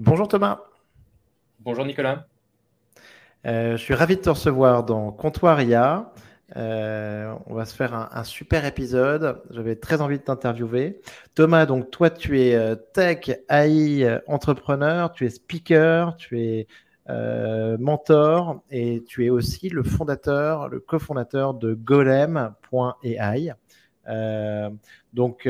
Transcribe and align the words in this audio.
Bonjour 0.00 0.26
Thomas. 0.26 0.60
Bonjour 1.60 1.84
Nicolas. 1.84 2.26
Euh, 3.46 3.76
je 3.76 3.82
suis 3.82 3.94
ravi 3.94 4.16
de 4.16 4.22
te 4.22 4.30
recevoir 4.30 4.82
dans 4.82 5.12
Comptoir 5.12 5.62
IA. 5.62 6.12
Euh, 6.56 7.32
on 7.46 7.54
va 7.54 7.64
se 7.64 7.76
faire 7.76 7.94
un, 7.94 8.24
super 8.24 8.64
épisode. 8.64 9.40
J'avais 9.50 9.76
très 9.76 10.00
envie 10.00 10.18
de 10.18 10.24
t'interviewer. 10.24 11.00
Thomas, 11.36 11.64
donc 11.64 11.92
toi, 11.92 12.10
tu 12.10 12.40
es 12.40 12.56
euh, 12.56 12.74
tech, 12.74 13.38
AI, 13.48 14.18
entrepreneur, 14.26 15.12
tu 15.12 15.26
es 15.26 15.30
speaker, 15.30 16.16
tu 16.16 16.40
es 16.40 16.66
mentor 17.78 18.64
et 18.72 19.04
tu 19.06 19.24
es 19.24 19.30
aussi 19.30 19.68
le 19.68 19.84
fondateur, 19.84 20.68
le 20.68 20.80
cofondateur 20.80 21.54
de 21.54 21.74
golem.ai. 21.74 23.52
donc, 25.12 25.48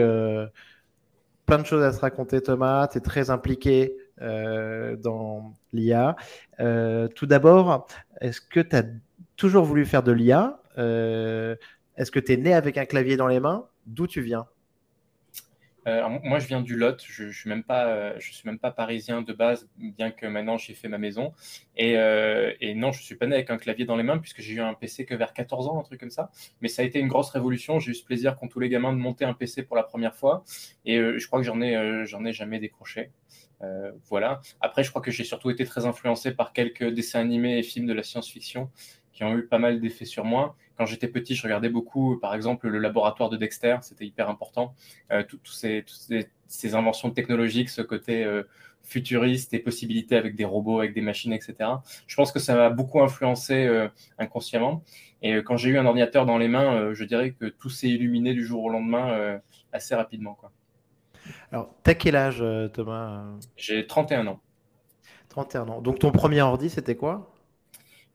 plein 1.46 1.58
de 1.58 1.64
choses 1.64 1.82
à 1.82 1.92
se 1.94 2.00
raconter, 2.00 2.42
Thomas. 2.42 2.88
Tu 2.88 2.98
es 2.98 3.00
très 3.00 3.30
impliqué 3.30 3.96
dans 4.20 5.54
l'IA. 5.72 6.16
tout 6.58 7.26
d'abord, 7.26 7.86
est-ce 8.20 8.40
que 8.40 8.60
tu 8.60 8.76
as 8.76 8.84
toujours 9.36 9.64
voulu 9.64 9.84
faire 9.84 10.02
de 10.02 10.12
l'IA 10.12 10.60
euh, 10.78 11.56
Est-ce 11.96 12.10
que 12.10 12.20
tu 12.20 12.32
es 12.32 12.36
né 12.36 12.54
avec 12.54 12.78
un 12.78 12.84
clavier 12.84 13.16
dans 13.16 13.26
les 13.26 13.40
mains? 13.40 13.66
D'où 13.86 14.06
tu 14.06 14.20
viens? 14.20 14.46
Euh, 15.86 16.08
moi, 16.22 16.38
je 16.38 16.46
viens 16.46 16.60
du 16.60 16.76
Lot. 16.76 17.04
Je, 17.06 17.28
je 17.28 17.38
suis 17.38 17.48
même 17.48 17.62
pas, 17.62 17.86
euh, 17.86 18.14
je 18.18 18.32
suis 18.32 18.48
même 18.48 18.58
pas 18.58 18.70
parisien 18.70 19.22
de 19.22 19.32
base, 19.32 19.68
bien 19.76 20.10
que 20.10 20.26
maintenant 20.26 20.56
j'ai 20.56 20.74
fait 20.74 20.88
ma 20.88 20.98
maison. 20.98 21.32
Et, 21.76 21.94
et, 22.60 22.74
non, 22.74 22.92
je 22.92 23.02
suis 23.02 23.16
pas 23.16 23.26
né 23.26 23.34
avec 23.34 23.50
un 23.50 23.58
clavier 23.58 23.84
dans 23.84 23.96
les 23.96 24.02
mains 24.02 24.18
puisque 24.18 24.40
j'ai 24.40 24.54
eu 24.54 24.60
un 24.60 24.74
PC 24.74 25.04
que 25.06 25.14
vers 25.14 25.32
14 25.32 25.68
ans, 25.68 25.78
un 25.78 25.82
truc 25.82 26.00
comme 26.00 26.10
ça. 26.10 26.30
Mais 26.60 26.68
ça 26.68 26.82
a 26.82 26.84
été 26.84 26.98
une 26.98 27.08
grosse 27.08 27.30
révolution. 27.30 27.78
J'ai 27.78 27.92
eu 27.92 27.94
ce 27.94 28.04
plaisir, 28.04 28.36
quand 28.38 28.48
tous 28.48 28.60
les 28.60 28.68
gamins, 28.68 28.92
de 28.92 28.98
monter 28.98 29.24
un 29.24 29.34
PC 29.34 29.62
pour 29.62 29.76
la 29.76 29.82
première 29.82 30.14
fois. 30.14 30.44
Et 30.84 30.96
je 30.98 31.26
crois 31.26 31.40
que 31.40 31.46
j'en 31.46 31.60
ai, 31.60 32.04
j'en 32.06 32.24
ai 32.24 32.32
jamais 32.32 32.58
décroché. 32.58 33.10
voilà. 34.08 34.40
Après, 34.60 34.84
je 34.84 34.90
crois 34.90 35.02
que 35.02 35.10
j'ai 35.10 35.24
surtout 35.24 35.50
été 35.50 35.64
très 35.64 35.86
influencé 35.86 36.32
par 36.32 36.52
quelques 36.52 36.84
dessins 36.84 37.20
animés 37.20 37.58
et 37.58 37.62
films 37.62 37.86
de 37.86 37.92
la 37.92 38.02
science-fiction 38.02 38.70
qui 39.14 39.24
ont 39.24 39.36
eu 39.38 39.46
pas 39.46 39.58
mal 39.58 39.80
d'effets 39.80 40.04
sur 40.04 40.24
moi. 40.24 40.56
Quand 40.76 40.86
j'étais 40.86 41.08
petit, 41.08 41.34
je 41.36 41.42
regardais 41.44 41.68
beaucoup, 41.68 42.18
par 42.18 42.34
exemple, 42.34 42.68
le 42.68 42.78
laboratoire 42.78 43.30
de 43.30 43.36
Dexter, 43.36 43.76
c'était 43.82 44.04
hyper 44.04 44.28
important. 44.28 44.74
Euh, 45.12 45.22
Toutes 45.26 45.46
ces, 45.46 45.84
ces, 46.48 46.74
inventions 46.74 47.10
technologiques, 47.12 47.70
ce 47.70 47.80
côté 47.80 48.24
euh, 48.24 48.42
futuriste 48.82 49.54
et 49.54 49.60
possibilités 49.60 50.16
avec 50.16 50.34
des 50.34 50.44
robots, 50.44 50.80
avec 50.80 50.92
des 50.92 51.00
machines, 51.00 51.32
etc. 51.32 51.54
Je 52.08 52.16
pense 52.16 52.32
que 52.32 52.40
ça 52.40 52.56
m'a 52.56 52.70
beaucoup 52.70 53.00
influencé 53.00 53.64
euh, 53.64 53.88
inconsciemment. 54.18 54.82
Et 55.22 55.36
quand 55.38 55.56
j'ai 55.56 55.70
eu 55.70 55.78
un 55.78 55.86
ordinateur 55.86 56.26
dans 56.26 56.36
les 56.36 56.48
mains, 56.48 56.92
je 56.92 57.02
dirais 57.04 57.30
que 57.30 57.46
tout 57.46 57.70
s'est 57.70 57.88
illuminé 57.88 58.34
du 58.34 58.44
jour 58.44 58.62
au 58.62 58.68
lendemain 58.68 59.40
assez 59.72 59.94
rapidement. 59.94 60.34
Quoi. 60.34 60.52
Alors, 61.50 61.74
t'as 61.82 61.94
quel 61.94 62.14
âge, 62.14 62.44
Thomas? 62.74 63.24
J'ai 63.56 63.86
31 63.86 64.26
ans. 64.26 64.40
31 65.30 65.68
ans. 65.70 65.80
Donc, 65.80 65.98
ton 65.98 66.10
premier 66.10 66.42
ordi, 66.42 66.68
c'était 66.68 66.94
quoi? 66.94 67.33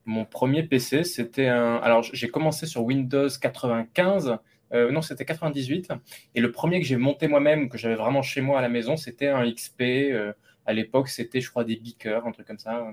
Mon 0.10 0.26
premier 0.26 0.64
PC, 0.64 1.04
c'était 1.04 1.48
un. 1.48 1.76
Alors, 1.76 2.02
j'ai 2.02 2.30
commencé 2.30 2.66
sur 2.66 2.84
Windows 2.84 3.30
95. 3.30 4.38
Euh, 4.74 4.92
non, 4.92 5.04
c'était 5.04 5.24
98. 5.24 5.92
Et 6.34 6.42
le 6.42 6.52
premier 6.52 6.80
que 6.82 6.86
j'ai 6.88 6.98
monté 6.98 7.28
moi-même, 7.28 7.70
que 7.70 7.78
j'avais 7.78 7.96
vraiment 7.96 8.24
chez 8.24 8.42
moi 8.42 8.58
à 8.58 8.62
la 8.64 8.70
maison, 8.70 8.98
c'était 8.98 9.28
un 9.28 9.50
XP. 9.50 9.82
Euh, 9.82 10.34
à 10.66 10.74
l'époque, 10.74 11.10
c'était, 11.10 11.42
je 11.42 11.50
crois, 11.52 11.64
des 11.64 11.76
beakers, 11.76 12.26
un 12.26 12.32
truc 12.32 12.48
comme 12.48 12.58
ça. 12.58 12.92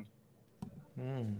Hmm. 0.99 1.37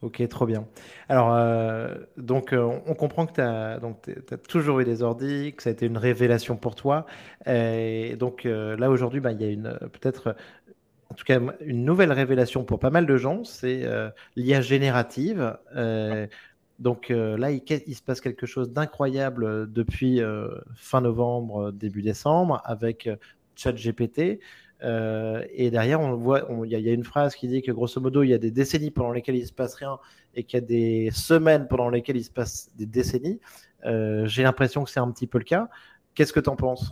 Ok, 0.00 0.26
trop 0.28 0.46
bien. 0.46 0.66
Alors, 1.08 1.32
euh, 1.32 1.94
donc, 2.16 2.52
on 2.52 2.94
comprend 2.94 3.24
que 3.26 3.34
tu 3.34 3.40
as, 3.40 3.74
as, 3.74 4.36
toujours 4.48 4.80
eu 4.80 4.84
des 4.84 5.04
ordi, 5.04 5.54
que 5.56 5.62
ça 5.62 5.70
a 5.70 5.72
été 5.72 5.86
une 5.86 5.98
révélation 5.98 6.56
pour 6.56 6.74
toi. 6.74 7.06
Et 7.46 8.16
donc, 8.18 8.42
là, 8.42 8.90
aujourd'hui, 8.90 9.20
bah, 9.20 9.30
il 9.30 9.40
y 9.40 9.66
a 9.66 9.72
peut-être 9.88 10.34
en 11.12 11.14
tout 11.14 11.24
cas 11.24 11.38
une 11.60 11.84
nouvelle 11.84 12.10
révélation 12.10 12.64
pour 12.64 12.78
pas 12.78 12.88
mal 12.88 13.04
de 13.04 13.18
gens, 13.18 13.44
c'est 13.44 13.82
euh, 13.84 14.08
l'IA 14.34 14.62
générative. 14.62 15.58
Euh, 15.76 16.26
donc 16.78 17.10
euh, 17.10 17.36
là, 17.36 17.50
il, 17.50 17.62
il, 17.86 17.94
se 17.94 18.00
passe 18.00 18.22
quelque 18.22 18.46
chose 18.46 18.72
d'incroyable 18.72 19.70
depuis 19.70 20.22
fin 20.74 21.02
novembre, 21.02 21.70
début 21.70 22.00
décembre, 22.00 22.62
avec 22.64 23.10
ChatGPT. 23.56 24.40
et 24.80 25.70
derrière, 25.70 26.00
on 26.00 26.16
voit, 26.16 26.48
il 26.64 26.70
y, 26.70 26.88
a 26.88 26.92
une 26.94 27.04
phrase 27.04 27.34
qui 27.34 27.46
dit 27.46 27.60
que 27.60 27.72
grosso 27.72 28.00
modo, 28.00 28.22
il 28.22 28.30
y 28.30 28.34
a 28.34 28.38
des 28.38 28.50
décennies 28.50 28.90
pendant 28.90 29.12
lesquelles 29.12 29.36
il 29.36 29.46
se 29.46 29.52
passe 29.52 29.74
rien 29.74 29.98
et 30.34 30.44
qu'il 30.44 30.60
y 30.60 30.62
a 30.62 30.66
des 30.66 31.10
semaines 31.12 31.68
pendant 31.68 31.90
lesquelles 31.90 32.16
il 32.16 32.24
se 32.24 32.30
passe 32.30 32.70
des 32.74 32.86
décennies. 32.86 33.38
J'ai 33.84 34.42
l'impression 34.42 34.82
que 34.82 34.88
c'est 34.88 35.00
un 35.00 35.10
petit 35.10 35.26
peu 35.26 35.36
le 35.36 35.44
cas. 35.44 35.68
Qu'est-ce 36.14 36.32
que 36.32 36.40
tu 36.40 36.48
en 36.48 36.56
penses? 36.56 36.90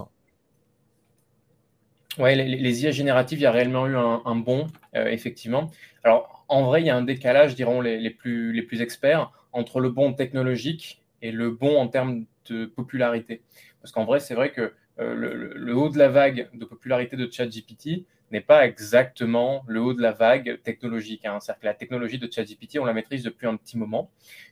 Oui, 2.21 2.35
les, 2.37 2.85
IA 2.85 2.91
génératives, 2.91 3.39
il 3.39 3.43
y 3.43 3.47
a 3.47 3.51
réellement 3.51 3.87
eu 3.87 3.97
un, 3.97 4.37
bon, 4.37 4.67
euh, 4.95 5.07
effectivement. 5.07 5.71
Alors, 6.05 6.45
en 6.49 6.65
vrai, 6.65 6.83
il 6.83 6.87
y 6.87 6.91
a 6.91 6.97
un 6.97 7.03
décalage, 7.03 7.55
diront 7.55 7.81
les, 7.81 8.11
plus, 8.11 8.81
experts, 8.81 9.31
entre 9.53 9.81
le 9.81 9.91
bon 9.91 10.13
technologique 10.13 11.03
et 11.23 11.33
le 11.33 11.51
bon 11.51 11.79
en 11.79 11.89
termes 11.89 12.25
de 12.49 12.67
popularité. 12.67 13.43
Parce 13.81 13.93
qu'en 13.93 14.05
vrai, 14.05 14.21
c'est 14.21 14.35
vrai 14.35 14.53
que 14.53 14.73
euh, 15.01 15.15
le, 15.55 15.75
haut 15.75 15.89
de 15.89 15.99
la 15.99 16.09
vague 16.09 16.49
de 16.53 16.65
popularité 16.65 17.17
de 17.17 17.31
ChatGPT 17.31 18.05
n'est 18.31 18.41
pas 18.41 18.67
exactement 18.67 19.65
le 19.67 19.81
haut 19.81 19.95
de 19.95 20.03
la 20.03 20.13
vague 20.13 20.61
technologique. 20.63 21.25
Hein. 21.25 21.39
C'est-à-dire 21.41 21.61
que 21.61 21.67
la 21.67 21.75
technologie 21.75 22.19
de 22.19 22.31
ChatGPT, 22.31 22.79
on 22.79 22.85
la 22.85 22.93
maîtrise 22.93 23.23
depuis 23.23 23.47
un 23.47 23.57
petit 23.57 23.77
moment, 23.77 24.11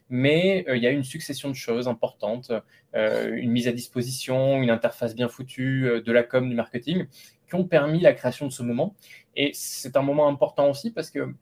mais 0.09 0.65
euh, 0.67 0.75
il 0.75 0.83
y 0.83 0.87
a 0.87 0.91
une 0.91 1.03
succession 1.03 1.49
de 1.49 1.55
choses 1.55 1.87
importantes, 1.87 2.51
une 2.93 3.51
mise 3.51 3.67
à 3.67 3.71
disposition, 3.71 4.61
une 4.61 4.71
interface 4.71 5.15
bien 5.15 5.29
foutue, 5.29 6.01
de 6.03 6.11
la 6.11 6.23
com, 6.23 6.49
du 6.49 6.55
marketing, 6.55 7.05
qui 7.47 7.55
ont 7.55 7.65
permis 7.65 7.99
la 7.99 8.13
création 8.13 8.47
de 8.47 8.51
ce 8.51 8.63
moment. 8.63 8.95
Et 9.35 9.51
c'est 9.53 9.95
un 9.95 10.01
moment 10.01 10.27
important 10.27 10.69
aussi 10.69 10.91
parce 10.91 11.11
que 11.11 11.33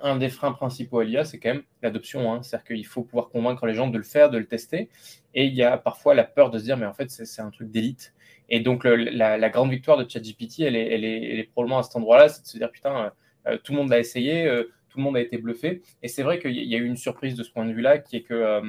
un 0.00 0.16
des 0.16 0.28
freins 0.28 0.52
principaux 0.52 1.00
à 1.00 1.04
l'IA, 1.04 1.24
c'est 1.24 1.38
quand 1.38 1.50
même 1.50 1.62
l'adoption. 1.82 2.32
Hein. 2.32 2.42
C'est-à-dire 2.42 2.64
qu'il 2.64 2.86
faut 2.86 3.02
pouvoir 3.02 3.28
convaincre 3.28 3.66
les 3.66 3.74
gens 3.74 3.88
de 3.88 3.98
le 3.98 4.04
faire, 4.04 4.30
de 4.30 4.38
le 4.38 4.46
tester. 4.46 4.88
Et 5.34 5.44
il 5.44 5.54
y 5.54 5.62
a 5.62 5.76
parfois 5.76 6.14
la 6.14 6.24
peur 6.24 6.50
de 6.50 6.58
se 6.58 6.64
dire, 6.64 6.76
mais 6.76 6.86
en 6.86 6.94
fait, 6.94 7.10
c'est 7.10 7.42
un 7.42 7.50
truc 7.50 7.70
d'élite. 7.70 8.14
Et 8.52 8.60
donc, 8.60 8.84
la, 8.84 9.48
grande 9.48 9.70
victoire 9.70 9.96
de 9.96 10.08
ChatGPT, 10.08 10.60
elle 10.60 10.76
est, 10.76 11.48
probablement 11.52 11.78
à 11.78 11.82
cet 11.82 11.96
endroit-là, 11.96 12.28
c'est 12.28 12.42
de 12.42 12.46
se 12.46 12.58
dire, 12.58 12.70
putain, 12.70 13.10
euh, 13.48 13.56
tout 13.64 13.72
le 13.72 13.78
monde 13.78 13.88
l'a 13.88 13.98
essayé, 13.98 14.46
euh, 14.46 14.64
tout 14.90 14.98
le 14.98 15.04
monde 15.04 15.16
a 15.16 15.20
été 15.20 15.38
bluffé. 15.38 15.80
Et 16.02 16.08
c'est 16.08 16.22
vrai 16.22 16.38
qu'il 16.38 16.52
y 16.52 16.74
a 16.74 16.78
eu 16.78 16.84
une 16.84 16.98
surprise 16.98 17.34
de 17.34 17.42
ce 17.42 17.50
point 17.50 17.64
de 17.64 17.72
vue-là, 17.72 17.96
qui 17.98 18.16
est 18.16 18.22
que, 18.22 18.60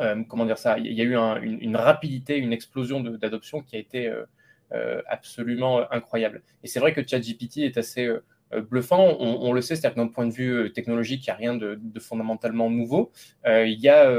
euh, 0.00 0.24
comment 0.28 0.44
dire 0.44 0.58
ça, 0.58 0.76
il 0.76 0.92
y 0.92 1.00
a 1.00 1.04
eu 1.04 1.14
une, 1.14 1.76
rapidité, 1.76 2.36
une 2.36 2.52
explosion 2.52 3.00
d'adoption 3.00 3.62
qui 3.62 3.76
a 3.76 3.78
été 3.78 4.12
euh, 4.72 5.02
absolument 5.06 5.88
incroyable. 5.92 6.42
Et 6.64 6.66
c'est 6.66 6.80
vrai 6.80 6.92
que 6.92 7.06
ChatGPT 7.06 7.58
est 7.58 7.78
assez 7.78 8.08
euh, 8.54 8.60
bluffant. 8.60 9.16
On, 9.20 9.52
le 9.52 9.60
sait, 9.60 9.76
c'est-à-dire 9.76 9.94
que 9.94 10.00
d'un 10.00 10.12
point 10.12 10.26
de 10.26 10.32
vue 10.32 10.52
euh, 10.52 10.68
technologique, 10.68 11.24
il 11.26 11.30
n'y 11.30 11.32
a 11.32 11.36
rien 11.36 11.54
de, 11.54 11.78
fondamentalement 12.00 12.70
nouveau. 12.70 13.12
il 13.46 13.78
y 13.78 13.88
a 13.88 14.10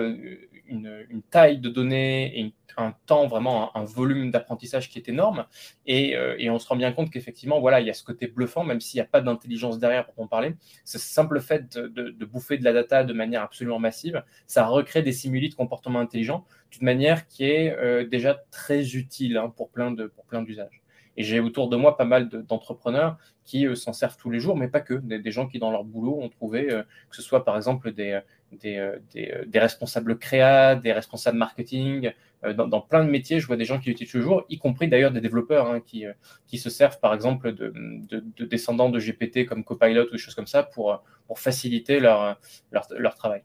une, 0.68 1.22
taille 1.30 1.60
de 1.60 1.70
données 1.70 2.40
et 2.40 2.54
un 2.78 2.94
temps, 3.06 3.28
vraiment 3.28 3.76
un, 3.78 3.84
volume 3.84 4.32
d'apprentissage 4.32 4.90
qui 4.90 5.00
est 5.00 5.10
énorme. 5.10 5.46
Et, 5.86 6.18
on 6.50 6.60
se 6.60 6.68
rend 6.68 6.76
bien 6.76 6.92
compte 6.92 7.10
qu'effectivement, 7.12 7.60
voilà, 7.60 7.80
il 7.82 7.88
y 7.88 7.90
a 7.90 7.94
ce 7.94 8.04
côté 8.04 8.28
bluffant, 8.28 8.64
même 8.64 8.82
s'il 8.82 8.98
n'y 8.98 9.02
a 9.02 9.10
pas 9.10 9.22
d'intelligence 9.22 9.80
derrière 9.80 10.06
pour 10.06 10.24
en 10.24 10.28
parler. 10.28 10.56
Ce 10.84 10.98
simple 10.98 11.40
fait 11.42 11.78
de, 11.78 12.26
bouffer 12.26 12.58
de 12.58 12.64
la 12.64 12.74
data 12.74 13.04
de 13.04 13.14
manière 13.14 13.42
absolument 13.42 13.80
massive, 13.80 14.24
ça 14.48 14.66
recrée 14.66 15.02
des 15.02 15.12
simuli 15.12 15.50
de 15.50 15.56
comportement 15.56 16.00
intelligent 16.00 16.46
d'une 16.72 16.86
manière 16.86 17.28
qui 17.28 17.46
est 17.46 18.06
déjà 18.06 18.44
très 18.52 18.96
utile 18.96 19.38
hein, 19.38 19.54
pour 19.56 19.70
plein 19.70 19.92
de 19.92 20.08
pour 20.08 20.26
plein 20.26 20.42
d'usages. 20.42 20.85
Et 21.18 21.24
j'ai 21.24 21.40
autour 21.40 21.70
de 21.70 21.78
moi 21.78 21.98
pas 21.98 22.06
mal 22.06 22.30
d'entrepreneurs 22.30 23.18
qui 23.44 23.68
s'en 23.76 23.94
servent 23.94 24.18
tous 24.18 24.30
les 24.30 24.40
jours, 24.40 24.58
mais 24.58 24.68
pas 24.68 24.82
que. 24.82 24.96
Des, 24.96 25.32
gens 25.32 25.48
qui, 25.48 25.60
dans 25.60 25.72
leur 25.72 25.84
boulot, 25.84 26.20
ont 26.22 26.30
trouvé 26.30 26.68
que 26.68 27.16
ce 27.16 27.22
soit 27.22 27.46
par 27.46 27.56
exemple 27.56 27.92
des, 27.92 28.20
euh, 28.66 28.98
euh, 29.18 29.46
responsables 29.54 30.18
créa, 30.18 30.76
des 30.76 30.94
responsables 30.94 31.38
marketing. 31.38 32.12
Euh, 32.44 32.54
dans, 32.54 32.82
plein 32.82 33.04
de 33.04 33.10
métiers, 33.10 33.40
je 33.40 33.48
vois 33.48 33.58
des 33.58 33.66
gens 33.66 33.80
qui 33.80 33.90
l'utilisent 33.90 34.12
toujours, 34.12 34.46
y 34.50 34.58
compris 34.58 34.88
d'ailleurs 34.88 35.12
des 35.12 35.22
développeurs 35.22 35.68
hein, 35.68 35.80
qui, 35.80 36.06
qui 36.48 36.58
se 36.58 36.70
servent 36.70 37.00
par 37.00 37.14
exemple 37.14 37.54
de, 37.54 37.74
de, 37.76 38.46
descendants 38.46 38.90
de 38.90 39.00
GPT 39.00 39.46
comme 39.46 39.64
Copilot 39.64 40.08
ou 40.08 40.12
des 40.12 40.18
choses 40.18 40.36
comme 40.36 40.48
ça 40.48 40.64
pour, 40.64 41.04
pour 41.28 41.40
faciliter 41.40 42.00
leur, 42.00 42.40
leur 42.72 43.16
travail. 43.16 43.44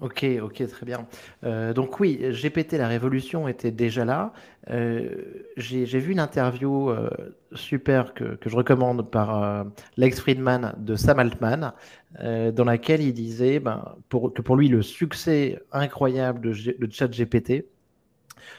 Ok, 0.00 0.24
ok, 0.40 0.64
très 0.68 0.86
bien. 0.86 1.08
Euh, 1.42 1.72
donc 1.72 1.98
oui, 1.98 2.20
GPT, 2.30 2.74
la 2.74 2.86
révolution 2.86 3.48
était 3.48 3.72
déjà 3.72 4.04
là. 4.04 4.32
Euh, 4.70 5.08
j'ai 5.56 5.98
vu 5.98 6.12
une 6.12 6.20
interview 6.20 6.90
euh, 6.90 7.10
super 7.52 8.14
que, 8.14 8.38
je 8.46 8.56
recommande 8.56 9.10
par 9.10 9.66
Lex 9.96 10.20
Friedman 10.20 10.74
de 10.78 10.94
Sam 10.94 11.18
Altman, 11.18 11.72
dans 12.20 12.64
laquelle 12.64 13.02
il 13.02 13.12
disait 13.12 13.58
ben, 13.58 13.96
que 14.08 14.40
pour 14.42 14.56
lui, 14.56 14.68
le 14.68 14.82
succès 14.82 15.60
incroyable 15.72 16.40
de, 16.42 16.52
de 16.52 16.92
ChatGPT, 16.92 17.66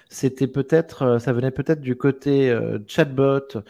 c'était 0.10 0.48
peut-être, 0.48 1.20
ça 1.20 1.32
venait 1.32 1.52
peut-être 1.52 1.82
du 1.82 1.96
côté 1.96 2.54
chatbot 2.88 3.64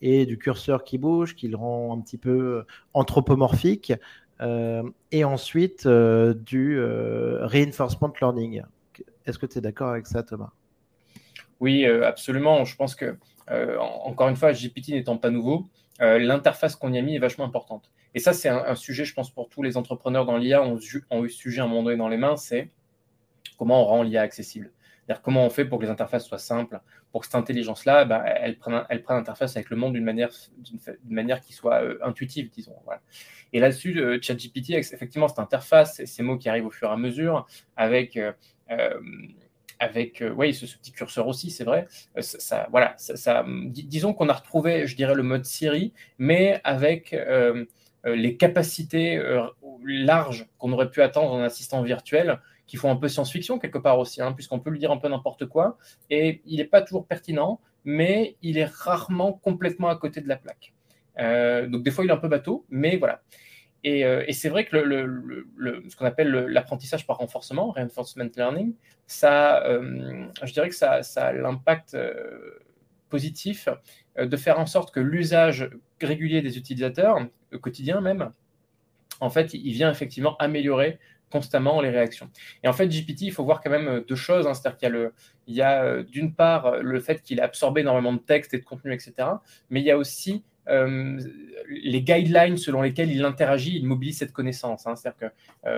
et 0.00 0.26
du 0.26 0.38
curseur 0.38 0.84
qui 0.84 0.98
bouge, 0.98 1.34
qui 1.34 1.48
le 1.48 1.56
rend 1.56 1.96
un 1.96 2.00
petit 2.00 2.18
peu 2.18 2.64
anthropomorphique. 2.92 3.92
Euh, 4.40 4.82
et 5.12 5.24
ensuite 5.24 5.86
euh, 5.86 6.34
du 6.34 6.76
euh, 6.76 7.46
reinforcement 7.46 8.12
learning. 8.20 8.62
Est-ce 9.26 9.38
que 9.38 9.46
tu 9.46 9.58
es 9.58 9.60
d'accord 9.60 9.90
avec 9.90 10.06
ça, 10.06 10.22
Thomas? 10.22 10.50
Oui, 11.60 11.86
absolument. 11.86 12.64
Je 12.64 12.76
pense 12.76 12.94
que, 12.94 13.16
encore 13.48 14.28
une 14.28 14.36
fois, 14.36 14.52
GPT 14.52 14.90
n'étant 14.90 15.16
pas 15.16 15.30
nouveau, 15.30 15.66
l'interface 15.98 16.76
qu'on 16.76 16.92
y 16.92 16.98
a 16.98 17.02
mis 17.02 17.14
est 17.14 17.20
vachement 17.20 17.44
importante. 17.44 17.90
Et 18.14 18.18
ça, 18.18 18.34
c'est 18.34 18.50
un, 18.50 18.74
sujet, 18.74 19.04
je 19.04 19.14
pense, 19.14 19.30
pour 19.30 19.48
tous 19.48 19.62
les 19.62 19.78
entrepreneurs 19.78 20.26
dans 20.26 20.36
l'IA 20.36 20.62
ont, 20.62 20.78
ont 21.10 21.24
eu 21.24 21.30
ce 21.30 21.38
sujet 21.38 21.62
à 21.62 21.64
un 21.64 21.68
moment 21.68 21.84
donné 21.84 21.96
dans 21.96 22.08
les 22.08 22.18
mains, 22.18 22.36
c'est 22.36 22.70
comment 23.56 23.82
on 23.82 23.84
rend 23.86 24.02
l'IA 24.02 24.20
accessible. 24.20 24.72
C'est-à-dire 25.06 25.22
comment 25.22 25.46
on 25.46 25.50
fait 25.50 25.64
pour 25.64 25.78
que 25.78 25.84
les 25.84 25.90
interfaces 25.90 26.26
soient 26.26 26.38
simples, 26.38 26.80
pour 27.14 27.20
que 27.20 27.28
cette 27.28 27.36
intelligence-là, 27.36 28.04
bah, 28.06 28.24
elle, 28.26 28.58
prenne, 28.58 28.84
elle 28.88 29.00
prenne 29.00 29.16
interface 29.16 29.54
avec 29.54 29.70
le 29.70 29.76
monde 29.76 29.92
d'une 29.92 30.02
manière, 30.02 30.32
d'une 30.58 30.80
manière 31.08 31.40
qui 31.40 31.52
soit 31.52 31.80
euh, 31.80 31.96
intuitive, 32.02 32.50
disons. 32.50 32.74
Et 33.52 33.60
là-dessus, 33.60 34.00
euh, 34.00 34.18
ChatGPT, 34.20 34.70
effectivement, 34.70 35.28
cette 35.28 35.38
interface, 35.38 36.04
ces 36.04 36.22
mots 36.24 36.36
qui 36.36 36.48
arrivent 36.48 36.66
au 36.66 36.72
fur 36.72 36.88
et 36.88 36.92
à 36.92 36.96
mesure, 36.96 37.46
avec, 37.76 38.16
euh, 38.16 38.32
avec 39.78 40.24
oui, 40.36 40.54
ce, 40.54 40.66
petit 40.76 40.90
curseur 40.90 41.28
aussi, 41.28 41.52
c'est 41.52 41.62
vrai. 41.62 41.86
Ça, 42.18 42.66
voilà, 42.72 42.94
ça, 42.96 43.46
disons 43.46 44.12
qu'on 44.12 44.28
a 44.28 44.32
retrouvé, 44.32 44.88
je 44.88 44.96
dirais, 44.96 45.14
le 45.14 45.22
mode 45.22 45.44
Siri, 45.44 45.92
mais 46.18 46.60
avec 46.64 47.14
les 48.04 48.36
capacités 48.36 49.22
larges 49.86 50.48
qu'on 50.58 50.72
aurait 50.72 50.90
pu 50.90 51.00
attendre 51.00 51.30
en 51.30 51.42
assistant 51.42 51.80
virtuel 51.84 52.40
qui 52.66 52.76
font 52.76 52.90
un 52.90 52.96
peu 52.96 53.08
science-fiction 53.08 53.58
quelque 53.58 53.78
part 53.78 53.98
aussi, 53.98 54.22
hein, 54.22 54.32
puisqu'on 54.32 54.60
peut 54.60 54.70
lui 54.70 54.78
dire 54.78 54.90
un 54.90 54.96
peu 54.96 55.08
n'importe 55.08 55.46
quoi, 55.46 55.78
et 56.10 56.42
il 56.46 56.58
n'est 56.58 56.64
pas 56.64 56.82
toujours 56.82 57.06
pertinent, 57.06 57.60
mais 57.84 58.36
il 58.42 58.58
est 58.58 58.64
rarement 58.64 59.32
complètement 59.32 59.88
à 59.88 59.96
côté 59.96 60.20
de 60.20 60.28
la 60.28 60.36
plaque. 60.36 60.72
Euh, 61.18 61.66
donc 61.66 61.82
des 61.82 61.90
fois, 61.90 62.04
il 62.04 62.10
est 62.10 62.14
un 62.14 62.18
peu 62.18 62.28
bateau, 62.28 62.64
mais 62.70 62.96
voilà. 62.96 63.22
Et, 63.84 64.04
euh, 64.04 64.24
c'est 64.32 64.48
vrai 64.48 64.64
que 64.64 64.76
ce 64.78 65.96
qu'on 65.96 66.06
appelle 66.06 66.30
l'apprentissage 66.30 67.06
par 67.06 67.18
renforcement, 67.18 67.70
reinforcement 67.70 68.30
learning, 68.34 68.74
ça, 69.06 69.62
euh, 69.64 70.26
je 70.42 70.52
dirais 70.52 70.70
que 70.70 70.74
ça 70.74 71.00
a 71.16 71.32
l'impact 71.32 71.96
positif 73.10 73.68
de 74.18 74.36
faire 74.36 74.58
en 74.58 74.66
sorte 74.66 74.92
que 74.92 75.00
l'usage 75.00 75.70
régulier 76.00 76.40
des 76.40 76.56
utilisateurs, 76.56 77.18
au 77.52 77.58
quotidien 77.58 78.00
même, 78.00 78.32
en 79.20 79.30
fait, 79.30 79.54
il 79.54 79.72
vient 79.72 79.90
effectivement 79.90 80.36
améliorer 80.38 80.98
constamment 81.34 81.80
les 81.80 81.90
réactions. 81.90 82.30
Et 82.62 82.68
en 82.68 82.72
fait, 82.72 82.86
GPT, 82.86 83.22
il 83.22 83.32
faut 83.32 83.44
voir 83.44 83.60
quand 83.60 83.70
même 83.70 83.88
euh, 83.88 84.00
deux 84.06 84.14
choses. 84.14 84.46
Hein. 84.46 84.54
C'est-à-dire 84.54 84.78
qu'il 84.78 84.88
y 84.88 85.02
a, 85.02 85.10
il 85.48 85.54
y 85.56 85.62
a 85.62 85.82
euh, 85.82 86.04
d'une 86.04 86.32
part 86.32 86.66
euh, 86.66 86.80
le 86.80 87.00
fait 87.00 87.22
qu'il 87.22 87.40
a 87.40 87.44
absorbé 87.44 87.80
énormément 87.80 88.12
de 88.12 88.20
texte 88.20 88.54
et 88.54 88.58
de 88.58 88.64
contenu, 88.64 88.92
etc. 88.92 89.12
Mais 89.68 89.80
il 89.80 89.86
y 89.86 89.90
a 89.90 89.98
aussi 89.98 90.44
les 90.66 92.00
guidelines 92.00 92.56
selon 92.56 92.80
lesquels 92.80 93.12
il 93.12 93.22
interagit, 93.22 93.76
il 93.76 93.84
mobilise 93.84 94.16
cette 94.16 94.32
connaissance. 94.32 94.86
Hein. 94.86 94.96
C'est-à-dire 94.96 95.28
que 95.28 95.74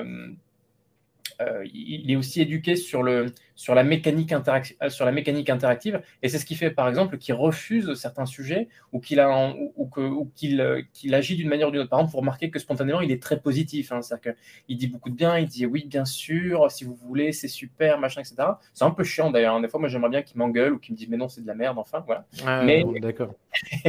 euh, 1.41 1.67
il 1.73 2.11
est 2.11 2.17
aussi 2.17 2.41
éduqué 2.41 2.77
sur, 2.77 3.03
le, 3.03 3.27
sur, 3.57 3.75
la 3.75 3.83
mécanique 3.83 4.33
euh, 4.33 4.89
sur 4.89 5.05
la 5.05 5.13
mécanique 5.13 5.51
interactive. 5.51 6.01
Et 6.23 6.29
c'est 6.29 6.39
ce 6.39 6.47
qui 6.47 6.55
fait, 6.55 6.71
par 6.71 6.89
exemple, 6.89 7.19
qu'il 7.19 7.35
refuse 7.35 7.95
certains 7.95 8.27
sujets 8.27 8.69
ou 8.93 9.01
qu'il 9.01 9.21
ou, 9.21 9.91
ou 9.97 10.31
qu'il, 10.35 10.61
euh, 10.61 10.83
qu'il 10.93 11.15
agit 11.15 11.37
d'une 11.37 11.49
manière 11.49 11.69
ou 11.69 11.71
d'une 11.73 11.81
autre. 11.81 11.91
Par 11.91 11.99
exemple, 11.99 12.13
vous 12.13 12.21
remarquez 12.21 12.51
que 12.51 12.59
spontanément, 12.59 13.01
il 13.01 13.11
est 13.11 13.23
très 13.23 13.41
positif. 13.41 13.93
Hein, 13.93 14.03
c'est-à-dire 14.03 14.35
qu'il 14.67 14.77
dit 14.77 14.87
beaucoup 14.87 15.11
de 15.11 15.17
bien, 15.17 15.39
il 15.39 15.47
dit 15.47 15.67
oui, 15.67 15.85
bien 15.87 16.05
sûr, 16.05 16.71
si 16.71 16.85
vous 16.85 16.95
voulez, 16.95 17.33
c'est 17.33 17.49
super, 17.49 17.99
machin, 17.99 18.21
etc. 18.21 18.37
C'est 18.73 18.85
un 18.85 18.91
peu 18.91 19.05
chiant 19.05 19.31
d'ailleurs. 19.31 19.55
Hein. 19.55 19.61
Des 19.61 19.69
fois, 19.69 19.81
moi, 19.81 19.89
j'aimerais 19.89 20.11
bien 20.11 20.23
qu'il 20.23 20.39
m'engueule 20.39 20.75
ou 20.75 20.79
qu'il 20.79 20.95
me 20.95 20.99
dise 20.99 21.09
mais 21.09 21.17
non, 21.17 21.29
c'est 21.29 21.41
de 21.41 21.47
la 21.47 21.55
merde, 21.55 21.79
enfin, 21.79 22.05
voilà. 22.07 22.27
Ah, 22.45 22.63
mais 22.63 22.85
d'accord. 23.01 23.35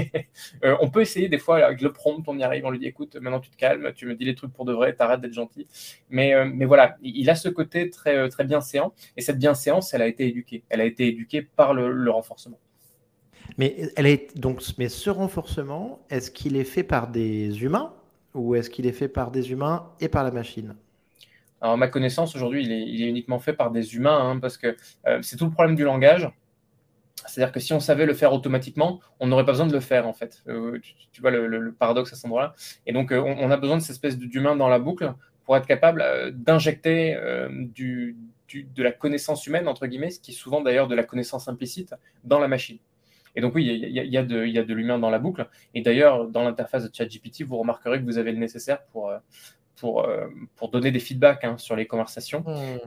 on 0.64 0.90
peut 0.90 1.02
essayer 1.02 1.28
des 1.30 1.38
fois 1.38 1.58
avec 1.66 1.81
le 1.81 1.92
prompt, 1.92 2.24
on 2.28 2.38
y 2.38 2.44
arrive, 2.44 2.66
on 2.66 2.69
lui 2.69 2.80
dit 2.80 2.86
écoute, 2.88 3.16
maintenant 3.18 3.42
tu 3.42 3.50
te 3.50 3.58
calmes, 3.58 3.92
tu 3.94 4.06
me 4.06 4.16
dis 4.16 4.24
les 4.24 4.36
trucs 4.36 4.54
pour 4.54 4.64
de 4.64 4.72
vrai, 4.72 4.94
t'arrêtes 4.94 5.19
d'être 5.19 5.34
gentil. 5.34 5.68
Mais, 6.10 6.34
mais 6.46 6.66
voilà, 6.66 6.98
il 7.02 7.30
a 7.30 7.36
ce 7.36 7.50
côté 7.50 7.90
très, 7.90 8.16
euh, 8.16 8.28
très 8.30 8.44
bienséant. 8.44 8.94
Et 9.16 9.22
cette 9.22 9.38
bienséance, 9.57 9.94
elle 9.94 10.01
a 10.01 10.07
été 10.07 10.27
éduquée. 10.27 10.63
Elle 10.69 10.81
a 10.81 10.86
été 10.86 11.07
éduquée 11.07 11.42
par 11.42 11.74
le, 11.74 12.09
renforcement. 12.12 12.59
Mais, 13.57 13.89
elle 13.95 14.06
est, 14.06 14.38
donc, 14.38 14.62
mais 14.77 14.89
ce 14.89 15.09
renforcement, 15.09 16.00
est-ce 16.09 16.30
qu'il 16.30 16.56
est 16.56 16.63
fait 16.63 16.83
par 16.83 17.07
des 17.07 17.63
humains 17.63 17.94
ou 18.33 18.56
est-ce 18.56 18.69
qu'il 18.69 18.86
est 18.86 18.92
fait 18.92 19.07
par 19.07 19.31
des 19.31 19.51
humains 19.51 19.89
et 20.00 20.09
par 20.09 20.24
la 20.24 20.31
machine? 20.31 20.75
Alors, 21.59 21.74
à 21.74 21.77
ma 21.77 21.88
connaissance, 21.88 22.36
aujourd'hui, 22.36 22.63
il 22.65 23.01
est, 23.01 23.09
uniquement 23.09 23.39
fait 23.39 23.54
par 23.54 23.71
des 23.71 23.95
humains 23.95 24.30
hein, 24.30 24.39
parce 24.39 24.57
que 24.57 24.75
euh, 25.07 25.19
c'est 25.24 25.38
tout 25.38 25.45
le 25.45 25.51
problème 25.51 25.75
du 25.75 25.83
langage. 25.83 26.30
C'est-à-dire 27.25 27.51
que 27.51 27.59
si 27.59 27.74
on 27.74 27.80
savait 27.80 28.06
le 28.06 28.13
faire 28.13 28.31
automatiquement, 28.31 29.01
on 29.19 29.27
n'aurait 29.27 29.44
pas 29.44 29.54
besoin 29.54 29.65
de 29.65 29.74
le 29.74 29.80
faire, 29.80 30.07
en 30.07 30.13
fait. 30.13 30.44
Euh, 30.48 30.80
tu, 31.12 31.19
vois 31.19 31.31
le, 31.31 31.74
paradoxe 31.74 32.13
à 32.13 32.15
ce 32.15 32.27
moment-là. 32.27 32.54
Et 32.86 32.94
donc, 32.94 33.12
on, 33.12 33.36
on, 33.39 33.50
a 33.50 33.57
besoin 33.57 33.77
de 33.77 33.81
cette 33.81 33.92
espèce 33.92 34.18
d'humain 34.18 34.56
dans 34.56 34.69
la 34.69 34.77
boucle 34.77 35.13
pour 35.48 35.57
être 35.57 35.65
capable 35.65 36.01
euh, 36.01 36.30
d'injecter 36.31 37.15
euh, 37.15 37.50
du, 38.48 38.64
de 38.64 38.84
la 38.84 38.92
connaissance 38.92 39.46
humaine, 39.48 39.68
entre 39.68 39.88
guillemets, 39.88 40.12
ce 40.12 40.20
qui 40.20 40.32
est 40.32 40.36
souvent 40.36 40.62
d'ailleurs 40.62 40.88
de 40.88 40.96
la 40.96 41.04
connaissance 41.04 41.48
implicite, 41.48 41.94
dans 42.24 42.40
la 42.40 42.48
machine. 42.48 42.80
Et 43.36 43.42
donc 43.42 43.54
oui, 43.54 43.66
il 43.66 43.90
y, 43.90 44.10
y, 44.10 44.18
a 44.18 44.24
de, 44.24 44.46
y 44.46 44.58
a 44.58 44.64
de 44.64 44.74
l'humain 44.74 44.98
dans 44.98 45.12
la 45.12 45.20
boucle. 45.20 45.48
Et 45.76 45.82
d'ailleurs, 45.82 46.28
dans 46.28 46.44
l'interface 46.44 46.90
de 46.90 46.94
ChatGPT, 46.94 47.44
vous 47.44 47.58
remarquerez 47.58 48.00
que 48.00 48.06
vous 48.06 48.18
avez 48.18 48.32
le 48.32 48.40
nécessaire 48.40 48.84
pour, 48.86 49.10
euh, 49.10 49.20
pour, 49.76 50.10
pour 50.56 50.70
donner 50.70 50.92
des 50.92 51.00
feedbacks 51.00 51.44
hein, 51.44 51.58
sur 51.58 51.76
les 51.76 51.86
conversations. 51.86 52.44
Mmh. 52.48 52.80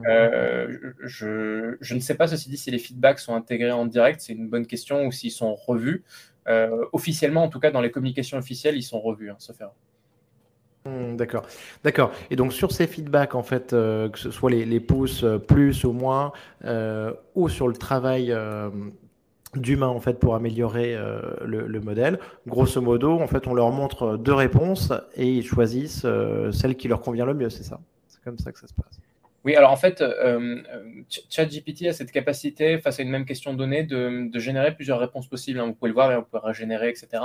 je, 1.03 1.77
je, 1.79 1.95
ne 1.95 1.99
sais 2.01 2.15
pas, 2.15 2.27
ceci 2.27 2.49
dit, 2.49 2.57
si 2.57 2.69
les 2.69 2.79
feedbacks 2.79 3.19
sont 3.19 3.33
intégrés 3.33 3.71
en 3.71 3.85
direct, 3.85 4.19
c'est 4.19 4.33
une 4.33 4.49
bonne 4.49 4.67
question, 4.67 5.05
ou 5.05 5.11
s'ils 5.13 5.31
sont 5.31 5.55
revus. 5.55 6.03
officiellement, 6.91 7.43
en 7.43 7.49
tout 7.49 7.61
cas, 7.61 7.71
dans 7.71 7.81
les 7.81 7.91
communications 7.91 8.37
officielles, 8.37 8.75
ils 8.75 8.83
sont 8.83 8.99
revus, 8.99 9.31
hein, 9.31 9.37
sauf 9.39 9.61
erreur. 9.61 9.75
Hmm, 10.85 11.15
d'accord, 11.15 11.45
d'accord. 11.83 12.11
Et 12.31 12.35
donc 12.35 12.53
sur 12.53 12.71
ces 12.71 12.87
feedbacks, 12.87 13.35
en 13.35 13.43
fait, 13.43 13.73
euh, 13.73 14.09
que 14.09 14.17
ce 14.17 14.31
soit 14.31 14.49
les, 14.49 14.79
pouces 14.79 15.23
euh, 15.23 15.37
plus 15.37 15.83
ou 15.83 15.91
moins, 15.91 16.31
euh, 16.65 17.13
ou 17.35 17.49
sur 17.49 17.67
le 17.67 17.75
travail 17.75 18.35
d'humain 19.55 19.87
en 19.87 19.99
fait 19.99 20.17
pour 20.17 20.33
améliorer 20.33 20.97
le, 21.45 21.79
modèle, 21.81 22.19
grosso 22.47 22.81
modo, 22.81 23.19
en 23.19 23.27
fait, 23.27 23.47
on 23.47 23.53
leur 23.53 23.71
montre 23.71 24.17
deux 24.17 24.33
réponses 24.33 24.91
et 25.15 25.27
ils 25.27 25.45
choisissent 25.45 26.05
celle 26.51 26.75
qui 26.75 26.87
leur 26.87 27.01
convient 27.01 27.25
le 27.25 27.33
mieux, 27.33 27.49
c'est 27.49 27.63
ça? 27.63 27.79
C'est 28.07 28.23
comme 28.23 28.39
ça 28.39 28.51
que 28.51 28.59
ça 28.59 28.67
se 28.67 28.73
passe. 28.73 28.99
Oui, 29.43 29.55
alors 29.55 29.71
en 29.71 29.75
fait, 29.75 30.03
ChatGPT 31.29 31.87
a 31.87 31.93
cette 31.93 32.11
capacité, 32.11 32.79
face 32.79 32.99
à 32.99 33.03
une 33.03 33.09
même 33.09 33.25
question 33.25 33.53
donnée, 33.53 33.83
de, 33.83 34.29
de 34.31 34.39
générer 34.39 34.73
plusieurs 34.73 34.99
réponses 34.99 35.27
possibles. 35.27 35.59
Hein. 35.59 35.65
Vous 35.65 35.73
pouvez 35.73 35.89
le 35.89 35.95
voir 35.95 36.11
et 36.11 36.15
on 36.15 36.23
peut 36.23 36.39
régénérer, 36.41 36.89
etc 36.89 37.21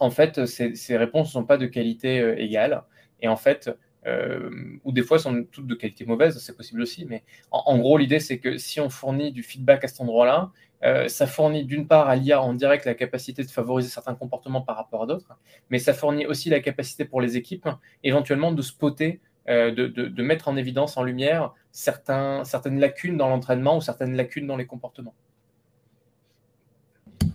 en 0.00 0.10
fait, 0.10 0.46
ces, 0.46 0.96
réponses 0.96 1.28
ne 1.28 1.32
sont 1.32 1.44
pas 1.44 1.58
de 1.58 1.66
qualité 1.66 2.20
euh, 2.20 2.38
égale. 2.38 2.82
Et 3.20 3.28
en 3.28 3.36
fait, 3.36 3.70
euh, 4.06 4.50
ou 4.84 4.92
des 4.92 5.02
fois 5.02 5.18
sont 5.18 5.44
toutes 5.50 5.66
de 5.66 5.74
qualité 5.74 6.04
mauvaise, 6.04 6.38
c'est 6.38 6.56
possible 6.56 6.82
aussi. 6.82 7.06
Mais 7.06 7.24
en, 7.50 7.78
gros, 7.78 7.98
l'idée, 7.98 8.20
c'est 8.20 8.38
que 8.38 8.58
si 8.58 8.80
on 8.80 8.90
fournit 8.90 9.32
du 9.32 9.42
feedback 9.42 9.84
à 9.84 9.88
cet 9.88 10.00
endroit-là, 10.00 10.50
euh, 10.84 11.08
ça 11.08 11.26
fournit 11.26 11.64
d'une 11.64 11.88
part 11.88 12.08
à 12.08 12.16
l'IA 12.16 12.40
en 12.42 12.52
direct 12.52 12.84
la 12.84 12.94
capacité 12.94 13.42
de 13.42 13.48
favoriser 13.48 13.88
certains 13.88 14.14
comportements 14.14 14.60
par 14.60 14.76
rapport 14.76 15.02
à 15.04 15.06
d'autres, 15.06 15.32
mais 15.70 15.78
ça 15.78 15.94
fournit 15.94 16.26
aussi 16.26 16.50
la 16.50 16.60
capacité 16.60 17.06
pour 17.06 17.22
les 17.22 17.38
équipes 17.38 17.68
éventuellement 18.04 18.52
de 18.52 18.60
spotter, 18.60 19.20
de, 19.48 20.22
mettre 20.22 20.48
en 20.48 20.56
évidence, 20.56 20.98
en 20.98 21.02
lumière 21.02 21.54
certaines 21.70 22.78
lacunes 22.78 23.16
dans 23.16 23.28
l'entraînement 23.28 23.78
ou 23.78 23.80
certaines 23.80 24.14
lacunes 24.14 24.46
dans 24.46 24.56
les 24.56 24.66
comportements. 24.66 25.14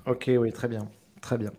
Ok, 0.06 0.30
oui, 0.38 0.51
très 0.51 0.68
bien, 0.68 0.88
très 1.22 1.38
bien. 1.38 1.51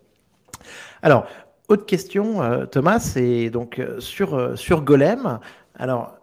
Alors, 1.02 1.26
autre 1.73 1.87
question, 1.87 2.42
euh, 2.42 2.66
Thomas, 2.66 2.99
c'est 2.99 3.49
donc 3.49 3.78
euh, 3.78 3.99
sur, 3.99 4.35
euh, 4.35 4.57
sur 4.57 4.83
Golem. 4.83 5.38
Alors, 5.75 6.19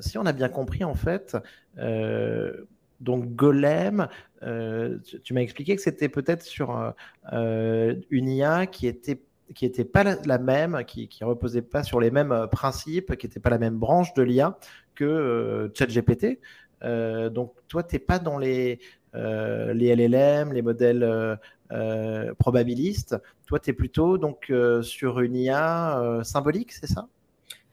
si 0.00 0.18
on 0.18 0.26
a 0.26 0.32
bien 0.32 0.48
compris, 0.48 0.82
en 0.82 0.94
fait, 0.94 1.36
donc 2.98 3.36
Golem, 3.36 4.08
tu, 4.40 5.34
m'as 5.34 5.40
expliqué 5.40 5.76
que 5.76 5.82
c'était 5.82 6.08
peut-être 6.08 6.42
sur 6.42 6.92
une 7.30 8.28
IA 8.28 8.66
qui 8.66 8.88
était 8.88 9.22
qui 9.54 9.64
n'était 9.64 9.84
pas 9.84 10.02
la, 10.02 10.38
même, 10.38 10.82
qui 10.84 11.08
ne 11.20 11.26
reposait 11.26 11.62
pas 11.62 11.84
sur 11.84 12.00
les 12.00 12.10
mêmes 12.10 12.48
principes, 12.50 13.16
qui 13.16 13.28
n'était 13.28 13.38
pas 13.38 13.50
la 13.50 13.58
même 13.58 13.78
branche 13.78 14.14
de 14.14 14.22
l'IA 14.24 14.58
que 14.96 15.70
ChatGPT. 15.74 16.40
donc 17.30 17.54
toi, 17.68 17.84
tu 17.84 17.94
n'es 17.94 18.00
pas 18.00 18.18
dans 18.18 18.38
les, 18.38 18.80
les 19.14 19.94
LLM, 19.94 20.52
les 20.52 20.62
modèles 20.62 21.38
euh, 21.72 22.34
probabiliste. 22.38 23.16
Toi, 23.46 23.58
tu 23.58 23.70
es 23.70 23.72
plutôt 23.72 24.18
donc, 24.18 24.50
euh, 24.50 24.82
sur 24.82 25.20
une 25.20 25.36
IA 25.36 25.98
euh, 26.00 26.22
symbolique, 26.22 26.72
c'est 26.72 26.86
ça? 26.86 27.08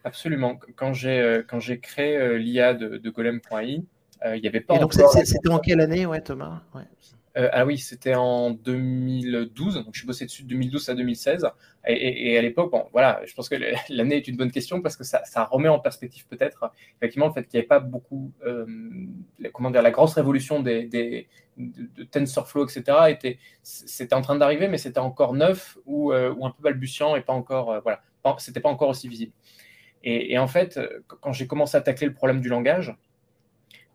Absolument. 0.04 0.60
Quand 0.76 0.94
j'ai 0.94 1.44
quand 1.48 1.60
j'ai 1.60 1.80
créé 1.80 2.38
l'IA 2.40 2.74
de, 2.74 2.98
de 2.98 3.10
Golem.ai, 3.10 3.84
il 4.36 4.42
n'y 4.42 4.48
avait 4.48 4.62
pas. 4.62 4.76
Et 4.76 4.80
donc, 4.80 4.94
c'était 4.94 5.50
en 5.50 5.60
quelle 5.60 5.82
année, 5.82 6.06
ouais, 6.06 6.22
Thomas? 6.22 6.62
Euh, 7.38 7.50
ah 7.52 7.66
oui, 7.66 7.78
c'était 7.78 8.16
en 8.16 8.52
2012, 8.52 9.76
donc 9.76 9.94
je 9.94 10.00
suis 10.00 10.08
bossé 10.08 10.26
dessus 10.26 10.44
de 10.44 10.50
2012 10.50 10.90
à 10.90 10.96
2016. 10.96 11.48
Et, 11.88 12.38
à 12.38 12.42
l'époque, 12.42 12.72
bon, 12.72 12.88
voilà, 12.92 13.22
je 13.26 13.34
pense 13.34 13.50
que 13.50 13.56
l'année 13.90 14.18
est 14.18 14.28
une 14.28 14.36
bonne 14.36 14.52
question 14.52 14.82
parce 14.82 14.96
que 14.98 15.04
ça, 15.04 15.22
remet 15.46 15.70
en 15.70 15.80
perspective 15.80 16.26
peut-être 16.28 16.72
effectivement 16.98 17.28
le 17.28 17.34
fait 17.34 17.48
qu'il 17.48 17.58
n'y 17.58 17.62
avait 17.62 17.68
pas 17.68 17.80
beaucoup, 17.80 18.34
euh, 18.46 18.66
comment 19.54 19.72
dire, 19.72 19.82
la 19.82 19.92
grosse 19.92 20.14
révolution 20.14 20.62
des, 20.62 21.28
de, 21.58 22.04
TensorFlow, 22.06 22.68
etc. 22.68 22.98
était, 23.10 23.38
c'était 23.64 24.16
en 24.16 24.22
train 24.22 24.36
d'arriver, 24.36 24.68
mais 24.68 24.78
c'était 24.78 25.00
encore 25.00 25.34
neuf 25.34 25.78
ou, 25.86 26.12
euh, 26.12 26.34
ou, 26.34 26.46
un 26.46 26.52
peu 26.52 26.64
balbutiant 26.64 27.16
et 27.16 27.22
pas 27.22 27.34
encore, 27.34 27.82
voilà, 27.84 28.02
c'était 28.40 28.60
pas 28.60 28.70
encore 28.70 28.90
aussi 28.90 29.08
visible. 29.08 29.34
Et, 30.04 30.38
en 30.38 30.48
fait, 30.48 30.80
quand 31.08 31.34
j'ai 31.34 31.46
commencé 31.46 31.76
à 31.76 31.82
tacler 31.82 32.08
le 32.08 32.14
problème 32.14 32.40
du 32.40 32.50
langage, 32.50 32.96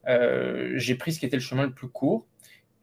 j'ai 0.07 0.95
pris 0.95 1.13
ce 1.13 1.19
qui 1.19 1.27
était 1.27 1.37
le 1.37 1.43
chemin 1.43 1.65
le 1.65 1.73
plus 1.73 1.89
court 1.89 2.27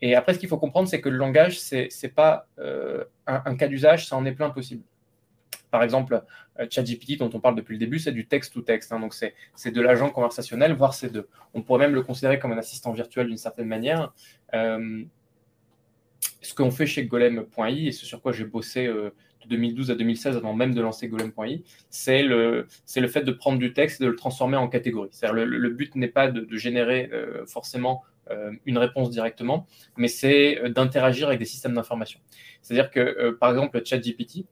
Et 0.01 0.15
après, 0.15 0.33
ce 0.33 0.39
qu'il 0.39 0.49
faut 0.49 0.57
comprendre, 0.57 0.89
c'est 0.89 0.99
que 0.99 1.09
le 1.09 1.17
langage, 1.17 1.59
ce 1.59 1.75
n'est 1.75 2.11
pas 2.11 2.47
euh, 2.59 3.03
un, 3.27 3.55
cas 3.55 3.67
d'usage, 3.67 4.07
ça 4.07 4.17
en 4.17 4.25
est 4.25 4.31
plein 4.31 4.49
possible. 4.49 4.83
Par 5.69 5.83
exemple, 5.83 6.23
euh, 6.59 6.65
ChatGPT, 6.69 7.17
dont 7.19 7.29
on 7.33 7.39
parle 7.39 7.55
depuis 7.55 7.73
le 7.73 7.79
début, 7.79 7.99
c'est 7.99 8.11
du 8.11 8.27
texte-to-texte. 8.27 8.91
Hein, 8.91 8.99
donc, 8.99 9.13
c'est 9.13 9.71
de 9.71 9.81
l'agent 9.81 10.09
conversationnel, 10.09 10.73
voire 10.73 10.95
c'est 10.95 11.09
deux. 11.09 11.29
On 11.53 11.61
pourrait 11.61 11.85
même 11.85 11.93
le 11.93 12.01
considérer 12.01 12.39
comme 12.39 12.51
un 12.51 12.57
assistant 12.57 12.91
virtuel 12.91 13.27
d'une 13.27 13.37
certaine 13.37 13.67
manière. 13.67 14.11
Euh, 14.55 15.03
ce 16.41 16.55
qu'on 16.55 16.71
fait 16.71 16.87
chez 16.87 17.05
golem.i, 17.05 17.87
et 17.87 17.91
ce 17.91 18.05
sur 18.05 18.21
quoi 18.21 18.31
j'ai 18.31 18.45
bossé 18.45 18.87
de 18.87 19.13
2012 19.47 19.91
à 19.91 19.95
2016 19.95 20.35
avant 20.35 20.53
même 20.55 20.73
de 20.73 20.81
lancer 20.81 21.07
golem.i, 21.07 21.63
c'est 21.91 22.23
le, 22.23 22.67
le 22.95 23.07
fait 23.07 23.21
de 23.21 23.31
prendre 23.31 23.59
du 23.59 23.73
texte 23.73 24.01
et 24.01 24.03
de 24.03 24.09
le 24.09 24.15
transformer 24.15 24.57
en 24.57 24.67
catégorie. 24.67 25.09
C'est-à-dire 25.11 25.35
le, 25.35 25.45
le, 25.45 25.69
but 25.69 25.95
n'est 25.95 26.07
pas 26.07 26.29
de, 26.29 26.57
générer 26.57 27.11
forcément 27.45 28.03
une 28.65 28.77
réponse 28.77 29.09
directement, 29.09 29.67
mais 29.97 30.07
c'est 30.07 30.59
euh, 30.59 30.69
d'interagir 30.69 31.27
avec 31.27 31.39
des 31.39 31.45
systèmes 31.45 31.73
d'information. 31.73 32.19
C'est-à-dire 32.61 32.91
que, 32.91 32.99
euh, 32.99 33.37
par 33.39 33.49
exemple, 33.49 33.81
ChatGPT, 33.83 34.45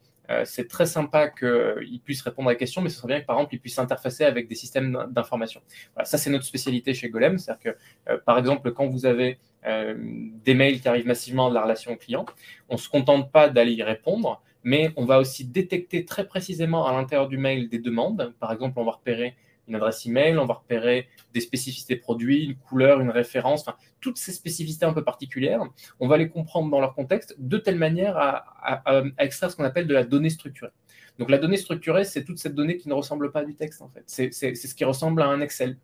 c'est 0.44 0.68
très 0.68 0.86
sympa 0.86 1.28
qu'il 1.28 2.02
puisse 2.06 2.22
répondre 2.22 2.50
à 2.50 2.52
la 2.52 2.56
question, 2.56 2.84
mais 2.84 2.90
ce 2.90 2.98
serait 2.98 3.08
bien 3.08 3.22
que, 3.22 3.26
par 3.26 3.38
exemple, 3.38 3.56
il 3.56 3.60
puisse 3.60 3.74
s'interfacer 3.74 4.26
avec 4.26 4.48
des 4.48 4.54
systèmes 4.54 5.08
d'information. 5.10 5.60
Ça, 6.04 6.20
c'est 6.20 6.30
notre 6.30 6.46
spécialité 6.46 6.94
chez 6.94 7.10
Golem. 7.10 7.40
C'est-à-dire 7.40 7.74
que, 8.06 8.16
par 8.26 8.38
exemple, 8.38 8.72
quand 8.72 8.86
vous 8.86 9.08
avez 9.08 9.40
des 9.66 10.54
mails 10.54 10.82
qui 10.82 10.88
arrivent 10.88 11.08
massivement 11.08 11.50
de 11.50 11.56
la 11.56 11.64
relation 11.64 11.96
client, 11.96 12.28
on 12.70 12.76
ne 12.76 12.80
se 12.80 12.88
contente 12.90 13.32
pas 13.32 13.50
d'aller 13.50 13.74
y 13.74 13.82
répondre, 13.82 14.40
mais 14.64 14.92
on 14.98 15.06
va 15.06 15.18
aussi 15.18 15.46
détecter 15.46 16.06
très 16.06 16.28
précisément 16.28 16.86
à 16.86 16.94
l'intérieur 16.94 17.28
du 17.28 17.40
mail 17.40 17.68
des 17.68 17.80
demandes. 17.80 18.36
Par 18.40 18.52
exemple, 18.52 18.78
on 18.78 18.86
va 18.86 18.92
repérer 18.92 19.36
une 19.70 19.76
adresse 19.76 20.06
email, 20.06 20.38
on 20.38 20.46
va 20.46 20.56
repérer 20.56 21.08
des 21.34 21.40
spécificités 21.40 21.96
produits, 21.96 22.46
une 22.46 22.56
couleur, 22.56 23.00
une 23.00 23.10
référence, 23.10 23.66
toutes 24.02 24.18
ces 24.18 24.32
spécificités 24.32 24.86
un 24.86 24.94
peu 24.94 25.04
particulières, 25.04 25.62
on 26.00 26.08
va 26.08 26.18
les 26.18 26.30
comprendre 26.30 26.70
dans 26.70 26.80
leur 26.80 26.96
contexte 26.96 27.36
de 27.38 27.58
telle 27.58 27.78
manière 27.78 28.18
à, 28.18 29.04
extraire 29.18 29.52
ce 29.52 29.56
qu'on 29.56 29.64
appelle 29.64 29.88
de 29.88 29.94
la 29.94 30.04
donnée 30.04 30.30
structurée. 30.30 30.72
Donc 31.18 31.30
la 31.30 31.38
donnée 31.38 31.58
structurée, 31.58 32.06
c'est 32.06 32.24
toute 32.24 32.40
cette 32.40 32.56
donnée 32.56 32.78
qui 32.78 32.88
ne 32.90 32.94
ressemble 32.94 33.32
pas 33.32 33.42
à 33.42 33.46
du 33.46 33.56
texte 33.56 33.82
en 33.82 33.90
fait. 33.90 34.04
C'est 34.08 34.32
ce 34.32 34.76
qui 34.76 34.86
ressemble 34.86 35.22
à 35.22 35.28
un 35.28 35.42
Excel 35.42 35.78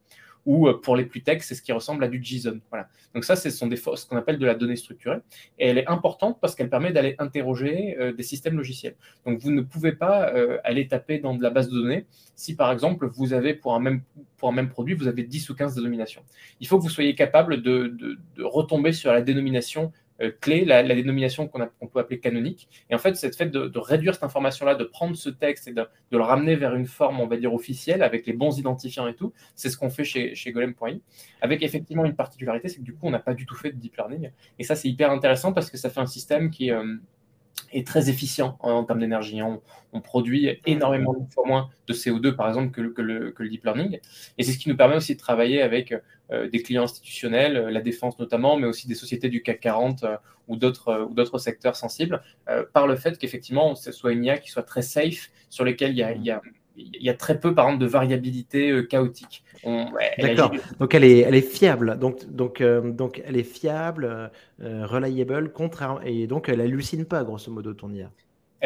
ou 0.45 0.67
euh, 0.67 0.79
pour 0.79 0.95
les 0.95 1.05
plus 1.05 1.23
tech, 1.23 1.41
c'est 1.41 1.55
ce 1.55 1.61
qui 1.61 1.71
ressemble 1.71 2.03
à 2.03 2.07
du 2.07 2.23
JSON. 2.23 2.59
Voilà. 2.69 2.87
Donc 3.13 3.23
ça, 3.25 3.35
ce 3.35 3.49
sont 3.49 3.67
des 3.67 3.75
ce 3.77 4.05
qu'on 4.05 4.17
appelle 4.17 4.37
de 4.37 4.45
la 4.45 4.55
donnée 4.55 4.75
structurée. 4.75 5.17
Et 5.57 5.67
elle 5.67 5.77
est 5.77 5.87
importante 5.87 6.39
parce 6.39 6.55
qu'elle 6.55 6.69
permet 6.69 6.91
d'aller 6.91 7.15
interroger 7.19 7.97
euh, 7.99 8.13
des 8.13 8.23
systèmes 8.23 8.55
logiciels. 8.55 8.95
Donc 9.25 9.39
vous 9.39 9.51
ne 9.51 9.61
pouvez 9.61 9.91
pas 9.91 10.33
euh, 10.33 10.57
aller 10.63 10.87
taper 10.87 11.19
dans 11.19 11.33
de 11.33 11.41
la 11.41 11.49
base 11.49 11.69
de 11.69 11.73
données 11.73 12.05
si 12.35 12.55
par 12.55 12.71
exemple 12.71 13.07
vous 13.07 13.33
avez 13.33 13.53
pour 13.53 13.75
un 13.75 13.79
même, 13.79 14.01
pour 14.37 14.49
un 14.49 14.51
même 14.51 14.69
produit, 14.69 14.93
vous 14.93 15.07
avez 15.07 15.23
10 15.23 15.49
ou 15.49 15.55
15 15.55 15.75
dénominations. 15.75 16.21
Il 16.59 16.67
faut 16.67 16.77
que 16.77 16.83
vous 16.83 16.89
soyez 16.89 17.15
capable 17.15 17.61
de, 17.61 17.87
de 17.87 18.43
retomber 18.43 18.91
sur 18.91 19.13
la 19.13 19.21
dénomination 19.21 19.93
clé, 20.41 20.65
la, 20.65 20.83
dénomination 20.83 21.47
qu'on 21.47 21.87
peut 21.87 21.99
appeler 21.99 22.19
canonique. 22.19 22.69
Et 22.89 22.95
en 22.95 22.97
fait, 22.97 23.15
c'est 23.15 23.35
fait 23.35 23.47
de, 23.47 23.79
réduire 23.79 24.13
cette 24.13 24.23
information-là, 24.23 24.75
de 24.75 24.83
prendre 24.83 25.15
ce 25.15 25.29
texte 25.29 25.67
et 25.67 25.73
de, 25.73 25.85
le 26.11 26.21
ramener 26.21 26.55
vers 26.55 26.75
une 26.75 26.85
forme, 26.85 27.19
on 27.19 27.27
va 27.27 27.37
dire, 27.37 27.53
officielle, 27.53 28.03
avec 28.03 28.25
les 28.25 28.33
bons 28.33 28.57
identifiants 28.57 29.07
et 29.07 29.15
tout. 29.15 29.33
C'est 29.55 29.69
ce 29.69 29.77
qu'on 29.77 29.89
fait 29.89 30.03
chez, 30.05 30.35
chez 30.35 30.51
Golem.i. 30.51 31.01
Avec 31.41 31.63
effectivement 31.63 32.05
une 32.05 32.15
particularité, 32.15 32.69
c'est 32.69 32.77
que 32.77 32.83
du 32.83 32.93
coup, 32.93 33.07
on 33.07 33.11
n'a 33.11 33.19
pas 33.19 33.33
du 33.33 33.45
tout 33.45 33.55
fait 33.55 33.71
de 33.71 33.77
deep 33.77 33.97
learning. 33.97 34.31
Et 34.59 34.63
ça, 34.63 34.75
c'est 34.75 34.87
hyper 34.87 35.11
intéressant 35.11 35.53
parce 35.53 35.69
que 35.69 35.77
ça 35.77 35.89
fait 35.89 35.99
un 35.99 36.05
système 36.05 36.49
qui, 36.49 36.71
euh, 36.71 36.95
est 37.71 37.85
très 37.85 38.09
efficient 38.09 38.57
en, 38.61 38.83
termes 38.83 38.99
d'énergie. 38.99 39.41
On, 39.41 39.61
produit 40.03 40.59
énormément 40.65 41.13
de 41.13 41.33
fois 41.33 41.45
moins 41.47 41.69
de 41.87 41.93
CO2, 41.93 42.35
par 42.35 42.49
exemple, 42.49 42.71
que, 42.71 42.81
le, 42.81 43.31
que, 43.31 43.43
le, 43.43 43.49
deep 43.49 43.63
learning. 43.63 43.97
Et 44.37 44.43
c'est 44.43 44.51
ce 44.51 44.57
qui 44.57 44.67
nous 44.67 44.75
permet 44.75 44.97
aussi 44.97 45.13
de 45.13 45.19
travailler 45.19 45.61
avec 45.61 45.93
euh, 46.31 46.49
des 46.49 46.61
clients 46.61 46.83
institutionnels, 46.83 47.55
euh, 47.55 47.71
la 47.71 47.79
défense 47.79 48.19
notamment, 48.19 48.57
mais 48.57 48.67
aussi 48.67 48.89
des 48.89 48.95
sociétés 48.95 49.29
du 49.29 49.41
CAC 49.41 49.61
40 49.61 50.03
euh, 50.03 50.17
ou 50.49 50.57
d'autres 50.57 51.37
secteurs 51.37 51.77
sensibles, 51.77 52.21
par 52.73 52.87
le 52.87 52.97
fait 52.97 53.17
qu'effectivement, 53.17 53.73
ce 53.73 53.91
soit 53.91 54.11
une 54.11 54.25
IA 54.25 54.37
qui 54.37 54.51
soit 54.51 54.63
très 54.63 54.83
safe, 54.83 55.31
sur 55.49 55.63
lesquels 55.63 55.91
il 55.91 55.97
y 55.97 56.03
a, 56.03 56.11
il 56.11 56.23
y 56.23 56.29
a 56.29 56.41
il 56.77 57.01
y 57.03 57.09
a 57.09 57.13
très 57.13 57.39
peu, 57.39 57.53
par 57.53 57.67
exemple, 57.67 57.83
de 57.83 57.89
variabilité 57.89 58.71
euh, 58.71 58.83
chaotique. 58.83 59.43
D'accord. 60.19 60.51
Donc 60.79 60.93
elle 60.93 61.03
est, 61.03 61.19
elle 61.19 61.35
est 61.35 61.41
fiable. 61.41 61.97
Donc, 61.97 62.25
donc, 62.29 62.61
euh, 62.61 62.91
donc 62.91 63.21
elle 63.25 63.37
est 63.37 63.43
fiable, 63.43 64.31
euh, 64.61 64.85
reliable, 64.85 65.51
contraire, 65.51 65.99
et 66.05 66.27
donc 66.27 66.49
elle 66.49 66.61
hallucine 66.61 67.05
pas, 67.05 67.23
grosso 67.23 67.51
modo, 67.51 67.73
ton 67.73 67.91
IA 67.91 68.11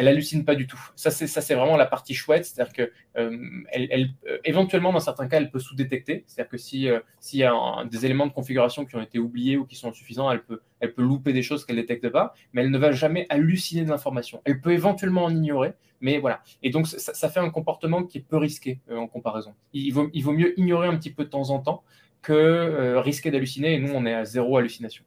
elle 0.00 0.08
hallucine 0.08 0.46
pas 0.46 0.54
du 0.54 0.66
tout. 0.66 0.80
Ça, 0.96 1.10
c'est 1.10 1.54
vraiment 1.54 1.76
la 1.76 1.84
partie 1.84 2.14
chouette, 2.14 2.46
c'est-à-dire 2.46 2.72
que 2.72 2.90
euh, 3.18 3.36
euh, 3.76 4.38
éventuellement, 4.46 4.94
dans 4.94 5.00
certains 5.00 5.28
cas, 5.28 5.36
elle 5.36 5.50
peut 5.50 5.58
sous-détecter. 5.58 6.24
C'est-à-dire 6.26 6.50
que 6.50 6.56
si 6.56 6.88
euh, 6.88 7.00
s'il 7.18 7.40
y 7.40 7.44
a 7.44 7.52
des 7.84 8.06
éléments 8.06 8.26
de 8.26 8.32
configuration 8.32 8.86
qui 8.86 8.96
ont 8.96 9.02
été 9.02 9.18
oubliés 9.18 9.58
ou 9.58 9.66
qui 9.66 9.76
sont 9.76 9.90
insuffisants, 9.90 10.30
elle 10.30 10.94
peut 10.94 11.02
louper 11.02 11.34
des 11.34 11.42
choses 11.42 11.66
qu'elle 11.66 11.76
détecte 11.76 12.08
pas, 12.08 12.32
mais 12.54 12.62
elle 12.62 12.70
ne 12.70 12.78
va 12.78 12.92
jamais 12.92 13.26
halluciner 13.28 13.84
de 13.84 13.90
l'information. 13.90 14.40
Elle 14.46 14.62
peut 14.62 14.72
éventuellement 14.72 15.24
en 15.24 15.34
ignorer, 15.34 15.74
mais 16.00 16.16
voilà. 16.16 16.42
Et 16.62 16.70
donc 16.70 16.86
ça, 16.86 17.12
ça 17.12 17.28
fait 17.28 17.40
un 17.40 17.50
comportement 17.50 18.02
qui 18.02 18.18
est 18.18 18.24
peu 18.26 18.38
risqué 18.38 18.80
en 18.90 19.06
comparaison. 19.06 19.54
Il 19.74 19.92
vaut, 19.92 20.08
il 20.14 20.24
vaut 20.24 20.32
mieux 20.32 20.58
ignorer 20.58 20.88
un 20.88 20.96
petit 20.96 21.10
peu 21.10 21.24
de 21.24 21.30
temps 21.30 21.50
en 21.50 21.58
temps 21.58 21.84
que 22.22 22.96
risquer 22.96 23.30
d'halluciner. 23.30 23.74
Et 23.74 23.78
nous, 23.78 23.92
on 23.92 24.06
est 24.06 24.14
à 24.14 24.24
zéro 24.24 24.56
hallucination. 24.56 25.04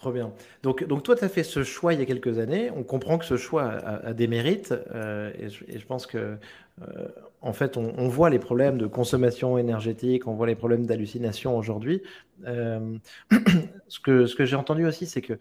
Trop 0.00 0.12
bien. 0.12 0.32
Donc, 0.62 0.82
donc 0.84 1.02
toi, 1.02 1.14
tu 1.14 1.24
as 1.24 1.28
fait 1.28 1.42
ce 1.42 1.62
choix 1.62 1.92
il 1.92 2.00
y 2.00 2.02
a 2.02 2.06
quelques 2.06 2.38
années. 2.38 2.70
On 2.74 2.82
comprend 2.84 3.18
que 3.18 3.26
ce 3.26 3.36
choix 3.36 3.64
a, 3.64 4.14
des 4.14 4.28
mérites. 4.28 4.72
Euh, 4.94 5.30
et, 5.38 5.50
je, 5.50 5.86
pense 5.86 6.06
que, 6.06 6.38
euh, 6.80 7.08
en 7.42 7.52
fait, 7.52 7.76
on, 7.76 8.08
voit 8.08 8.30
les 8.30 8.38
problèmes 8.38 8.78
de 8.78 8.86
consommation 8.86 9.58
énergétique, 9.58 10.26
on 10.26 10.32
voit 10.32 10.46
les 10.46 10.54
problèmes 10.54 10.86
d'hallucination 10.86 11.54
aujourd'hui. 11.54 12.02
Euh, 12.46 12.96
ce 13.88 14.00
que, 14.00 14.24
ce 14.24 14.34
que 14.34 14.46
j'ai 14.46 14.56
entendu 14.56 14.86
aussi, 14.86 15.04
c'est 15.04 15.20
que 15.20 15.34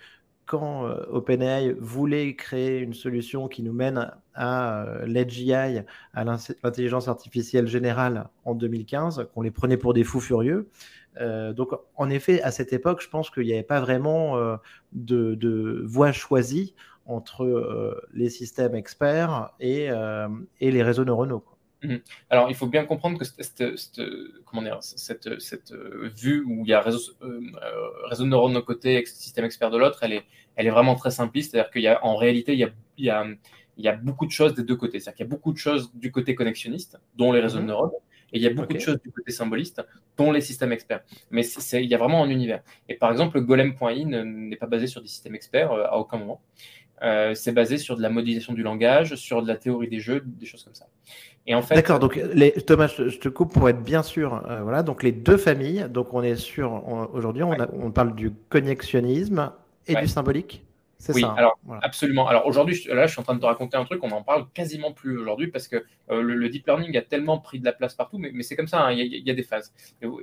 quand 0.45 0.83
OpenAI 1.11 1.75
voulait 1.79 2.35
créer 2.35 2.79
une 2.79 2.95
solution 2.95 3.47
qui 3.47 3.61
nous 3.61 3.71
mène 3.71 4.11
à 4.33 4.87
l'AGI, 5.05 5.53
à 5.53 6.23
l'intelligence 6.23 7.07
artificielle 7.07 7.67
générale 7.67 8.27
en 8.45 8.55
2015, 8.55 9.27
qu'on 9.33 9.43
les 9.43 9.51
prenait 9.51 9.77
pour 9.77 9.93
des 9.93 10.03
fous 10.03 10.19
furieux, 10.19 10.67
euh, 11.17 11.53
donc, 11.53 11.71
en 11.95 12.09
effet, 12.09 12.41
à 12.41 12.51
cette 12.51 12.73
époque, 12.73 13.01
je 13.01 13.09
pense 13.09 13.29
qu'il 13.29 13.43
n'y 13.43 13.53
avait 13.53 13.63
pas 13.63 13.81
vraiment 13.81 14.37
euh, 14.37 14.55
de, 14.93 15.83
voie 15.85 16.11
choisie 16.11 16.75
entre 17.05 17.43
euh, 17.43 17.99
les 18.13 18.29
systèmes 18.29 18.75
experts 18.75 19.51
et, 19.59 19.89
les 20.59 20.83
réseaux 20.83 21.05
neuronaux. 21.05 21.43
Mmh. 21.81 21.95
Alors, 22.29 22.49
il 22.49 22.55
faut 22.55 22.67
bien 22.67 22.85
comprendre 22.85 23.17
que 23.17 23.25
cette, 23.25 24.01
comment 24.45 24.61
dire, 24.61 24.77
cette, 24.81 25.27
vue 26.17 26.43
où 26.45 26.63
il 26.65 26.69
y 26.69 26.73
a 26.73 26.81
réseau, 26.81 26.99
réseau 28.05 28.25
neuronaux 28.25 28.59
d'un 28.59 28.65
côté 28.65 29.01
et 29.01 29.05
système 29.05 29.45
expert 29.45 29.71
de 29.71 29.77
l'autre, 29.77 29.99
elle 30.03 30.13
est, 30.13 30.23
elle 30.55 30.67
est 30.67 30.71
vraiment 30.71 30.95
très 30.95 31.11
simpliste. 31.11 31.51
C'est-à-dire 31.51 31.99
qu'en 32.01 32.15
réalité, 32.15 32.53
il 32.53 32.59
y 32.59 32.65
a, 32.65 32.69
il 32.97 33.05
y, 33.05 33.09
a, 33.09 33.25
il 33.77 33.85
y 33.85 33.87
a 33.87 33.95
beaucoup 33.95 34.25
de 34.25 34.31
choses 34.31 34.53
des 34.53 34.63
deux 34.63 34.75
côtés. 34.75 34.99
C'est-à-dire 34.99 35.15
qu'il 35.15 35.25
y 35.25 35.29
a 35.29 35.31
beaucoup 35.31 35.53
de 35.53 35.57
choses 35.57 35.91
du 35.95 36.11
côté 36.11 36.35
connexionniste, 36.35 36.99
dont 37.15 37.31
les 37.31 37.39
réseaux 37.39 37.59
de 37.59 37.63
mmh. 37.63 37.67
neurones, 37.67 37.91
et 38.33 38.37
il 38.37 38.41
y 38.41 38.47
a 38.47 38.53
beaucoup 38.53 38.73
de 38.73 38.79
choses 38.79 38.99
du 39.01 39.11
côté 39.11 39.31
symboliste, 39.31 39.81
dont 40.17 40.31
les 40.31 40.41
systèmes 40.41 40.71
experts. 40.71 41.01
Mais 41.31 41.43
il 41.45 41.85
y 41.85 41.95
a 41.95 41.97
vraiment 41.97 42.23
un 42.23 42.29
univers. 42.29 42.61
Et 42.87 42.95
par 42.95 43.11
exemple, 43.11 43.39
golem.i 43.41 44.05
n'est 44.05 44.55
pas 44.55 44.67
basé 44.67 44.87
sur 44.87 45.01
des 45.01 45.07
systèmes 45.07 45.35
experts 45.35 45.71
euh, 45.71 45.85
à 45.85 45.97
aucun 45.97 46.17
moment. 46.17 46.41
Euh, 47.01 47.33
c'est 47.33 47.53
basé 47.53 47.77
sur 47.77 47.95
de 47.95 48.01
la 48.01 48.09
modélisation 48.09 48.53
du 48.53 48.61
langage, 48.61 49.15
sur 49.15 49.41
de 49.41 49.47
la 49.47 49.55
théorie 49.55 49.87
des 49.87 49.99
jeux, 49.99 50.21
des 50.25 50.45
choses 50.45 50.63
comme 50.63 50.75
ça. 50.75 50.87
Et 51.47 51.55
en 51.55 51.61
fait, 51.61 51.75
D'accord, 51.75 51.99
donc 51.99 52.19
les, 52.33 52.51
Thomas, 52.51 52.87
je 52.87 53.17
te 53.17 53.29
coupe 53.29 53.53
pour 53.53 53.69
être 53.69 53.81
bien 53.81 54.03
sûr. 54.03 54.45
Euh, 54.49 54.61
voilà, 54.63 54.83
donc 54.83 55.01
les 55.01 55.13
deux 55.13 55.37
familles, 55.37 55.87
donc 55.89 56.13
on 56.13 56.21
est 56.21 56.35
sur, 56.35 56.83
aujourd'hui, 57.13 57.43
on, 57.43 57.55
on, 57.73 57.91
parle 57.91 58.15
du 58.15 58.31
connexionnisme 58.49 59.51
et 59.87 59.95
du 59.95 60.07
symbolique 60.07 60.63
oui, 61.07 61.23
alors 61.37 61.57
absolument. 61.81 62.27
Alors 62.27 62.45
aujourd'hui, 62.45 62.83
là, 62.89 63.07
je 63.07 63.11
suis 63.11 63.19
en 63.19 63.23
train 63.23 63.35
de 63.35 63.39
te 63.39 63.45
raconter 63.45 63.77
un 63.77 63.85
truc, 63.85 64.03
on 64.03 64.09
n'en 64.09 64.21
parle 64.21 64.47
quasiment 64.53 64.91
plus 64.91 65.17
aujourd'hui 65.17 65.47
parce 65.47 65.67
que 65.67 65.85
euh, 66.11 66.21
le, 66.21 66.49
deep 66.49 66.67
learning 66.67 66.95
a 66.97 67.01
tellement 67.01 67.37
pris 67.37 67.59
de 67.59 67.65
la 67.65 67.71
place 67.71 67.93
partout, 67.95 68.17
mais, 68.17 68.43
c'est 68.43 68.55
comme 68.55 68.67
ça, 68.67 68.81
hein, 68.81 68.91
il 68.91 69.25
y, 69.25 69.31
a 69.31 69.33
des 69.33 69.43
phases. 69.43 69.73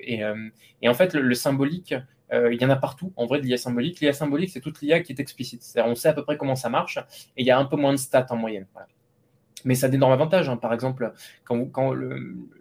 Et, 0.00 0.22
euh, 0.22 0.48
en 0.84 0.94
fait, 0.94 1.14
le, 1.14 1.34
symbolique, 1.34 1.94
euh, 2.32 2.52
il 2.52 2.60
y 2.60 2.64
en 2.64 2.70
a 2.70 2.76
partout, 2.76 3.12
en 3.16 3.24
vrai, 3.24 3.40
de 3.40 3.46
l'IA 3.46 3.56
symbolique. 3.56 4.00
L'IA 4.00 4.12
symbolique, 4.12 4.50
c'est 4.50 4.60
toute 4.60 4.82
l'IA 4.82 5.00
qui 5.00 5.12
est 5.12 5.20
explicite. 5.20 5.62
C'est-à-dire, 5.62 5.90
on 5.90 5.94
sait 5.94 6.08
à 6.08 6.12
peu 6.12 6.24
près 6.24 6.36
comment 6.36 6.56
ça 6.56 6.68
marche 6.68 6.98
et 7.36 7.42
il 7.42 7.46
y 7.46 7.50
a 7.50 7.58
un 7.58 7.64
peu 7.64 7.76
moins 7.76 7.92
de 7.92 7.98
stats 7.98 8.26
en 8.30 8.36
moyenne. 8.36 8.66
Mais 9.64 9.74
ça 9.74 9.86
a 9.86 9.88
d'énormes 9.88 10.12
avantages. 10.12 10.48
Hein. 10.48 10.58
Par 10.58 10.74
exemple, 10.74 11.12
quand, 11.44 11.64
quand 11.66 11.94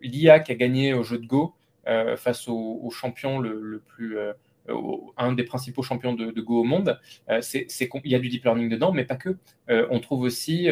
l'IA 0.02 0.40
qui 0.40 0.52
a 0.52 0.56
gagné 0.56 0.94
au 0.94 1.04
jeu 1.04 1.18
de 1.18 1.26
Go 1.26 1.54
face 2.16 2.48
au, 2.48 2.90
champion 2.92 3.40
le 3.40 3.82
plus 3.86 4.18
un 5.18 5.34
des 5.34 5.44
principaux 5.44 5.84
champions 5.84 6.14
de, 6.14 6.42
Go 6.42 6.62
au 6.62 6.64
monde, 6.64 7.00
euh, 7.30 7.40
c'est 7.42 7.68
qu'il 7.68 8.12
y 8.12 8.16
a 8.16 8.20
du 8.20 8.30
deep 8.30 8.44
learning 8.44 8.70
dedans, 8.70 8.92
mais 8.92 9.06
pas 9.06 9.16
que. 9.16 9.38
Euh, 9.70 9.88
on 9.90 10.00
trouve 10.00 10.22
aussi 10.22 10.68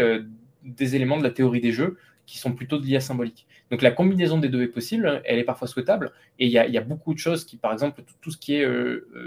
des 0.64 0.96
éléments 0.96 1.18
de 1.18 1.24
la 1.24 1.32
théorie 1.32 1.62
des 1.62 1.72
jeux 1.72 1.98
qui 2.26 2.38
sont 2.38 2.54
plutôt 2.54 2.78
de 2.78 2.86
l'IA 2.86 3.02
symbolique. 3.02 3.46
Donc 3.70 3.82
la 3.82 3.92
combinaison 3.92 4.38
des 4.38 4.48
deux 4.48 4.62
est 4.62 4.68
possible, 4.68 5.22
elle 5.26 5.40
est 5.40 5.44
parfois 5.44 5.68
souhaitable, 5.68 6.12
et 6.40 6.46
il 6.46 6.52
y 6.52 6.58
a, 6.58 6.82
beaucoup 6.82 7.14
de 7.14 7.20
choses 7.20 7.44
qui, 7.44 7.58
par 7.58 7.74
exemple, 7.74 8.02
tout, 8.22 8.32
ce 8.32 8.38
qui 8.38 8.56
est 8.56 8.66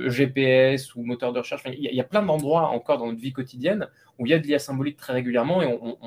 GPS 0.06 0.94
ou 0.94 1.02
moteur 1.02 1.32
de 1.34 1.38
recherche, 1.38 1.62
il 1.66 1.82
y, 1.82 2.00
a 2.00 2.04
plein 2.04 2.22
d'endroits 2.22 2.68
encore 2.68 2.96
dans 2.96 3.06
notre 3.06 3.20
vie 3.20 3.32
quotidienne 3.32 3.88
où 4.18 4.26
il 4.26 4.30
y 4.30 4.34
a 4.34 4.38
de 4.38 4.46
l'IA 4.46 4.58
symbolique 4.58 4.96
très 4.96 5.12
régulièrement, 5.12 5.62
et 5.62 5.66
on, 5.66 5.98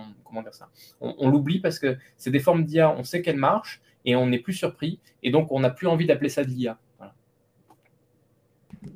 ça? 0.51 0.70
On, 1.00 1.30
l'oublie 1.30 1.60
parce 1.60 1.78
que 1.78 1.98
c'est 2.18 2.32
des 2.32 2.39
formes 2.39 2.63
d'IA, 2.63 2.96
on 2.98 3.04
sait 3.04 3.22
qu'elles 3.22 3.38
marchent, 3.38 3.82
et 4.06 4.16
on 4.16 4.25
n'est 4.25 4.39
plus 4.39 4.54
surpris, 4.54 5.00
et 5.22 5.30
donc 5.30 5.51
on 5.51 5.60
n'a 5.60 5.70
plus 5.70 5.88
envie 5.88 6.08
d'appeler 6.08 6.30
ça 6.30 6.44
de 6.44 6.50
l'IA. 6.50 6.80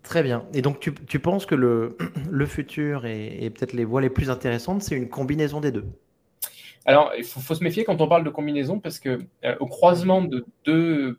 Très 0.01 0.23
bien. 0.23 0.45
Et 0.53 0.61
donc, 0.61 0.79
tu, 0.79 1.19
penses 1.19 1.45
que 1.45 1.55
le, 1.55 1.97
futur 2.45 3.05
et, 3.05 3.49
peut-être 3.49 3.73
les 3.73 3.85
voies 3.85 4.01
les 4.01 4.09
plus 4.09 4.29
intéressantes, 4.29 4.81
c'est 4.81 4.95
une 4.95 5.09
combinaison 5.09 5.59
des 5.59 5.71
deux? 5.71 5.85
Alors, 6.85 7.13
il 7.17 7.23
faut, 7.23 7.55
se 7.55 7.63
méfier 7.63 7.85
quand 7.85 8.01
on 8.01 8.07
parle 8.07 8.23
de 8.23 8.29
combinaison 8.29 8.79
parce 8.79 8.99
que 8.99 9.19
euh, 9.45 9.55
au 9.59 9.67
croisement 9.67 10.21
de 10.21 10.45
deux, 10.65 11.17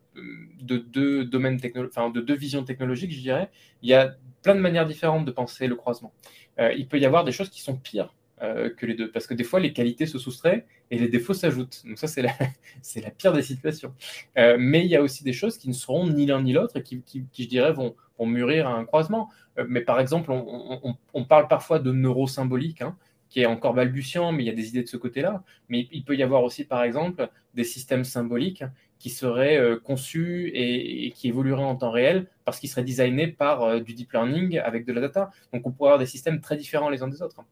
de 0.60 0.76
deux 0.76 1.24
domaines 1.24 1.58
enfin, 1.88 2.10
de 2.10 2.20
deux 2.20 2.36
visions 2.36 2.64
technologiques, 2.64 3.12
je 3.12 3.20
dirais, 3.20 3.50
il 3.82 3.88
y 3.88 3.94
a 3.94 4.14
plein 4.42 4.54
de 4.54 4.60
manières 4.60 4.86
différentes 4.86 5.24
de 5.24 5.30
penser 5.30 5.66
le 5.66 5.74
croisement. 5.74 6.12
Euh, 6.58 6.72
il 6.74 6.86
peut 6.86 6.98
y 6.98 7.06
avoir 7.06 7.24
des 7.24 7.32
choses 7.32 7.48
qui 7.48 7.62
sont 7.62 7.76
pires 7.76 8.14
euh, 8.42 8.68
que 8.68 8.84
les 8.84 8.94
deux 8.94 9.10
parce 9.10 9.26
que 9.26 9.32
des 9.32 9.44
fois 9.44 9.58
les 9.58 9.72
qualités 9.72 10.06
se 10.06 10.18
soustraient 10.18 10.66
et 10.90 10.98
les 10.98 11.08
défauts 11.08 11.32
s'ajoutent. 11.32 11.82
Donc 11.86 11.98
ça 11.98 12.08
c'est 12.08 12.20
la, 12.20 13.10
pire 13.10 13.32
des 13.32 13.42
situations. 13.42 13.94
mais 14.36 14.84
il 14.84 14.90
y 14.90 14.96
a 14.96 15.02
aussi 15.02 15.24
des 15.24 15.32
choses 15.32 15.56
qui 15.56 15.68
ne 15.68 15.74
seront 15.74 16.06
ni 16.10 16.26
l'un 16.26 16.42
ni 16.42 16.52
l'autre 16.52 16.76
et 16.76 16.82
qui, 16.82 17.24
je 17.38 17.48
dirais 17.48 17.72
vont, 17.72 17.96
vont 18.18 18.26
mûrir 18.26 18.68
à 18.68 18.74
un 18.74 18.84
croisement. 18.84 19.30
mais 19.68 19.80
par 19.80 20.00
exemple, 20.00 20.30
on, 20.30 21.24
parle 21.24 21.48
parfois 21.48 21.78
de 21.78 21.92
neurosymbolique. 21.92 22.82
Hein, 22.82 22.96
qui 23.34 23.40
est 23.40 23.46
encore 23.46 23.74
balbutiant, 23.74 24.30
mais 24.30 24.44
il 24.44 24.46
y 24.46 24.50
a 24.50 24.54
des 24.54 24.68
idées 24.68 24.84
de 24.84 24.88
ce 24.88 24.96
côté-là. 24.96 25.42
Mais 25.68 25.88
il 25.90 26.04
peut 26.04 26.14
y 26.14 26.22
avoir 26.22 26.44
aussi, 26.44 26.64
par 26.64 26.84
exemple, 26.84 27.28
des 27.54 27.64
systèmes 27.64 28.04
symboliques 28.04 28.62
qui 29.00 29.10
seraient 29.10 29.58
euh, 29.58 29.76
conçus 29.76 30.50
et, 30.54 31.10
qui 31.10 31.28
évolueraient 31.28 31.64
en 31.64 31.74
temps 31.76 31.90
réel 31.90 32.28
parce 32.44 32.60
qu'ils 32.60 32.70
seraient 32.70 32.84
designés 32.84 33.26
par 33.26 33.62
euh, 33.62 33.80
du 33.80 33.92
deep 33.92 34.12
learning 34.12 34.58
avec 34.58 34.86
de 34.86 34.92
la 34.92 35.00
data. 35.00 35.30
Donc 35.52 35.66
on 35.66 35.72
pourrait 35.72 35.90
avoir 35.90 35.98
des 35.98 36.06
systèmes 36.06 36.40
très 36.40 36.56
différents 36.56 36.88
les 36.88 37.02
uns 37.02 37.08
des 37.08 37.22
autres. 37.22 37.42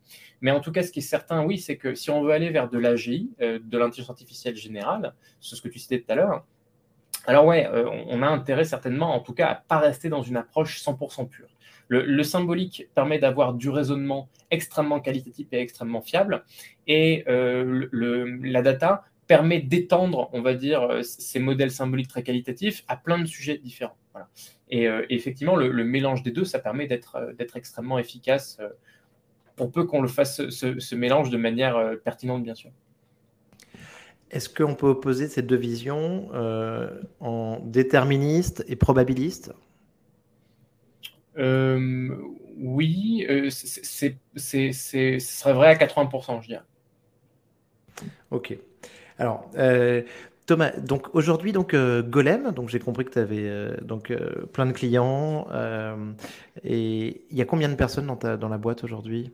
Mais 0.41 0.51
en 0.51 0.61
tout 0.61 0.73
cas, 0.73 0.83
ce 0.83 0.93
qui 0.93 1.01
est 1.01 1.03
certain, 1.03 1.45
oui, 1.45 1.59
c'est 1.59 1.77
que 1.77 1.95
si 1.95 2.11
on 2.11 2.23
veut 2.23 2.33
aller 2.33 2.51
vers 2.51 2.71
de 2.71 2.79
l'AGI, 2.79 3.31
euh, 3.41 3.59
de 3.63 3.77
l'intelligence 3.77 4.11
artificielle 4.11 4.57
générale, 4.57 5.15
c'est 5.41 5.57
ce 5.57 5.63
que 5.63 5.69
tu 5.69 5.79
citais 5.79 6.01
tout 6.01 6.13
à 6.13 6.15
l'heure, 6.15 6.47
alors 7.27 7.47
ouais, 7.47 7.69
on 8.09 8.23
a 8.23 8.27
intérêt 8.27 8.65
certainement, 8.65 9.15
en 9.15 9.21
tout 9.21 9.35
cas, 9.35 9.49
à 9.49 9.55
pas 9.55 9.79
rester 9.79 10.09
dans 10.09 10.23
une 10.23 10.37
approche 10.37 10.83
100% 10.83 11.29
pure. 11.29 11.49
Le, 11.89 12.23
symbolique 12.23 12.89
permet 12.95 13.19
d'avoir 13.19 13.53
du 13.53 13.69
raisonnement 13.69 14.31
extrêmement 14.51 15.01
qualitatif 15.01 15.49
et 15.53 15.61
extrêmement 15.61 16.01
fiable. 16.01 16.43
Et 16.87 17.23
euh, 17.29 17.87
la 18.43 18.63
data 18.63 19.05
permet 19.27 19.61
d'étendre, 19.61 20.31
on 20.33 20.41
va 20.41 20.55
dire, 20.55 20.83
euh, 20.83 21.03
ces 21.03 21.39
modèles 21.39 21.71
symboliques 21.71 22.09
très 22.09 22.23
qualitatifs 22.23 22.83
à 22.89 22.97
plein 22.97 23.19
de 23.19 23.27
sujets 23.27 23.59
différents. 23.59 23.99
Et, 24.71 24.89
euh, 24.89 25.05
effectivement, 25.11 25.55
le, 25.55 25.85
mélange 25.85 26.23
des 26.23 26.31
deux, 26.31 26.47
ça 26.47 26.59
permet 26.59 26.87
d'être 26.87 27.57
extrêmement 27.57 27.99
efficace 27.99 28.59
pour 29.57 29.71
peu 29.71 29.85
qu'on 29.85 30.01
le 30.01 30.09
fasse, 30.09 30.49
ce, 30.49 30.95
mélange 30.95 31.29
de 31.29 31.37
manière 31.37 31.79
pertinente, 32.05 32.43
bien 32.43 32.55
sûr. 32.55 32.71
Est-ce 34.33 34.49
qu'on 34.49 34.75
peut 34.75 34.89
opposer 34.89 35.29
ces 35.29 35.43
deux 35.43 35.57
visions 35.57 36.31
en 37.21 37.61
déterministe 37.65 38.65
et 38.67 38.77
probabiliste? 38.77 39.53
Euh, 41.39 42.09
oui, 42.59 43.27
euh, 43.29 43.49
c'est, 43.51 44.17
ce 44.37 45.19
serait 45.19 45.53
vrai 45.53 45.69
à 45.69 45.75
80%, 45.75 46.43
je 46.43 46.49
dirais. 46.49 46.63
Ok. 48.31 48.57
Alors, 49.19 49.51
euh, 49.57 50.03
Thomas, 50.47 50.73
donc 50.73 51.15
aujourd'hui, 51.15 51.53
donc 51.53 51.75
Golem, 51.75 52.51
donc 52.53 52.69
j'ai 52.69 52.81
compris 52.81 53.05
que 53.05 53.11
tu 53.11 53.19
avais 53.19 53.77
donc 53.83 54.13
plein 54.53 54.67
de 54.67 54.73
clients. 54.73 55.47
et 56.65 57.25
il 57.31 57.37
y 57.37 57.43
a 57.43 57.45
combien 57.45 57.69
de 57.69 57.75
personnes 57.75 58.07
dans, 58.07 58.17
ta, 58.17 58.37
dans 58.37 58.49
la 58.49 58.59
boîte 58.59 58.85
aujourd'hui? 58.85 59.33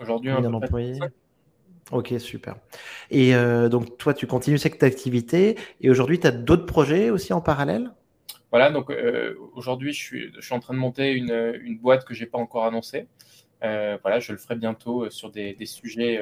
Aujourd'hui, 0.00 0.30
un 0.30 0.42
Ok, 1.92 2.14
super. 2.18 2.56
Et 3.10 3.32
donc 3.70 3.96
toi, 3.98 4.12
tu 4.12 4.26
continues 4.26 4.58
cette 4.58 4.82
activité. 4.82 5.56
Et 5.80 5.90
aujourd'hui, 5.90 6.18
tu 6.18 6.26
as 6.26 6.32
d'autres 6.32 6.66
projets 6.66 7.10
aussi 7.10 7.32
en 7.32 7.40
parallèle? 7.40 7.90
Voilà, 8.50 8.70
donc 8.70 8.90
euh, 8.90 9.34
aujourd'hui, 9.54 9.92
je 9.92 10.02
suis, 10.02 10.32
je 10.34 10.40
suis 10.40 10.54
en 10.54 10.60
train 10.60 10.74
de 10.74 10.78
monter 10.78 11.12
une, 11.12 11.58
une 11.62 11.78
boîte 11.78 12.04
que 12.04 12.14
je 12.14 12.20
n'ai 12.20 12.26
pas 12.26 12.38
encore 12.38 12.64
annoncée. 12.64 13.06
Euh, 13.64 13.98
voilà, 14.02 14.20
je 14.20 14.32
le 14.32 14.38
ferai 14.38 14.54
bientôt 14.54 15.04
euh, 15.04 15.10
sur 15.10 15.30
des, 15.30 15.54
des 15.54 15.66
sujets 15.66 16.20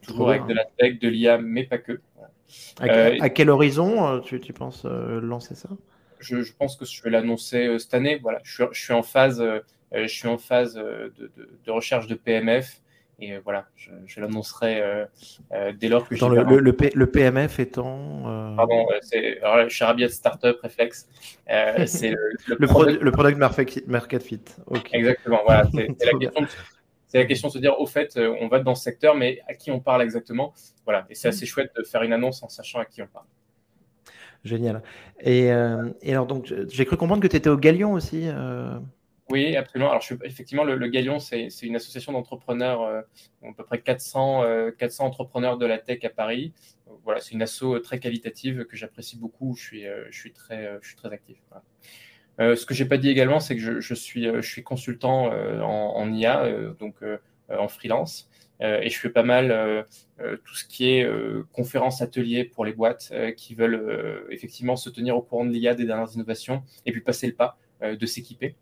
toujours 0.00 0.30
avec 0.30 0.46
de 0.46 0.54
la 0.54 0.64
tech, 0.64 0.98
de 0.98 1.08
l'IA, 1.08 1.38
mais 1.38 1.64
pas 1.64 1.78
que. 1.78 2.00
À, 2.78 3.28
quel 3.28 3.50
horizon 3.50 4.20
tu, 4.20 4.40
tu 4.40 4.52
penses 4.52 4.84
lancer 4.84 5.54
ça? 5.54 5.68
Je, 6.18 6.42
je, 6.42 6.52
pense 6.54 6.76
que 6.76 6.84
je 6.84 7.02
vais 7.02 7.10
l'annoncer 7.10 7.78
cette 7.78 7.92
année. 7.92 8.18
Voilà, 8.22 8.40
je 8.42 8.54
suis, 8.54 8.64
je 8.72 8.82
suis 8.82 8.92
en 8.94 9.02
phase, 9.02 9.44
je 9.92 10.06
suis 10.06 10.28
en 10.28 10.38
phase 10.38 10.74
de, 10.74 11.12
de, 11.18 11.58
de 11.64 11.70
recherche 11.70 12.06
de 12.06 12.14
PMF. 12.14 12.80
Et 13.18 13.32
euh, 13.32 13.40
voilà, 13.42 13.66
je, 13.76 14.20
l'annoncerai 14.20 14.82
euh, 14.82 15.06
euh, 15.52 15.72
dès 15.72 15.88
lors 15.88 16.06
que 16.06 16.14
je 16.14 16.24
le, 16.26 16.60
le, 16.60 16.76
le, 16.94 17.06
PMF 17.10 17.58
étant. 17.58 18.54
Pardon, 18.56 18.86
c'est 19.00 19.40
alors, 19.40 19.68
Rabiat 19.80 20.10
Startup 20.10 20.56
Reflex. 20.62 21.08
c'est 21.86 22.14
le, 22.46 22.66
product, 22.66 23.00
le 23.00 23.10
product 23.10 23.38
market 23.86 24.22
fit. 24.22 24.40
Exactement, 24.92 25.40
voilà. 25.46 25.66
C'est 25.72 26.04
la, 26.04 26.18
question 26.18 26.42
de, 26.42 26.48
la 27.14 27.24
question 27.24 27.48
de 27.48 27.52
se 27.54 27.58
dire, 27.58 27.80
au 27.80 27.86
fait, 27.86 28.18
on 28.18 28.48
va 28.48 28.58
dans 28.58 28.74
ce 28.74 28.82
secteur, 28.82 29.14
mais 29.14 29.40
à 29.48 29.54
qui 29.54 29.70
on 29.70 29.80
parle 29.80 30.02
exactement? 30.02 30.52
Voilà, 30.84 31.06
et 31.08 31.14
c'est 31.14 31.28
assez 31.28 31.46
chouette 31.46 31.70
de 31.76 31.84
faire 31.84 32.02
une 32.02 32.12
annonce 32.12 32.42
en 32.42 32.48
sachant 32.48 32.80
à 32.80 32.84
qui 32.84 33.00
on 33.00 33.06
parle. 33.06 33.24
Génial. 34.44 34.82
Et, 35.20 35.46
et 35.46 36.12
alors, 36.12 36.26
donc, 36.26 36.52
j'ai 36.68 36.84
cru 36.84 36.96
comprendre 36.98 37.22
que 37.22 37.28
tu 37.28 37.36
étais 37.36 37.48
au 37.48 37.56
Galion 37.56 37.94
aussi. 37.94 38.28
Oui, 39.28 39.56
absolument. 39.56 39.90
Alors, 39.90 40.02
je 40.02 40.14
effectivement, 40.22 40.62
le, 40.62 40.86
Galion, 40.86 41.18
c'est 41.18 41.48
une 41.62 41.74
association 41.74 42.12
d'entrepreneurs, 42.12 42.82
euh, 42.82 43.00
à 43.42 43.52
peu 43.56 43.64
près 43.64 43.80
400, 43.80 44.44
400 44.78 45.04
euh, 45.04 45.06
entrepreneurs 45.06 45.58
de 45.58 45.66
la 45.66 45.78
tech 45.78 46.04
à 46.04 46.10
Paris. 46.10 46.52
Voilà, 47.02 47.20
c'est 47.20 47.32
une 47.32 47.42
asso 47.42 47.62
euh, 47.64 47.80
très 47.80 47.98
qualitative 47.98 48.66
que 48.66 48.76
j'apprécie 48.76 49.18
beaucoup. 49.18 49.56
Je 49.56 49.62
suis, 49.62 49.84
je 50.10 50.16
suis, 50.16 50.32
très, 50.32 50.78
je 50.80 50.86
suis 50.86 50.96
très 50.96 51.12
actif. 51.12 51.38
ce 52.38 52.64
que 52.66 52.74
j'ai 52.74 52.84
pas 52.84 52.98
dit 52.98 53.08
également, 53.08 53.40
c'est 53.40 53.56
que 53.56 53.62
je, 53.62 53.80
je, 53.80 53.94
suis, 53.94 54.24
je 54.26 54.48
suis 54.48 54.62
consultant 54.62 55.26
en, 55.26 55.96
en, 55.96 56.12
IA, 56.12 56.48
donc 56.78 56.96
en 57.48 57.66
freelance. 57.66 58.30
et 58.60 58.90
je 58.90 58.98
fais 58.98 59.10
pas 59.10 59.24
mal 59.24 59.86
tout 60.44 60.54
ce 60.54 60.64
qui 60.64 60.88
est 60.88 61.08
conférences, 61.52 62.00
ateliers 62.00 62.44
pour 62.44 62.64
les 62.64 62.72
boîtes 62.72 63.12
qui 63.36 63.56
veulent 63.56 64.24
effectivement 64.30 64.76
se 64.76 64.88
tenir 64.88 65.16
au 65.16 65.22
courant 65.22 65.44
de 65.44 65.50
l'IA, 65.50 65.74
des 65.74 65.84
dernières 65.86 66.12
innovations, 66.14 66.62
et 66.84 66.92
puis 66.92 67.00
passer 67.00 67.26
le 67.26 67.34
pas 67.34 67.58
de 67.82 68.06
s'équiper 68.06 68.54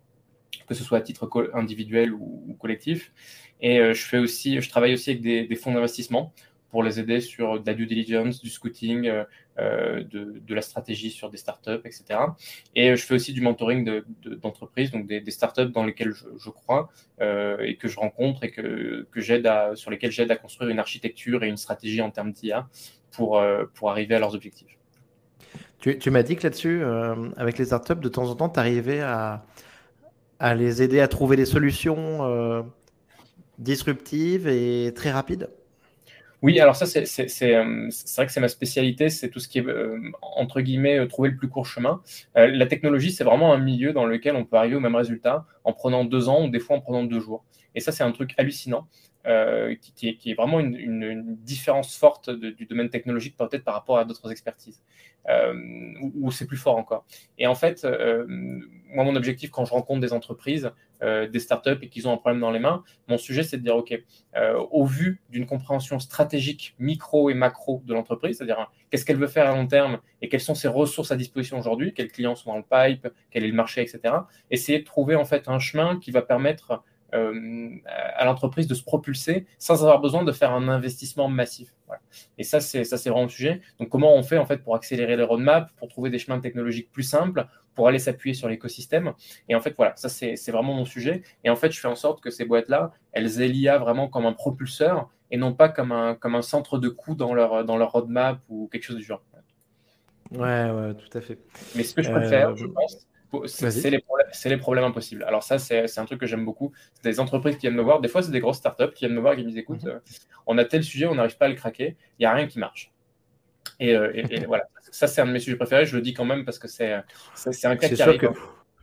que 0.67 0.75
ce 0.75 0.85
soit 0.85 0.99
à 0.99 1.01
titre 1.01 1.29
individuel 1.55 2.13
ou, 2.13 2.57
collectif. 2.59 3.13
Et 3.61 3.79
euh, 3.79 3.95
je 3.95 4.03
fais 4.03 4.19
aussi, 4.19 4.61
je 4.61 4.69
travaille 4.69 4.95
aussi 4.95 5.11
avec 5.11 5.23
des, 5.23 5.57
fonds 5.57 5.73
d'investissement 5.73 6.33
pour 6.71 6.83
les 6.83 6.99
aider 6.99 7.21
sur 7.21 7.61
de 7.61 7.67
la 7.67 7.75
due 7.75 7.87
diligence, 7.87 8.43
du 8.43 8.51
scouting, 8.51 9.07
euh, 9.07 9.25
euh, 9.59 10.03
de, 10.03 10.55
la 10.55 10.63
stratégie 10.63 11.11
sur 11.11 11.31
des 11.31 11.37
startups, 11.37 11.81
etc. 11.85 12.05
Et 12.75 12.97
je 12.97 13.05
fais 13.05 13.15
aussi 13.15 13.33
du 13.33 13.41
mentoring 13.41 14.03
d'entreprises, 14.43 14.91
donc 14.91 15.07
des, 15.07 15.31
startups 15.31 15.71
dans 15.71 15.85
lesquelles 15.85 16.13
je, 16.13 16.51
crois 16.51 16.91
et 17.21 17.77
que 17.77 17.87
je 17.87 17.99
rencontre 17.99 18.43
et 18.45 18.51
que, 18.51 19.07
que 19.11 19.21
j'aide 19.21 19.49
sur 19.75 19.91
lesquelles 19.91 20.11
j'aide 20.11 20.31
à 20.31 20.37
construire 20.37 20.71
une 20.71 20.81
architecture 20.81 21.45
et 21.45 21.49
une 21.49 21.57
stratégie 21.57 22.03
en 22.03 22.11
termes 22.11 22.33
d'IA 22.33 22.69
pour, 23.13 23.41
pour 23.75 23.91
arriver 23.91 24.17
à 24.17 24.19
leurs 24.19 24.35
objectifs. 24.35 24.77
Tu, 25.79 25.99
tu 25.99 26.11
m'as 26.11 26.25
dit 26.25 26.35
que 26.35 26.43
là-dessus, 26.43 26.83
avec 27.37 27.59
les 27.59 27.67
startups, 27.67 28.01
de 28.01 28.09
temps 28.09 28.29
en 28.29 28.35
temps, 28.35 28.49
tu 28.49 28.59
arrivais 28.59 29.01
à, 29.01 29.45
à 30.39 30.55
les 30.55 30.83
aider 30.83 31.01
à 31.01 31.09
trouver 31.09 31.37
des 31.37 31.45
solutions 31.45 32.25
euh, 32.25 32.63
disruptives 33.59 34.49
et 34.49 34.93
très 34.95 35.11
rapides 35.11 35.49
oui, 36.43 36.61
alors 36.61 36.77
ça, 36.77 36.85
c'est 36.85 37.01
euh, 37.55 37.89
vrai 38.17 38.27
que 38.27 38.33
c'est 38.33 38.41
ma 38.41 38.49
spécialité, 38.49 39.09
c'est 39.09 39.31
tout 39.31 39.41
ce 39.41 39.49
qui 39.49 39.61
est, 39.61 39.67
euh, 39.67 39.99
entre 40.21 40.61
guillemets, 40.61 41.09
trouver 41.09 41.31
le 41.31 41.37
plus 41.37 41.49
court 41.49 41.65
chemin. 41.65 42.03
la 42.35 42.67
technologie, 42.67 43.13
c'est 43.13 43.25
vraiment 43.25 43.55
un 43.55 43.59
milieu 43.59 43.95
dans 43.95 44.05
lequel 44.05 44.37
on 44.37 44.45
peut 44.45 44.57
arriver 44.57 44.77
au 44.77 44.81
même 44.81 44.95
résultat 44.95 45.47
en 45.65 45.73
prenant 45.73 46.05
deux 46.05 46.29
ans 46.29 46.45
ou 46.45 46.51
des 46.51 46.61
fois 46.61 46.77
en 46.77 46.81
prenant 46.83 47.03
deux 47.03 47.19
jours. 47.19 47.47
Et 47.75 47.81
ça, 47.81 47.93
c'est 47.93 48.05
un 48.05 48.13
truc 48.13 48.35
hallucinant. 48.37 48.87
Euh, 49.27 49.75
qui, 49.97 50.19
est, 50.27 50.35
vraiment 50.35 50.61
une, 50.61 51.37
différence 51.45 51.97
forte 51.97 52.29
du 52.29 52.67
domaine 52.67 52.91
technologique 52.91 53.39
peut-être 53.39 53.65
par 53.65 53.73
rapport 53.73 53.97
à 53.97 54.05
d'autres 54.05 54.31
expertises, 54.31 54.83
euh, 55.31 55.55
où, 56.15 56.31
c'est 56.31 56.47
plus 56.47 56.59
fort 56.59 56.77
encore. 56.77 57.07
Et 57.39 57.47
en 57.47 57.55
fait, 57.55 57.87
euh, 57.87 58.27
moi, 58.29 59.03
mon 59.03 59.17
objectif 59.17 59.51
quand 59.51 59.65
je 59.65 59.73
rencontre 59.73 60.03
des 60.03 60.13
entreprises, 60.13 60.71
des 61.03 61.39
startups 61.39 61.77
et 61.83 61.89
qu'ils 61.91 62.09
ont 62.09 62.15
un 62.15 62.17
problème 62.17 62.41
dans 62.41 62.51
les 62.51 62.59
mains, 62.59 62.83
mon 63.09 63.19
sujet, 63.19 63.43
c'est 63.43 63.59
de 63.59 63.63
dire, 63.63 63.77
OK, 63.77 63.95
au 64.71 64.87
vu 64.87 65.21
d'une 65.29 65.45
compréhension 65.45 65.99
stratégique 65.99 66.75
micro 66.79 67.29
et 67.29 67.35
macro 67.35 67.83
de 67.85 67.93
l'entreprise, 67.93 68.39
c'est-à-dire 68.39 68.59
hein, 68.59 68.69
qu'est-ce 68.91 69.05
qu'elle 69.05 69.19
veut 69.19 69.27
faire 69.27 69.51
à 69.51 69.55
long 69.55 69.67
terme 69.67 69.99
et 70.23 70.31
quelles 70.31 70.41
sont 70.41 70.55
ses 70.55 70.69
ressources 70.69 71.13
à 71.13 71.17
disposition 71.17 71.59
aujourd'hui, 71.59 71.93
quels 71.93 72.11
clients 72.11 72.37
sont 72.37 72.53
dans 72.53 72.57
le 72.57 72.63
pipe, 72.63 73.07
quel 73.31 73.45
est 73.45 73.49
le 73.49 73.55
marché, 73.55 73.83
etc. 73.83 74.15
Essayer 74.51 74.79
de 74.79 74.85
trouver 74.85 75.15
en 75.15 75.27
fait 75.27 75.47
un 75.49 75.59
chemin 75.59 75.99
qui 75.99 76.11
va 76.11 76.23
permettre 76.23 76.83
à 77.15 78.25
l'entreprise 78.25 78.67
de 78.67 78.75
se 78.75 78.83
propulser 78.83 79.47
sans 79.59 79.83
avoir 79.83 80.01
besoin 80.01 80.25
de 80.25 80.33
faire 80.33 80.53
un 80.53 80.69
investissement 80.69 81.29
massif. 81.29 81.75
Et 82.39 82.45
ça, 82.45 82.61
c'est 82.61 82.85
ça, 82.85 82.99
c'est 82.99 83.11
vraiment 83.11 83.27
le 83.27 83.31
sujet. 83.31 83.61
Donc, 83.79 83.89
comment 83.89 84.15
on 84.17 84.23
fait 84.23 84.39
en 84.39 84.47
fait 84.47 84.59
pour 84.59 84.75
accélérer 84.75 85.17
les 85.17 85.23
roadmaps, 85.23 85.71
pour 85.77 85.89
trouver 85.89 86.11
des 86.11 86.19
chemins 86.19 86.41
technologiques 86.41 86.91
plus 86.91 87.03
simples, 87.05 87.47
pour 87.75 87.89
aller 87.89 87.99
s'appuyer 87.99 88.35
sur 88.35 88.49
l'écosystème? 88.49 89.13
Et 89.49 89.55
en 89.55 89.61
fait, 89.61 89.75
voilà, 89.77 89.95
ça 89.97 90.09
c'est 90.09 90.51
vraiment 90.51 90.75
mon 90.75 90.85
sujet. 90.85 91.23
Et 91.45 91.51
en 91.51 91.57
fait, 91.57 91.71
je 91.71 91.81
fais 91.81 91.89
en 91.89 91.95
sorte 91.95 92.21
que 92.21 92.31
ces 92.31 92.45
boîtes-là, 92.45 92.93
elles 93.13 93.41
aient 93.41 93.49
l'IA 93.49 93.79
vraiment 93.79 94.09
comme 94.09 94.27
un 94.27 94.33
propulseur 94.33 95.09
et 95.31 95.37
non 95.37 95.53
pas 95.55 95.69
comme 95.69 95.93
un, 95.93 96.15
comme 96.15 96.35
un 96.35 96.43
centre 96.43 96.79
de 96.79 96.89
coût 96.89 97.15
dans 97.15 97.35
leur, 97.35 97.65
dans 97.65 97.77
leur 97.77 97.93
roadmap 97.93 98.41
ou 98.49 98.69
quelque 98.69 98.85
chose 98.85 98.97
du 98.97 99.05
genre. 99.05 99.23
Ouais, 100.31 100.71
ouais, 100.71 100.95
tout 100.95 101.17
à 101.17 101.21
fait. 101.21 101.39
Mais 101.77 101.83
ce 101.85 101.95
que 101.95 102.03
je 102.03 102.11
peux 102.11 102.23
faire, 102.23 102.51
euh, 102.51 102.57
je 102.57 102.67
pense, 102.67 103.07
c'est 103.47 103.71
c'est 104.35 104.49
les 104.49 104.57
problèmes 104.57 104.85
impossibles. 104.85 105.25
Alors 105.25 105.43
ça, 105.43 105.59
c'est 105.59 105.99
un 105.99 106.05
truc 106.05 106.21
que 106.21 106.27
j'aime 106.27 106.45
beaucoup. 106.45 106.73
C'est 106.95 107.09
des 107.09 107.21
entreprises 107.21 107.57
qui 107.57 107.63
viennent 107.63 107.77
me 107.77 107.83
voir. 107.83 108.01
Des 108.01 108.09
fois, 108.09 108.23
c'est 108.23 108.33
des 108.33 108.41
grosses 108.41 108.59
startups 108.59 108.93
qui 108.95 109.05
viennent 109.05 109.17
me 109.17 109.21
voir 109.21 109.35
et 109.35 109.37
qui 109.37 109.43
me 109.43 109.49
disent, 109.49 109.59
écoute, 109.59 109.85
mhm. 109.85 109.91
euh, 109.91 109.99
on 110.47 110.59
a 110.59 110.65
tel 110.65 110.83
sujet, 110.83 111.07
on 111.07 111.15
n'arrive 111.15 111.37
pas 111.37 111.47
à 111.47 111.49
le 111.49 111.55
craquer, 111.55 111.97
il 112.19 112.23
n'y 112.23 112.27
a 112.27 112.33
rien 112.33 112.47
qui 112.47 112.59
marche. 112.59 112.93
Et, 113.81 113.95
euh, 113.95 114.13
voilà, 114.47 114.65
ça, 114.91 115.07
c'est 115.07 115.21
un 115.21 115.27
de 115.27 115.33
mes 115.33 115.39
sujets 115.39 115.57
préférés. 115.57 115.87
Je 115.87 115.97
le 115.97 116.03
dis 116.03 116.15
quand 116.15 116.25
même 116.25 116.45
parce 116.45 116.59
que 116.59 116.69
c'est 116.69 116.93
un 116.93 117.77
cas 117.77 117.89
qui 117.89 117.97
sûr 117.97 118.19
que 118.19 118.27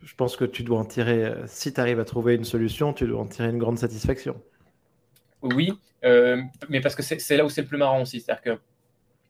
je 0.02 0.14
pense 0.16 0.36
que 0.36 0.44
tu 0.44 0.64
dois 0.64 0.80
en 0.80 0.84
tirer, 0.84 1.24
euh, 1.24 1.46
si 1.46 1.72
tu 1.72 1.80
arrives 1.80 2.00
à 2.00 2.04
trouver 2.04 2.34
une 2.34 2.44
solution, 2.44 2.92
tu 2.92 3.06
dois 3.06 3.20
en 3.20 3.26
tirer 3.26 3.50
une 3.50 3.58
grande 3.58 3.78
satisfaction. 3.78 4.40
Oui, 5.42 5.72
mais 6.02 6.80
parce 6.80 6.96
que 6.96 7.02
c'est 7.02 7.36
là 7.36 7.44
où 7.44 7.48
c'est 7.48 7.62
le 7.62 7.68
plus 7.68 7.78
marrant 7.78 8.02
aussi. 8.02 8.20
C'est-à-dire 8.20 8.42
que 8.42 8.60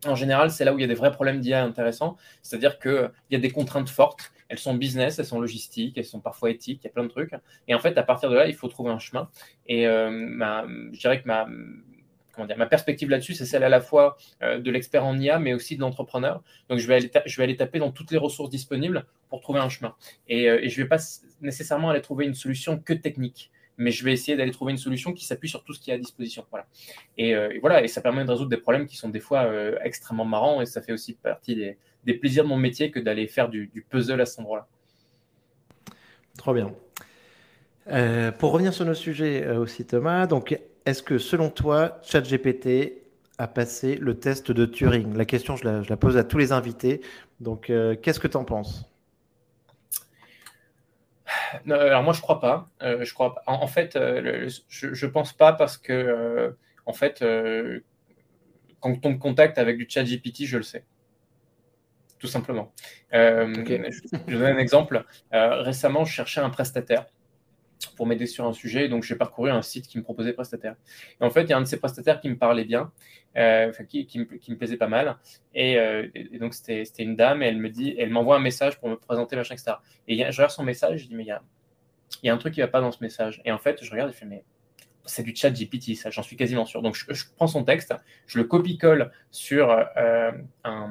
en 0.07 0.15
général, 0.15 0.51
c'est 0.51 0.65
là 0.65 0.75
où 0.75 0.79
il 0.79 0.83
y 0.83 0.85
a 0.85 0.89
des 0.89 0.95
vrais 0.95 1.13
problèmes 1.13 1.41
d'IA 1.41 1.63
intéressants. 1.63 2.17
C'est-à-dire 2.43 2.79
qu'il 2.79 3.11
y 3.31 3.37
a 3.37 3.39
des 3.39 3.51
contraintes 3.51 3.89
fortes 3.89 4.33
elles 4.53 4.59
sont 4.59 4.75
business, 4.75 5.19
elles 5.19 5.25
sont 5.25 5.41
logistiques, 5.41 5.97
elles 5.97 6.05
sont 6.05 6.21
parfois 6.21 6.51
éthiques, 6.51 6.81
il 6.83 6.85
y 6.85 6.91
a 6.91 6.93
plein 6.93 7.05
de 7.05 7.09
trucs. 7.09 7.33
Et 7.69 7.75
en 7.75 7.79
fait, 7.79 7.97
à 7.97 8.03
partir 8.03 8.29
de 8.29 8.35
là, 8.35 8.47
il 8.47 8.55
faut 8.55 8.69
trouver 8.69 8.91
un 8.91 8.99
chemin. 8.99 9.31
Et 9.67 9.87
euh, 9.87 10.11
ma, 10.11 10.67
je 10.93 11.01
dirais 11.01 11.23
que 11.23 11.27
ma, 11.27 12.67
perspective 12.67 13.09
là-dessus, 13.09 13.33
c'est 13.33 13.47
celle 13.47 13.65
à 13.65 13.71
la 13.71 13.81
fois 13.81 14.19
euh, 14.43 14.61
de 14.61 14.71
l'expert 14.71 15.07
en 15.07 15.19
IA, 15.19 15.39
mais 15.39 15.55
aussi 15.55 15.77
de 15.77 15.81
l'entrepreneur. 15.81 16.43
Donc, 16.69 16.81
je 16.81 16.87
vais, 16.87 17.11
aller 17.39 17.57
taper 17.57 17.79
dans 17.79 17.93
toutes 17.93 18.11
les 18.11 18.19
ressources 18.19 18.51
disponibles 18.51 19.07
pour 19.31 19.41
trouver 19.41 19.61
un 19.61 19.71
chemin. 19.71 19.95
Et, 20.29 20.51
euh, 20.51 20.63
et 20.63 20.69
je 20.69 20.79
ne 20.79 20.85
vais 20.85 20.89
pas 20.89 20.99
nécessairement 21.41 21.89
aller 21.89 22.03
trouver 22.03 22.27
une 22.27 22.35
solution 22.35 22.79
que 22.79 22.93
technique 22.93 23.51
mais 23.79 23.91
je 23.91 24.05
vais 24.05 24.13
essayer 24.13 24.37
d'aller 24.37 24.53
trouver 24.53 24.73
une 24.73 24.79
solution 24.79 25.15
qui 25.15 25.25
s'appuie 25.25 25.49
sur 25.49 25.65
tout 25.65 25.73
ce 25.73 25.81
qui 25.81 25.91
est 25.91 25.95
à 25.95 25.99
disposition. 25.99 26.45
Voilà. 26.51 26.67
Et, 27.17 27.35
voilà, 27.59 27.83
et 27.83 27.89
ça 27.89 28.03
permet 28.03 28.23
de 28.23 28.31
résoudre 28.31 28.51
des 28.51 28.59
problèmes 28.59 28.87
qui 28.87 28.97
sont 28.97 29.09
des 29.09 29.19
fois 29.19 29.51
extrêmement 29.83 30.27
marrants, 30.27 30.61
et 30.61 30.67
ça 30.67 30.83
fait 30.83 30.93
aussi 30.93 31.15
partie 31.15 31.57
des, 31.57 31.79
des 32.05 32.15
plaisirs 32.15 32.45
de 32.45 32.49
mon 32.49 32.57
métier 32.57 32.91
que 32.91 32.99
d'aller 32.99 33.27
faire 33.27 33.49
du, 33.49 33.87
puzzle 33.89 34.21
à 34.21 34.27
cet 34.27 34.41
endroit-là. 34.41 34.67
Trop 36.37 36.55
bien. 36.55 36.73
Euh, 37.89 38.33
pour 38.33 38.53
revenir 38.53 38.73
sur 38.73 38.85
nos 38.85 38.95
sujets 38.95 39.45
euh, 39.45 39.59
aussi, 39.59 39.85
Thomas, 39.85 40.27
donc 40.27 40.59
est-ce 40.87 41.03
que 41.03 41.19
selon 41.19 41.51
toi, 41.51 41.99
ChatGPT 42.03 43.03
a 43.39 43.49
passé 43.49 43.97
le 43.97 44.19
test 44.19 44.53
de 44.53 44.67
Turing? 44.67 45.17
La 45.17 45.25
question, 45.25 45.57
je 45.57 45.89
la, 45.89 45.97
pose 45.97 46.17
à 46.17 46.25
tous 46.25 46.39
les 46.39 46.53
invités. 46.53 47.01
Donc, 47.41 47.71
euh, 47.71 47.97
qu'est-ce 48.01 48.21
que 48.21 48.29
tu 48.29 48.37
en 48.37 48.45
penses 48.45 48.89
alors 51.71 52.03
moi 52.03 52.13
je 52.13 52.21
crois 52.21 52.41
pas. 52.41 52.69
je 52.81 53.13
crois 53.15 53.35
pas. 53.35 53.43
En, 53.47 53.67
fait, 53.67 53.93
je, 53.95 54.87
ne 54.87 55.11
pense 55.11 55.33
pas 55.33 55.53
parce 55.53 55.79
que 55.79 56.55
en 56.85 56.93
fait, 56.93 57.25
quand 58.81 58.99
on 59.05 59.11
me 59.11 59.19
contacte 59.19 59.57
avec 59.57 59.79
du 59.79 59.87
chat 59.89 60.05
GPT, 60.05 60.45
je 60.45 60.59
le 60.59 60.63
sais 60.63 60.85
tout 62.23 62.29
simplement. 62.29 62.73
Euh, 63.15 63.53
je, 64.29 64.37
donne 64.37 64.45
un 64.45 64.59
exemple. 64.59 65.05
Euh, 65.35 65.61
récemment, 65.63 66.05
je 66.05 66.13
cherchais 66.13 66.41
un 66.41 66.51
prestataire 66.51 67.07
pour 67.97 68.07
m'aider 68.07 68.27
sur 68.27 68.47
un 68.47 68.53
sujet, 68.53 68.89
donc 68.89 69.03
j'ai 69.03 69.17
parcouru 69.17 69.51
un 69.51 69.61
site 69.61 69.89
qui 69.89 69.99
me 69.99 70.05
proposait 70.05 70.33
prestataire. 70.33 70.77
Et 71.21 71.25
en 71.25 71.31
fait, 71.31 71.43
il 71.43 71.51
y 71.51 71.53
a 71.53 71.57
un 71.57 71.63
de 71.63 71.67
ces 71.67 71.81
prestataires 71.81 72.21
qui 72.21 72.29
me 72.29 72.39
parlait 72.39 72.65
bien, 72.65 72.93
euh, 73.37 73.73
qui, 73.89 74.07
qui, 74.07 74.21
me, 74.21 74.55
plaisait 74.57 74.77
pas 74.77 74.87
mal. 74.87 75.19
Et, 75.53 75.77
donc, 76.39 76.55
c'était 76.55 76.85
une 77.03 77.17
dame, 77.17 77.43
et 77.43 77.47
elle 77.47 77.59
me 77.59 77.71
dit, 77.71 77.97
elle 77.99 78.11
m'envoie 78.11 78.37
un 78.37 78.41
message 78.41 78.79
pour 78.79 78.89
me 78.89 78.95
présenter, 78.95 79.35
machin, 79.35 79.57
etc. 79.57 79.73
Et 80.07 80.17
je 80.17 80.37
regarde 80.37 80.53
son 80.53 80.63
message, 80.63 81.01
je 81.01 81.09
dis, 81.09 81.17
mais 81.17 81.25
il 81.25 81.29
y 81.29 81.33
a, 81.33 81.43
il 82.23 82.29
y 82.29 82.31
a 82.31 82.35
un 82.35 82.39
truc 82.39 82.55
qui 82.55 82.61
va 82.61 82.69
pas 82.69 82.81
dans 82.81 82.93
ce 82.93 83.03
message. 83.03 83.43
Et 83.45 83.51
en 83.51 83.59
fait, 83.59 83.83
je 83.83 83.91
regarde 83.91 84.11
et 84.11 84.13
je 84.13 84.19
fais, 84.19 84.27
mais 84.27 84.45
c'est 85.05 85.23
du 85.23 85.35
chat 85.35 85.51
GPT, 85.51 85.97
ça, 85.97 86.11
j'en 86.11 86.23
suis 86.23 86.37
quasiment 86.37 86.65
sûr. 86.65 86.83
Donc, 86.83 86.95
je, 86.95 87.25
prends 87.37 87.47
son 87.47 87.65
texte, 87.65 87.95
je 88.27 88.39
le 88.39 88.45
copie-colle 88.45 89.11
sur, 89.31 89.71
euh, 89.71 90.31
un, 90.65 90.91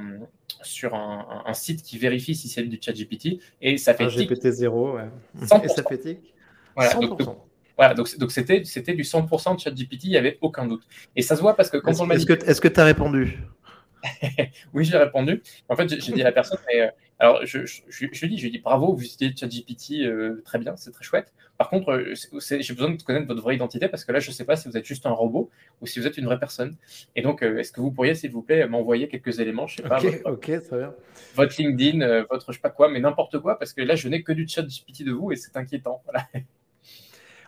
sur 0.61 0.95
un, 0.95 1.53
site 1.53 1.81
qui 1.81 1.97
vérifie 1.97 2.35
si 2.35 2.47
c'est 2.49 2.63
du 2.63 2.79
chat 2.81 2.93
GPT 2.93 3.39
et 3.61 3.77
ça 3.77 3.93
fait. 3.93 4.03
Un 4.03 4.07
GPT-0, 4.07 4.95
ouais. 4.95 5.03
Et 5.41 5.67
ça 5.67 5.83
fait 5.83 5.97
tic. 5.97 6.33
Voilà, 6.75 6.93
100%. 6.93 7.07
Donc, 7.07 7.37
voilà, 7.77 7.93
donc, 7.93 8.17
donc 8.17 8.31
c'était, 8.31 8.63
c'était 8.63 8.93
du 8.93 9.03
100% 9.03 9.55
de 9.55 9.59
chat 9.59 9.71
GPT, 9.71 10.03
il 10.03 10.09
n'y 10.11 10.17
avait 10.17 10.37
aucun 10.41 10.67
doute. 10.67 10.83
Et 11.15 11.21
ça 11.21 11.35
se 11.35 11.41
voit 11.41 11.55
parce 11.55 11.69
que 11.69 11.77
quand 11.77 11.91
est-ce, 11.91 12.01
on 12.01 12.05
m'a 12.05 12.15
dit. 12.15 12.25
Est-ce 12.45 12.61
que 12.61 12.67
tu 12.67 12.79
as 12.79 12.85
répondu? 12.85 13.39
oui, 14.73 14.85
j'ai 14.85 14.97
répondu. 14.97 15.41
En 15.69 15.75
fait, 15.75 15.87
j'ai 15.89 16.11
dit 16.13 16.21
à 16.21 16.25
la 16.25 16.31
personne, 16.31 16.59
mais, 16.67 16.81
euh, 16.81 16.87
alors 17.19 17.45
je, 17.45 17.65
je, 17.65 17.81
je, 17.87 18.07
je, 18.11 18.21
lui 18.25 18.29
dis, 18.29 18.37
je 18.37 18.43
lui 18.43 18.51
dis 18.51 18.59
bravo, 18.59 18.93
vous 18.93 19.03
utilisez 19.03 19.35
ChatGPT 19.35 20.05
euh, 20.05 20.41
très 20.45 20.59
bien, 20.59 20.75
c'est 20.75 20.91
très 20.91 21.03
chouette. 21.03 21.33
Par 21.57 21.69
contre, 21.69 21.91
euh, 21.91 22.13
j'ai 22.59 22.73
besoin 22.73 22.89
de 22.89 23.01
connaître 23.01 23.27
votre 23.27 23.41
vraie 23.41 23.55
identité 23.55 23.87
parce 23.87 24.03
que 24.03 24.11
là, 24.11 24.19
je 24.19 24.29
ne 24.29 24.33
sais 24.33 24.45
pas 24.45 24.55
si 24.55 24.67
vous 24.67 24.77
êtes 24.77 24.85
juste 24.85 25.05
un 25.05 25.11
robot 25.11 25.51
ou 25.81 25.85
si 25.85 25.99
vous 25.99 26.07
êtes 26.07 26.17
une 26.17 26.25
vraie 26.25 26.39
personne. 26.39 26.75
Et 27.15 27.21
donc, 27.21 27.43
est-ce 27.43 27.71
que 27.71 27.81
vous 27.81 27.91
pourriez, 27.91 28.15
s'il 28.15 28.31
vous 28.31 28.41
plaît, 28.41 28.67
m'envoyer 28.67 29.07
quelques 29.07 29.39
éléments, 29.39 29.67
je 29.67 29.77
sais 29.77 29.83
pas, 29.83 29.99
votre, 29.99 30.39
très 30.39 30.77
bien. 30.77 30.93
votre 31.35 31.55
LinkedIn, 31.61 32.23
votre 32.29 32.51
je 32.51 32.57
sais 32.57 32.61
pas 32.61 32.71
quoi, 32.71 32.89
mais 32.89 32.99
n'importe 32.99 33.39
quoi, 33.39 33.59
parce 33.59 33.73
que 33.73 33.81
là, 33.81 33.95
je 33.95 34.07
n'ai 34.07 34.23
que 34.23 34.33
du 34.33 34.47
ChatGPT 34.47 35.03
de 35.03 35.11
vous 35.11 35.31
et 35.31 35.35
c'est 35.35 35.55
inquiétant. 35.55 36.01
Voilà. 36.05 36.27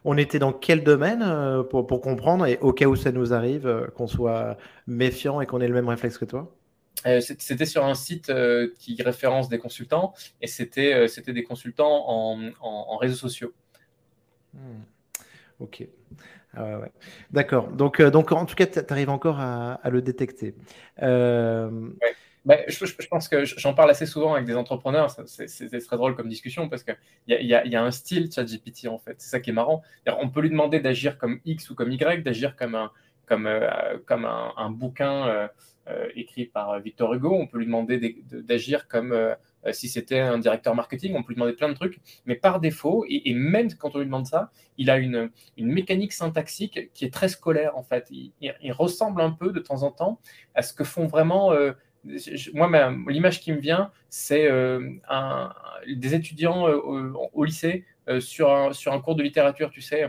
On 0.06 0.18
était 0.18 0.40
dans 0.40 0.54
quel 0.54 0.84
domaine 0.84 1.24
pour, 1.70 1.88
pour, 1.88 2.02
comprendre 2.02 2.46
et 2.46 2.58
au 2.62 2.74
cas 2.74 2.86
où 2.88 2.96
ça 2.96 3.12
nous 3.12 3.34
arrive, 3.34 3.90
qu'on 3.96 4.08
soit 4.08 4.58
méfiant 4.86 5.40
et 5.42 5.46
qu'on 5.46 5.62
ait 5.62 5.68
le 5.68 5.74
même 5.74 5.90
réflexe 5.90 6.18
que 6.18 6.26
toi? 6.26 6.54
Euh, 7.06 7.20
c'était 7.20 7.66
sur 7.66 7.86
un 7.86 7.96
site 7.96 8.30
euh, 8.30 8.70
qui 8.80 9.02
référence 9.02 9.50
des 9.50 9.58
consultants 9.58 10.14
et 10.42 10.48
c'était 10.48 10.94
euh, 10.94 11.08
c'était 11.08 11.34
des 11.34 11.44
consultants 11.44 12.06
en, 12.08 12.98
réseaux 12.98 13.16
sociaux. 13.16 13.54
Hmm. 14.54 14.84
Ok. 15.60 15.88
Ah 16.56 16.82
D'accord. 17.32 17.70
Donc, 17.70 18.00
donc, 18.02 18.32
en 18.32 18.46
tout 18.46 18.54
cas, 18.54 18.68
tu 18.68 18.80
arrives 18.90 19.10
encore 19.10 19.40
à, 19.40 19.80
le 19.90 20.04
détecter. 20.04 20.54
Bah, 22.46 22.58
je, 22.68 23.08
pense 23.08 23.30
que 23.30 23.46
j'en 23.46 23.74
parle 23.74 23.90
assez 23.90 24.06
souvent 24.06 24.34
avec 24.34 24.46
des 24.46 24.56
entrepreneurs. 24.56 25.16
C'est 25.28 25.86
très 25.86 25.96
drôle 25.96 26.16
comme 26.16 26.28
discussion 26.28 26.68
parce 26.68 26.84
qu'il 26.84 26.98
y, 27.28 27.36
y, 27.36 27.48
y, 27.48 27.76
a 27.76 27.84
un 27.84 27.92
style 27.92 28.30
ChatGPT 28.32 28.88
en 28.88 29.00
fait. 29.00 29.16
C'est 29.20 29.30
ça 29.30 29.40
qui 29.40 29.52
est 29.52 29.54
marrant. 29.54 29.82
On 30.08 30.30
peut 30.30 30.42
lui 30.42 30.50
demander 30.50 30.82
d'agir 30.82 31.18
comme 31.18 31.40
X 31.46 31.70
ou 31.70 31.76
comme 31.76 31.92
Y, 31.92 32.22
d'agir 32.22 32.58
comme 32.58 32.76
un, 32.76 32.92
un 33.30 34.70
bouquin 34.72 35.50
euh, 35.88 36.08
écrit 36.16 36.46
par 36.46 36.80
Victor 36.80 37.14
Hugo. 37.14 37.34
On 37.34 37.48
peut 37.48 37.58
lui 37.58 37.66
demander 37.66 38.24
d'agir 38.32 38.88
comme 38.88 39.12
euh, 39.12 39.36
si 39.72 39.88
c'était 39.88 40.20
un 40.20 40.38
directeur 40.38 40.76
marketing. 40.76 41.14
On 41.16 41.24
peut 41.24 41.30
lui 41.30 41.36
demander 41.36 41.54
plein 41.54 41.70
de 41.70 41.76
trucs. 41.76 42.00
Mais 42.26 42.36
par 42.36 42.60
défaut, 42.60 43.06
et, 43.08 43.34
même 43.34 43.74
quand 43.74 43.96
on 43.96 44.00
lui 44.00 44.06
demande 44.06 44.26
ça, 44.26 44.52
il 44.78 44.90
a 44.90 44.98
une, 44.98 45.30
mécanique 45.58 46.12
syntaxique 46.12 46.92
qui 46.94 47.06
est 47.06 47.14
très 47.14 47.30
scolaire 47.30 47.78
en 47.78 47.84
fait. 47.84 48.10
Il, 48.12 48.72
ressemble 48.72 49.22
un 49.22 49.32
peu 49.32 49.52
de 49.52 49.60
temps 49.60 49.84
en 49.84 49.92
temps 49.92 50.20
à 50.56 50.62
ce 50.62 50.74
que 50.74 50.84
font 50.84 51.08
vraiment. 51.08 51.54
Euh, 52.08 52.50
moi, 52.54 52.70
l'image 53.08 53.40
qui 53.40 53.52
me 53.52 53.60
vient, 53.60 53.92
c'est 54.10 54.50
des 55.88 56.16
étudiants 56.16 56.68
au, 56.68 57.44
lycée 57.44 57.86
sur, 58.20 58.52
un, 58.52 58.74
sur 58.74 58.94
un 58.94 59.00
cours 59.00 59.16
de 59.16 59.24
littérature, 59.24 59.70
tu 59.72 59.82
sais. 59.82 60.08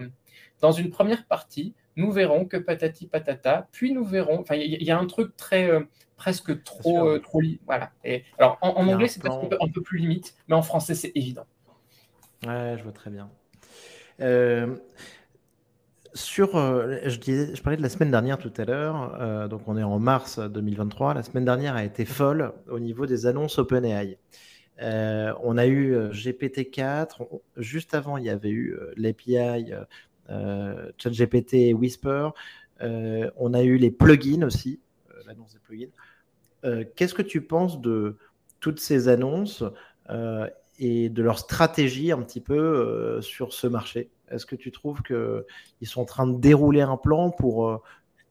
Dans 0.60 0.72
une 0.72 0.90
première 0.90 1.26
partie, 1.26 1.74
nous 1.96 2.10
verrons 2.10 2.44
que 2.44 2.56
patati 2.56 3.06
patata, 3.06 3.68
puis 3.72 3.92
nous 3.92 4.04
verrons. 4.04 4.40
Enfin, 4.40 4.56
il 4.56 4.82
y, 4.82 4.90
a 4.90 4.98
un 4.98 5.06
truc 5.06 5.36
très 5.36 5.70
euh, 5.70 5.80
presque 6.16 6.62
trop 6.64 7.08
euh, 7.08 7.18
trop 7.18 7.40
voilà. 7.66 7.92
Et 8.04 8.24
alors 8.38 8.58
en, 8.60 8.86
anglais 8.88 9.08
c'est 9.08 9.20
peut-être 9.20 9.56
un, 9.60 9.68
peu 9.68 9.82
plus 9.82 9.98
limite, 9.98 10.34
mais 10.48 10.54
en 10.54 10.62
français 10.62 10.94
c'est 10.94 11.12
évident. 11.14 11.46
Ouais, 12.46 12.74
je 12.78 12.82
vois 12.82 12.92
très 12.92 13.10
bien. 13.10 13.30
Euh, 14.20 14.76
sur, 16.14 16.52
je, 16.52 17.18
disais, 17.18 17.54
je 17.54 17.62
parlais 17.62 17.76
de 17.76 17.82
la 17.82 17.88
semaine 17.88 18.10
dernière 18.10 18.38
tout 18.38 18.52
à 18.56 18.64
l'heure, 18.64 19.48
donc 19.48 19.62
on 19.66 19.76
est 19.76 19.82
en 19.82 19.98
mars 19.98 20.38
2023. 20.38 21.14
La 21.14 21.22
semaine 21.22 21.44
dernière 21.44 21.74
a 21.74 21.84
été 21.84 22.04
folle 22.04 22.52
au 22.68 22.78
niveau 22.78 23.06
des 23.06 23.26
annonces 23.26 23.58
OpenAI. 23.58 24.18
on 24.80 25.58
a 25.58 25.66
eu 25.66 25.96
GPT-4, 26.10 27.26
juste 27.56 27.94
avant 27.94 28.16
il 28.16 28.24
y 28.24 28.30
avait 28.30 28.50
eu 28.50 28.76
l'API 28.96 29.72
euh, 30.30 30.90
ChatGPT 30.98 31.74
Whisper. 31.74 32.30
Euh, 32.80 33.30
on 33.36 33.54
a 33.54 33.62
eu 33.62 33.76
les 33.76 33.90
plugins 33.90 34.42
aussi, 34.42 34.80
euh, 35.10 35.20
l'annonce 35.26 35.52
des 35.52 35.60
plugins. 35.60 35.92
Qu'est-ce 36.96 37.12
que 37.12 37.20
tu 37.20 37.42
penses 37.42 37.82
de 37.82 38.16
toutes 38.58 38.80
ces 38.80 39.08
annonces 39.08 39.62
et 40.78 41.10
de 41.10 41.22
leur 41.22 41.38
stratégie 41.38 42.10
un 42.10 42.22
petit 42.22 42.40
peu 42.40 43.20
sur 43.20 43.52
ce 43.52 43.66
marché? 43.66 44.08
Est-ce 44.30 44.46
que 44.46 44.56
tu 44.56 44.70
trouves 44.70 45.02
qu'ils 45.02 45.88
sont 45.88 46.00
en 46.00 46.06
train 46.06 46.26
de 46.26 46.38
dérouler 46.38 46.80
un 46.80 46.96
plan 46.96 47.30
pour 47.30 47.82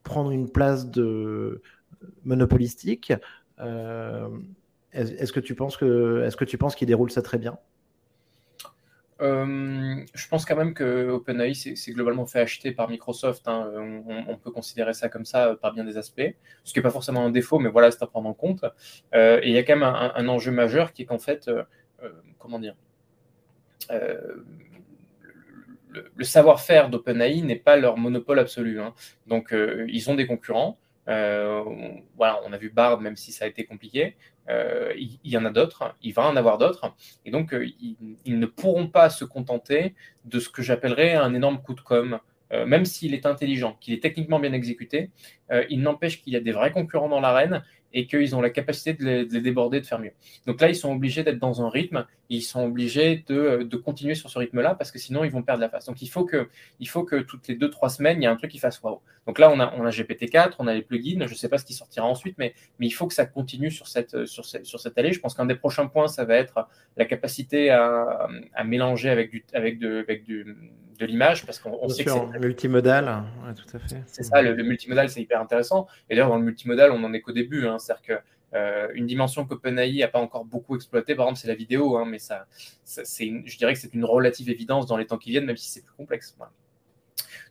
prendre 0.03 0.31
une 0.31 0.49
place 0.49 0.89
de 0.89 1.61
monopolistique 2.23 3.13
Est-ce 3.59 5.31
que 5.31 5.39
tu 5.39 5.55
penses 5.55 5.77
que 5.77 6.23
est-ce 6.25 6.37
que 6.37 6.45
tu 6.45 6.57
penses 6.57 6.75
qu'ils 6.75 6.87
déroulent 6.87 7.11
ça 7.11 7.21
très 7.21 7.37
bien? 7.37 7.57
Euh, 9.23 10.03
je 10.13 10.27
pense 10.27 10.43
quand 10.45 10.55
même 10.55 10.73
que 10.73 11.09
OpenAI 11.09 11.53
s'est 11.53 11.91
globalement 11.91 12.25
fait 12.25 12.39
acheter 12.39 12.71
par 12.71 12.89
Microsoft. 12.89 13.47
Hein. 13.47 13.71
On, 14.27 14.37
peut 14.37 14.51
considérer 14.51 14.93
ça 14.93 15.07
comme 15.07 15.25
ça 15.25 15.49
euh, 15.49 15.55
par 15.55 15.73
bien 15.73 15.85
des 15.85 15.97
aspects, 15.97 16.35
ce 16.63 16.73
qui 16.73 16.79
n'est 16.79 16.83
pas 16.83 16.89
forcément 16.89 17.25
un 17.25 17.29
défaut, 17.29 17.59
mais 17.59 17.69
voilà, 17.69 17.91
c'est 17.91 18.03
à 18.03 18.07
prendre 18.07 18.27
en 18.27 18.33
compte. 18.33 18.65
Euh, 19.13 19.39
et 19.41 19.49
il 19.49 19.53
y 19.53 19.57
a 19.57 19.63
quand 19.63 19.75
même 19.75 19.83
un, 19.83 20.27
enjeu 20.27 20.51
majeur 20.51 20.91
qui 20.93 21.03
est 21.03 21.05
qu'en 21.05 21.19
fait, 21.19 21.49
comment 22.39 22.59
dire, 22.59 22.75
le, 26.15 26.23
savoir-faire 26.23 26.89
d'OpenAI 26.89 27.41
n'est 27.41 27.55
pas 27.55 27.75
leur 27.75 27.97
monopole 27.97 28.39
absolu. 28.39 28.79
Hein. 28.79 28.93
Donc, 29.27 29.53
ils 29.87 30.09
ont 30.09 30.15
des 30.15 30.27
concurrents. 30.27 30.77
voilà, 31.05 32.41
on 32.45 32.53
a 32.53 32.57
vu 32.57 32.69
Bard, 32.69 32.99
même 33.01 33.15
si 33.15 33.31
ça 33.31 33.45
a 33.45 33.47
été 33.47 33.65
compliqué. 33.65 34.15
il, 34.49 35.19
y 35.23 35.37
en 35.37 35.45
a 35.45 35.49
d'autres, 35.49 35.95
il 36.01 36.13
va 36.13 36.23
en 36.23 36.35
avoir 36.35 36.57
d'autres, 36.57 36.93
et 37.25 37.31
donc 37.31 37.55
ils, 38.25 38.39
ne 38.39 38.45
pourront 38.45 38.87
pas 38.87 39.09
se 39.09 39.25
contenter 39.25 39.95
de 40.25 40.39
ce 40.39 40.49
que 40.49 40.61
j'appellerais 40.61 41.13
un 41.13 41.33
énorme 41.33 41.61
coup 41.61 41.73
de 41.73 41.81
com', 41.81 42.19
même 42.51 42.85
s'il 42.85 43.13
est 43.13 43.25
intelligent, 43.25 43.77
qu'il 43.79 43.93
est 43.93 44.01
techniquement 44.01 44.39
bien 44.39 44.53
exécuté, 44.53 45.11
il 45.69 45.81
n'empêche 45.81 46.21
qu'il 46.21 46.33
y 46.33 46.35
a 46.35 46.41
des 46.41 46.51
vrais 46.51 46.71
concurrents 46.71 47.09
dans 47.09 47.21
l'arène 47.21 47.63
et 47.93 48.07
qu'ils 48.07 48.35
ont 48.35 48.41
la 48.41 48.49
capacité 48.49 48.93
de 48.93 49.27
les, 49.31 49.41
déborder, 49.41 49.79
de 49.79 49.85
faire 49.85 49.99
mieux. 49.99 50.13
Donc 50.47 50.59
là, 50.61 50.69
ils 50.69 50.75
sont 50.75 50.91
obligés 50.91 51.23
d'être 51.23 51.39
dans 51.39 51.61
un 51.61 51.69
rythme, 51.69 52.05
ils 52.29 52.41
sont 52.41 52.65
obligés 52.65 53.23
de, 53.27 53.69
continuer 53.77 54.15
sur 54.15 54.29
ce 54.29 54.39
rythme-là 54.39 54.75
parce 54.75 54.91
que 54.91 54.99
sinon, 54.99 55.23
ils 55.23 55.31
vont 55.31 55.43
perdre 55.43 55.61
la 55.61 55.69
face. 55.69 55.85
Donc 55.85 56.01
il 56.01 56.07
faut 56.07 56.25
que, 56.25 56.49
il 56.79 56.87
faut 56.87 57.03
que 57.03 57.17
toutes 57.17 57.47
les 57.47 57.55
deux, 57.55 57.69
trois 57.69 57.89
semaines, 57.89 58.21
il 58.21 58.23
y 58.23 58.25
ait 58.25 58.29
un 58.29 58.35
truc 58.35 58.51
qui 58.51 58.59
fasse 58.59 58.81
wow. 58.81 59.01
Donc 59.27 59.39
là, 59.39 59.51
on 59.51 59.59
a, 59.59 59.73
on 59.77 59.85
a 59.85 59.89
GPT-4, 59.89 60.53
on 60.59 60.67
a 60.67 60.73
les 60.73 60.81
plugins, 60.81 61.27
je 61.27 61.33
ne 61.33 61.37
sais 61.37 61.49
pas 61.49 61.57
ce 61.57 61.65
qui 61.65 61.73
sortira 61.73 62.05
ensuite, 62.05 62.35
mais, 62.37 62.53
mais 62.79 62.87
il 62.87 62.91
faut 62.91 63.07
que 63.07 63.13
ça 63.13 63.25
continue 63.25 63.71
sur 63.71 63.87
cette, 63.87 64.25
sur 64.25 64.45
cette, 64.45 64.65
sur 64.65 64.79
cette 64.79 64.97
allée. 64.97 65.13
Je 65.13 65.19
pense 65.19 65.35
qu'un 65.35 65.45
des 65.45 65.55
prochains 65.55 65.87
points, 65.87 66.07
ça 66.07 66.25
va 66.25 66.35
être 66.35 66.67
la 66.97 67.05
capacité 67.05 67.69
à, 67.69 68.27
à 68.53 68.63
mélanger 68.63 69.09
avec, 69.09 69.31
du, 69.31 69.45
avec, 69.53 69.79
de, 69.79 69.99
avec 69.99 70.23
du, 70.23 70.45
de 70.99 71.05
l'image 71.05 71.45
parce 71.45 71.59
qu'on 71.59 71.87
sait 71.89 72.03
que 72.03 72.11
c'est 72.11 72.39
multimodal. 72.39 73.23
tout 73.55 73.77
à 73.77 73.79
fait. 73.79 74.03
C'est 74.07 74.23
ça, 74.23 74.41
le, 74.41 74.61
multimodal, 74.63 75.09
c'est 75.09 75.21
hyper 75.21 75.41
intéressant. 75.41 75.87
Et 76.09 76.15
d'ailleurs, 76.15 76.29
dans 76.29 76.37
le 76.37 76.43
multimodal, 76.43 76.91
on 76.91 76.99
n'en 76.99 77.13
est 77.13 77.21
qu'au 77.21 77.31
début. 77.31 77.65
Hein. 77.67 77.77
C'est-à-dire 77.83 78.01
que 78.01 78.13
euh, 78.55 79.05
dimension 79.05 79.45
qu'OpenAI 79.45 79.99
n'a 79.99 80.07
pas 80.07 80.19
encore 80.19 80.45
beaucoup 80.45 80.75
exploitée, 80.75 81.15
par 81.15 81.25
exemple, 81.25 81.39
c'est 81.39 81.47
la 81.47 81.55
vidéo, 81.55 81.97
hein, 81.97 82.05
mais 82.05 82.19
je 82.19 83.57
dirais 83.57 83.73
que 83.73 83.79
c'est 83.79 83.93
une 83.93 84.05
relative 84.05 84.49
évidence 84.49 84.85
dans 84.85 84.97
les 84.97 85.07
temps 85.07 85.17
qui 85.17 85.31
viennent, 85.31 85.45
même 85.45 85.57
si 85.57 85.69
c'est 85.69 85.83
plus 85.83 85.95
complexe. 85.95 86.37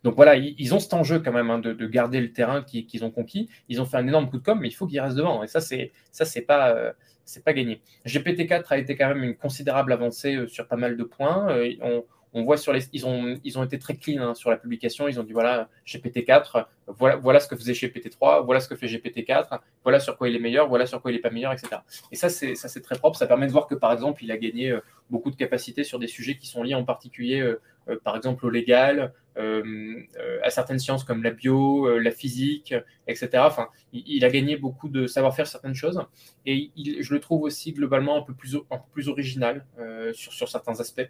Donc 0.05 0.16
voilà, 0.16 0.37
ils, 0.37 0.75
ont 0.75 0.81
cet 0.81 0.95
enjeu 0.95 1.21
quand 1.21 1.33
même 1.33 1.51
hein, 1.51 1.59
de, 1.59 1.87
garder 1.87 2.21
le 2.21 2.33
terrain 2.33 2.62
qu'ils 2.62 3.05
ont 3.05 3.11
conquis. 3.11 3.49
Ils 3.68 3.81
ont 3.81 3.85
fait 3.85 3.97
un 3.97 4.07
énorme 4.07 4.29
coup 4.29 4.38
de 4.38 4.42
com, 4.42 4.59
mais 4.61 4.68
il 4.68 4.73
faut 4.73 4.87
qu'ils 4.87 5.01
restent 5.01 5.16
devant. 5.16 5.42
Et 5.42 5.47
ça, 5.49 5.61
c'est 5.61 5.92
ça, 6.11 6.25
c'est 6.25 6.42
pas 6.42 6.71
euh, 6.71 6.92
c'est 7.25 7.45
pas 7.45 7.53
gagné. 7.53 7.83
GPT-4 8.07 8.64
a 8.71 8.79
été 8.79 8.97
quand 8.97 9.09
même 9.09 9.23
une 9.23 9.37
considérable 9.37 9.92
avancée 9.92 10.35
euh, 10.35 10.49
sur 10.49 10.66
pas 10.66 10.77
mal 10.77 10.97
de 10.97 11.05
points. 11.05 11.57
on, 11.83 12.05
on 12.35 12.45
voit 12.45 12.57
sur 12.57 12.73
les, 12.73 12.83
ils 12.92 13.07
ont, 13.07 13.38
ils 13.45 13.59
ont 13.59 13.64
été 13.64 13.79
très 13.79 13.97
clean 13.97 14.23
hein, 14.23 14.35
sur 14.35 14.51
la 14.51 14.57
publication. 14.57 15.09
Ils 15.09 15.21
ont 15.21 15.23
dit 15.23 15.33
voilà, 15.33 15.68
GPT-4, 15.87 16.64
voilà, 16.87 17.16
voilà 17.16 17.40
ce 17.40 17.49
que 17.49 17.57
faisait 17.57 17.73
GPT-3, 17.73 18.45
voilà 18.45 18.61
ce 18.61 18.68
que 18.68 18.77
fait 18.77 18.87
GPT-4, 18.87 19.61
voilà 19.83 20.01
sur 20.01 20.16
quoi 20.16 20.29
il 20.29 20.37
est 20.37 20.40
meilleur, 20.40 20.68
voilà 20.68 20.87
sur 20.87 21.01
quoi 21.03 21.11
il 21.11 21.14
n'est 21.14 21.21
pas 21.21 21.31
meilleur, 21.31 21.53
etc. 21.53 21.77
Et 22.11 22.16
ça, 22.16 22.29
c'est, 22.29 22.55
ça, 22.55 22.68
c'est 22.68 22.81
très 22.81 22.97
propre. 22.97 23.18
Ça 23.18 23.27
permet 23.27 23.47
de 23.47 23.53
voir 23.53 23.66
que, 23.66 23.75
par 23.75 23.92
exemple, 23.92 24.25
il 24.25 24.31
a 24.31 24.38
gagné 24.38 24.71
euh, 24.71 24.81
beaucoup 25.11 25.31
de 25.31 25.37
capacités 25.37 25.85
sur 25.85 25.99
des 25.99 26.07
sujets 26.07 26.38
qui 26.38 26.47
sont 26.47 26.62
liés 26.62 26.75
en 26.75 26.85
particulier, 26.85 27.40
euh, 27.40 27.61
euh, 27.88 27.99
par 28.03 28.16
exemple, 28.16 28.47
au 28.47 28.51
légal, 28.51 29.12
à 29.35 30.51
certaines 30.51 30.79
sciences 30.79 31.05
comme 31.05 31.23
la 31.23 31.31
bio, 31.31 31.99
la 31.99 32.11
physique, 32.11 32.75
etc. 33.07 33.31
Enfin, 33.47 33.68
il, 33.95 34.27
a 34.27 34.31
gagné 34.31 34.59
beaucoup 34.59 34.90
de 34.90 35.07
savoir-faire 35.07 35.47
certaines 35.47 35.75
choses. 35.75 36.05
Et 36.45 36.71
je 36.77 37.14
le 37.14 37.18
trouve 37.18 37.42
aussi 37.42 37.73
globalement 37.73 38.18
un 38.18 38.23
peu 38.23 38.35
plus, 38.35 38.57
un 38.71 38.77
peu 38.77 38.90
plus 38.92 39.09
original 39.09 39.64
sur, 40.12 40.35
sur 40.35 40.51
certains 40.51 40.79
aspects. 40.81 41.09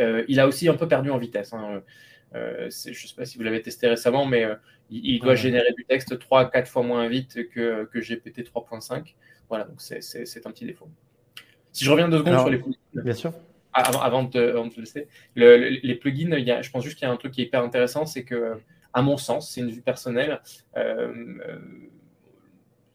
Euh, 0.00 0.24
il 0.28 0.40
a 0.40 0.46
aussi 0.46 0.68
un 0.68 0.74
peu 0.74 0.88
perdu 0.88 1.10
en 1.10 1.18
vitesse. 1.18 1.52
Hein. 1.52 1.82
Euh, 2.34 2.70
je 2.70 2.90
ne 2.90 2.94
sais 2.94 3.14
pas 3.16 3.24
si 3.24 3.36
vous 3.36 3.44
l'avez 3.44 3.62
testé 3.62 3.86
récemment, 3.88 4.26
mais 4.26 4.44
euh, 4.44 4.54
il, 4.90 5.20
doit 5.20 5.34
générer 5.34 5.72
du 5.76 5.84
texte 5.84 6.18
3 6.18 6.40
à 6.40 6.44
4 6.46 6.68
fois 6.68 6.82
moins 6.82 7.08
vite 7.08 7.48
que, 7.50 7.88
GPT 7.94 8.40
3.5. 8.40 9.14
Voilà, 9.48 9.64
donc 9.64 9.80
c'est 9.80 10.46
un 10.46 10.50
petit 10.50 10.64
défaut. 10.64 10.88
Si 11.72 11.84
je 11.84 11.90
reviens 11.90 12.08
deux 12.08 12.18
secondes 12.18 12.38
sur 12.38 12.50
les 12.50 12.58
plugins. 12.58 12.78
Bien 12.94 13.14
sûr. 13.14 13.32
Ah, 13.72 13.82
avant, 14.04 14.24
de, 14.24 14.68
te 14.68 14.80
laisser, 14.80 15.06
les 15.36 15.94
plugins, 15.94 16.62
je 16.62 16.70
pense 16.70 16.82
juste 16.82 16.98
qu'il 16.98 17.06
y 17.06 17.10
a 17.10 17.12
un 17.12 17.16
truc 17.16 17.32
qui 17.32 17.42
est 17.42 17.44
hyper 17.44 17.62
intéressant, 17.62 18.04
c'est 18.06 18.24
que, 18.24 18.54
à 18.92 19.02
mon 19.02 19.16
sens, 19.16 19.52
c'est 19.52 19.60
une 19.60 19.70
vue 19.70 19.82
personnelle, 19.82 20.40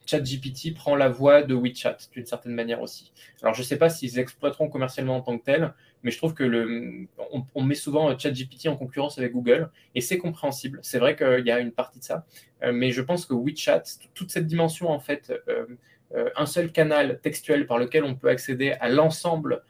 ChatGPT 0.06 0.74
prend 0.74 0.96
la 0.96 1.10
voix 1.10 1.42
de 1.42 1.56
WeChat 1.56 1.98
d'une 2.12 2.26
certaine 2.26 2.54
manière 2.54 2.82
aussi. 2.82 3.12
Alors, 3.42 3.54
je 3.54 3.62
ne 3.62 3.66
sais 3.66 3.78
pas 3.78 3.90
s'ils 3.90 4.20
exploiteront 4.20 4.70
commercialement 4.70 5.18
en 5.18 5.22
tant 5.22 5.38
que 5.38 5.44
tel, 5.44 5.74
mais 6.06 6.12
je 6.12 6.18
trouve 6.18 6.36
que 6.36 6.44
le, 6.44 7.08
on, 7.56 7.64
met 7.64 7.74
souvent 7.74 8.16
ChatGPT 8.18 8.68
en 8.68 8.78
concurrence 8.78 9.18
avec 9.18 9.32
Google 9.32 9.72
et 9.96 10.02
c'est 10.02 10.20
compréhensible. 10.20 10.80
C'est 10.84 11.00
vrai 11.00 11.16
qu'il 11.16 11.46
y 11.46 11.52
a 11.52 11.60
une 11.60 11.72
partie 11.72 11.98
de 11.98 12.04
ça, 12.04 12.28
euh, 12.62 12.72
mais 12.72 12.92
je 12.92 13.02
pense 13.02 13.26
que 13.26 13.34
WeChat, 13.34 13.82
toute 14.14 14.30
cette 14.30 14.46
dimension 14.46 14.90
en 14.90 15.00
fait, 15.00 15.34
euh, 15.48 15.66
euh, 16.14 16.30
un 16.36 16.46
seul 16.46 16.72
canal 16.72 17.20
textuel 17.22 17.66
par 17.66 17.80
lequel 17.80 18.04
on 18.04 18.16
peut 18.16 18.30
accéder 18.30 18.72
à 18.80 18.88
l'ensemble 18.88 19.64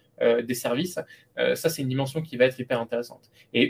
des 0.47 0.53
services, 0.53 0.97
ça 1.35 1.69
c'est 1.69 1.81
une 1.81 1.89
dimension 1.89 2.21
qui 2.21 2.37
va 2.37 2.45
être 2.45 2.57
hyper 2.57 2.79
intéressante. 2.79 3.29
Et 3.53 3.69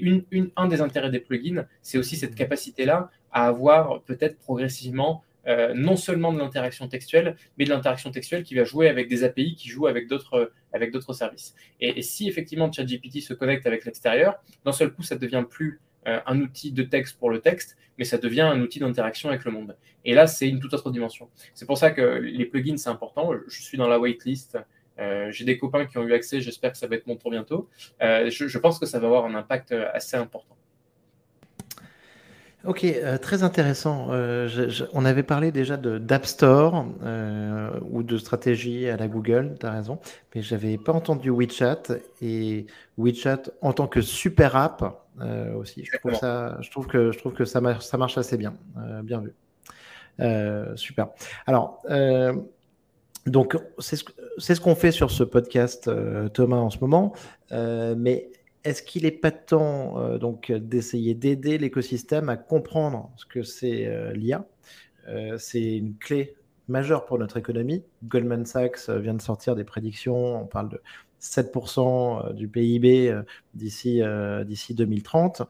un 0.55 0.67
des 0.67 0.79
intérêts 0.79 1.09
des 1.09 1.19
plugins, 1.19 1.65
c'est 1.81 1.97
aussi 1.97 2.17
cette 2.17 2.35
capacité-là 2.35 3.09
à 3.31 3.47
avoir 3.47 4.03
peut-être 4.03 4.37
progressivement 4.37 5.23
euh, 5.47 5.73
non 5.75 5.95
seulement 5.95 6.33
de 6.33 6.39
l'interaction 6.39 6.87
textuelle, 6.87 7.35
mais 7.57 7.65
de 7.65 7.69
l'interaction 7.69 8.11
textuelle 8.11 8.43
qui 8.43 8.55
va 8.55 8.63
jouer 8.63 8.89
avec 8.89 9.07
des 9.07 9.23
API 9.23 9.55
qui 9.55 9.69
jouent 9.69 9.87
avec 9.87 10.07
d'autres 10.07 10.51
avec 10.73 10.91
d'autres 10.91 11.13
services. 11.13 11.55
Et, 11.79 12.01
si 12.01 12.27
effectivement 12.27 12.71
ChatGPT 12.71 13.21
se 13.21 13.33
connecte 13.33 13.65
avec 13.65 13.85
l'extérieur, 13.85 14.35
d'un 14.65 14.71
seul 14.71 14.91
coup, 14.91 15.03
ça 15.03 15.15
devient 15.15 15.45
plus 15.49 15.79
euh, 16.07 16.19
un 16.25 16.39
outil 16.41 16.71
de 16.71 16.83
texte 16.83 17.17
pour 17.17 17.29
le 17.29 17.39
texte, 17.39 17.77
mais 17.97 18.05
ça 18.05 18.17
devient 18.17 18.41
un 18.41 18.61
outil 18.61 18.79
d'interaction 18.79 19.29
avec 19.29 19.45
le 19.45 19.51
monde. 19.51 19.75
Et 20.03 20.13
là, 20.13 20.27
c'est 20.27 20.47
une 20.47 20.59
toute 20.59 20.73
autre 20.73 20.91
dimension. 20.91 21.29
C'est 21.53 21.65
pour 21.65 21.77
ça 21.77 21.91
que 21.91 22.01
les 22.01 22.45
plugins, 22.45 22.77
c'est 22.77 22.89
important. 22.89 23.31
Je 23.47 23.61
suis 23.61 23.77
dans 23.77 23.87
la 23.87 23.99
waitlist. 23.99 24.57
Euh, 24.99 25.31
J'ai 25.31 25.45
des 25.45 25.57
copains 25.57 25.85
qui 25.85 25.97
ont 25.97 26.03
eu 26.03 26.13
accès. 26.13 26.41
J'espère 26.41 26.71
que 26.71 26.77
ça 26.77 26.87
va 26.87 26.95
être 26.95 27.07
mon 27.07 27.15
tour 27.15 27.31
bientôt. 27.31 27.69
Euh, 28.01 28.29
je 28.29 28.57
pense 28.57 28.77
que 28.77 28.85
ça 28.85 28.99
va 28.99 29.07
avoir 29.07 29.25
un 29.25 29.35
impact 29.35 29.71
assez 29.71 30.15
important. 30.17 30.55
Ok, 32.67 32.83
euh, 32.83 33.17
très 33.17 33.43
intéressant. 33.43 34.07
Euh, 34.09 34.69
on 34.93 35.05
avait 35.05 35.23
parlé 35.23 35.51
déjà 35.51 35.77
d'App 35.77 36.25
Store 36.25 36.85
euh, 37.03 37.69
ou 37.91 38.01
de 38.01 38.17
stratégie 38.17 38.89
à 38.89 38.97
la 38.97 39.07
Google, 39.07 39.55
tu 39.59 39.65
as 39.65 39.71
raison, 39.71 39.99
mais 40.33 40.41
j'avais 40.41 40.77
pas 40.77 40.91
entendu 40.91 41.29
WeChat 41.29 41.83
et 42.21 42.65
WeChat 42.97 43.43
en 43.61 43.73
tant 43.73 43.87
que 43.87 44.01
super 44.01 44.55
app 44.55 45.01
aussi. 45.55 45.85
Je 45.85 45.97
trouve, 45.97 46.15
ça, 46.15 46.57
je 46.59 46.71
trouve 46.71 46.87
que, 46.87 47.11
je 47.11 47.17
trouve 47.19 47.33
que 47.33 47.45
ça, 47.45 47.61
marche, 47.61 47.85
ça 47.85 47.97
marche 47.97 48.17
assez 48.17 48.37
bien. 48.37 48.53
bien 49.03 49.21
vu. 49.21 49.33
super. 50.75 51.09
Alors, 51.45 51.81
donc, 53.27 53.57
c'est 53.79 53.95
ce, 53.95 54.05
ce 54.37 54.59
qu'on 54.59 54.75
fait 54.75 54.91
sur 54.91 55.11
ce 55.11 55.23
podcast, 55.23 55.89
Thomas, 56.33 56.57
en 56.57 56.69
ce 56.69 56.79
moment, 56.79 57.13
mais 57.51 58.29
est-ce 58.65 58.81
qu'il 58.81 59.03
n'est 59.03 59.11
pas 59.11 59.31
temps 59.31 59.99
euh, 59.99 60.17
donc 60.17 60.51
d'essayer 60.51 61.13
d'aider 61.13 61.57
l'écosystème 61.57 62.29
à 62.29 62.35
comprendre 62.35 63.11
ce 63.15 63.25
que 63.25 63.43
c'est 63.43 63.85
euh, 63.85 64.11
l'IA 64.11 64.45
euh, 65.07 65.37
C'est 65.37 65.77
une 65.77 65.95
clé 65.95 66.35
majeure 66.67 67.05
pour 67.05 67.19
notre 67.19 67.37
économie. 67.37 67.83
Goldman 68.03 68.45
Sachs 68.45 68.89
vient 68.89 69.13
de 69.13 69.21
sortir 69.21 69.55
des 69.55 69.63
prédictions. 69.63 70.41
On 70.41 70.47
parle 70.47 70.69
de 70.69 70.81
7% 71.21 72.33
du 72.33 72.47
PIB 72.47 73.15
d'ici 73.53 74.01
d'ici 74.45 74.73
2030. 74.73 75.43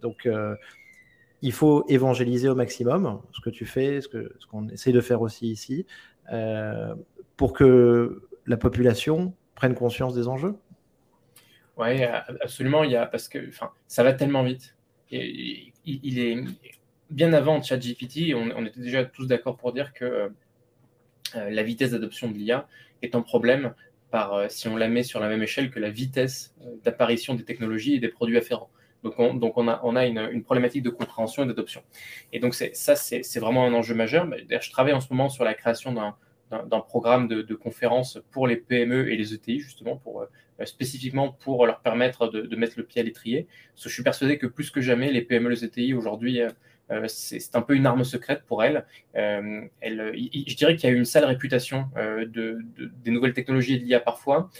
donc 0.00 0.28
il 1.42 1.52
faut 1.52 1.84
évangéliser 1.88 2.48
au 2.48 2.54
maximum 2.54 3.20
ce 3.32 3.40
que 3.40 3.50
tu 3.50 3.66
fais, 3.66 4.00
ce 4.00 4.08
qu'on 4.08 4.28
ce 4.38 4.46
qu'on 4.46 4.68
essaie 4.68 4.92
de 4.92 5.00
faire 5.00 5.20
aussi 5.20 5.48
ici, 5.50 5.84
pour 7.36 7.52
que 7.52 8.22
la 8.46 8.56
population 8.56 9.34
prenne 9.54 9.74
conscience 9.74 10.14
des 10.14 10.28
enjeux. 10.28 10.54
Oui, 11.76 12.02
absolument. 12.04 12.84
Il 12.84 12.92
y 12.92 12.96
a, 12.96 13.06
parce 13.06 13.28
que 13.28 13.50
ça 13.86 14.02
va 14.02 14.12
tellement 14.12 14.42
vite. 14.42 14.76
Est 15.10 15.72
bien 17.10 17.32
avant 17.32 17.62
ChatGPT, 17.62 18.34
on, 18.34 18.50
on 18.56 18.66
était 18.66 18.80
déjà 18.80 19.04
tous 19.04 19.26
d'accord 19.26 19.56
pour 19.56 19.72
dire 19.72 19.92
que 19.92 20.32
euh, 21.36 21.50
la 21.50 21.62
vitesse 21.62 21.92
d'adoption 21.92 22.30
de 22.30 22.34
l'IA 22.34 22.66
est 23.02 23.14
un 23.14 23.22
problème 23.22 23.74
par, 24.10 24.34
euh, 24.34 24.46
si 24.48 24.68
on 24.68 24.76
la 24.76 24.88
met 24.88 25.02
sur 25.02 25.20
la 25.20 25.28
même 25.28 25.42
échelle 25.42 25.70
que 25.70 25.80
la 25.80 25.90
vitesse 25.90 26.54
euh, 26.62 26.76
d'apparition 26.84 27.34
des 27.34 27.44
technologies 27.44 27.94
et 27.94 28.00
des 28.00 28.08
produits 28.08 28.36
afférents. 28.36 28.70
Donc, 29.02 29.18
on, 29.18 29.34
donc 29.34 29.58
on 29.58 29.68
a, 29.68 29.80
on 29.84 29.96
a 29.96 30.06
une, 30.06 30.42
problématique 30.42 30.82
de 30.82 30.90
compréhension 30.90 31.44
et 31.44 31.46
d'adoption. 31.46 31.82
Et 32.32 32.40
donc, 32.40 32.54
ça, 32.54 32.96
c'est 32.96 33.38
vraiment 33.38 33.66
un 33.66 33.74
enjeu 33.74 33.94
majeur. 33.94 34.26
Je 34.48 34.70
travaille 34.70 34.94
en 34.94 35.00
ce 35.00 35.12
moment 35.12 35.28
sur 35.28 35.44
la 35.44 35.52
création 35.52 35.92
d'un 35.92 36.80
programme 36.80 37.28
de, 37.28 37.42
de 37.42 37.54
conférences 37.54 38.18
pour 38.30 38.46
les 38.46 38.56
PME 38.56 39.12
et 39.12 39.16
les 39.16 39.34
ETI, 39.34 39.60
justement, 39.60 39.96
pour 39.96 40.22
euh, 40.22 40.26
spécifiquement 40.64 41.30
pour 41.32 41.66
leur 41.66 41.80
permettre 41.80 42.28
de, 42.28 42.56
mettre 42.56 42.74
le 42.76 42.84
pied 42.84 43.00
à 43.00 43.04
l'étrier. 43.04 43.46
Je 43.76 43.88
suis 43.88 44.02
persuadé 44.02 44.38
que 44.38 44.46
plus 44.46 44.70
que 44.70 44.80
jamais, 44.80 45.10
les 45.10 45.22
PME, 45.22 45.48
les 45.48 45.64
ETI 45.64 45.94
aujourd'hui, 45.94 46.40
euh, 46.90 47.02
euh, 47.04 47.08
c'est 47.08 47.56
un 47.56 47.62
peu 47.62 47.74
une 47.74 47.86
arme 47.86 48.04
secrète 48.04 48.42
pour 48.46 48.62
elle 48.62 48.84
je 49.14 50.54
dirais 50.56 50.76
qu'il 50.76 50.88
y 50.88 50.92
a 50.92 50.94
eu 50.94 50.98
une 50.98 51.04
sale 51.04 51.24
réputation 51.24 51.88
de, 51.96 52.58
des 52.76 53.10
nouvelles 53.10 53.32
technologies 53.32 53.78
de 53.78 53.84
l'IA 53.84 54.00
parfois, 54.00 54.50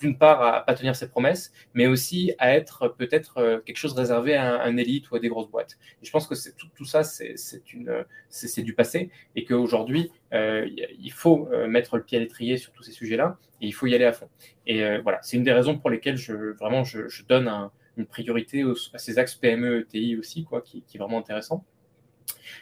d'une 0.00 0.18
part 0.18 0.42
à 0.42 0.66
pas 0.66 0.74
tenir 0.74 0.96
ses 0.96 1.08
promesses, 1.08 1.52
mais 1.74 1.86
aussi 1.86 2.32
à 2.38 2.54
être 2.54 2.88
peut-être 2.88 3.62
quelque 3.64 3.76
chose 3.76 3.92
réservé 3.92 4.34
à 4.34 4.62
un, 4.62 4.76
élite 4.76 5.10
ou 5.10 5.16
à 5.16 5.20
des 5.20 5.28
grosses 5.28 5.48
boîtes. 5.48 5.78
Et 6.02 6.06
je 6.06 6.10
pense 6.10 6.26
que 6.26 6.34
tout, 6.74 6.84
ça, 6.84 7.02
c'est 7.04 8.62
du 8.62 8.74
passé 8.74 9.10
et 9.36 9.44
qu'aujourd'hui, 9.44 10.10
il 10.32 11.12
faut 11.12 11.48
mettre 11.68 11.96
le 11.96 12.02
pied 12.02 12.18
à 12.18 12.20
l'étrier 12.20 12.56
sur 12.56 12.72
tous 12.72 12.82
ces 12.82 12.92
sujets-là 12.92 13.38
et 13.60 13.66
il 13.66 13.72
faut 13.72 13.86
y 13.86 13.94
aller 13.94 14.04
à 14.04 14.12
fond. 14.12 14.28
Et 14.66 14.84
euh, 14.84 15.00
voilà, 15.02 15.18
c'est 15.22 15.36
une 15.36 15.42
des 15.42 15.52
raisons 15.52 15.78
pour 15.78 15.90
lesquelles 15.90 16.16
je, 16.16 16.34
vraiment 16.52 16.84
je, 16.84 17.22
donne 17.28 17.50
une 17.96 18.06
priorité 18.06 18.64
à 18.92 18.98
ces 18.98 19.18
axes 19.18 19.34
PME, 19.34 19.80
ETI 19.80 20.16
aussi, 20.16 20.44
quoi, 20.44 20.60
qui, 20.60 20.84
est 20.94 20.98
vraiment 20.98 21.18
intéressant. 21.18 21.64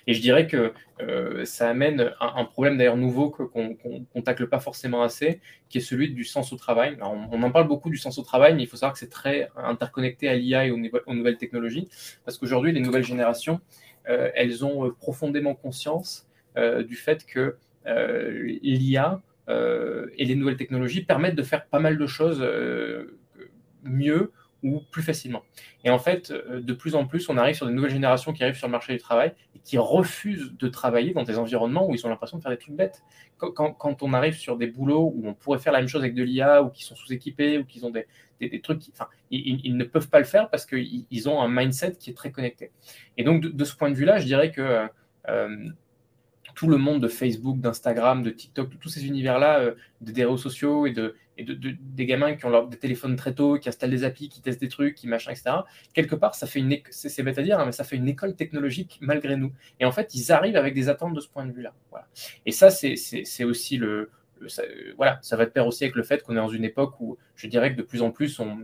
Et 0.07 0.15
je 0.15 0.21
dirais 0.21 0.47
que 0.47 0.73
euh, 1.01 1.45
ça 1.45 1.69
amène 1.69 2.13
un, 2.21 2.45
problème 2.45 2.79
d'ailleurs 2.79 2.97
nouveau 2.97 3.31
qu'on 3.31 3.77
ne 4.15 4.21
tacle 4.21 4.49
pas 4.49 4.61
forcément 4.61 5.03
assez, 5.03 5.41
qui 5.69 5.79
est 5.79 5.83
celui 5.83 6.13
du 6.13 6.25
sens 6.25 6.53
au 6.53 6.57
travail. 6.57 6.97
on, 7.01 7.43
en 7.43 7.51
parle 7.51 7.69
beaucoup 7.69 7.91
du 7.91 7.97
sens 7.97 8.19
au 8.19 8.23
travail, 8.23 8.55
mais 8.55 8.63
il 8.63 8.67
faut 8.67 8.77
savoir 8.77 8.93
que 8.93 8.99
c'est 8.99 9.11
très 9.11 9.49
interconnecté 9.57 10.29
à 10.29 10.35
l'IA 10.35 10.67
et 10.67 10.71
aux, 10.71 10.79
nouvelles 11.15 11.39
technologies, 11.39 11.89
parce 12.25 12.39
qu'aujourd'hui, 12.39 12.73
les 12.73 12.81
nouvelles 12.81 13.05
générations, 13.05 13.61
euh, 14.09 14.31
elles 14.35 14.65
ont 14.65 14.87
euh, 14.87 14.91
profondément 14.91 15.55
conscience 15.55 16.29
du 16.87 16.97
fait 16.97 17.25
que 17.25 17.57
l'IA 17.87 19.23
et 19.49 20.25
les 20.27 20.35
nouvelles 20.35 20.59
technologies 20.59 21.03
permettent 21.03 21.35
de 21.35 21.43
faire 21.43 21.65
pas 21.65 21.79
mal 21.79 21.97
de 21.97 22.07
choses 22.07 22.47
mieux 23.85 24.33
plus 24.91 25.03
facilement. 25.03 25.43
Et 25.85 25.91
en 25.91 25.99
fait, 25.99 26.31
euh, 26.31 26.61
de 26.61 26.73
plus 26.73 26.95
en 26.95 27.07
plus, 27.07 27.29
on 27.29 27.37
arrive 27.37 27.55
sur 27.55 27.67
des 27.67 27.73
nouvelles 27.73 27.91
générations 27.91 28.33
qui 28.33 28.43
arrivent 28.43 28.57
sur 28.57 28.69
le 28.69 28.73
marché 28.73 28.93
du 28.93 28.99
travail 28.99 29.33
et 29.55 29.59
qui 29.59 29.79
refusent 29.79 30.53
de 30.57 30.69
travailler 30.69 31.13
dans 31.13 31.25
des 31.25 31.39
environnements 31.39 31.89
où 31.89 31.95
ils 31.95 32.07
ont 32.07 32.09
l'impression 32.09 32.39
de 32.39 32.43
faire 32.43 32.53
des 32.53 32.59
trucs 32.59 32.75
bêtes. 32.75 33.03
Quand, 33.39 34.03
on 34.03 34.13
arrive 34.13 34.35
sur 34.35 34.57
des 34.57 34.69
boulots 34.69 35.13
où 35.17 35.27
on 35.27 35.35
pourrait 35.35 35.59
faire 35.59 35.73
la 35.73 35.81
même 35.81 35.89
chose 35.89 36.03
avec 36.03 36.15
de 36.15 36.23
l'IA, 36.23 36.63
ou 36.63 36.71
qui 36.71 36.85
sont 36.85 36.95
sous-équipés, 36.95 37.59
ou 37.59 37.65
qui 37.65 37.85
ont 37.85 37.91
des, 37.91 38.07
des, 38.41 38.61
trucs, 38.61 38.83
enfin, 38.93 39.09
ils, 39.31 39.77
ne 39.77 39.85
peuvent 39.85 40.09
pas 40.09 40.21
le 40.21 40.25
faire 40.25 40.49
parce 40.49 40.65
qu'ils 40.65 41.29
ont 41.29 41.43
un 41.43 41.49
mindset 41.49 41.97
qui 41.97 42.11
est 42.11 42.15
très 42.15 42.31
connecté. 42.31 42.71
Et 43.17 43.25
donc, 43.25 43.43
de, 43.43 43.65
ce 43.65 43.75
point 43.75 43.91
de 43.91 43.97
vue-là, 43.97 44.19
je 44.19 44.27
dirais 44.27 44.53
que 44.53 44.87
euh, 45.29 45.69
tout 46.55 46.69
le 46.69 46.77
monde 46.77 47.03
de 47.03 47.09
Facebook, 47.09 47.59
d'Instagram, 47.59 48.23
de 48.23 48.31
TikTok, 48.31 48.79
tous 48.81 48.89
ces 48.89 49.07
univers-là, 49.07 49.61
euh, 49.61 49.75
des 50.01 50.25
réseaux 50.25 50.37
sociaux 50.37 50.87
et, 50.87 50.93
de, 50.93 51.15
de, 51.39 51.75
des 51.81 52.07
gamins 52.07 52.35
qui 52.35 52.45
ont 52.45 52.51
leur, 52.51 52.69
des 52.69 52.77
téléphones 52.77 53.17
très 53.17 53.35
tôt, 53.35 53.59
qui 53.59 53.69
installent 53.69 53.91
des 53.91 54.05
applis, 54.05 54.29
qui 54.29 54.41
testent 54.41 54.61
des 54.61 54.69
trucs, 54.69 54.95
qui 54.95 55.09
machin, 55.09 55.31
etc. 55.31 55.51
Quelque 55.95 56.15
part, 56.15 56.35
ça 56.35 56.47
fait 56.47 56.61
une, 56.61 56.77
c'est 56.91 57.23
bête 57.23 57.39
à 57.39 57.43
dire, 57.43 57.59
hein, 57.59 57.67
mais 57.67 57.73
ça 57.73 57.85
fait 57.85 57.97
une 57.97 58.09
école 58.09 58.35
technologique 58.35 58.99
malgré 59.01 59.37
nous. 59.37 59.53
Et 59.81 59.85
en 59.85 59.93
fait, 59.93 60.15
ils 60.15 60.33
arrivent 60.33 60.57
avec 60.57 60.75
des 60.75 60.89
attentes 60.89 61.15
de 61.15 61.21
ce 61.21 61.29
point 61.29 61.47
de 61.47 61.53
vue-là. 61.53 61.75
Voilà. 61.91 62.07
Et 62.47 62.53
ça, 62.53 62.71
c'est 62.71 63.45
aussi 63.45 63.77
le, 63.77 64.11
ça, 64.49 64.63
voilà, 64.97 65.19
ça 65.23 65.37
va 65.37 65.45
de 65.45 65.51
pair 65.51 65.67
aussi 65.67 65.85
avec 65.85 65.97
le 65.97 66.03
fait 66.03 66.23
qu'on 66.23 66.33
est 66.33 66.37
dans 66.37 66.49
une 66.49 66.65
époque 66.65 67.01
où 67.01 67.17
je 67.37 67.47
dirais 67.47 67.73
que 67.73 67.79
de 67.79 67.83
plus 67.83 68.03
en 68.03 68.11
plus, 68.11 68.39
on, 68.41 68.59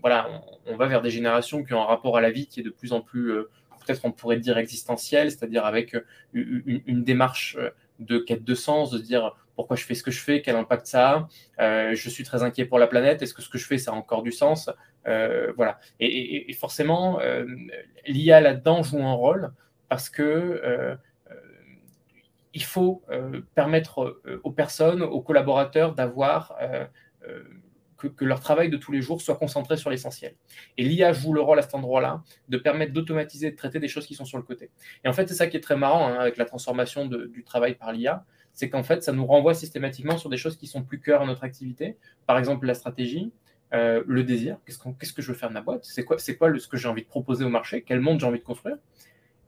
voilà, 0.00 0.42
on, 0.66 0.76
va 0.76 0.86
vers 0.86 1.02
des 1.02 1.10
générations 1.10 1.62
qui 1.64 1.74
ont 1.74 1.82
un 1.82 1.86
rapport 1.86 2.16
à 2.16 2.20
la 2.20 2.30
vie 2.30 2.46
qui 2.46 2.60
est 2.60 2.62
de 2.62 2.70
plus 2.70 2.92
en 2.92 3.00
plus 3.00 3.30
euh, 3.32 3.50
peut-être 3.80 4.04
on 4.04 4.12
pourrait 4.12 4.38
dire 4.38 4.58
existentiel, 4.58 5.30
c'est-à-dire 5.30 5.64
avec 5.64 5.94
euh, 5.94 6.04
une, 6.34 7.02
démarche 7.02 7.56
euh, 7.58 7.70
de 7.98 8.18
quête 8.18 8.44
de 8.44 8.54
sens, 8.54 8.90
de 8.90 8.98
dire 8.98 9.36
pourquoi 9.56 9.76
je 9.76 9.84
fais 9.84 9.94
ce 9.94 10.02
que 10.02 10.10
je 10.10 10.20
fais, 10.20 10.42
quel 10.42 10.56
impact 10.56 10.86
ça 10.86 11.10
a, 11.10 11.28
euh, 11.62 11.94
je 11.94 12.08
suis 12.08 12.24
très 12.24 12.42
inquiet 12.42 12.64
pour 12.64 12.78
la 12.78 12.86
planète, 12.86 13.22
est-ce 13.22 13.34
que 13.34 13.42
ce 13.42 13.48
que 13.48 13.58
je 13.58 13.66
fais, 13.66 13.78
ça 13.78 13.90
a 13.90 13.94
encore 13.94 14.22
du 14.22 14.32
sens 14.32 14.70
Voilà. 15.04 15.80
Et, 15.98 16.52
forcément, 16.54 17.20
l'IA 18.06 18.40
là-dedans 18.40 18.82
joue 18.82 19.02
un 19.02 19.12
rôle 19.12 19.52
parce 19.88 20.08
que 20.08 20.96
il 22.52 22.64
faut 22.64 23.02
permettre 23.54 24.20
aux 24.44 24.52
personnes, 24.52 25.02
aux 25.02 25.20
collaborateurs 25.20 25.94
d'avoir 25.94 26.56
que, 28.08 28.24
leur 28.24 28.40
travail 28.40 28.70
de 28.70 28.76
tous 28.76 28.92
les 28.92 29.02
jours 29.02 29.20
soit 29.20 29.36
concentré 29.36 29.76
sur 29.76 29.90
l'essentiel. 29.90 30.34
Et 30.76 30.84
l'IA 30.84 31.12
joue 31.12 31.32
le 31.32 31.40
rôle 31.40 31.58
à 31.58 31.62
cet 31.62 31.74
endroit-là 31.74 32.22
de 32.48 32.58
permettre 32.58 32.92
d'automatiser, 32.92 33.50
de 33.50 33.56
traiter 33.56 33.78
des 33.78 33.88
choses 33.88 34.06
qui 34.06 34.14
sont 34.14 34.24
sur 34.24 34.38
le 34.38 34.44
côté. 34.44 34.70
Et 35.04 35.08
en 35.08 35.12
fait, 35.12 35.28
c'est 35.28 35.34
ça 35.34 35.46
qui 35.46 35.56
est 35.56 35.60
très 35.60 35.76
marrant 35.76 36.08
hein, 36.08 36.18
avec 36.18 36.36
la 36.36 36.44
transformation 36.44 37.06
du 37.06 37.44
travail 37.44 37.74
par 37.74 37.92
l'IA, 37.92 38.24
c'est 38.52 38.68
qu'en 38.68 38.82
fait, 38.82 39.02
ça 39.02 39.12
nous 39.12 39.26
renvoie 39.26 39.54
systématiquement 39.54 40.18
sur 40.18 40.28
des 40.28 40.36
choses 40.36 40.56
qui 40.56 40.66
sont 40.66 40.82
plus 40.82 41.00
cœur 41.00 41.22
à 41.22 41.26
notre 41.26 41.44
activité. 41.44 41.96
Par 42.26 42.38
exemple, 42.38 42.66
la 42.66 42.74
stratégie, 42.74 43.32
euh, 43.72 44.02
le 44.06 44.24
désir, 44.24 44.58
qu'est-ce, 44.66 45.12
que 45.12 45.22
je 45.22 45.28
veux 45.28 45.38
faire 45.38 45.48
de 45.48 45.54
ma 45.54 45.60
boîte? 45.60 45.84
C'est 45.84 46.04
quoi, 46.04 46.18
ce 46.18 46.32
que 46.32 46.76
j'ai 46.76 46.88
envie 46.88 47.02
de 47.02 47.08
proposer 47.08 47.44
au 47.44 47.48
marché? 47.48 47.82
Quel 47.82 48.00
monde 48.00 48.20
j'ai 48.20 48.26
envie 48.26 48.40
de 48.40 48.44
construire? 48.44 48.76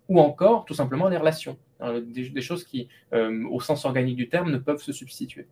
Ou 0.09 0.21
encore, 0.21 0.65
tout 0.65 0.75
simplement, 0.75 1.09
les 1.09 1.17
relations. 1.17 1.59
Hein, 1.81 2.01
des, 2.01 2.41
choses 2.41 2.65
qui, 2.65 2.88
euh, 3.12 3.45
au 3.51 3.61
sens 3.61 3.85
organique 3.85 4.17
du 4.17 4.29
terme, 4.29 4.51
ne 4.51 4.59
peuvent 4.59 4.83
se 4.83 4.93
substituer. 4.93 5.47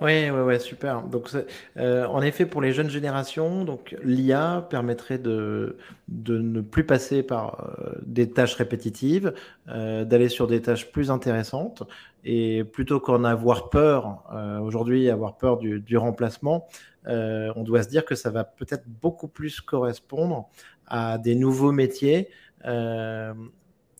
Oui, 0.00 0.28
ouais, 0.28 0.42
ouais, 0.42 0.58
super. 0.58 1.02
Donc, 1.06 1.30
euh, 1.76 2.04
en 2.06 2.20
effet, 2.20 2.46
pour 2.46 2.60
les 2.60 2.72
jeunes 2.72 2.90
générations, 2.90 3.64
donc 3.64 3.96
l'IA 4.02 4.66
permettrait 4.68 5.18
de, 5.18 5.78
de 6.08 6.38
ne 6.38 6.60
plus 6.62 6.84
passer 6.84 7.22
par 7.22 7.60
euh, 7.78 7.92
des 8.04 8.28
tâches 8.32 8.56
répétitives, 8.56 9.32
euh, 9.68 10.04
d'aller 10.04 10.28
sur 10.28 10.48
des 10.48 10.60
tâches 10.60 10.90
plus 10.90 11.10
intéressantes, 11.12 11.84
et 12.24 12.64
plutôt 12.64 12.98
qu'en 13.00 13.22
avoir 13.22 13.70
peur, 13.70 14.24
aujourd'hui, 14.62 15.10
avoir 15.10 15.36
peur 15.36 15.58
du, 15.58 15.78
du 15.80 15.96
remplacement, 15.98 16.66
on 17.06 17.62
doit 17.64 17.82
se 17.82 17.88
dire 17.88 18.04
que 18.06 18.14
ça 18.14 18.30
va 18.30 18.44
peut-être 18.44 18.84
beaucoup 18.88 19.28
plus 19.28 19.60
correspondre 19.60 20.48
à 20.86 21.18
des 21.18 21.34
nouveaux 21.34 21.70
métiers 21.72 22.30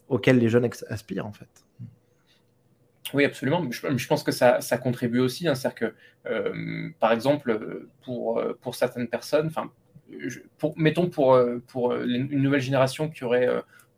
auxquels 0.08 0.38
les 0.38 0.48
jeunes 0.48 0.68
aspirent, 0.88 1.26
en 1.26 1.32
fait. 1.32 1.63
Oui, 3.12 3.24
absolument. 3.24 3.62
Je, 3.70 4.06
pense 4.06 4.22
que 4.22 4.32
ça, 4.32 4.60
contribue 4.78 5.20
aussi. 5.20 5.46
Hein. 5.46 5.54
C'est-à-dire 5.54 5.90
que, 5.90 5.94
euh, 6.26 6.88
par 7.00 7.12
exemple, 7.12 7.86
pour, 8.02 8.42
pour 8.60 8.74
certaines 8.74 9.08
personnes, 9.08 9.46
enfin, 9.48 9.70
pour, 10.58 10.74
mettons 10.78 11.08
pour, 11.10 11.38
pour 11.66 11.94
une 11.94 12.40
nouvelle 12.40 12.60
génération 12.60 13.10
qui 13.10 13.24
aurait 13.24 13.48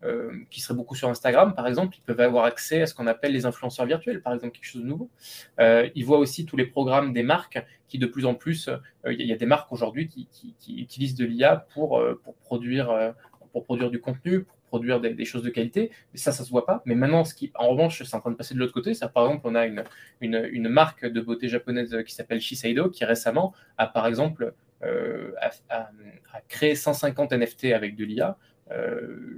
euh, 0.04 0.30
beaucoup 0.70 0.94
sur 0.94 1.08
Instagram, 1.08 1.54
par 1.54 1.66
exemple, 1.66 1.96
ils 1.96 2.02
peuvent 2.02 2.20
avoir 2.20 2.44
accès 2.44 2.82
à 2.82 2.86
ce 2.86 2.94
qu'on 2.94 3.06
appelle 3.06 3.32
les 3.32 3.46
influenceurs 3.46 3.86
virtuels, 3.86 4.20
par 4.20 4.34
exemple, 4.34 4.52
quelque 4.54 4.66
chose 4.66 4.82
de 4.82 4.86
nouveau. 4.86 5.10
Euh, 5.60 5.88
ils 5.94 6.04
voient 6.04 6.18
aussi 6.18 6.44
tous 6.44 6.56
les 6.56 6.66
programmes 6.66 7.12
des 7.12 7.22
marques 7.22 7.64
qui, 7.88 7.98
de 7.98 8.06
plus 8.06 8.26
en 8.26 8.34
plus, 8.34 8.68
il 9.08 9.22
y, 9.22 9.32
a 9.32 9.36
des 9.36 9.46
marques 9.46 9.70
aujourd'hui 9.70 10.08
qui, 10.08 10.28
qui, 10.58 10.80
utilisent 10.80 11.14
de 11.14 11.24
l'IA 11.24 11.66
pour, 11.72 12.02
pour, 12.24 12.34
produire, 12.34 13.14
pour 13.52 13.64
produire 13.64 13.90
du 13.90 14.00
contenu, 14.00 14.44
produire 14.66 15.00
des, 15.00 15.24
choses 15.24 15.42
de 15.42 15.50
qualité. 15.50 15.90
Mais 16.12 16.18
ça, 16.18 16.32
ça 16.32 16.44
se 16.44 16.50
voit 16.50 16.66
pas. 16.66 16.82
Mais 16.84 16.94
maintenant, 16.94 17.24
ce 17.24 17.34
qui, 17.34 17.52
en 17.54 17.68
revanche, 17.68 18.02
c'est 18.02 18.16
en 18.16 18.20
train 18.20 18.30
de 18.30 18.36
passer 18.36 18.54
de 18.54 18.58
l'autre 18.58 18.72
côté. 18.72 18.92
Par 19.14 19.26
exemple, 19.26 19.42
on 19.44 19.54
a 19.54 19.66
une, 19.66 20.68
marque 20.68 21.06
de 21.06 21.20
beauté 21.20 21.48
japonaise 21.48 21.96
qui 22.06 22.14
s'appelle 22.14 22.40
Shiseido 22.40 22.90
qui 22.90 23.04
récemment 23.04 23.54
a, 23.78 23.86
par 23.86 24.06
exemple, 24.06 24.54
euh, 24.82 25.32
a, 25.70 25.90
créé 26.48 26.74
150 26.74 27.32
NFT 27.32 27.66
avec 27.66 27.96
de 27.96 28.04
l'IA 28.04 28.36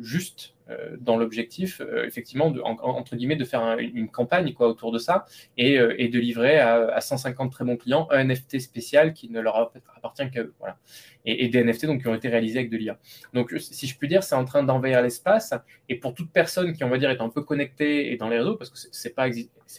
juste 0.01 0.55
euh, 0.71 0.97
dans 1.01 1.17
l'objectif, 1.17 1.81
euh, 1.81 2.05
effectivement, 2.05 2.51
de, 2.51 2.61
entre 2.61 3.17
guillemets, 3.17 3.37
de 3.37 3.45
faire 3.45 3.79
une 3.79 4.11
campagne 4.11 4.53
quoi, 4.53 4.69
autour 4.69 4.93
de 4.93 4.99
ça 4.99 5.25
et, 5.57 5.79
de 5.79 6.19
livrer 6.19 6.59
à, 6.59 7.01
150 7.01 7.51
très 7.51 7.65
bons 7.65 7.79
clients 7.79 8.07
un 8.11 8.25
NFT 8.25 8.61
spécial 8.61 9.15
qui 9.15 9.31
ne 9.31 9.41
leur 9.41 9.73
appartient 9.97 10.31
qu'à 10.31 10.43
eux. 10.43 10.55
Voilà. 10.59 10.77
Et, 11.25 11.49
des 11.49 11.65
NFT 11.65 11.87
donc, 11.87 12.03
qui 12.03 12.09
ont 12.09 12.15
été 12.15 12.29
réalisés 12.29 12.59
avec 12.59 12.71
de 12.71 12.77
l'IA. 12.77 12.99
Donc, 13.33 13.55
si 13.59 13.87
je 13.87 13.97
puis 13.97 14.09
dire, 14.09 14.23
c'est 14.23 14.35
en 14.35 14.45
train 14.45 14.63
d'envahir 14.63 15.01
l'espace. 15.01 15.55
Et 15.89 15.95
pour 15.97 16.13
toute 16.15 16.31
personne 16.31 16.75
qui, 16.75 16.85
on 16.85 16.91
va 16.91 16.99
dire, 16.99 17.11
est 17.11 17.21
un 17.21 17.31
peu 17.31 17.43
connectée 17.43 18.13
et 18.13 18.17
dans 18.17 18.29
les 18.29 18.39
réseaux, 18.39 18.57
parce 18.57 18.71
que 18.71 18.77
c'est 18.93 19.15
pas, 19.15 19.29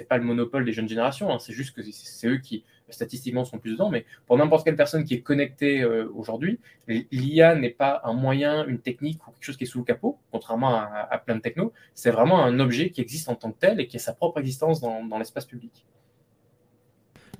pas 0.07 0.17
le 0.17 0.23
monopole 0.23 0.65
des 0.65 0.73
jeunes 0.73 0.89
générations, 0.89 1.31
hein, 1.31 1.37
c'est 1.37 1.53
juste 1.53 1.75
que 1.75 1.83
c'est 1.83 2.27
eux 2.27 2.37
qui 2.37 2.63
statistiquement 2.91 3.45
sont 3.45 3.59
plus 3.59 3.71
dedans, 3.71 3.89
mais 3.89 4.05
pour 4.25 4.37
n'importe 4.37 4.65
quelle 4.65 4.75
personne 4.75 5.03
qui 5.03 5.15
est 5.15 5.21
connectée 5.21 5.81
euh, 5.81 6.11
aujourd'hui, 6.15 6.59
l'IA 6.87 7.55
n'est 7.55 7.69
pas 7.69 8.01
un 8.03 8.13
moyen, 8.13 8.65
une 8.65 8.79
technique 8.79 9.25
ou 9.27 9.31
quelque 9.31 9.43
chose 9.43 9.57
qui 9.57 9.63
est 9.63 9.67
sous 9.67 9.79
le 9.79 9.85
capot, 9.85 10.19
contrairement 10.31 10.75
à, 10.75 11.17
plein 11.25 11.35
de 11.35 11.41
techno. 11.41 11.73
C'est 11.93 12.11
vraiment 12.11 12.43
un 12.43 12.59
objet 12.59 12.89
qui 12.89 13.01
existe 13.01 13.29
en 13.29 13.35
tant 13.35 13.51
que 13.51 13.59
tel 13.59 13.79
et 13.79 13.87
qui 13.87 13.97
a 13.97 13.99
sa 13.99 14.13
propre 14.13 14.39
existence 14.39 14.81
dans, 14.81 15.17
l'espace 15.17 15.45
public. 15.45 15.85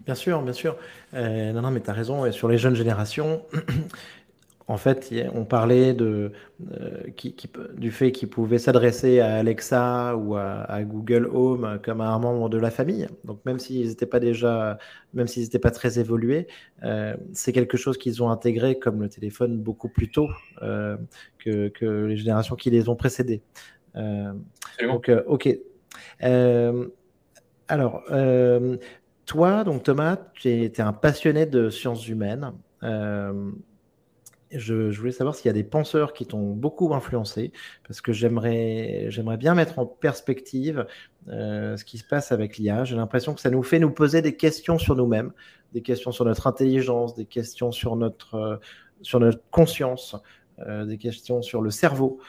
Bien 0.06 0.16
sûr, 0.16 0.42
bien 0.42 0.54
sûr. 0.54 0.76
Euh, 1.14 1.52
non, 1.52 1.62
non, 1.62 1.72
mais 1.72 1.82
tu 1.82 1.90
as 1.90 1.94
raison. 1.94 2.26
Et 2.26 2.32
sur 2.32 2.48
les 2.48 2.58
jeunes 2.58 2.76
générations, 2.76 3.44
en 4.70 4.78
fait, 4.78 5.12
on 5.34 5.46
parlait 5.46 5.96
de, 5.96 6.32
euh, 6.72 7.02
du 7.76 7.90
fait 7.90 8.12
qu'ils 8.12 8.30
pouvaient 8.30 8.60
s'adresser 8.60 9.20
à 9.20 9.38
Alexa 9.38 10.16
ou 10.16 10.36
à, 10.36 10.84
Google 10.84 11.28
Home 11.34 11.80
comme 11.84 12.02
à 12.02 12.10
un 12.10 12.20
membre 12.20 12.50
de 12.50 12.60
la 12.60 12.70
famille. 12.70 13.08
Donc, 13.24 13.44
même 13.46 13.58
s'ils 13.58 13.88
n'étaient 13.88 14.06
pas 14.06 14.20
déjà, 14.20 14.78
même 15.16 15.26
s'ils 15.26 15.42
n'étaient 15.42 15.58
pas 15.58 15.72
très 15.72 15.98
évolués, 15.98 16.46
euh, 16.84 17.18
c'est 17.34 17.52
quelque 17.52 17.78
chose 17.78 17.98
qu'ils 17.98 18.22
ont 18.22 18.30
intégré 18.30 18.78
comme 18.78 19.02
le 19.02 19.10
téléphone 19.10 19.58
beaucoup 19.58 19.90
plus 19.90 20.12
tôt 20.12 20.30
euh, 20.62 20.98
que, 21.40 21.72
les 22.06 22.18
générations 22.18 22.56
qui 22.56 22.70
les 22.70 22.90
ont 22.90 22.96
précédés. 22.96 23.42
donc, 23.96 25.12
ok. 25.26 25.50
alors, 27.68 28.04
toi, 29.26 29.64
donc 29.64 29.82
Thomas, 29.82 30.18
tu 30.36 30.48
es, 30.48 30.80
un 30.80 30.94
passionné 30.94 31.48
de 31.48 31.72
sciences 31.72 32.08
humaines. 32.08 32.54
Je, 34.52 34.98
voulais 34.98 35.12
savoir 35.12 35.36
s'il 35.36 35.46
y 35.46 35.50
a 35.50 35.54
des 35.54 35.64
penseurs 35.64 36.14
qui 36.14 36.26
t'ont 36.26 36.54
beaucoup 36.54 36.94
influencé, 36.96 37.52
parce 37.88 38.02
que 38.02 38.12
j'aimerais, 38.12 39.10
bien 39.38 39.54
mettre 39.54 39.78
en 39.78 39.86
perspective 39.86 40.88
euh, 41.28 41.78
ce 41.78 41.86
qui 41.86 42.00
se 42.00 42.04
passe 42.04 42.32
avec 42.32 42.58
l'IA. 42.58 42.84
J'ai 42.84 42.96
l'impression 42.96 43.36
que 43.36 43.42
ça 43.42 43.52
nous 43.52 43.62
fait 43.62 43.78
nous 43.78 43.92
poser 43.92 44.24
des 44.24 44.36
questions 44.36 44.80
sur 44.80 44.96
nous-mêmes, 44.96 45.34
des 45.74 45.82
questions 45.82 46.12
sur 46.12 46.26
notre 46.26 46.48
intelligence, 46.48 47.14
des 47.14 47.26
questions 47.26 47.72
sur 47.72 47.96
notre, 47.96 48.60
euh, 49.16 49.32
conscience, 49.52 50.16
euh, 50.60 50.86
des 50.86 50.98
questions 50.98 51.42
sur 51.44 51.62
le 51.62 51.70
cerveau. 51.70 52.20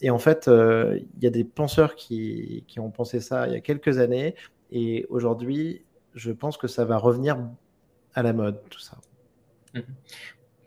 et 0.00 0.10
en 0.10 0.18
fait, 0.18 0.48
il 0.48 1.22
y 1.22 1.26
a 1.26 1.30
des 1.30 1.44
penseurs 1.44 1.96
qui, 1.96 2.64
qui 2.68 2.78
ont 2.78 2.90
pensé 2.90 3.20
ça 3.20 3.48
il 3.48 3.54
y 3.54 3.56
a 3.56 3.60
quelques 3.60 3.98
années, 3.98 4.36
et 4.70 5.06
aujourd'hui, 5.08 5.82
je 6.14 6.30
pense 6.30 6.56
que 6.56 6.68
ça 6.68 6.84
va 6.84 6.98
revenir 6.98 7.38
à 8.14 8.22
la 8.22 8.32
mode, 8.32 8.60
tout 8.70 8.80
ça. 8.80 8.98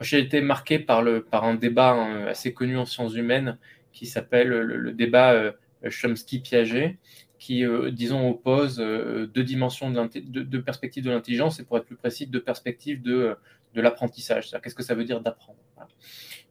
J'ai 0.02 0.20
été 0.20 0.42
marqué 0.42 0.80
par, 0.80 1.02
le, 1.02 1.24
par 1.24 1.44
un 1.44 1.56
débat 1.56 1.92
hein, 1.92 2.28
assez 2.28 2.54
connu 2.54 2.78
en 2.78 2.86
sciences 2.86 3.16
humaines 3.16 3.58
qui 3.92 4.06
s'appelle 4.06 4.48
le, 4.48 4.92
débat 4.94 5.54
Chomsky-Piaget, 5.84 6.98
qui, 7.38 7.64
disons, 7.92 8.30
oppose 8.30 8.78
deux 8.78 9.44
dimensions 9.44 9.92
de, 9.92 10.42
deux 10.42 10.62
perspectives 10.62 11.04
de 11.04 11.12
l'intelligence 11.12 11.60
et 11.60 11.64
pour 11.64 11.78
être 11.78 11.86
plus 11.86 11.96
précis, 11.96 12.28
deux 12.28 12.42
perspectives 12.42 13.02
de, 13.02 13.36
de 13.74 13.82
l'apprentissage. 13.82 14.52
Qu'est-ce 14.64 14.76
que 14.76 14.84
ça 14.84 14.96
veut 14.96 15.06
dire 15.06 15.22
d'apprendre 15.22 15.60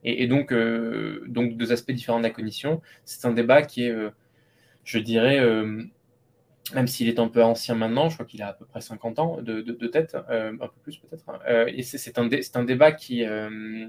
et, 0.05 0.27
donc, 0.27 0.53
donc, 1.27 1.57
deux 1.57 1.73
aspects 1.73 1.93
différents 1.93 2.19
de 2.19 2.25
la 2.25 2.31
cognition. 2.31 2.83
C'est 3.05 3.27
un 3.27 3.33
débat 3.33 3.63
qui 3.63 3.85
est, 3.85 3.95
je 4.85 4.99
dirais, 4.99 5.41
même 6.75 6.87
s'il 6.87 7.09
est 7.09 7.19
un 7.19 7.29
peu 7.29 7.43
ancien 7.43 7.75
maintenant, 7.75 8.09
je 8.09 8.15
crois 8.15 8.27
qu'il 8.27 8.43
a 8.43 8.49
à 8.49 8.53
peu 8.53 8.65
près 8.65 8.81
50 8.81 9.19
ans 9.19 9.39
de, 9.41 9.87
tête, 9.87 10.17
euh, 10.31 10.53
un 10.53 10.67
peu 10.67 10.81
plus 10.83 10.99
peut-être. 10.99 11.25
Euh, 11.49 11.67
et 11.69 11.83
c'est 11.83 12.19
un, 12.19 12.29
un, 12.55 12.65
débat 12.65 12.93
qui, 12.93 13.25
euh, 13.25 13.87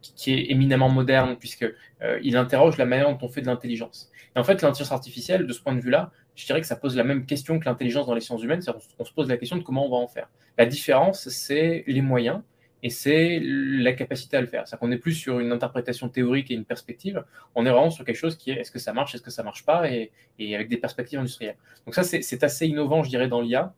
qui 0.00 0.32
est 0.32 0.50
éminemment 0.50 0.88
moderne, 0.88 1.36
puisqu'il 1.36 1.74
il 2.22 2.36
interroge 2.36 2.78
la 2.78 2.86
manière 2.86 3.10
dont 3.10 3.18
on 3.20 3.28
fait 3.28 3.42
de 3.42 3.46
l'intelligence. 3.46 4.10
Et 4.34 4.38
en 4.38 4.44
fait, 4.44 4.62
l'intelligence 4.62 4.92
artificielle, 4.92 5.46
de 5.46 5.52
ce 5.52 5.60
point 5.60 5.74
de 5.74 5.80
vue-là, 5.80 6.10
je 6.34 6.46
dirais 6.46 6.60
que 6.60 6.66
ça 6.66 6.76
pose 6.76 6.96
la 6.96 7.04
même 7.04 7.26
question 7.26 7.58
que 7.58 7.64
l'intelligence 7.64 8.06
dans 8.06 8.14
les 8.14 8.20
sciences 8.20 8.42
humaines, 8.42 8.62
c'est 8.62 8.70
on 8.98 9.04
se 9.04 9.12
pose 9.12 9.28
la 9.28 9.36
question 9.36 9.56
de 9.56 9.62
comment 9.62 9.86
on 9.86 9.90
va 9.90 9.96
en 9.96 10.08
faire. 10.08 10.28
La 10.56 10.66
différence, 10.66 11.28
c'est 11.28 11.84
les 11.86 12.02
moyens 12.02 12.40
et 12.82 12.90
c'est 12.90 13.40
la 13.42 13.92
capacité 13.92 14.36
à 14.36 14.40
le 14.40 14.46
faire. 14.46 14.66
C'est-à-dire 14.66 14.80
qu'on 14.80 14.88
n'est 14.88 14.98
plus 14.98 15.14
sur 15.14 15.40
une 15.40 15.52
interprétation 15.52 16.08
théorique 16.08 16.50
et 16.50 16.54
une 16.54 16.64
perspective, 16.64 17.24
on 17.54 17.66
est 17.66 17.70
vraiment 17.70 17.90
sur 17.90 18.04
quelque 18.04 18.16
chose 18.16 18.36
qui 18.36 18.50
est 18.50 18.54
est-ce 18.54 18.70
que 18.70 18.78
ça 18.78 18.92
marche, 18.92 19.14
est-ce 19.14 19.22
que 19.22 19.30
ça 19.30 19.42
marche 19.42 19.64
pas, 19.64 19.90
et, 19.90 20.10
avec 20.54 20.68
des 20.68 20.76
perspectives 20.76 21.18
industrielles. 21.18 21.56
Donc 21.84 21.94
ça, 21.94 22.04
c'est 22.04 22.44
assez 22.44 22.66
innovant, 22.66 23.02
je 23.02 23.08
dirais, 23.08 23.28
dans 23.28 23.40
l'IA. 23.40 23.74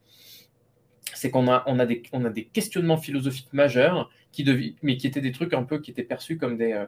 C'est 1.15 1.31
qu'on 1.31 1.49
a, 1.49 1.87
des, 1.87 2.45
questionnements 2.53 2.99
philosophiques 2.99 3.53
majeurs, 3.53 4.11
qui 4.33 4.45
mais 4.83 4.97
qui 4.97 5.07
étaient 5.07 5.21
des 5.21 5.33
trucs 5.33 5.55
un 5.55 5.65
peu 5.65 5.81
qui 5.81 5.91
étaient 5.91 6.05
perçus 6.05 6.37
comme 6.37 6.57
des, 6.57 6.73
euh, 6.73 6.87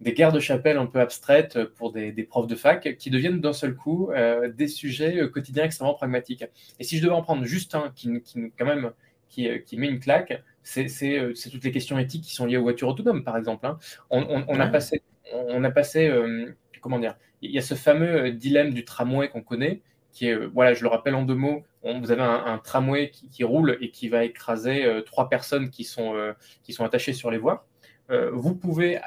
des 0.00 0.12
guerres 0.12 0.32
de 0.32 0.40
chapelle 0.40 0.76
un 0.76 0.86
peu 0.86 1.00
abstraites 1.00 1.64
pour 1.64 1.92
des, 1.92 2.12
profs 2.24 2.46
de 2.46 2.54
fac, 2.54 2.96
qui 2.96 3.10
deviennent 3.10 3.40
d'un 3.40 3.52
seul 3.52 3.74
coup 3.74 4.10
euh, 4.10 4.50
des 4.52 4.68
sujets 4.68 5.18
euh, 5.18 5.28
quotidiens 5.28 5.64
extrêmement 5.64 5.94
pragmatiques. 5.94 6.44
Et 6.78 6.84
si 6.84 6.98
je 6.98 7.02
devais 7.02 7.14
en 7.14 7.22
prendre 7.22 7.44
juste 7.44 7.74
un 7.74 7.90
qui, 7.94 8.20
qui 8.22 8.52
quand 8.56 8.66
même, 8.66 8.92
qui, 9.28 9.48
qui 9.64 9.76
met 9.76 9.88
une 9.88 10.00
claque, 10.00 10.42
euh, 10.76 11.32
c'est 11.34 11.50
toutes 11.50 11.64
les 11.64 11.72
questions 11.72 11.98
éthiques 11.98 12.24
qui 12.24 12.34
sont 12.34 12.46
liées 12.46 12.56
aux 12.56 12.62
voitures 12.62 12.88
autonomes, 12.88 13.24
par 13.24 13.36
exemple. 13.36 13.66
Hein. 13.66 13.78
On, 14.10 14.60
a 14.60 14.66
passé, 14.66 15.02
on 15.32 15.64
a 15.64 15.70
passé 15.70 16.08
euh, 16.08 16.54
comment 16.80 16.98
dire, 16.98 17.16
il 17.42 17.50
y 17.50 17.58
a 17.58 17.62
ce 17.62 17.74
fameux 17.74 18.26
euh, 18.26 18.30
dilemme 18.30 18.72
du 18.72 18.84
tramway 18.84 19.28
qu'on 19.28 19.42
connaît, 19.42 19.82
qui 20.12 20.28
est, 20.28 20.34
voilà, 20.34 20.74
je 20.74 20.82
le 20.82 20.88
rappelle 20.88 21.14
en 21.14 21.22
deux 21.22 21.34
mots, 21.34 21.64
vous 21.84 22.10
avez 22.10 22.22
un, 22.22 22.58
tramway 22.58 23.10
qui, 23.10 23.44
roule 23.44 23.78
et 23.80 23.90
qui 23.90 24.08
va 24.08 24.24
écraser 24.24 24.84
trois 25.06 25.28
personnes 25.28 25.70
qui 25.70 25.84
sont, 25.84 26.34
qui 26.62 26.72
sont 26.72 26.84
attachées 26.84 27.12
sur 27.12 27.30
les 27.30 27.38
voies. 27.38 27.66
vous 28.32 28.54
pouvez 28.54 28.98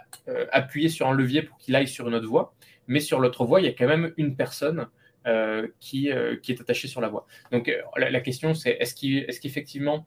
appuyer 0.52 0.88
sur 0.88 1.08
un 1.08 1.14
levier 1.14 1.42
pour 1.42 1.58
qu'il 1.58 1.76
aille 1.76 1.88
sur 1.88 2.08
une 2.08 2.16
autre 2.16 2.28
voie, 2.28 2.54
mais 2.88 3.02
sur 3.02 3.20
l'autre 3.20 3.46
voie, 3.46 3.60
il 3.60 3.66
y 3.66 3.70
a 3.70 3.74
quand 3.74 3.88
même 3.88 4.14
une 4.18 4.36
personne 4.36 4.80
euh, 4.80 4.86
qui, 5.80 6.12
euh, 6.12 6.36
qui, 6.42 6.52
est 6.52 6.62
attaché 6.62 6.88
sur 6.88 7.00
la 7.02 7.08
voie. 7.08 7.28
Donc 7.52 7.70
euh, 7.70 7.82
la, 7.98 8.22
question 8.22 8.54
c'est 8.54 8.78
est-ce 8.80 9.40
qu'effectivement 9.40 10.06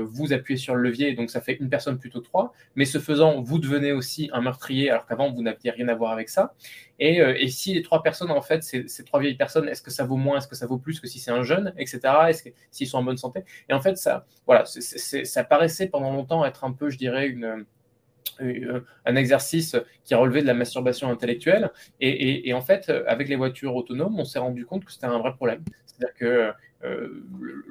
vous 0.00 0.32
appuyez 0.32 0.56
sur 0.56 0.76
le 0.76 0.82
levier 0.82 1.14
donc 1.14 1.28
ça 1.28 1.40
fait 1.40 1.54
une 1.54 1.68
personne 1.68 1.98
plutôt 1.98 2.20
trois, 2.20 2.52
mais 2.76 2.84
ce 2.84 3.00
faisant 3.00 3.40
vous 3.40 3.58
devenez 3.58 3.90
aussi 3.90 4.30
un 4.32 4.40
meurtrier 4.40 4.90
alors 4.90 5.06
qu'avant 5.06 5.32
vous 5.32 5.42
n'aviez 5.42 5.72
rien 5.72 5.88
à 5.88 5.94
voir 5.96 6.12
avec 6.12 6.28
ça. 6.28 6.54
Et, 7.00 7.48
si 7.48 7.74
les 7.74 7.82
trois 7.82 8.04
personnes 8.04 8.30
en 8.30 8.42
fait 8.42 8.62
ces, 8.62 9.04
trois 9.04 9.18
vieilles 9.18 9.34
personnes, 9.34 9.68
est-ce 9.68 9.82
que 9.82 9.90
ça 9.90 10.04
vaut 10.04 10.16
moins, 10.16 10.38
est-ce 10.38 10.46
que 10.46 10.54
ça 10.54 10.66
vaut 10.66 10.78
plus 10.78 11.00
que 11.00 11.08
si 11.08 11.18
c'est 11.18 11.32
un 11.32 11.42
jeune, 11.42 11.74
etc. 11.76 12.00
Est-ce 12.28 12.48
s'ils 12.70 12.86
sont 12.86 12.98
en 12.98 13.02
bonne 13.02 13.16
santé? 13.16 13.42
Et 13.68 13.72
en 13.72 13.80
fait 13.80 13.96
ça 13.96 14.26
voilà 14.46 14.64
ça 14.66 15.44
paraissait 15.44 15.88
pendant 15.88 16.12
longtemps 16.12 16.44
être 16.44 16.62
un 16.62 16.72
peu 16.72 16.88
je 16.88 16.98
dirais 16.98 17.26
une 17.26 17.44
euh, 17.44 17.64
un 18.40 19.16
exercice 19.16 19.76
qui 20.04 20.14
relevait 20.14 20.42
de 20.42 20.46
la 20.46 20.54
masturbation 20.54 21.10
intellectuelle. 21.10 21.70
Et, 22.00 22.52
en 22.54 22.60
fait, 22.60 22.90
avec 23.06 23.28
les 23.28 23.36
voitures 23.36 23.74
autonomes, 23.76 24.18
on 24.18 24.24
s'est 24.24 24.38
rendu 24.38 24.66
compte 24.66 24.84
que 24.84 24.92
c'était 24.92 25.06
un 25.06 25.18
vrai 25.18 25.34
problème. 25.34 25.62
C'est-à-dire 25.86 26.14
que 26.14 26.52
euh, 26.84 27.24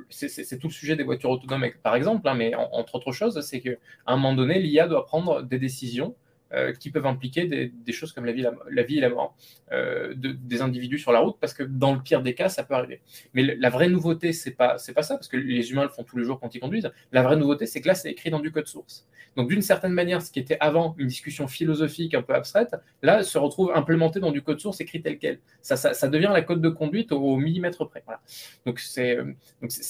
c'est 0.10 0.60
tout 0.60 0.68
le 0.68 0.74
sujet 0.74 0.96
des 0.96 1.04
voitures 1.04 1.32
autonomes, 1.32 1.66
par 1.84 1.96
exemple, 1.96 2.28
hein, 2.28 2.36
mais 2.36 2.54
entre 2.56 2.96
autres 2.96 3.12
choses, 3.12 3.42
c'est 3.42 3.60
qu'à 3.60 3.72
un 4.06 4.16
moment 4.16 4.34
donné, 4.34 4.60
l'IA 4.60 4.88
doit 4.88 5.06
prendre 5.06 5.42
des 5.42 5.60
décisions 5.60 6.16
euh, 6.54 6.74
qui 6.74 6.92
peuvent 6.92 7.06
impliquer 7.06 7.46
des, 7.46 7.94
choses 7.94 8.12
comme 8.12 8.26
la 8.26 8.34
vie, 8.34 8.46
la, 8.70 8.84
vie 8.84 8.98
et 8.98 9.02
la 9.02 9.10
mort 9.10 9.38
euh, 9.72 10.14
des 10.16 10.62
individus 10.62 11.00
sur 11.00 11.14
la 11.14 11.20
route, 11.20 11.38
parce 11.40 11.54
que 11.54 11.64
dans 11.64 11.94
le 11.94 12.02
pire 12.02 12.22
des 12.22 12.34
cas, 12.34 12.50
ça 12.50 12.64
peut 12.64 12.74
arriver. 12.74 13.02
Mais 13.34 13.56
la 13.56 13.70
vraie 13.70 13.88
nouveauté, 13.88 14.34
c'est 14.34 14.52
pas 14.52 14.76
pas 14.94 15.04
ça, 15.04 15.16
parce 15.16 15.30
que 15.30 15.38
les 15.38 15.72
humains 15.72 15.84
le 15.84 15.90
font 15.90 16.04
tous 16.04 16.18
les 16.18 16.26
jours 16.26 16.40
quand 16.40 16.54
ils 16.54 16.60
conduisent. 16.60 16.92
La 17.14 17.22
vraie 17.22 17.38
nouveauté, 17.38 17.66
c'est 17.66 17.80
que 17.80 17.88
là, 17.88 17.96
c'est 17.96 18.12
écrit 18.12 18.30
dans 18.32 18.40
du 18.40 18.52
code 18.52 18.68
source. 18.68 19.08
Donc 19.38 19.48
d'une 19.48 19.62
certaine 19.62 19.94
manière, 19.94 20.22
ce 20.22 20.30
qui 20.30 20.40
était 20.40 20.58
avant 20.60 20.94
une 20.98 21.08
discussion 21.08 21.48
philosophique 21.48 22.14
un 22.16 22.22
peu 22.22 22.34
abstraite, 22.34 22.76
là, 23.02 23.24
se 23.24 23.38
retrouve 23.38 23.72
implémenté 23.74 24.20
dans 24.20 24.32
du 24.32 24.42
code 24.42 24.60
source 24.60 24.82
écrit 24.82 25.02
tel 25.02 25.20
quel. 25.20 25.40
Ça, 25.62 25.78
ça, 25.78 26.08
devient 26.10 26.32
la 26.34 26.42
code 26.42 26.62
de 26.62 26.70
conduite 26.70 27.14
au, 27.14 27.38
millimètre 27.38 27.88
près. 27.88 28.04
Voilà. 28.06 28.20
Donc 28.66 28.80
c'est 28.80 29.18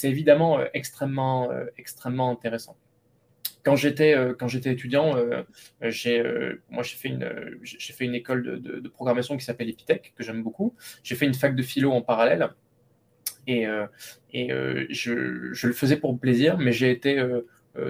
évidemment 0.04 0.60
euh, 0.60 0.66
extrêmement 0.76 1.50
extrêmement 1.78 2.30
intéressant 2.30 2.78
quand 3.64 3.76
j'étais 3.76 4.16
euh, 4.16 4.34
quand 4.38 4.48
j'étais 4.48 4.72
étudiant, 4.72 5.16
euh, 5.16 5.44
j'ai 5.82 6.20
euh, 6.20 6.62
moi 6.70 6.84
j'ai 6.84 6.96
fait 6.96 7.10
une 7.10 7.30
j'ai 7.62 7.94
fait 7.94 8.06
une 8.06 8.16
école 8.16 8.62
de, 8.62 8.90
programmation 8.90 9.38
qui 9.38 9.46
s'appelle 9.46 9.70
Epitech 9.70 10.14
que 10.16 10.24
j'aime 10.24 10.44
beaucoup. 10.44 10.76
J'ai 11.04 11.16
fait 11.16 11.26
une 11.26 11.34
fac 11.34 11.56
de 11.56 11.64
philo 11.64 11.92
en 11.92 12.02
parallèle 12.02 12.50
et 13.48 13.66
et 14.34 14.50
je, 14.90 15.50
je, 15.52 15.68
le 15.68 15.74
faisais 15.74 15.98
pour 15.98 16.20
plaisir, 16.20 16.58
mais 16.58 16.72
j'ai 16.72 16.92
été 16.92 17.24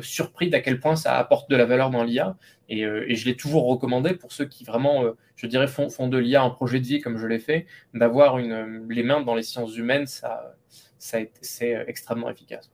surpris 0.02 0.50
d'à 0.50 0.62
quel 0.62 0.80
point 0.80 0.96
ça 0.96 1.18
apporte 1.18 1.50
de 1.50 1.56
la 1.56 1.66
valeur 1.66 1.90
dans 1.90 2.04
l'IA 2.04 2.38
et, 2.70 2.82
et, 2.82 3.16
je 3.16 3.26
l'ai 3.26 3.36
toujours 3.36 3.68
recommandé 3.68 4.14
pour 4.14 4.32
ceux 4.32 4.46
qui 4.46 4.64
vraiment, 4.64 5.04
je 5.36 5.48
dirais, 5.48 5.68
font, 5.68 5.90
font 5.90 6.08
de 6.08 6.18
l'IA 6.18 6.42
un 6.44 6.52
projet 6.52 6.80
de 6.80 6.86
vie 6.86 7.02
comme 7.02 7.18
je 7.18 7.28
l'ai 7.28 7.40
fait, 7.40 7.66
d'avoir 7.94 8.38
les 8.38 9.04
mains 9.04 9.22
dans 9.22 9.36
les 9.36 9.44
sciences 9.44 9.76
humaines, 9.76 10.08
ça, 10.08 10.56
c'est 11.02 11.76
euh, 11.76 11.84
extrêmement 11.88 12.30
efficace. 12.30 12.72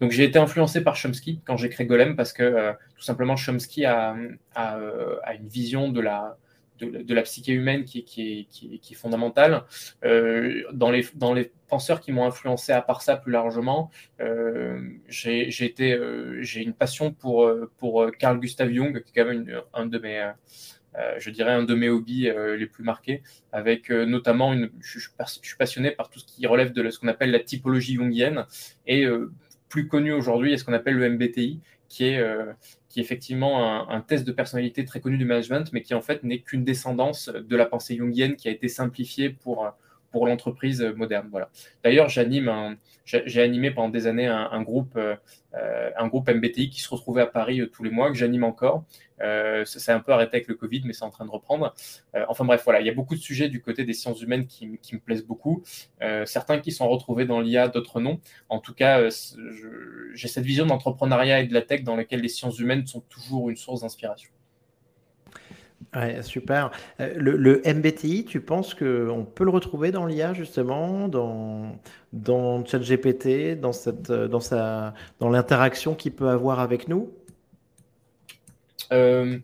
Donc 0.00 0.10
j'ai 0.10 0.24
été 0.24 0.38
influencé 0.38 0.82
par 0.82 0.96
Chomsky 0.96 1.40
quand 1.44 1.56
j'ai 1.56 1.68
créé 1.68 1.86
Golem 1.86 2.16
parce 2.16 2.32
que 2.32 2.42
euh, 2.42 2.72
tout 2.96 3.02
simplement 3.02 3.36
Chomsky 3.36 3.84
a, 3.84 4.16
euh, 4.16 5.16
a, 5.22 5.34
une 5.34 5.48
vision 5.48 5.90
de 5.90 6.00
la, 6.00 6.38
de, 6.80 7.14
la 7.14 7.22
psyché 7.22 7.52
humaine 7.52 7.84
qui, 7.84 8.04
qui, 8.04 8.40
est, 8.40 8.44
qui, 8.44 8.80
est, 8.90 8.96
fondamentale. 8.96 9.64
dans, 10.02 10.90
les, 10.90 11.06
dans 11.14 11.34
les 11.34 11.52
penseurs 11.68 12.00
qui 12.00 12.10
m'ont 12.10 12.24
influencé 12.24 12.72
à 12.72 12.80
part 12.80 13.02
ça 13.02 13.16
plus 13.16 13.32
largement, 13.32 13.90
j'ai 15.08 15.50
j'ai 15.50 16.62
une 16.62 16.72
passion 16.72 17.12
pour, 17.12 17.50
pour 17.76 18.10
Carl 18.18 18.40
Gustav 18.40 18.70
Jung, 18.72 19.02
qui 19.02 19.10
est 19.10 19.22
quand 19.22 19.28
même 19.28 19.62
un 19.74 19.86
de 19.86 19.98
mes 19.98 20.20
euh, 20.20 20.32
je 21.18 21.30
dirais, 21.30 21.52
un 21.52 21.62
de 21.62 21.74
mes 21.74 21.88
hobbies 21.88 22.28
euh, 22.28 22.56
les 22.56 22.66
plus 22.66 22.84
marqués, 22.84 23.22
avec 23.52 23.90
euh, 23.90 24.04
notamment, 24.04 24.52
une, 24.52 24.70
je, 24.80 24.98
suis 24.98 25.56
passionné 25.56 25.90
par 25.90 26.10
tout 26.10 26.18
ce 26.18 26.26
qui 26.26 26.46
relève 26.46 26.72
de 26.72 26.90
ce 26.90 26.98
qu'on 26.98 27.08
appelle 27.08 27.30
la 27.30 27.40
typologie 27.40 27.94
jungienne, 27.94 28.46
et 28.86 29.06
plus 29.68 29.86
connu 29.88 30.12
aujourd'hui 30.12 30.52
est 30.52 30.56
ce 30.56 30.64
qu'on 30.64 30.72
appelle 30.72 30.94
le 30.94 31.08
MBTI, 31.10 31.60
qui 31.88 32.04
est, 32.04 32.22
qui 32.88 33.00
est 33.00 33.02
effectivement 33.02 33.88
un, 33.90 34.00
test 34.00 34.26
de 34.26 34.32
personnalité 34.32 34.84
très 34.84 35.00
connu 35.00 35.18
du 35.18 35.24
management, 35.24 35.70
mais 35.72 35.82
qui 35.82 35.94
en 35.94 36.00
fait 36.00 36.22
n'est 36.22 36.40
qu'une 36.40 36.64
descendance 36.64 37.28
de 37.28 37.56
la 37.56 37.66
pensée 37.66 37.96
jungienne 37.96 38.36
qui 38.36 38.48
a 38.48 38.50
été 38.50 38.68
simplifiée 38.68 39.30
pour, 39.30 39.70
pour 40.10 40.26
l'entreprise 40.26 40.82
moderne. 40.96 41.28
Voilà. 41.30 41.50
D'ailleurs, 41.84 42.08
j'anime 42.08 42.76
j'ai 43.04 43.40
animé 43.40 43.70
pendant 43.70 43.88
des 43.88 44.06
années 44.06 44.26
un, 44.26 44.62
groupe, 44.62 44.98
un 45.54 46.08
groupe 46.08 46.28
MBTI 46.28 46.68
qui 46.68 46.82
se 46.82 46.90
retrouvait 46.90 47.22
à 47.22 47.26
Paris 47.26 47.62
tous 47.72 47.82
les 47.82 47.90
mois, 47.90 48.10
que 48.10 48.16
j'anime 48.16 48.44
encore, 48.44 48.84
euh, 49.20 49.64
ça 49.64 49.78
s'est 49.78 49.92
un 49.92 50.00
peu 50.00 50.12
arrêté 50.12 50.36
avec 50.36 50.48
le 50.48 50.54
Covid, 50.54 50.82
mais 50.84 50.92
c'est 50.92 51.04
en 51.04 51.10
train 51.10 51.24
de 51.24 51.30
reprendre. 51.30 51.74
Euh, 52.14 52.24
enfin 52.28 52.44
bref, 52.44 52.62
voilà, 52.64 52.80
il 52.80 52.86
y 52.86 52.90
a 52.90 52.94
beaucoup 52.94 53.14
de 53.14 53.20
sujets 53.20 53.48
du 53.48 53.60
côté 53.60 53.84
des 53.84 53.92
sciences 53.92 54.20
humaines 54.22 54.46
qui, 54.46 54.66
me 54.66 54.98
plaisent 54.98 55.26
beaucoup. 55.26 55.62
Euh, 56.02 56.24
certains 56.26 56.58
qui 56.60 56.72
sont 56.72 56.88
retrouvés 56.88 57.24
dans 57.24 57.40
l'IA, 57.40 57.68
d'autres 57.68 58.00
non. 58.00 58.20
En 58.48 58.60
tout 58.60 58.74
cas, 58.74 59.08
j'ai 60.14 60.28
cette 60.28 60.44
vision 60.44 60.66
d'entrepreneuriat 60.66 61.40
et 61.40 61.46
de 61.46 61.54
la 61.54 61.62
tech 61.62 61.82
dans 61.82 61.96
laquelle 61.96 62.20
les 62.20 62.28
sciences 62.28 62.58
humaines 62.58 62.86
sont 62.86 63.00
toujours 63.00 63.50
une 63.50 63.56
source 63.56 63.82
d'inspiration. 63.82 64.30
Ouais, 65.94 66.22
super. 66.22 66.70
Le, 66.98 67.62
MBTI, 67.64 68.24
tu 68.24 68.40
penses 68.40 68.74
qu'on 68.74 69.26
peut 69.34 69.44
le 69.44 69.50
retrouver 69.50 69.90
dans 69.90 70.06
l'IA 70.06 70.34
justement, 70.34 71.08
dans, 71.08 71.78
dans 72.12 72.64
ChatGPT, 72.64 73.58
dans, 73.58 73.72
cette, 73.72 74.12
dans, 74.12 74.40
sa, 74.40 74.94
dans 75.18 75.30
l'interaction 75.30 75.94
qu'il 75.94 76.12
peut 76.12 76.28
avoir 76.28 76.60
avec 76.60 76.88
nous? 76.88 77.10
Euh, 78.92 79.38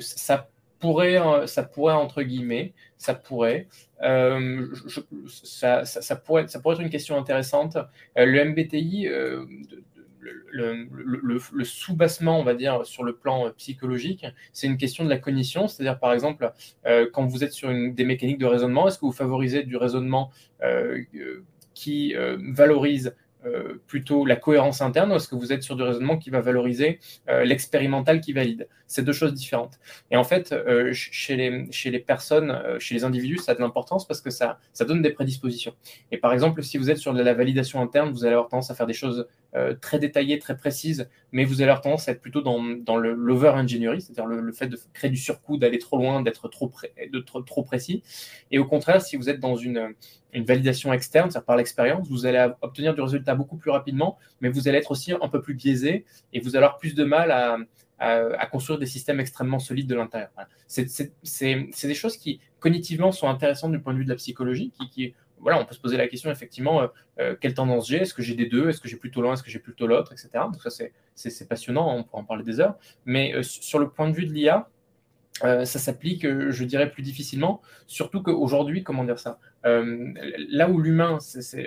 ça 0.00 0.48
pourrait, 0.80 1.20
euh, 1.20 1.46
ça 1.46 1.62
pourrait 1.62 1.94
entre 1.94 2.22
guillemets, 2.22 2.74
ça 2.98 3.14
pourrait. 3.14 3.66
Euh, 4.02 4.66
ça, 5.28 5.84
ça, 5.84 6.16
pourrait, 6.16 6.48
ça 6.48 6.60
pourrait 6.60 6.74
être 6.74 6.82
une 6.82 6.90
question 6.90 7.16
intéressante. 7.16 7.78
le 8.16 8.44
MBTI, 8.44 9.08
le, 10.50 10.88
le, 10.90 11.64
sous-bassement, 11.64 12.38
on 12.38 12.44
va 12.44 12.54
dire, 12.54 12.84
sur 12.84 13.04
le 13.04 13.14
plan 13.14 13.50
psychologique, 13.56 14.26
c'est 14.52 14.66
une 14.66 14.76
question 14.76 15.04
de 15.04 15.10
la 15.10 15.18
cognition. 15.18 15.68
C'est-à-dire, 15.68 15.98
par 15.98 16.12
exemple, 16.12 16.50
quand 17.12 17.26
vous 17.26 17.44
êtes 17.44 17.52
sur 17.52 17.70
une, 17.70 17.94
des 17.94 18.04
mécaniques 18.04 18.38
de 18.38 18.46
raisonnement, 18.46 18.88
est-ce 18.88 18.98
que 18.98 19.06
vous 19.06 19.12
favorisez 19.12 19.62
du 19.62 19.76
raisonnement 19.76 20.30
qui 21.74 22.14
valorise 22.38 23.14
euh, 23.46 23.80
plutôt 23.86 24.24
la 24.24 24.36
cohérence 24.36 24.80
interne 24.80 25.12
ou 25.12 25.16
est-ce 25.16 25.28
que 25.28 25.36
vous 25.36 25.52
êtes 25.52 25.62
sur 25.62 25.76
du 25.76 25.82
raisonnement 25.82 26.16
qui 26.16 26.30
va 26.30 26.40
valoriser 26.40 26.98
euh, 27.28 27.44
l'expérimental 27.44 28.20
qui 28.20 28.32
valide? 28.32 28.68
C'est 28.88 29.02
deux 29.02 29.12
choses 29.12 29.34
différentes. 29.34 29.78
Et 30.10 30.16
en 30.16 30.24
fait, 30.24 30.52
euh, 30.52 30.90
chez, 30.92 31.36
les, 31.36 31.66
chez 31.70 31.90
les 31.90 31.98
personnes, 31.98 32.56
chez 32.78 32.94
les 32.94 33.04
individus, 33.04 33.38
ça 33.38 33.52
a 33.52 33.54
de 33.54 33.60
l'importance 33.60 34.06
parce 34.06 34.20
que 34.20 34.30
ça, 34.30 34.58
ça 34.72 34.84
donne 34.84 35.02
des 35.02 35.10
prédispositions. 35.10 35.74
Et 36.12 36.18
par 36.18 36.32
exemple, 36.32 36.62
si 36.62 36.78
vous 36.78 36.90
êtes 36.90 36.98
sur 36.98 37.12
de 37.12 37.22
la 37.22 37.34
validation 37.34 37.80
interne, 37.80 38.10
vous 38.10 38.24
allez 38.24 38.34
avoir 38.34 38.48
tendance 38.48 38.70
à 38.70 38.74
faire 38.74 38.86
des 38.86 38.92
choses 38.92 39.26
très 39.80 39.98
détaillées, 39.98 40.38
très 40.38 40.54
précises, 40.54 41.08
mais 41.32 41.44
vous 41.44 41.62
allez 41.62 41.70
avoir 41.70 41.80
tendance 41.80 42.08
à 42.08 42.12
être 42.12 42.20
plutôt 42.20 42.42
dans, 42.42 42.62
dans 42.62 42.98
l'over-engineering, 42.98 44.00
c'est-à-dire 44.00 44.26
le, 44.26 44.52
fait 44.52 44.66
de 44.66 44.78
créer 44.92 45.08
du 45.08 45.16
surcoût, 45.16 45.56
d'aller 45.56 45.78
trop 45.78 45.96
loin, 45.96 46.20
d'être 46.20 46.48
trop, 46.48 46.70
trop, 47.24 47.40
trop 47.40 47.62
précis. 47.62 48.02
Et 48.50 48.58
au 48.58 48.66
contraire, 48.66 49.00
si 49.00 49.16
vous 49.16 49.30
êtes 49.30 49.40
dans 49.40 49.56
une 49.56 49.94
une 50.36 50.44
validation 50.44 50.92
externe, 50.92 51.30
c'est-à-dire 51.30 51.46
par 51.46 51.56
l'expérience, 51.56 52.06
vous 52.08 52.26
allez 52.26 52.46
obtenir 52.60 52.94
du 52.94 53.00
résultat 53.00 53.34
beaucoup 53.36 53.56
plus 53.56 53.70
rapidement, 53.70 54.18
mais 54.40 54.48
vous 54.48 54.68
allez 54.68 54.78
être 54.78 54.90
aussi 54.90 55.12
un 55.12 55.28
peu 55.28 55.40
plus 55.40 55.54
biaisé 55.54 56.04
et 56.32 56.40
vous 56.40 56.56
allez 56.56 56.64
avoir 56.64 56.78
plus 56.78 56.94
de 56.94 57.04
mal 57.04 57.30
à, 57.98 58.46
construire 58.46 58.78
des 58.78 58.86
systèmes 58.86 59.20
extrêmement 59.20 59.58
solides 59.58 59.86
de 59.86 59.94
l'intérieur. 59.94 60.30
C'est 60.66 61.12
des 61.22 61.94
choses 61.94 62.16
qui, 62.16 62.40
cognitivement, 62.58 63.12
sont 63.12 63.28
intéressantes 63.28 63.72
du 63.72 63.80
point 63.80 63.92
de 63.92 63.98
vue 63.98 64.04
de 64.04 64.10
la 64.10 64.16
psychologie, 64.16 64.72
qui, 64.90 65.14
voilà, 65.38 65.60
on 65.60 65.64
peut 65.64 65.74
se 65.74 65.80
poser 65.80 65.96
la 65.96 66.08
question 66.08 66.30
effectivement, 66.30 66.82
euh, 66.82 66.86
euh, 67.20 67.36
quelle 67.40 67.54
tendance 67.54 67.88
j'ai? 67.88 67.98
Est-ce 67.98 68.14
que 68.14 68.22
j'ai 68.22 68.34
des 68.34 68.46
deux? 68.46 68.68
Est-ce 68.68 68.80
que 68.80 68.88
j'ai 68.88 68.96
plutôt 68.96 69.22
l'un? 69.22 69.32
Est-ce 69.32 69.42
que 69.42 69.50
j'ai 69.50 69.58
plutôt 69.58 69.86
l'autre? 69.86 70.12
Etc. 70.12 70.28
Donc 70.34 70.62
ça, 70.62 70.70
c'est 71.14 71.48
passionnant, 71.48 71.94
on 71.94 72.04
pourra 72.04 72.22
en 72.22 72.24
parler 72.24 72.44
des 72.44 72.60
heures. 72.60 72.76
Mais 73.04 73.34
euh, 73.34 73.42
sur 73.42 73.78
le 73.78 73.88
point 73.88 74.08
de 74.08 74.14
vue 74.14 74.26
de 74.26 74.32
l'IA, 74.32 74.68
ça 75.40 75.64
s'applique, 75.66 76.26
je 76.26 76.64
dirais, 76.64 76.90
plus 76.90 77.02
difficilement, 77.02 77.60
surtout 77.86 78.22
qu'aujourd'hui, 78.22 78.82
comment 78.82 79.04
dire 79.04 79.18
ça 79.18 79.38
euh, 79.66 80.12
là 80.48 80.70
où 80.70 80.80
l'humain, 80.80 81.18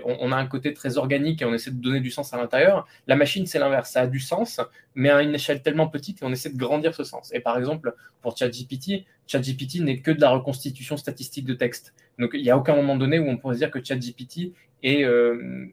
on, 0.06 0.32
a 0.32 0.36
un 0.38 0.46
côté 0.46 0.74
très 0.74 0.98
organique 0.98 1.42
et 1.42 1.46
on 1.46 1.54
essaie 1.54 1.72
de 1.72 1.82
donner 1.82 2.00
du 2.00 2.12
sens 2.12 2.34
à 2.34 2.38
l'intérieur, 2.38 2.88
la 3.08 3.18
machine, 3.18 3.46
c'est 3.46 3.60
l'inverse. 3.60 3.92
Ça 3.92 4.02
a 4.02 4.08
du 4.08 4.20
sens, 4.20 4.62
mais 4.96 5.10
à 5.10 5.22
une 5.22 5.36
échelle 5.36 5.62
tellement 5.62 5.88
petite 5.88 6.22
et 6.22 6.26
on 6.26 6.32
essaie 6.32 6.50
de 6.50 6.58
grandir 6.58 6.96
ce 6.96 7.04
sens. 7.04 7.34
Et 7.34 7.42
par 7.42 7.58
exemple, 7.58 7.94
pour 8.22 8.38
ChatGPT, 8.38 9.06
ChatGPT 9.28 9.82
n'est 9.82 10.00
que 10.00 10.12
de 10.12 10.22
la 10.22 10.30
reconstitution 10.30 10.96
statistique 10.96 11.46
de 11.46 11.54
texte. 11.54 11.94
Donc, 12.20 12.32
il 12.34 12.42
n'y 12.42 12.50
a 12.50 12.58
aucun 12.58 12.76
moment 12.76 12.96
donné 12.96 13.20
où 13.20 13.28
on 13.28 13.38
pourrait 13.38 13.58
dire 13.58 13.70
que 13.70 13.84
ChatGPT 13.84 14.54
est, 14.82 15.04
euh, 15.04 15.66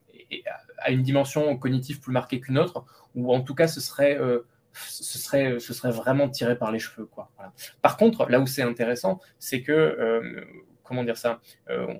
a 0.79 0.91
une 0.91 1.03
dimension 1.03 1.57
cognitive 1.57 2.01
plus 2.01 2.13
marquée 2.13 2.41
qu'une 2.41 2.59
autre, 2.59 2.85
ou 3.15 3.33
en 3.33 3.41
tout 3.41 3.55
cas, 3.55 3.69
ce 3.69 3.81
serait... 3.81 4.19
Euh, 4.19 4.41
ce 4.89 5.19
serait, 5.19 5.59
ce 5.61 5.75
serait 5.75 5.91
vraiment 5.91 6.29
tiré 6.29 6.57
par 6.57 6.71
les 6.71 6.79
cheveux. 6.79 7.07
Quoi. 7.07 7.31
Par 7.83 7.97
contre, 7.97 8.29
là 8.29 8.41
où 8.41 8.47
c'est 8.47 8.63
intéressant, 8.63 9.21
c'est 9.39 9.63
que 9.63 10.45
comment 10.87 11.05
dire 11.05 11.17
ça 11.17 11.41
euh, 11.69 11.95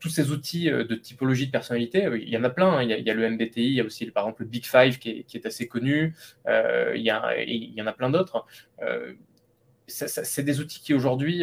tous 0.00 0.08
ces 0.10 0.30
outils 0.32 0.70
euh, 0.70 0.84
de 0.84 0.96
typologie 0.96 1.46
de 1.46 1.50
personnalité, 1.50 2.04
euh, 2.04 2.18
il 2.18 2.28
y 2.28 2.36
en 2.36 2.44
a 2.44 2.50
plein. 2.50 2.72
Hein. 2.72 2.82
Il, 2.82 2.90
y 2.90 3.10
a, 3.10 3.14
le 3.14 3.30
MBTI, 3.30 3.64
il 3.64 3.72
y 3.72 3.80
a 3.80 3.84
aussi 3.84 4.04
par 4.10 4.24
exemple 4.24 4.42
le 4.42 4.48
Big 4.48 4.66
Five 4.66 4.98
qui 4.98 5.24
est, 5.32 5.46
assez 5.46 5.66
connu. 5.66 6.14
il, 6.46 7.00
y 7.00 7.12
il, 7.46 7.74
y 7.74 7.82
en 7.82 7.86
a 7.86 7.92
plein 7.92 8.10
d'autres. 8.10 8.46
c'est 9.86 10.42
des 10.42 10.60
outils 10.60 10.80
qui 10.80 10.94
aujourd'hui 10.94 11.42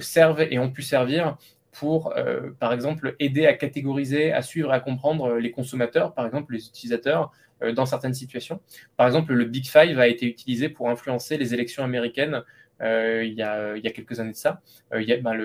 servent 0.00 0.42
et 0.42 0.58
ont 0.58 0.70
pu 0.70 0.82
servir 0.82 1.36
pour, 1.78 2.12
par 2.58 2.72
exemple, 2.72 3.14
aider 3.18 3.46
à 3.46 3.54
catégoriser, 3.54 4.32
à 4.32 4.42
suivre, 4.42 4.72
à 4.72 4.80
comprendre 4.80 5.34
les 5.34 5.50
consommateurs, 5.50 6.14
par 6.14 6.26
exemple 6.26 6.52
les 6.52 6.66
utilisateurs, 6.66 7.32
dans 7.74 7.86
certaines 7.86 8.14
situations. 8.14 8.60
Par 8.96 9.06
exemple, 9.06 9.32
le 9.32 9.44
Big 9.44 9.66
Five 9.66 9.98
a 9.98 10.08
été 10.08 10.26
utilisé 10.26 10.68
pour 10.68 10.88
influencer 10.88 11.38
les 11.38 11.54
élections 11.54 11.84
américaines 11.84 12.42
euh, 12.80 13.24
il, 13.24 13.34
y 13.34 13.42
a, 13.42 13.90
quelques 13.90 14.20
années 14.20 14.32
de 14.32 14.36
ça. 14.36 14.60
Euh, 14.92 15.04
ben, 15.20 15.36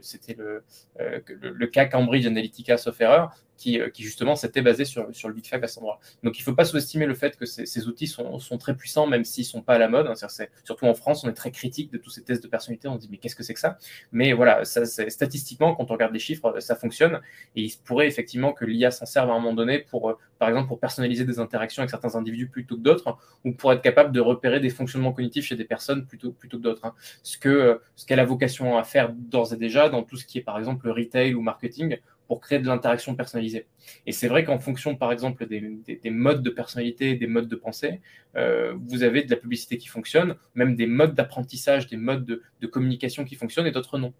C'était 0.00 0.34
le, 0.34 0.62
euh, 1.00 1.20
le, 1.26 1.50
le, 1.50 1.66
cas 1.66 1.86
Cambridge 1.86 2.26
Analytica 2.26 2.76
sauf 2.76 3.00
erreur, 3.00 3.34
qui, 3.56 3.80
qui 3.92 4.02
justement 4.02 4.36
s'était 4.36 4.62
basé 4.62 4.84
sur, 4.84 5.14
sur 5.14 5.28
le 5.28 5.34
Big 5.34 5.46
Five 5.46 5.62
à 5.62 5.66
cet 5.66 5.78
endroit. 5.78 6.00
Donc 6.22 6.38
il 6.38 6.40
ne 6.40 6.44
faut 6.44 6.54
pas 6.54 6.64
sous-estimer 6.64 7.06
le 7.06 7.14
fait 7.14 7.36
que 7.36 7.46
ces, 7.46 7.86
outils 7.86 8.06
sont, 8.06 8.58
très 8.58 8.74
puissants, 8.76 9.06
même 9.06 9.24
s'ils 9.24 9.44
ne 9.44 9.48
sont 9.48 9.62
pas 9.62 9.74
à 9.74 9.78
la 9.78 9.88
mode. 9.88 10.06
Hein. 10.06 10.28
surtout 10.64 10.86
en 10.86 10.94
France, 10.94 11.24
on 11.24 11.28
est 11.28 11.34
très 11.34 11.50
critique 11.50 11.92
de 11.92 11.98
tous 11.98 12.10
ces 12.10 12.22
tests 12.22 12.42
de 12.42 12.48
personnalité. 12.48 12.88
On 12.88 12.94
se 12.94 13.00
dit 13.00 13.08
mais 13.10 13.18
qu'est-ce 13.18 13.36
que 13.36 13.42
c'est 13.42 13.54
que 13.54 13.60
ça? 13.60 13.78
Mais 14.12 14.32
voilà, 14.32 14.64
statistiquement, 14.64 15.74
quand 15.74 15.90
on 15.90 15.94
regarde 15.94 16.12
les 16.12 16.18
chiffres, 16.18 16.60
ça 16.60 16.76
fonctionne. 16.76 17.20
Et 17.56 17.62
il 17.62 17.70
se 17.70 17.78
pourrait 17.78 18.06
effectivement 18.06 18.52
que 18.52 18.64
l'IA 18.64 18.90
s'en 18.90 19.06
serve 19.06 19.30
à 19.30 19.34
un 19.34 19.38
moment 19.38 19.54
donné 19.54 19.78
pour, 19.78 20.18
par 20.38 20.48
exemple, 20.48 20.68
pour 20.68 20.80
personnaliser 20.80 21.24
des 21.24 21.38
interactions 21.38 21.82
avec 21.82 21.90
certains 21.90 22.16
individus 22.16 22.48
plutôt 22.48 22.76
que 22.76 22.82
d'autres, 22.82 23.16
ou 23.44 23.52
pour 23.52 23.72
être 23.72 23.82
capable 23.82 24.12
de 24.12 24.20
repérer 24.20 24.60
des 24.60 24.70
fonctionnements 24.70 25.12
cognitifs 25.12 25.46
chez 25.46 25.56
des 25.56 25.64
personnes 25.64 26.06
plutôt, 26.06 26.32
que 26.32 26.56
d'autres. 26.56 26.84
Hein. 26.84 26.94
Ce 27.22 27.38
qu'elle 27.38 28.20
a 28.20 28.24
vocation 28.24 28.76
à 28.78 28.84
faire 28.84 29.12
d'ores 29.12 29.52
et 29.52 29.56
déjà 29.56 29.88
dans 29.88 30.02
tout 30.02 30.16
ce 30.16 30.24
qui 30.24 30.38
est 30.38 30.42
par 30.42 30.58
exemple 30.58 30.86
le 30.86 30.92
retail 30.92 31.34
ou 31.34 31.40
marketing, 31.40 31.98
pour 32.34 32.40
créer 32.40 32.58
de 32.58 32.66
l'interaction 32.66 33.14
personnalisée. 33.14 33.68
Et 34.06 34.12
c'est 34.12 34.26
vrai 34.26 34.42
qu'en 34.42 34.58
fonction, 34.58 34.96
par 34.96 35.12
exemple, 35.12 35.46
des, 35.46 36.10
modes 36.10 36.42
de 36.42 36.50
personnalité, 36.50 37.14
des 37.14 37.28
modes 37.28 37.46
de 37.46 37.54
pensée, 37.54 38.00
euh, 38.34 38.74
vous 38.88 39.04
avez 39.04 39.22
de 39.22 39.30
la 39.30 39.36
publicité 39.36 39.78
qui 39.78 39.86
fonctionne, 39.86 40.34
même 40.56 40.74
des 40.74 40.88
modes 40.88 41.14
d'apprentissage, 41.14 41.86
des 41.86 41.96
modes 41.96 42.24
de, 42.24 42.66
communication 42.66 43.24
qui 43.24 43.36
fonctionnent 43.36 43.68
et 43.68 43.70
d'autres 43.70 43.98
non. 43.98 44.12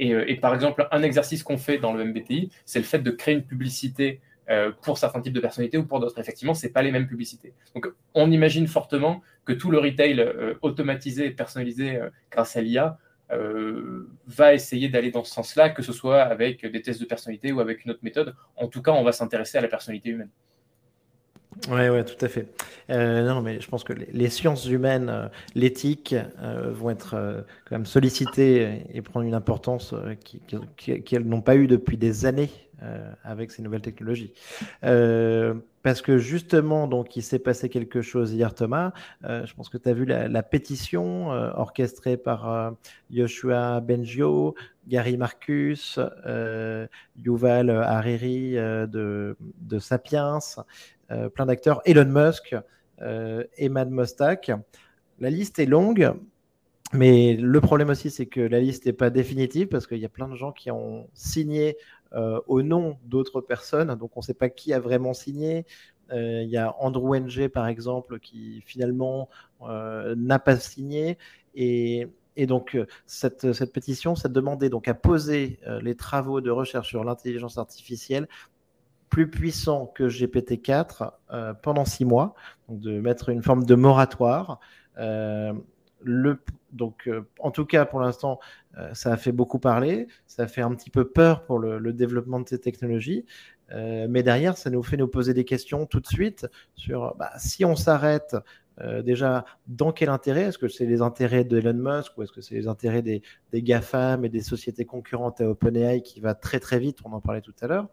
Euh, 0.00 0.24
et, 0.26 0.34
par 0.34 0.52
exemple, 0.52 0.88
un 0.90 1.04
exercice 1.04 1.44
qu'on 1.44 1.56
fait 1.56 1.78
dans 1.78 1.92
le 1.92 2.04
MBTI, 2.04 2.50
c'est 2.64 2.80
le 2.80 2.84
fait 2.84 2.98
de 2.98 3.12
créer 3.12 3.34
une 3.34 3.44
publicité 3.44 4.20
euh, 4.50 4.72
pour 4.82 4.98
certains 4.98 5.20
types 5.20 5.32
de 5.32 5.38
personnalités 5.38 5.78
ou 5.78 5.84
pour 5.84 6.00
d'autres. 6.00 6.18
Effectivement, 6.18 6.54
ce 6.54 6.66
pas 6.66 6.82
les 6.82 6.90
mêmes 6.90 7.06
publicités. 7.06 7.54
Donc, 7.76 7.86
on 8.14 8.32
imagine 8.32 8.66
fortement 8.66 9.22
que 9.44 9.52
tout 9.52 9.70
le 9.70 9.78
retail 9.78 10.20
automatisé 10.60 11.26
et 11.26 11.30
personnalisé 11.30 12.00
grâce 12.32 12.56
à 12.56 12.62
l'IA 12.62 12.98
euh, 13.30 14.08
va 14.26 14.54
essayer 14.54 14.88
d'aller 14.88 15.10
dans 15.10 15.24
ce 15.24 15.32
sens-là, 15.32 15.70
que 15.70 15.82
ce 15.82 15.92
soit 15.92 16.22
avec 16.22 16.64
des 16.66 16.82
tests 16.82 17.00
de 17.00 17.06
personnalité 17.06 17.52
ou 17.52 17.60
avec 17.60 17.84
une 17.84 17.90
autre 17.90 18.02
méthode. 18.02 18.34
En 18.56 18.68
tout 18.68 18.82
cas, 18.82 18.92
on 18.92 19.02
va 19.02 19.12
s'intéresser 19.12 19.58
à 19.58 19.60
la 19.60 19.68
personnalité 19.68 20.10
humaine. 20.10 20.30
Oui, 21.68 21.88
ouais, 21.88 22.04
tout 22.04 22.22
à 22.24 22.28
fait. 22.28 22.48
Euh, 22.90 23.26
non, 23.26 23.40
mais 23.40 23.60
je 23.60 23.68
pense 23.68 23.84
que 23.84 23.92
les, 23.92 24.28
sciences 24.28 24.66
humaines, 24.66 25.08
euh, 25.08 25.28
l'éthique, 25.54 26.14
vont 26.72 26.90
être 26.90 27.44
quand 27.68 27.76
même 27.76 27.86
sollicitées 27.86 28.84
et 28.92 29.02
prendre 29.02 29.26
une 29.26 29.34
importance 29.34 29.94
qu'elles 30.76 31.26
n'ont 31.26 31.42
pas 31.42 31.56
eu 31.56 31.66
depuis 31.66 31.96
des 31.96 32.26
années 32.26 32.50
avec 33.24 33.50
ces 33.50 33.62
nouvelles 33.62 33.80
technologies 33.82 34.32
parce 35.84 36.00
que 36.00 36.16
justement, 36.16 36.88
donc, 36.88 37.14
il 37.14 37.22
s'est 37.22 37.38
passé 37.38 37.68
quelque 37.68 38.00
chose 38.00 38.32
hier, 38.32 38.54
Thomas. 38.54 38.92
Euh, 39.24 39.44
je 39.44 39.54
pense 39.54 39.68
que 39.68 39.76
tu 39.76 39.86
as 39.90 39.92
vu 39.92 40.06
la, 40.06 40.42
pétition 40.42 41.30
euh, 41.30 41.50
orchestrée 41.54 42.16
par 42.16 42.50
euh, 42.50 42.70
Joshua 43.10 43.80
Bengio, 43.80 44.54
Gary 44.88 45.18
Marcus, 45.18 46.00
Yuval 47.22 47.68
Hariri 47.70 48.54
de, 48.54 49.36
de, 49.60 49.78
Sapiens, 49.78 50.38
plein 51.34 51.46
d'acteurs, 51.46 51.80
Elon 51.84 52.06
Musk, 52.06 52.56
Emad 53.56 53.90
Mostak. 53.90 54.52
La 55.20 55.30
liste 55.30 55.58
est 55.58 55.66
longue. 55.66 56.14
Mais 56.94 57.34
le 57.34 57.60
problème 57.60 57.90
aussi, 57.90 58.10
c'est 58.10 58.26
que 58.26 58.40
la 58.40 58.60
liste 58.60 58.86
n'est 58.86 58.92
pas 58.92 59.10
définitive 59.10 59.66
parce 59.66 59.86
qu'il 59.86 59.98
y 59.98 60.04
a 60.04 60.08
plein 60.08 60.28
de 60.28 60.36
gens 60.36 60.52
qui 60.52 60.70
ont 60.70 61.08
signé 61.12 61.76
euh, 62.12 62.40
au 62.46 62.62
nom 62.62 62.98
d'autres 63.04 63.40
personnes. 63.40 63.92
Donc 63.96 64.16
on 64.16 64.20
ne 64.20 64.24
sait 64.24 64.34
pas 64.34 64.48
qui 64.48 64.72
a 64.72 64.78
vraiment 64.78 65.12
signé. 65.12 65.66
Euh, 66.12 66.42
il 66.44 66.50
y 66.50 66.56
a 66.56 66.72
Andrew 66.78 67.16
Ng, 67.16 67.48
par 67.48 67.66
exemple, 67.66 68.20
qui 68.20 68.62
finalement 68.64 69.28
euh, 69.62 70.14
n'a 70.16 70.38
pas 70.38 70.56
signé. 70.56 71.18
Et, 71.56 72.08
donc, 72.36 72.76
cette, 73.06 73.52
cette, 73.52 73.72
pétition, 73.72 74.16
ça 74.16 74.28
demandait 74.28 74.68
donc 74.68 74.88
à 74.88 74.94
poser 74.94 75.60
les 75.82 75.94
travaux 75.94 76.40
de 76.40 76.50
recherche 76.50 76.88
sur 76.88 77.04
l'intelligence 77.04 77.58
artificielle 77.58 78.26
plus 79.14 79.30
puissants 79.30 79.86
que 79.86 80.08
GPT-4 80.08 81.12
pendant 81.62 81.84
six 81.84 82.04
mois, 82.04 82.34
de 82.68 82.98
mettre 83.00 83.28
une 83.28 83.42
forme 83.42 83.64
de 83.64 83.74
moratoire. 83.76 84.58
le, 84.96 86.38
donc, 86.72 87.08
en 87.38 87.50
tout 87.52 87.64
cas, 87.64 87.84
pour 87.84 88.00
l'instant, 88.00 88.40
euh, 88.78 88.92
ça 88.92 89.12
a 89.12 89.16
fait 89.16 89.32
beaucoup 89.32 89.58
parler, 89.58 90.08
ça 90.26 90.44
a 90.44 90.46
fait 90.46 90.62
un 90.62 90.74
petit 90.74 90.90
peu 90.90 91.06
peur 91.08 91.44
pour 91.44 91.58
le, 91.58 91.92
développement 91.92 92.40
de 92.40 92.48
ces 92.48 92.58
technologies, 92.58 93.24
euh, 93.72 94.06
mais 94.08 94.22
derrière, 94.22 94.56
ça 94.56 94.70
nous 94.70 94.82
fait 94.82 94.96
nous 94.96 95.08
poser 95.08 95.34
des 95.34 95.44
questions 95.44 95.86
tout 95.86 96.00
de 96.00 96.06
suite 96.06 96.46
sur 96.74 97.14
bah, 97.16 97.30
si 97.38 97.64
on 97.64 97.76
s'arrête 97.76 98.36
euh, 98.80 99.02
déjà, 99.02 99.44
dans 99.68 99.92
quel 99.92 100.08
intérêt? 100.08 100.42
Est-ce 100.42 100.58
que 100.58 100.68
c'est 100.68 100.86
les 100.86 101.00
intérêts 101.00 101.44
d'Elon 101.44 101.74
Musk 101.74 102.18
ou 102.18 102.24
est-ce 102.24 102.32
que 102.32 102.40
c'est 102.40 102.56
les 102.56 102.66
intérêts 102.66 103.02
des, 103.02 103.22
des 103.52 103.62
GAFAM 103.62 104.24
et 104.24 104.28
des 104.28 104.42
sociétés 104.42 104.84
concurrentes 104.84 105.40
à 105.40 105.48
OpenAI 105.48 106.02
qui 106.02 106.20
va 106.20 106.34
très 106.34 106.58
très 106.58 106.80
vite? 106.80 106.98
On 107.04 107.12
en 107.12 107.20
parlait 107.20 107.40
tout 107.40 107.54
à 107.60 107.68
l'heure. 107.68 107.88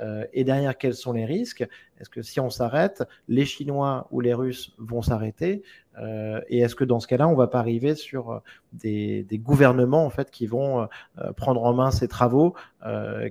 Euh, 0.00 0.24
et 0.32 0.44
derrière, 0.44 0.76
quels 0.76 0.94
sont 0.94 1.12
les 1.12 1.24
risques? 1.24 1.66
Est-ce 1.98 2.10
que 2.10 2.22
si 2.22 2.40
on 2.40 2.50
s'arrête, 2.50 3.04
les 3.28 3.44
Chinois 3.44 4.06
ou 4.10 4.20
les 4.20 4.34
Russes 4.34 4.74
vont 4.78 5.02
s'arrêter? 5.02 5.62
Euh, 5.98 6.40
Et 6.48 6.58
est-ce 6.58 6.74
que 6.74 6.84
dans 6.84 7.00
ce 7.00 7.06
cas-là, 7.06 7.28
on 7.28 7.34
va 7.34 7.46
pas 7.46 7.58
arriver 7.58 7.94
sur 7.94 8.30
euh, 8.30 8.40
des, 8.72 9.26
gouvernements 9.32 10.04
en 10.04 10.10
fait 10.10 10.30
qui 10.30 10.46
vont 10.46 10.88
prendre 11.36 11.62
en 11.62 11.72
main 11.72 11.90
ces 11.90 12.08
travaux 12.08 12.54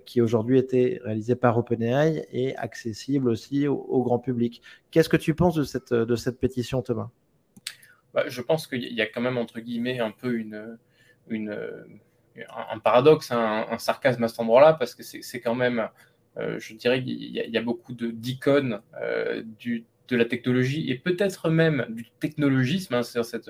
qui 0.06 0.22
aujourd'hui 0.22 0.58
étaient 0.58 1.00
réalisés 1.04 1.36
par 1.36 1.58
OpenAI 1.58 2.26
et 2.32 2.56
accessibles 2.58 3.30
aussi 3.30 3.68
au, 3.68 4.04
grand 4.04 4.20
public? 4.20 4.62
Qu'est-ce 4.92 5.10
que 5.10 5.18
tu 5.18 5.36
penses 5.36 5.56
de 5.56 5.64
cette, 5.64 5.94
de 5.94 6.16
cette 6.16 6.40
pétition, 6.40 6.82
Thomas? 6.82 7.10
Bah, 8.14 8.24
Je 8.28 8.42
pense 8.42 8.68
qu'il 8.68 8.94
y 8.94 9.02
a 9.02 9.08
quand 9.08 9.22
même 9.22 9.38
entre 9.38 9.60
guillemets 9.60 10.00
un 10.00 10.12
peu 10.12 10.38
une, 10.38 10.78
un 12.50 12.80
paradoxe, 12.80 13.32
un, 13.32 13.68
un, 13.70 13.78
sarcasme 13.78 14.24
à 14.24 14.28
cet 14.28 14.40
endroit-là, 14.40 14.74
parce 14.74 14.96
que 14.96 15.04
c'est 15.04 15.42
quand 15.42 15.56
même 15.56 15.88
je 16.38 16.74
dirais 16.74 17.02
qu'il 17.04 17.32
y, 17.32 17.58
a 17.58 17.62
beaucoup 17.62 17.94
d'icônes 17.94 18.82
de 20.08 20.16
la 20.16 20.26
technologie 20.26 20.90
et 20.90 20.96
peut-être 20.96 21.50
même 21.50 21.86
du 21.90 22.06
technologisme, 22.20 22.94
hein, 22.94 23.04
c'est 23.04 23.22
cette, 23.24 23.50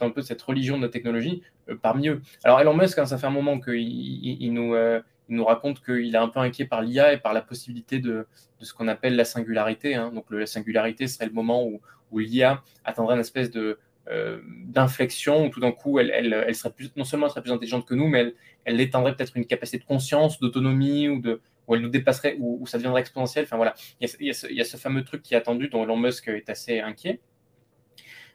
un 0.00 0.10
peu 0.10 0.22
cette 0.22 0.40
religion 0.42 0.78
de 0.78 0.82
la 0.82 0.88
technologie, 0.88 1.42
parmi 1.82 2.08
eux. 2.08 2.22
Alors 2.44 2.60
Elon 2.60 2.74
Musk, 2.74 2.98
hein, 2.98 3.06
ça 3.06 3.18
fait 3.18 3.26
un 3.26 3.30
moment 3.30 3.60
qu'il 3.60 3.74
il, 3.76 4.52
nous, 4.52 5.44
raconte 5.44 5.84
qu'il 5.84 6.14
est 6.14 6.18
un 6.18 6.28
peu 6.28 6.40
inquiet 6.40 6.64
par 6.64 6.82
l'IA 6.82 7.12
et 7.12 7.18
par 7.18 7.32
la 7.32 7.42
possibilité 7.42 7.98
de, 7.98 8.26
ce 8.60 8.72
qu'on 8.74 8.88
appelle 8.88 9.16
la 9.16 9.24
singularité. 9.24 9.94
Hein. 9.94 10.10
Donc 10.14 10.26
la 10.30 10.46
singularité 10.46 11.06
serait 11.06 11.26
le 11.26 11.32
moment 11.32 11.64
où, 11.64 11.80
l'IA 12.12 12.62
atteindrait 12.84 13.14
une 13.14 13.20
espèce 13.20 13.52
de, 13.52 13.78
euh, 14.08 14.40
d'inflexion 14.66 15.46
où 15.46 15.48
tout 15.50 15.60
d'un 15.60 15.70
coup 15.70 16.00
elle, 16.00 16.54
serait 16.56 16.74
non 16.96 17.04
seulement 17.04 17.26
elle 17.26 17.30
serait 17.30 17.42
plus 17.42 17.52
intelligente 17.52 17.86
que 17.86 17.94
nous, 17.94 18.08
mais 18.08 18.18
elle, 18.20 18.34
elle 18.64 18.80
éteindrait 18.80 19.14
peut-être 19.14 19.36
une 19.36 19.46
capacité 19.46 19.78
de 19.78 19.84
conscience, 19.84 20.40
d'autonomie 20.40 21.08
ou 21.08 21.20
de 21.20 21.40
où 21.70 21.74
elle 21.74 21.82
nous 21.82 21.88
dépasserait, 21.88 22.36
ou, 22.38 22.66
ça 22.66 22.76
deviendrait 22.78 23.00
exponentiel. 23.00 23.44
Enfin 23.44 23.56
voilà, 23.56 23.74
il 24.00 24.08
y, 24.20 24.30
a, 24.60 24.64
ce, 24.64 24.76
fameux 24.76 25.04
truc 25.04 25.22
qui 25.22 25.34
est 25.34 25.36
attendu 25.36 25.68
dont 25.68 25.84
Elon 25.84 25.96
Musk 25.96 26.28
est 26.28 26.50
assez 26.50 26.80
inquiet. 26.80 27.20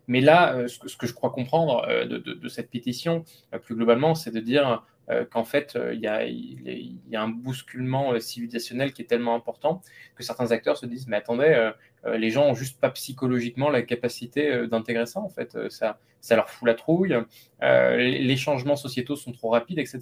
Mais 0.07 0.21
là, 0.21 0.55
euh, 0.55 0.67
ce, 0.67 0.97
que, 0.97 1.07
je 1.07 1.13
crois 1.13 1.31
comprendre 1.31 1.85
euh, 1.87 2.05
de, 2.05 2.47
cette 2.47 2.69
pétition, 2.69 3.25
plus 3.63 3.75
globalement, 3.75 4.15
c'est 4.15 4.31
de 4.31 4.39
dire 4.39 4.83
euh, 5.09 5.23
qu'en 5.23 5.43
fait, 5.43 5.75
euh, 5.75 5.93
il 5.93 5.99
y, 5.99 6.07
a, 6.07 7.21
un 7.21 7.27
bousculement 7.27 8.13
euh, 8.13 8.19
civilisationnel 8.19 8.91
qui 8.91 9.03
est 9.03 9.05
tellement 9.05 9.35
important 9.35 9.81
que 10.15 10.23
certains 10.23 10.51
acteurs 10.51 10.77
se 10.77 10.87
disent, 10.87 11.07
mais 11.07 11.17
attendez, 11.17 11.71
les 12.05 12.29
gens 12.29 12.45
ont 12.45 12.53
juste 12.53 12.79
pas 12.79 12.89
psychologiquement 12.91 13.69
la 13.69 13.81
capacité 13.81 14.67
d'intégrer 14.67 15.05
ça, 15.05 15.19
en 15.19 15.29
fait. 15.29 15.57
Ça, 15.69 15.99
ça 16.21 16.35
leur 16.35 16.49
fout 16.49 16.67
la 16.67 16.75
trouille, 16.75 17.15
les 17.61 18.37
changements 18.37 18.75
sociétaux 18.75 19.15
sont 19.15 19.31
trop 19.31 19.49
rapides, 19.49 19.79
etc. 19.79 20.01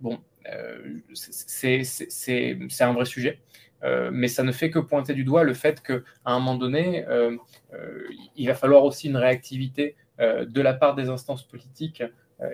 bon, 0.00 0.18
c'est 1.14 1.82
un 2.80 2.92
vrai 2.92 3.04
sujet. 3.04 3.40
mais 4.12 4.28
ça 4.28 4.42
ne 4.42 4.52
fait 4.52 4.70
que 4.70 4.78
pointer 4.78 5.14
du 5.14 5.24
doigt 5.24 5.44
le 5.44 5.54
fait 5.54 5.82
qu'à 5.82 6.00
un 6.24 6.38
moment 6.38 6.56
donné, 6.56 7.04
il 8.36 8.46
va 8.46 8.54
falloir 8.54 8.84
aussi 8.84 9.08
une 9.08 9.16
réactivité 9.16 9.96
de 10.18 10.60
la 10.60 10.74
part 10.74 10.94
des 10.94 11.08
instances 11.08 11.46
politiques 11.46 12.02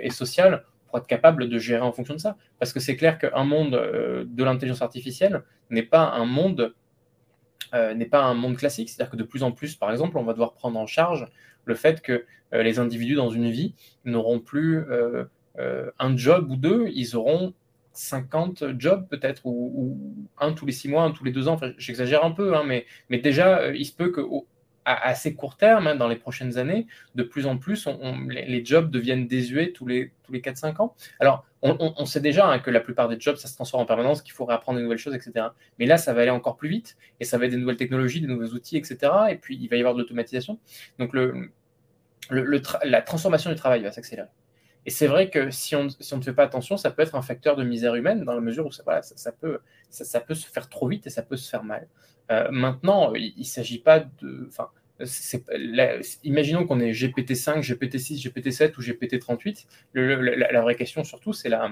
et 0.01 0.11
sociales 0.11 0.64
pour 0.86 0.99
être 0.99 1.07
capable 1.07 1.49
de 1.49 1.59
gérer 1.59 1.82
en 1.82 1.92
fonction 1.92 2.14
de 2.14 2.20
ça. 2.20 2.36
Parce 2.59 2.72
que 2.72 2.80
c'est 2.80 2.97
clair 2.97 3.18
qu'un 3.18 3.44
monde 3.44 3.74
euh, 3.74 4.24
de 4.26 4.44
l'intelligence 4.44 4.82
artificielle 4.82 5.42
n'est 5.70 5.82
pas 5.82 6.11
un 6.11 6.24
monde 6.24 6.74
euh, 7.74 7.94
n'est 7.94 8.07
pas 8.07 8.22
un 8.22 8.34
monde 8.34 8.57
classique. 8.57 8.88
C'est-à-dire 8.88 9.11
que 9.11 9.16
de 9.16 9.24
plus 9.24 9.42
en 9.42 9.53
plus, 9.53 9.74
par 9.74 9.90
exemple, 9.90 10.18
on 10.18 10.24
va 10.24 10.32
devoir 10.32 10.55
prendre 10.55 10.78
en 10.78 10.86
charge 10.86 11.26
le 11.64 11.74
fait 11.74 12.01
que 12.01 12.24
euh, 12.55 12.62
les 12.62 12.78
individus 12.78 13.16
dans 13.16 13.30
une 13.30 13.51
vie 13.51 13.74
n'auront 14.05 14.38
plus 14.38 14.84
un 15.59 16.16
job 16.16 16.50
ou 16.50 16.57
deux, 16.57 16.88
ils 16.92 17.16
auront 17.16 17.54
50 17.92 18.78
jobs 18.78 19.09
peut-être, 19.09 19.42
ou, 19.46 19.98
un 20.38 20.52
tous 20.52 20.66
les 20.66 20.72
six 20.72 20.88
mois, 20.88 21.02
un 21.04 21.12
tous 21.12 21.24
les 21.24 21.32
deux 21.32 21.48
ans. 21.48 21.54
Enfin, 21.54 21.72
J'exagère 21.78 22.24
un 22.24 22.30
peu, 22.30 22.54
hein, 22.57 22.64
mais, 22.64 22.86
mais 23.09 23.18
déjà, 23.18 23.72
il 23.72 23.84
se 23.84 23.92
peut 23.92 24.11
que 24.11 24.20
à 24.86 25.09
assez 25.09 25.34
court 25.34 25.57
terme, 25.57 25.88
hein, 25.88 25.96
dans 25.96 26.07
les 26.09 26.16
prochaines 26.16 26.59
années, 26.59 26.86
de 27.16 27.24
plus 27.24 27.46
en 27.46 27.59
plus, 27.59 27.88
les, 28.28 28.64
jobs 28.64 28.88
deviennent 28.88 29.26
désuets 29.26 29.72
tous 29.72 29.86
les, 29.86 30.12
tous 30.22 30.32
les 30.32 30.40
4-5 30.40 30.80
ans. 30.80 30.94
Alors, 31.18 31.44
on, 31.62 32.07
sait 32.07 32.20
déjà 32.20 32.46
hein, 32.46 32.61
que 32.61 32.70
la 32.70 32.78
plupart 32.78 33.09
des 33.09 33.18
jobs, 33.18 33.36
ça 33.36 33.48
se 33.48 33.57
transforme 33.57 33.82
en 33.82 33.86
permanence, 33.86 34.22
qu'il 34.22 34.32
faut 34.32 34.44
réapprendre 34.44 34.78
de 34.78 34.84
nouvelles 34.84 34.98
choses, 34.98 35.14
etc. 35.14 35.48
Mais 35.80 35.86
là, 35.86 35.98
ça 35.98 36.14
va 36.14 36.22
aller 36.22 36.30
encore 36.30 36.57
plus 36.57 36.68
vite, 36.68 36.96
et 37.18 37.24
ça 37.24 37.36
va 37.36 37.46
être 37.46 37.50
des 37.50 37.57
nouvelles 37.57 37.76
technologies, 37.76 38.20
des 38.20 38.28
nouveaux 38.28 38.54
outils, 38.54 38.76
etc. 38.76 39.12
Et 39.30 39.34
puis, 39.34 39.59
il 39.61 39.68
va 39.68 39.74
y 39.74 39.80
avoir 39.80 39.94
de 39.94 40.00
l'automatisation. 40.00 40.61
Donc, 41.00 41.16
la 42.30 43.02
transformation 43.02 43.50
du 43.50 43.57
travail 43.57 43.82
va 43.82 43.90
s'accélérer. 43.90 44.28
Et 44.87 44.91
c'est 44.91 45.09
vrai 45.09 45.30
que 45.30 45.51
si 45.51 45.74
on, 45.74 45.89
si 45.89 46.14
on, 46.14 46.18
ne 46.18 46.22
fait 46.22 46.32
pas 46.32 46.45
attention, 46.45 46.76
ça 46.76 46.93
peut 46.93 47.03
être 47.03 47.16
un 47.16 47.22
facteur 47.22 47.57
de 47.57 47.64
misère 47.64 47.97
humaine, 47.97 48.24
dans 48.24 48.34
la 48.34 48.41
mesure 48.41 48.66
où 48.66 48.70
ça, 48.70 48.84
voilà, 48.84 49.03
ça, 49.03 49.32
peut, 49.32 49.59
ça, 49.91 50.20
peut 50.20 50.34
se 50.34 50.47
faire 50.47 50.68
trop 50.68 50.87
vite 50.87 51.09
et 51.09 51.11
ça 51.11 51.22
peut 51.22 51.37
se 51.37 51.51
faire 51.51 51.64
mal. 51.64 51.89
Euh, 52.30 52.49
maintenant, 52.53 53.12
il 53.14 53.34
ne 53.37 53.45
s'agit 53.45 53.80
pas 53.80 54.01
de. 54.01 54.47
Enfin, 54.49 54.68
imaginons 56.22 56.66
qu'on 56.66 56.78
ait 56.78 56.93
GPT-5, 56.93 57.62
GPT-6, 57.62 58.22
GPT-7 58.22 58.76
ou 58.78 58.80
GPT-38. 58.80 59.66
La, 59.95 60.61
vraie 60.61 60.76
question, 60.76 61.03
surtout, 61.03 61.32
c'est 61.32 61.49
la, 61.49 61.68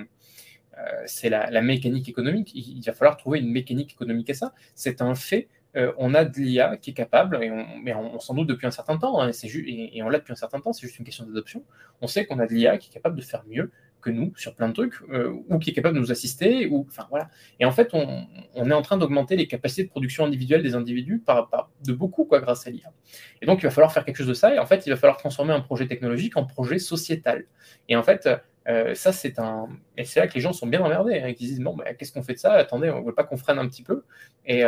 euh, 0.77 0.83
c'est 1.07 1.31
la, 1.31 1.63
mécanique 1.63 2.09
économique. 2.09 2.51
Il, 2.55 2.83
va 2.85 2.93
falloir 2.93 3.17
trouver 3.17 3.39
une 3.39 3.51
mécanique 3.51 3.93
économique 3.93 4.31
à 4.31 4.35
ça. 4.35 4.55
C'est 4.75 5.01
un 5.01 5.15
fait. 5.15 5.49
Euh, 5.77 5.93
on 5.99 6.15
a 6.15 6.25
de 6.25 6.37
l'IA 6.39 6.77
qui 6.77 6.91
est 6.91 6.95
capable, 6.95 7.43
et 7.43 7.51
on, 7.51 7.67
mais 7.83 7.95
on, 7.95 8.21
s'en 8.21 8.35
doute 8.35 8.49
depuis 8.49 8.67
un 8.67 8.71
certain 8.71 8.97
temps, 8.97 9.21
hein, 9.21 9.31
et, 9.31 9.99
et, 9.99 10.03
on 10.03 10.09
l'a 10.09 10.19
depuis 10.19 10.33
un 10.33 10.37
certain 10.37 10.61
temps, 10.61 10.73
c'est 10.73 10.87
juste 10.87 10.99
une 10.99 11.05
question 11.05 11.25
d'adoption. 11.27 11.65
On 12.01 12.07
sait 12.07 12.27
qu'on 12.27 12.39
a 12.39 12.47
de 12.47 12.55
l'IA 12.55 12.79
qui 12.79 12.91
est 12.91 12.93
capable 12.93 13.17
de 13.17 13.23
faire 13.23 13.45
mieux 13.49 13.71
que 14.05 14.11
nous 14.11 14.33
sur 14.37 14.55
plein 14.55 14.69
de 14.69 14.75
trucs, 14.75 14.95
euh, 15.11 15.35
ou 15.49 15.59
qui 15.59 15.71
est 15.71 15.73
capable 15.73 15.97
de 15.97 16.01
nous 16.01 16.13
assister, 16.13 16.71
enfin 16.71 17.07
voilà. 17.11 17.29
Et 17.59 17.65
en 17.65 17.73
fait, 17.73 17.91
on, 17.95 18.27
est 18.55 18.73
en 18.73 18.83
train 18.83 18.99
d'augmenter 18.99 19.35
les 19.35 19.49
capacités 19.49 19.85
de 19.85 19.89
production 19.89 20.25
individuelle 20.25 20.63
des 20.63 20.75
individus 20.75 21.19
par, 21.19 21.71
de 21.85 21.93
beaucoup, 21.93 22.29
grâce 22.31 22.67
à 22.67 22.71
l'IA. 22.71 22.93
Et 23.41 23.47
donc, 23.47 23.61
il 23.61 23.65
va 23.65 23.71
falloir 23.71 23.93
faire 23.93 24.05
quelque 24.05 24.19
chose 24.19 24.29
de 24.29 24.35
ça, 24.35 24.55
et 24.55 24.59
en 24.59 24.67
fait, 24.67 24.87
il 24.87 24.91
va 24.91 24.97
falloir 24.97 25.17
transformer 25.17 25.55
un 25.55 25.61
projet 25.61 25.87
technologique 25.89 26.37
en 26.37 26.45
projet 26.45 26.79
sociétal. 26.79 27.47
Et 27.89 27.97
en 27.97 28.03
fait, 28.03 28.29
euh, 28.69 28.95
ça, 28.95 29.13
c'est 29.13 29.39
un. 29.39 29.69
Et 29.97 30.05
c'est 30.05 30.21
là 30.21 30.27
que 30.27 30.35
les 30.35 30.41
gens 30.41 30.53
sont 30.53 30.67
bien 30.67 30.81
emmerdés, 30.81 31.21
hein, 31.21 31.33
disent 31.37 31.61
bon, 31.61 31.75
bah, 31.75 31.95
qu'est-ce 31.95 32.13
qu'on 32.13 32.23
fait 32.23 32.35
de 32.35 32.39
ça? 32.39 32.53
Attendez, 32.53 32.91
on 32.91 33.01
ne 33.01 33.07
veut 33.07 33.15
pas 33.15 33.25
qu'on 33.25 33.37
freine 33.37 33.59
un 33.59 33.69
petit 33.69 33.83
peu. 33.83 34.05
Et, 34.47 34.63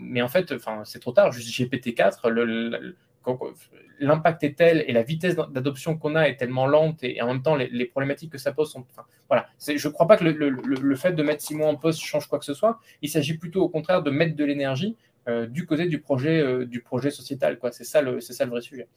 mais 0.00 0.22
en 0.22 0.28
fait, 0.28 0.54
c'est 0.84 1.00
trop 1.00 1.12
tard. 1.12 1.32
Juste 1.32 1.50
GPT-4, 1.50 2.28
le 2.28 2.96
l'impact 3.98 4.44
est 4.44 4.58
tel 4.58 4.84
et 4.86 4.92
la 4.92 5.02
vitesse 5.02 5.36
d'adoption 5.36 5.96
qu'on 5.96 6.16
a 6.16 6.28
est 6.28 6.36
tellement 6.36 6.66
lente 6.66 7.02
et, 7.02 7.20
en 7.22 7.28
même 7.28 7.42
temps 7.42 7.56
les, 7.56 7.86
problématiques 7.86 8.30
que 8.30 8.38
ça 8.38 8.52
pose 8.52 8.70
sont. 8.70 8.84
Voilà. 9.28 9.48
Je 9.66 9.72
ne 9.72 9.92
crois 9.92 10.06
pas 10.06 10.16
que 10.16 10.24
le, 10.24 10.96
fait 10.96 11.12
de 11.12 11.22
mettre 11.22 11.42
six 11.42 11.54
mois 11.54 11.68
en 11.68 11.76
poste 11.76 12.00
change 12.00 12.26
quoi 12.26 12.38
que 12.38 12.44
ce 12.44 12.54
soit. 12.54 12.78
Il 13.02 13.08
s'agit 13.08 13.38
plutôt 13.38 13.62
au 13.62 13.68
contraire 13.68 14.02
de 14.02 14.10
mettre 14.10 14.36
de 14.36 14.44
l'énergie 14.44 14.96
euh, 15.28 15.46
du 15.46 15.66
côté 15.66 15.86
du 15.86 16.00
projet, 16.00 16.40
euh, 16.40 16.66
sociétal. 17.10 17.58
C'est 17.72 17.84
ça, 17.84 18.02
le, 18.02 18.18
vrai 18.46 18.60
sujet. 18.60 18.88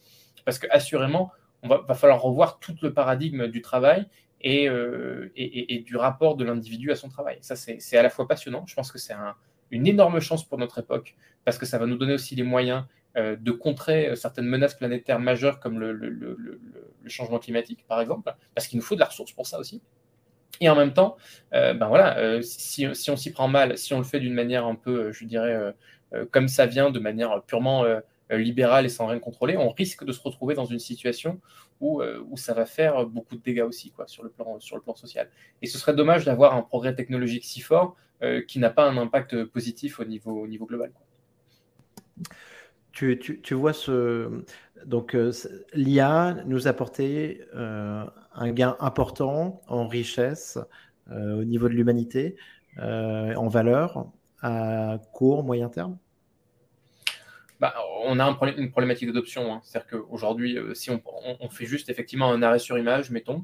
Parce 0.45 0.59
qu'assurément, 0.59 1.31
on 1.63 1.69
va, 1.69 1.93
falloir 1.93 2.21
revoir 2.21 2.59
tout 2.59 2.75
le 2.81 2.93
paradigme 2.93 3.47
du 3.47 3.61
travail 3.61 4.07
euh, 4.45 5.29
et, 5.35 5.75
et 5.75 5.79
du 5.79 5.95
rapport 5.95 6.35
de 6.35 6.43
l'individu 6.43 6.91
à 6.91 6.95
son 6.95 7.09
travail. 7.09 7.37
Ça, 7.41 7.55
c'est 7.55 7.97
à 7.97 8.03
la 8.03 8.09
fois 8.09 8.27
passionnant. 8.27 8.65
Je 8.67 8.75
pense 8.75 8.91
que 8.91 8.99
c'est 8.99 9.13
un, 9.13 9.35
une 9.71 9.87
énorme 9.87 10.19
chance 10.19 10.47
pour 10.47 10.57
notre 10.57 10.79
époque 10.79 11.15
parce 11.45 11.57
que 11.57 11.65
ça 11.65 11.77
va 11.77 11.85
nous 11.85 11.97
donner 11.97 12.13
aussi 12.13 12.35
les 12.35 12.43
moyens 12.43 12.83
euh, 13.17 13.35
de 13.35 13.51
contrer 13.51 14.15
certaines 14.15 14.45
menaces 14.45 14.75
planétaires 14.75 15.19
majeures 15.19 15.59
comme 15.59 15.79
le, 15.79 16.61
changement 17.07 17.39
climatique, 17.39 17.83
par 17.87 17.99
exemple, 18.01 18.31
parce 18.53 18.67
qu'il 18.67 18.77
nous 18.77 18.85
faut 18.85 18.93
de 18.93 18.99
la 18.99 19.07
ressource 19.07 19.31
pour 19.31 19.47
ça 19.47 19.57
aussi. 19.57 19.81
Et 20.61 20.69
en 20.69 20.75
même 20.75 20.93
temps, 20.93 21.17
euh, 21.53 21.73
ben 21.73 21.87
voilà, 21.87 22.19
euh, 22.19 22.41
si, 22.43 22.85
on 22.87 23.15
s'y 23.15 23.31
prend 23.31 23.47
mal, 23.47 23.77
si 23.79 23.95
on 23.95 23.97
le 23.97 24.03
fait 24.03 24.19
d'une 24.19 24.33
manière 24.33 24.65
un 24.65 24.75
peu, 24.75 25.11
je 25.11 25.25
dirais, 25.25 25.73
comme 26.31 26.47
ça 26.47 26.67
vient, 26.67 26.91
de 26.91 26.99
manière 26.99 27.41
purement 27.43 27.83
libérale 28.31 28.85
et 28.85 28.89
sans 28.89 29.07
rien 29.07 29.19
contrôler, 29.19 29.57
on 29.57 29.69
risque 29.69 30.03
de 30.03 30.11
se 30.11 30.21
retrouver 30.21 30.55
dans 30.55 30.65
une 30.65 30.79
situation 30.79 31.39
où, 31.79 32.03
où 32.29 32.37
ça 32.37 32.53
va 32.53 32.65
faire 32.65 33.05
beaucoup 33.05 33.35
de 33.35 33.41
dégâts 33.41 33.63
aussi 33.67 33.91
sur, 34.05 34.23
le 34.23 34.29
plan, 34.29 34.95
social. 34.95 35.29
Et 35.61 35.67
ce 35.67 35.77
serait 35.77 35.95
dommage 35.95 36.25
d'avoir 36.25 36.55
un 36.55 36.61
progrès 36.61 36.93
technologique 36.93 37.43
si 37.45 37.59
fort 37.59 37.95
qui 38.47 38.59
n'a 38.59 38.69
pas 38.69 38.87
un 38.87 38.97
impact 38.97 39.45
positif 39.45 39.99
au 39.99 40.05
niveau, 40.05 40.43
au 40.43 40.47
niveau 40.47 40.65
global. 40.65 40.91
Tu, 42.91 43.53
vois. 43.53 43.71
Donc, 44.85 45.15
euh, 45.15 45.31
l'IA 45.73 46.37
nous 46.45 46.67
apporter 46.67 47.41
euh, 47.55 48.03
un 48.33 48.51
gain 48.51 48.75
important 48.79 49.61
en 49.67 49.87
richesse 49.87 50.57
euh, 51.11 51.41
au 51.41 51.43
niveau 51.43 51.69
de 51.69 51.73
l'humanité, 51.73 52.35
en 52.77 53.47
valeur, 53.47 54.07
à 54.41 54.99
court, 55.11 55.43
moyen 55.43 55.67
terme 55.67 55.97
bah, 57.59 57.75
on 58.05 58.19
a 58.19 58.37
une 58.57 58.71
problématique 58.71 59.07
d'adoption. 59.07 59.53
Hein. 59.53 59.61
C'est-à-dire 59.63 59.89
qu'aujourd'hui, 59.89 60.57
si 60.73 60.91
on, 60.91 61.01
on, 61.39 61.49
fait 61.49 61.65
juste 61.65 61.89
effectivement 61.89 62.31
un 62.31 62.41
arrêt 62.41 62.59
sur 62.59 62.77
image, 62.77 63.11
mettons, 63.11 63.43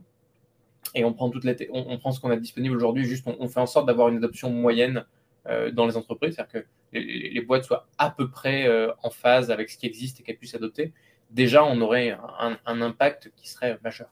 et 0.93 1.03
on 1.03 1.13
prend, 1.13 1.29
on, 1.29 1.85
on, 1.89 1.97
prend 1.97 2.11
ce 2.11 2.19
qu'on 2.19 2.29
a 2.31 2.37
disponible 2.37 2.75
aujourd'hui, 2.75 3.05
juste 3.05 3.25
on, 3.27 3.47
fait 3.47 3.59
en 3.59 3.65
sorte 3.65 3.87
d'avoir 3.87 4.09
une 4.09 4.17
adoption 4.17 4.49
moyenne 4.49 5.05
euh, 5.47 5.71
dans 5.71 5.85
les 5.85 5.97
entreprises, 5.97 6.35
c'est-à-dire 6.35 6.61
que 6.61 6.67
les, 6.93 7.41
boîtes 7.41 7.65
soient 7.65 7.87
à 7.97 8.09
peu 8.09 8.29
près 8.29 8.67
euh, 8.67 8.91
en 9.03 9.09
phase 9.09 9.51
avec 9.51 9.69
ce 9.69 9.77
qui 9.77 9.85
existe 9.85 10.19
et 10.19 10.23
qu'elles 10.23 10.37
puissent 10.37 10.55
adopter, 10.55 10.93
déjà 11.31 11.63
on 11.65 11.81
aurait 11.81 12.17
un, 12.39 12.81
impact 12.81 13.31
qui 13.35 13.49
serait 13.49 13.77
majeur. 13.83 14.09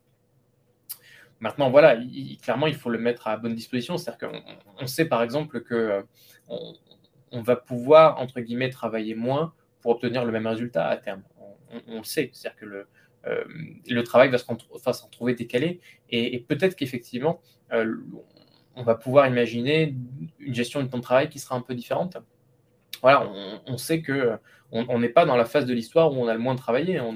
Maintenant, 1.40 1.70
voilà, 1.70 1.98
clairement, 2.42 2.68
il 2.68 2.76
faut 2.76 2.90
le 2.90 3.00
mettre 3.00 3.28
à 3.28 3.36
bonne 3.38 3.56
disposition. 3.56 3.98
C'est-à-dire 3.98 4.30
qu'on 4.78 4.88
sait 4.88 5.06
par 5.06 5.24
exemple 5.24 5.62
que 5.62 5.74
euh, 5.74 6.02
on, 7.32 7.42
va 7.42 7.56
pouvoir, 7.56 8.20
entre 8.20 8.40
guillemets, 8.40 8.70
travailler 8.70 9.16
moins 9.16 9.54
pour 9.84 9.92
obtenir 9.92 10.26
le 10.26 10.32
même 10.32 10.48
résultat 10.48 10.88
à 10.88 10.98
terme. 10.98 11.22
On, 11.88 11.98
le 11.98 12.04
sait. 12.04 12.32
C'est-à-dire 12.34 12.60
que 12.60 12.66
le, 12.66 12.88
le 13.88 14.04
travail 14.04 14.30
va 14.30 14.38
s'en 14.38 15.10
trouver 15.10 15.36
décalé. 15.36 15.82
Et, 16.10 16.40
peut-être 16.40 16.76
qu'effectivement, 16.76 17.42
on 18.76 18.84
va 18.84 18.96
pouvoir 18.96 19.28
imaginer 19.28 19.96
une 20.40 20.56
gestion 20.56 20.82
du 20.82 20.90
temps 20.90 20.98
de 20.98 21.04
travail 21.04 21.30
qui 21.30 21.40
sera 21.40 21.56
un 21.56 21.62
peu 21.62 21.76
différente. 21.76 22.18
voilà, 23.02 23.30
on, 23.68 23.78
sait 23.78 24.02
que 24.02 24.38
on 24.74 25.00
n'est 25.00 25.10
pas 25.10 25.26
dans 25.26 25.36
la 25.36 25.46
phase 25.46 25.66
de 25.66 25.74
l'histoire 25.74 26.12
où 26.12 26.16
on 26.16 26.28
a 26.28 26.34
le 26.34 26.40
moins 26.40 26.56
travaillé. 26.56 27.00
On 27.00 27.14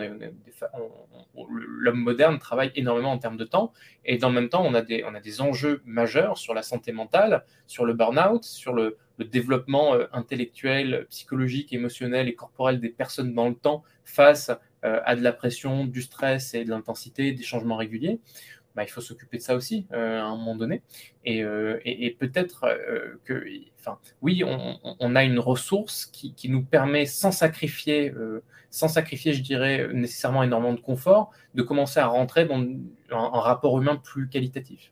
L'homme 1.50 2.00
moderne 2.00 2.40
travaille 2.40 2.72
énormément 2.76 3.12
en 3.12 3.18
termes 3.18 3.38
de 3.38 3.44
temps, 3.44 3.74
et 4.06 4.18
dans 4.18 4.30
le 4.30 4.36
même 4.36 4.50
temps, 4.50 4.64
on 4.66 4.74
a, 4.74 4.82
des, 4.82 5.04
on 5.04 5.14
a 5.14 5.20
des 5.20 5.42
enjeux 5.42 5.82
majeurs 5.86 6.38
sur 6.38 6.54
la 6.54 6.64
santé 6.64 6.92
mentale, 6.92 7.44
sur 7.68 7.86
le 7.86 7.94
burn-out, 7.94 8.44
sur 8.44 8.74
le, 8.74 8.98
développement 9.20 9.96
euh, 9.96 10.06
intellectuel, 10.14 11.08
psychologique, 11.10 11.74
émotionnel 11.74 12.28
et 12.28 12.36
corporel 12.36 12.80
des 12.80 12.90
personnes 12.90 13.34
dans 13.34 13.50
le 13.50 13.56
temps 13.56 13.84
face 14.06 14.52
euh, 14.86 15.02
à 15.06 15.16
de 15.16 15.24
la 15.24 15.34
pression, 15.34 15.86
du 15.86 16.04
stress 16.04 16.54
et 16.54 16.64
de 16.64 16.70
l'intensité, 16.70 17.32
des 17.32 17.44
changements 17.44 17.78
réguliers. 17.78 18.20
Bah, 18.78 18.84
il 18.84 18.90
faut 18.90 19.02
s'occuper 19.02 19.38
de 19.38 19.42
ça 19.42 19.56
aussi 19.56 19.88
euh, 19.92 20.22
à 20.22 20.26
un 20.26 20.38
moment 20.38 20.56
donné. 20.56 20.84
Et, 21.26 21.44
euh, 21.44 21.80
peut-être 22.20 22.66
euh, 22.66 23.20
que, 23.26 23.44
enfin, 23.80 23.98
oui, 24.22 24.44
on, 24.46 25.16
a 25.16 25.24
une 25.24 25.40
ressource 25.40 26.06
qui, 26.06 26.48
nous 26.48 26.64
permet, 26.64 27.08
sans 27.08 27.32
sacrifier, 27.32 28.14
sans 28.70 28.88
sacrifier, 28.88 29.34
je 29.34 29.42
dirais, 29.42 29.88
nécessairement 29.92 30.44
énormément 30.44 30.76
de 30.76 30.80
confort, 30.80 31.32
de 31.56 31.64
commencer 31.64 32.00
à 32.00 32.06
rentrer 32.06 32.46
dans 32.46 32.64
un, 33.10 33.40
rapport 33.40 33.80
humain 33.80 33.96
plus 33.96 34.30
qualitatif. 34.30 34.92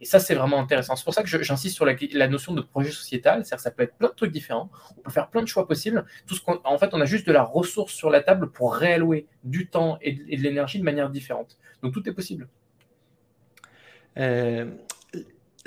Et 0.00 0.04
ça, 0.04 0.20
c'est 0.20 0.36
vraiment 0.36 0.60
intéressant. 0.60 0.94
C'est 0.94 1.04
pour 1.04 1.14
ça 1.14 1.24
que 1.24 1.42
j'insiste 1.42 1.74
sur 1.74 1.84
la, 1.84 2.28
notion 2.28 2.54
de 2.54 2.60
projet 2.60 2.92
sociétal. 2.92 3.44
C'est-à-dire 3.44 3.60
ça 3.60 3.72
peut 3.72 3.82
être 3.82 3.96
plein 3.96 4.08
de 4.08 4.14
trucs 4.14 4.30
différents. 4.30 4.70
On 4.96 5.00
peut 5.00 5.10
faire 5.10 5.30
plein 5.30 5.42
de 5.42 5.48
choix 5.48 5.66
possibles. 5.66 6.04
Tout 6.28 6.36
ce 6.36 6.42
en 6.46 6.78
fait, 6.78 6.90
on 6.92 7.00
a 7.00 7.06
juste 7.06 7.26
de 7.26 7.32
la 7.32 7.42
ressource 7.42 7.92
sur 7.92 8.08
la 8.08 8.22
table 8.22 8.52
pour 8.52 8.72
réallouer 8.72 9.26
du 9.42 9.68
temps 9.68 9.98
et 10.00 10.12
de 10.12 10.42
l'énergie 10.42 10.78
de 10.78 10.84
manière 10.84 11.10
différente. 11.10 11.58
Donc, 11.82 11.92
tout 11.92 12.08
est 12.08 12.12
possible. 12.12 12.48
Euh, 14.18 14.66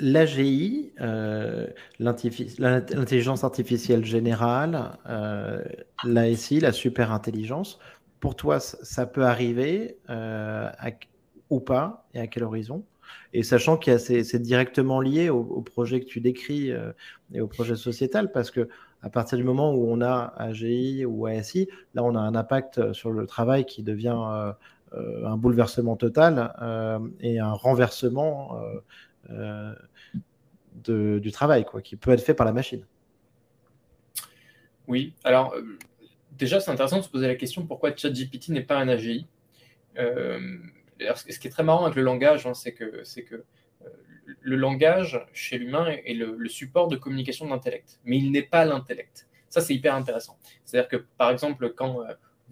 L'AGI, 0.00 0.92
euh, 1.00 1.68
l'intelligence 2.00 3.44
artificielle 3.44 4.04
générale, 4.04 4.98
euh, 5.08 5.62
l'ASI, 6.02 6.58
la 6.58 6.72
super 6.72 7.12
intelligence, 7.12 7.78
pour 8.18 8.34
toi, 8.34 8.58
ça 8.58 9.06
peut 9.06 9.24
arriver 9.24 9.98
ou 11.50 11.60
pas 11.60 12.08
et 12.14 12.20
à 12.20 12.26
quel 12.26 12.42
horizon? 12.42 12.84
Et 13.32 13.44
sachant 13.44 13.76
que 13.76 13.96
c'est 13.98 14.42
directement 14.42 15.00
lié 15.00 15.28
au, 15.28 15.60
projet 15.60 16.00
que 16.00 16.06
tu 16.06 16.20
décris 16.20 16.72
et 17.32 17.40
au 17.40 17.46
projet 17.46 17.76
sociétal, 17.76 18.32
parce 18.32 18.50
que 18.50 18.68
à 19.02 19.10
partir 19.10 19.38
du 19.38 19.44
moment 19.44 19.72
où 19.72 19.86
on 19.88 20.00
a 20.00 20.32
AGI 20.36 21.04
ou 21.04 21.26
ASI, 21.26 21.68
là, 21.94 22.02
on 22.02 22.16
a 22.16 22.20
un 22.20 22.34
impact 22.34 22.92
sur 22.92 23.12
le 23.12 23.26
travail 23.26 23.66
qui 23.66 23.84
devient 23.84 24.54
un 24.94 25.36
bouleversement 25.36 25.96
total 25.96 26.54
euh, 26.60 26.98
et 27.20 27.38
un 27.38 27.52
renversement 27.52 28.60
euh, 29.30 29.74
du 30.74 31.32
travail, 31.32 31.64
quoi, 31.64 31.82
qui 31.82 31.96
peut 31.96 32.10
être 32.10 32.22
fait 32.22 32.34
par 32.34 32.46
la 32.46 32.52
machine. 32.52 32.84
Oui, 34.88 35.14
alors 35.24 35.54
déjà, 36.32 36.60
c'est 36.60 36.70
intéressant 36.70 36.98
de 36.98 37.02
se 37.02 37.08
poser 37.08 37.28
la 37.28 37.36
question 37.36 37.66
pourquoi 37.66 37.94
ChatGPT 37.94 38.48
n'est 38.48 38.62
pas 38.62 38.78
un 38.78 38.88
AGI. 38.88 39.26
ce 39.96 41.38
qui 41.38 41.48
est 41.48 41.50
très 41.50 41.62
marrant 41.62 41.84
avec 41.84 41.96
le 41.96 42.02
langage, 42.02 42.46
hein, 42.46 42.54
c'est 42.54 42.72
que, 42.72 43.02
que 43.22 43.44
le 44.40 44.56
langage 44.56 45.24
chez 45.32 45.58
l'humain 45.58 45.86
est 46.04 46.14
le, 46.14 46.36
le, 46.36 46.48
support 46.48 46.88
de 46.88 46.96
communication 46.96 47.48
d'intellect, 47.48 48.00
mais 48.04 48.18
il 48.18 48.30
n'est 48.32 48.42
pas 48.42 48.64
l'intellect. 48.64 49.28
Ça, 49.48 49.60
c'est 49.60 49.74
hyper 49.74 49.94
intéressant. 49.94 50.38
C'est-à-dire 50.64 50.88
que, 50.88 50.96
par 51.16 51.30
exemple, 51.30 51.72
quand 51.74 52.02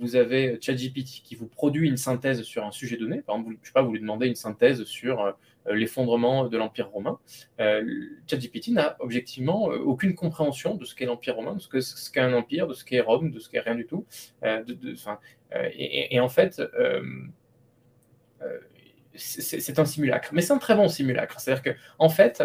vous 0.00 0.16
avez 0.16 0.58
ChatGPT 0.60 1.22
qui 1.22 1.34
vous 1.34 1.46
produit 1.46 1.88
une 1.88 1.98
synthèse 1.98 2.42
sur 2.42 2.64
un 2.64 2.72
sujet 2.72 2.96
donné. 2.96 3.20
Par 3.20 3.36
exemple, 3.36 3.52
vous, 3.52 3.58
je 3.62 3.68
sais 3.68 3.72
pas, 3.72 3.82
vous 3.82 3.92
lui 3.92 4.00
demandez 4.00 4.26
une 4.26 4.34
synthèse 4.34 4.84
sur 4.84 5.20
euh, 5.20 5.32
l'effondrement 5.74 6.48
de 6.48 6.56
l'Empire 6.56 6.88
romain. 6.88 7.18
Euh, 7.60 7.84
ChatGPT 8.26 8.68
n'a 8.68 8.96
objectivement 9.00 9.70
euh, 9.70 9.76
aucune 9.78 10.14
compréhension 10.14 10.74
de 10.74 10.84
ce 10.86 10.94
qu'est 10.94 11.04
l'Empire 11.04 11.36
romain, 11.36 11.54
de 11.54 11.60
ce 11.60 12.10
qu'est 12.10 12.20
un 12.20 12.32
empire, 12.32 12.66
de 12.66 12.74
ce 12.74 12.84
qu'est 12.84 13.00
Rome, 13.00 13.30
de 13.30 13.38
ce 13.38 13.50
qu'est 13.50 13.60
rien 13.60 13.74
du 13.74 13.86
tout. 13.86 14.06
De, 14.42 14.94
et, 15.74 16.20
en 16.20 16.28
fait, 16.28 16.62
c'est 19.14 19.78
un 19.78 19.84
simulacre. 19.84 20.30
Mais 20.32 20.40
c'est 20.40 20.52
un 20.52 20.58
très 20.58 20.74
bon 20.74 20.88
simulacre. 20.88 21.40
C'est-à-dire 21.40 21.62
que, 21.62 21.70
en 21.98 22.08
fait, 22.08 22.42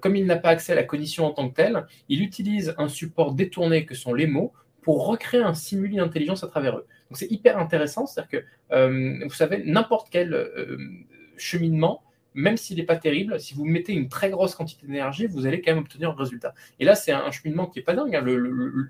comme 0.00 0.16
il 0.16 0.24
n'a 0.24 0.36
pas 0.36 0.50
accès 0.50 0.72
à 0.72 0.76
la 0.76 0.84
cognition 0.84 1.26
en 1.26 1.32
tant 1.32 1.50
que 1.50 1.54
telle, 1.54 1.86
il 2.08 2.22
utilise 2.22 2.74
un 2.78 2.88
support 2.88 3.34
détourné 3.34 3.84
que 3.84 3.94
sont 3.94 4.14
les 4.14 4.26
mots 4.26 4.52
pour 4.84 5.06
recréer 5.06 5.40
un 5.40 5.54
simuli 5.54 5.96
d'intelligence 5.96 6.44
à 6.44 6.46
travers 6.46 6.76
eux. 6.76 6.86
Donc 7.10 7.18
c'est 7.18 7.30
hyper 7.30 7.58
intéressant, 7.58 8.06
c'est-à-dire 8.06 8.42
que, 8.42 8.74
euh, 8.74 9.24
vous 9.24 9.34
savez, 9.34 9.62
n'importe 9.64 10.08
quel 10.10 10.34
euh, 10.34 10.76
cheminement, 11.38 12.02
même 12.34 12.58
s'il 12.58 12.76
n'est 12.76 12.84
pas 12.84 12.96
terrible, 12.96 13.40
si 13.40 13.54
vous 13.54 13.64
mettez 13.64 13.94
une 13.94 14.08
très 14.08 14.28
grosse 14.28 14.54
quantité 14.54 14.86
d'énergie, 14.86 15.26
vous 15.26 15.46
allez 15.46 15.62
quand 15.62 15.72
même 15.72 15.82
obtenir 15.82 16.10
un 16.10 16.14
résultat. 16.14 16.54
Et 16.80 16.84
là, 16.84 16.94
c'est 16.94 17.12
un, 17.12 17.30
cheminement 17.30 17.66
qui 17.66 17.78
n'est 17.78 17.84
pas 17.84 17.94
dingue, 17.94 18.14
hein, 18.14 18.24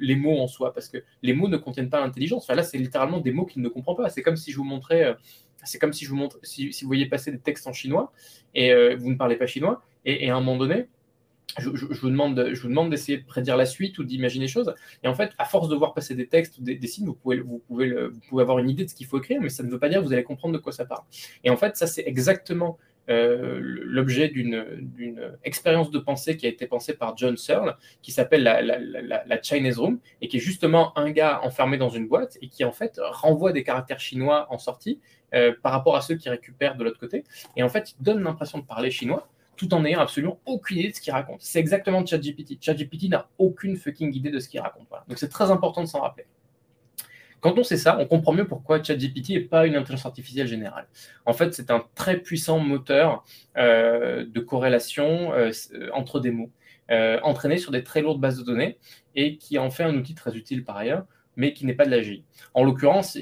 les 0.00 0.16
mots 0.16 0.40
en 0.40 0.48
soi, 0.48 0.72
parce 0.74 0.88
que 0.88 0.98
les 1.22 1.32
mots 1.32 1.48
ne 1.48 1.58
contiennent 1.58 1.90
pas 1.90 2.00
l'intelligence. 2.00 2.48
Là, 2.48 2.62
c'est 2.64 2.78
littéralement 2.78 3.20
des 3.20 3.32
mots 3.32 3.46
qu'il 3.46 3.62
ne 3.62 3.68
comprend 3.68 3.94
pas. 3.94 4.08
C'est 4.08 4.22
comme 4.22 4.36
si 4.36 4.50
je 4.50 4.56
vous 4.56 4.64
montrais, 4.64 5.04
euh, 5.04 5.14
c'est 5.62 5.78
comme 5.78 5.92
si 5.92 6.06
vous 6.06 6.16
montre, 6.16 6.40
voyez 6.82 7.06
passer 7.06 7.30
des 7.30 7.38
textes 7.38 7.66
en 7.68 7.72
chinois 7.72 8.12
et 8.54 8.94
vous 8.94 9.10
ne 9.10 9.16
parlez 9.16 9.36
pas 9.36 9.46
chinois, 9.46 9.82
et 10.04 10.30
à 10.30 10.36
un 10.36 10.40
moment 10.40 10.58
donné, 10.58 10.88
je, 11.58 11.68
vous 11.68 12.10
demande, 12.10 12.50
je 12.52 12.60
vous 12.60 12.68
demande 12.68 12.90
d'essayer 12.90 13.18
de 13.18 13.24
prédire 13.24 13.56
la 13.56 13.66
suite 13.66 13.98
ou 13.98 14.04
d'imaginer 14.04 14.46
des 14.46 14.50
choses. 14.50 14.74
Et 15.02 15.08
en 15.08 15.14
fait, 15.14 15.32
à 15.38 15.44
force 15.44 15.68
de 15.68 15.76
voir 15.76 15.94
passer 15.94 16.14
des 16.14 16.26
textes 16.26 16.58
ou 16.58 16.62
des, 16.62 16.86
signes, 16.86 17.06
vous 17.06 17.14
pouvez, 17.14 17.40
vous, 17.40 17.62
pouvez 17.66 17.92
vous 17.92 18.20
pouvez 18.28 18.42
avoir 18.42 18.58
une 18.58 18.68
idée 18.68 18.84
de 18.84 18.90
ce 18.90 18.94
qu'il 18.94 19.06
faut 19.06 19.18
écrire, 19.18 19.40
mais 19.40 19.48
ça 19.48 19.62
ne 19.62 19.70
veut 19.70 19.78
pas 19.78 19.88
dire 19.88 20.00
que 20.00 20.06
vous 20.06 20.12
allez 20.12 20.24
comprendre 20.24 20.54
de 20.54 20.58
quoi 20.58 20.72
ça 20.72 20.84
parle. 20.84 21.02
Et 21.42 21.50
en 21.50 21.56
fait, 21.56 21.76
ça, 21.76 21.86
c'est 21.86 22.04
exactement 22.06 22.78
euh, 23.10 23.58
l'objet 23.60 24.28
d'une 24.28 24.64
expérience 25.44 25.90
de 25.90 25.98
pensée 25.98 26.38
qui 26.38 26.46
a 26.46 26.48
été 26.48 26.66
pensée 26.66 26.94
par 26.94 27.16
John 27.16 27.36
Searle, 27.36 27.76
qui 28.00 28.12
s'appelle 28.12 28.42
la, 28.42 28.62
la, 28.62 29.42
Chinese 29.42 29.78
Room, 29.78 29.98
et 30.22 30.28
qui 30.28 30.38
est 30.38 30.40
justement 30.40 30.96
un 30.98 31.10
gars 31.10 31.40
enfermé 31.42 31.76
dans 31.76 31.90
une 31.90 32.08
boîte 32.08 32.38
et 32.40 32.48
qui 32.48 32.64
en 32.64 32.72
fait 32.72 32.98
renvoie 33.02 33.52
des 33.52 33.62
caractères 33.62 34.00
chinois 34.00 34.46
en 34.50 34.58
sortie 34.58 35.00
euh, 35.34 35.52
par 35.62 35.72
rapport 35.72 35.96
à 35.96 36.00
ceux 36.00 36.14
qui 36.14 36.30
récupèrent 36.30 36.76
de 36.76 36.84
l'autre 36.84 36.98
côté. 36.98 37.24
Et 37.56 37.62
en 37.62 37.68
fait, 37.68 37.94
il 37.98 38.02
donne 38.02 38.22
l'impression 38.22 38.58
de 38.58 38.64
parler 38.64 38.90
chinois, 38.90 39.28
tout 39.56 39.72
en 39.74 39.84
ayant 39.84 40.00
absolument 40.00 40.40
aucune 40.46 40.78
idée 40.78 40.90
de 40.90 40.94
ce 40.94 41.00
qu'il 41.00 41.12
raconte. 41.12 41.40
C'est 41.40 41.60
exactement 41.60 42.04
ChatGPT. 42.04 42.58
ChatGPT 42.60 43.08
n'a 43.08 43.28
aucune 43.38 43.76
fucking 43.76 44.14
idée 44.14 44.30
de 44.30 44.38
ce 44.38 44.48
qu'il 44.48 44.60
raconte. 44.60 44.86
Donc 45.08 45.18
c'est 45.18 45.28
très 45.28 45.50
important 45.50 45.82
de 45.82 45.88
s'en 45.88 46.00
rappeler. 46.00 46.26
Quand 47.44 47.58
on 47.58 47.62
sait 47.62 47.76
ça, 47.76 47.98
on 48.00 48.06
comprend 48.06 48.32
mieux 48.32 48.46
pourquoi 48.46 48.82
ChatGPT 48.82 49.28
n'est 49.32 49.40
pas 49.40 49.66
une 49.66 49.76
intelligence 49.76 50.06
artificielle 50.06 50.46
générale. 50.46 50.86
En 51.26 51.34
fait, 51.34 51.52
c'est 51.52 51.70
un 51.70 51.84
très 51.94 52.16
puissant 52.16 52.58
moteur 52.58 53.22
euh, 53.58 54.24
de 54.26 54.40
corrélation 54.40 55.34
euh, 55.34 55.50
entre 55.92 56.20
des 56.20 56.30
mots, 56.30 56.50
euh, 56.90 57.20
entraîné 57.22 57.58
sur 57.58 57.70
des 57.70 57.84
très 57.84 58.00
lourdes 58.00 58.18
bases 58.18 58.38
de 58.38 58.44
données 58.44 58.78
et 59.14 59.36
qui 59.36 59.58
en 59.58 59.68
fait 59.68 59.82
un 59.82 59.94
outil 59.94 60.14
très 60.14 60.34
utile 60.34 60.64
par 60.64 60.78
ailleurs, 60.78 61.04
mais 61.36 61.52
qui 61.52 61.66
n'est 61.66 61.74
pas 61.74 61.84
de 61.84 61.90
l'AGI. 61.90 62.24
En 62.54 62.64
l'occurrence, 62.64 63.18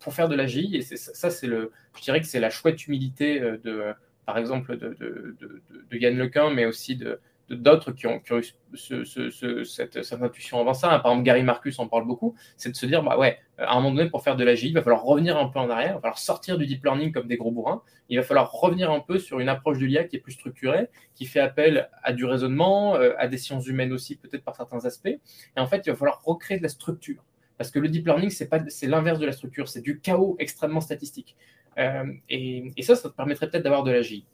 pour 0.00 0.12
faire 0.12 0.28
de 0.28 0.34
l'AGI, 0.34 0.78
et 0.78 0.82
ça, 0.82 1.30
c'est 1.30 1.46
le, 1.46 1.70
je 1.96 2.02
dirais 2.02 2.20
que 2.20 2.26
c'est 2.26 2.40
la 2.40 2.50
chouette 2.50 2.84
humilité 2.88 3.38
de 3.38 3.94
par 4.26 4.38
exemple 4.38 4.76
de, 4.76 4.96
de, 5.00 5.96
Yann 5.96 6.16
Lequin, 6.16 6.50
mais 6.50 6.66
aussi 6.66 6.96
de, 6.96 7.20
d'autres 7.50 7.92
qui 7.92 8.06
ont, 8.06 8.22
eu 8.30 9.64
cette, 9.64 10.12
intuition 10.22 10.60
avant 10.60 10.74
ça. 10.74 10.88
Par 11.00 11.12
exemple, 11.12 11.24
Gary 11.24 11.42
Marcus 11.42 11.78
en 11.78 11.88
parle 11.88 12.06
beaucoup. 12.06 12.34
C'est 12.56 12.70
de 12.70 12.76
se 12.76 12.86
dire, 12.86 13.02
bah 13.02 13.18
ouais, 13.18 13.38
à 13.58 13.72
un 13.72 13.80
moment 13.80 13.94
donné, 13.94 14.08
pour 14.08 14.22
faire 14.22 14.36
de 14.36 14.44
l'AGI, 14.44 14.68
il 14.68 14.74
va 14.74 14.82
falloir 14.82 15.02
revenir 15.02 15.36
un 15.36 15.48
peu 15.48 15.58
en 15.58 15.68
arrière, 15.68 15.90
il 15.90 15.94
va 15.94 16.00
falloir 16.00 16.18
sortir 16.18 16.58
du 16.58 16.66
deep 16.66 16.84
learning 16.84 17.12
comme 17.12 17.26
des 17.26 17.36
gros 17.36 17.50
bourrins. 17.50 17.82
Il 18.08 18.18
va 18.18 18.22
falloir 18.22 18.50
revenir 18.52 18.90
un 18.90 19.00
peu 19.00 19.18
sur 19.18 19.40
une 19.40 19.48
approche 19.48 19.78
de 19.78 19.86
l'IA 19.86 20.04
qui 20.04 20.16
est 20.16 20.20
plus 20.20 20.32
structurée, 20.32 20.88
qui 21.14 21.26
fait 21.26 21.40
appel 21.40 21.88
à 22.02 22.12
du 22.12 22.24
raisonnement, 22.24 22.96
euh, 22.96 23.12
à 23.18 23.26
des 23.28 23.38
sciences 23.38 23.66
humaines 23.66 23.92
aussi, 23.92 24.16
peut-être 24.16 24.44
par 24.44 24.56
certains 24.56 24.84
aspects. 24.84 25.08
Et 25.08 25.20
en 25.60 25.66
fait, 25.66 25.82
il 25.86 25.90
va 25.90 25.96
falloir 25.96 26.22
recréer 26.22 26.58
de 26.58 26.62
la 26.62 26.68
structure. 26.68 27.24
Parce 27.58 27.70
que 27.70 27.78
le 27.78 27.88
deep 27.88 28.06
learning, 28.06 28.30
c'est 28.30 28.86
l'inverse 28.86 29.18
de 29.18 29.26
la 29.26 29.32
structure, 29.32 29.68
c'est 29.68 29.82
du 29.82 30.00
chaos 30.00 30.34
extrêmement 30.38 30.80
statistique. 30.80 31.36
Euh, 31.78 32.12
et, 32.28 32.72
ça, 32.82 32.96
ça 32.96 33.08
te 33.08 33.14
permettrait 33.14 33.48
peut-être 33.48 33.64
d'avoir 33.64 33.84
de 33.84 33.90
l'AGI. 33.90 34.24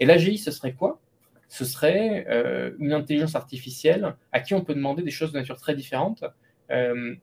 Et 0.00 0.06
l'AGI, 0.06 0.38
ce 0.38 0.50
serait 0.50 0.74
quoi? 0.74 1.00
Ce 1.48 1.64
serait 1.64 2.26
euh, 2.28 2.72
une 2.78 2.92
intelligence 2.92 3.36
artificielle 3.36 4.16
à 4.32 4.40
qui 4.40 4.54
on 4.54 4.62
peut 4.62 4.74
demander 4.74 5.02
des 5.02 5.10
choses 5.10 5.32
de 5.32 5.38
nature 5.38 5.56
très 5.56 5.74
différente 5.74 6.24
euh, 6.70 7.14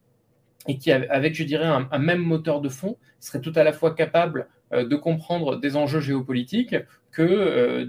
et 0.67 0.77
qui, 0.77 0.91
avec, 0.91 1.35
je 1.35 1.43
dirais, 1.43 1.65
un, 1.65 1.99
même 1.99 2.21
moteur 2.21 2.61
de 2.61 2.69
fond, 2.69 2.97
serait 3.19 3.41
tout 3.41 3.51
à 3.55 3.63
la 3.63 3.73
fois 3.73 3.93
capable 3.93 4.47
de 4.71 4.95
comprendre 4.95 5.57
des 5.57 5.75
enjeux 5.75 5.99
géopolitiques 5.99 6.75
que 7.11 7.83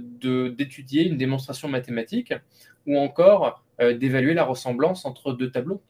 d'étudier 0.49 1.07
une 1.07 1.17
démonstration 1.17 1.69
mathématique 1.69 2.35
ou 2.87 2.99
encore 2.99 3.65
d'évaluer 3.81 4.35
la 4.35 4.43
ressemblance 4.43 5.05
entre 5.05 5.33
deux 5.33 5.53
tableaux. 5.53 5.81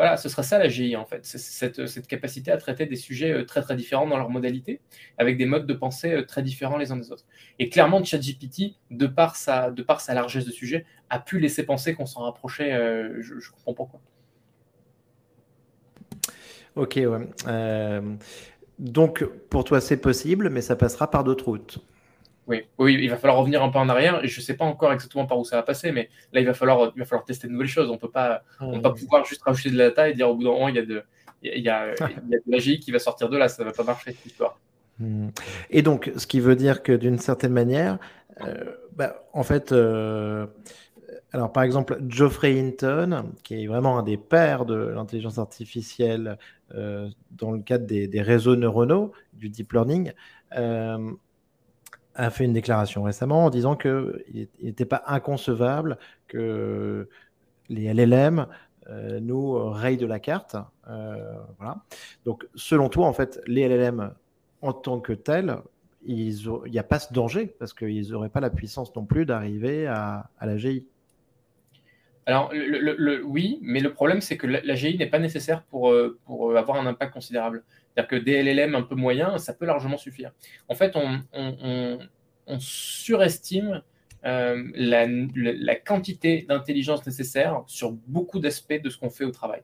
Voilà, 0.00 0.16
ce 0.16 0.30
sera 0.30 0.42
ça 0.42 0.56
la 0.56 0.66
GI 0.66 0.96
en 0.96 1.04
fait, 1.04 1.26
cette, 1.26 1.86
cette, 1.86 2.06
capacité 2.06 2.50
à 2.50 2.56
traiter 2.56 2.86
des 2.86 2.96
sujets 2.96 3.32
euh, 3.32 3.44
très 3.44 3.60
très 3.60 3.76
différents 3.76 4.06
dans 4.06 4.16
leur 4.16 4.30
modalité, 4.30 4.80
avec 5.18 5.36
des 5.36 5.44
modes 5.44 5.66
de 5.66 5.74
pensée 5.74 6.14
euh, 6.14 6.24
très 6.24 6.42
différents 6.42 6.78
les 6.78 6.90
uns 6.90 6.96
des 6.96 7.12
autres. 7.12 7.26
Et 7.58 7.68
clairement, 7.68 8.02
ChatGPT, 8.02 8.76
de 8.90 9.06
par 9.06 9.36
sa, 9.36 9.70
de 9.70 9.82
par 9.82 10.00
sa 10.00 10.14
largesse 10.14 10.46
de 10.46 10.52
sujet, 10.52 10.86
a 11.10 11.18
pu 11.18 11.38
laisser 11.38 11.66
penser 11.66 11.92
qu'on 11.92 12.06
s'en 12.06 12.22
rapprochait. 12.22 12.72
Euh, 12.72 13.20
je, 13.20 13.40
je, 13.40 13.50
comprends 13.50 13.74
pourquoi. 13.74 14.00
Ok, 16.76 16.98
ouais. 16.98 18.00
donc 18.78 19.22
pour 19.50 19.64
toi 19.64 19.82
c'est 19.82 19.98
possible, 19.98 20.48
mais 20.48 20.62
ça 20.62 20.76
passera 20.76 21.10
par 21.10 21.24
d'autres 21.24 21.44
routes. 21.44 21.78
Oui, 22.46 22.64
oui, 22.78 22.98
il 23.00 23.08
va 23.10 23.16
falloir 23.16 23.38
revenir 23.38 23.62
un 23.62 23.68
peu 23.68 23.78
en 23.78 23.88
arrière. 23.88 24.24
Et 24.24 24.28
je 24.28 24.40
ne 24.40 24.44
sais 24.44 24.54
pas 24.54 24.64
encore 24.64 24.92
exactement 24.92 25.26
par 25.26 25.38
où 25.38 25.44
ça 25.44 25.56
va 25.56 25.62
passer, 25.62 25.92
mais 25.92 26.08
là, 26.32 26.40
il 26.40 26.46
va 26.46 26.54
falloir, 26.54 26.92
il 26.96 26.98
va 26.98 27.04
falloir 27.04 27.24
tester 27.24 27.46
de 27.46 27.52
nouvelles 27.52 27.68
choses. 27.68 27.90
On 27.90 27.98
peut 27.98 28.10
pas, 28.10 28.42
on 28.60 28.74
peut 28.74 28.82
pas 28.82 28.92
pouvoir 28.92 29.24
juste 29.24 29.42
rajouter 29.42 29.70
de 29.70 29.78
la 29.78 29.88
data 29.90 30.08
et 30.08 30.14
dire 30.14 30.28
au 30.28 30.34
bout 30.34 30.44
d'un 30.44 30.50
moment, 30.50 30.68
il 30.68 30.74
y 30.74 30.78
a 30.78 30.84
de, 30.84 31.04
il 31.42 31.62
y 31.62 31.68
a, 31.68 31.94
il 31.94 32.30
y 32.30 32.34
a 32.34 32.38
de 32.38 32.42
l'AGI 32.46 32.80
qui 32.80 32.90
va 32.90 32.98
sortir 32.98 33.28
de 33.28 33.36
là. 33.36 33.48
Ça 33.48 33.62
ne 33.62 33.68
va 33.68 33.74
pas 33.74 33.84
marcher 33.84 34.12
cette 34.12 34.26
histoire. 34.26 34.58
Hmm. 34.98 35.28
Et 35.70 35.82
donc, 35.82 36.10
ce 36.16 36.26
qui 36.26 36.40
veut 36.40 36.56
dire 36.56 36.82
que 36.82 36.92
d'une 36.92 37.18
certaine 37.18 37.52
manière, 37.52 37.98
euh, 38.42 38.76
bah, 38.94 39.24
en 39.32 39.42
fait, 39.42 39.72
euh, 39.72 40.46
alors 41.32 41.52
par 41.52 41.62
exemple, 41.62 41.98
Geoffrey 42.08 42.58
Hinton, 42.58 43.32
qui 43.42 43.64
est 43.64 43.66
vraiment 43.66 43.98
un 43.98 44.02
des 44.02 44.16
pères 44.16 44.66
de 44.66 44.74
l'intelligence 44.74 45.38
artificielle 45.38 46.38
euh, 46.74 47.08
dans 47.30 47.52
le 47.52 47.60
cadre 47.60 47.86
des, 47.86 48.22
réseaux 48.22 48.56
neuronaux, 48.56 49.12
du 49.32 49.48
deep 49.48 49.72
learning, 49.72 50.12
a 52.14 52.30
fait 52.30 52.44
une 52.44 52.52
déclaration 52.52 53.02
récemment 53.02 53.44
en 53.46 53.50
disant 53.50 53.76
qu'il 53.76 54.48
n'était 54.62 54.84
pas 54.84 55.02
inconcevable 55.06 55.98
que 56.28 57.08
les 57.68 57.92
LLM 57.92 58.46
nous 59.20 59.70
rayent 59.70 59.96
de 59.96 60.06
la 60.06 60.18
carte. 60.18 60.56
voilà. 60.86 61.76
Donc, 62.24 62.46
selon 62.56 62.88
toi, 62.88 63.06
en 63.06 63.12
fait, 63.12 63.40
les 63.46 63.68
LLM 63.68 64.12
en 64.62 64.72
tant 64.72 65.00
que 65.00 65.12
tel, 65.12 65.58
il 66.04 66.34
n'y 66.70 66.78
a 66.78 66.82
pas 66.82 66.98
ce 66.98 67.12
danger 67.12 67.46
parce 67.58 67.74
qu'ils 67.74 68.10
n'auraient 68.10 68.30
pas 68.30 68.40
la 68.40 68.50
puissance 68.50 68.94
non 68.96 69.04
plus 69.04 69.26
d'arriver 69.26 69.86
à, 69.86 70.30
à 70.38 70.46
l'AGI. 70.46 70.86
Alors, 72.26 72.50
le, 72.52 73.22
oui, 73.24 73.58
mais 73.62 73.80
le 73.80 73.92
problème, 73.92 74.20
c'est 74.20 74.36
que 74.36 74.46
l'AGI 74.46 74.96
n'est 74.98 75.08
pas 75.08 75.18
nécessaire 75.18 75.62
pour, 75.64 75.90
euh, 75.90 76.18
pour 76.26 76.56
avoir 76.56 76.78
un 76.78 76.86
impact 76.86 77.12
considérable. 77.12 77.64
C'est-à-dire 77.94 78.08
que 78.08 78.16
des 78.16 78.42
LLM 78.42 78.74
un 78.74 78.82
peu 78.82 78.94
moyens, 78.94 79.42
ça 79.42 79.52
peut 79.52 79.66
largement 79.66 79.98
suffire. 79.98 80.32
En 80.68 80.74
fait, 80.74 80.96
on, 80.96 81.98
surestime 82.58 83.82
euh, 84.24 84.64
la, 84.74 85.76
quantité 85.76 86.44
d'intelligence 86.48 87.04
nécessaire 87.06 87.62
sur 87.66 87.92
beaucoup 87.92 88.38
d'aspects 88.38 88.80
de 88.82 88.90
ce 88.90 88.98
qu'on 88.98 89.10
fait 89.10 89.24
au 89.24 89.30
travail. 89.30 89.62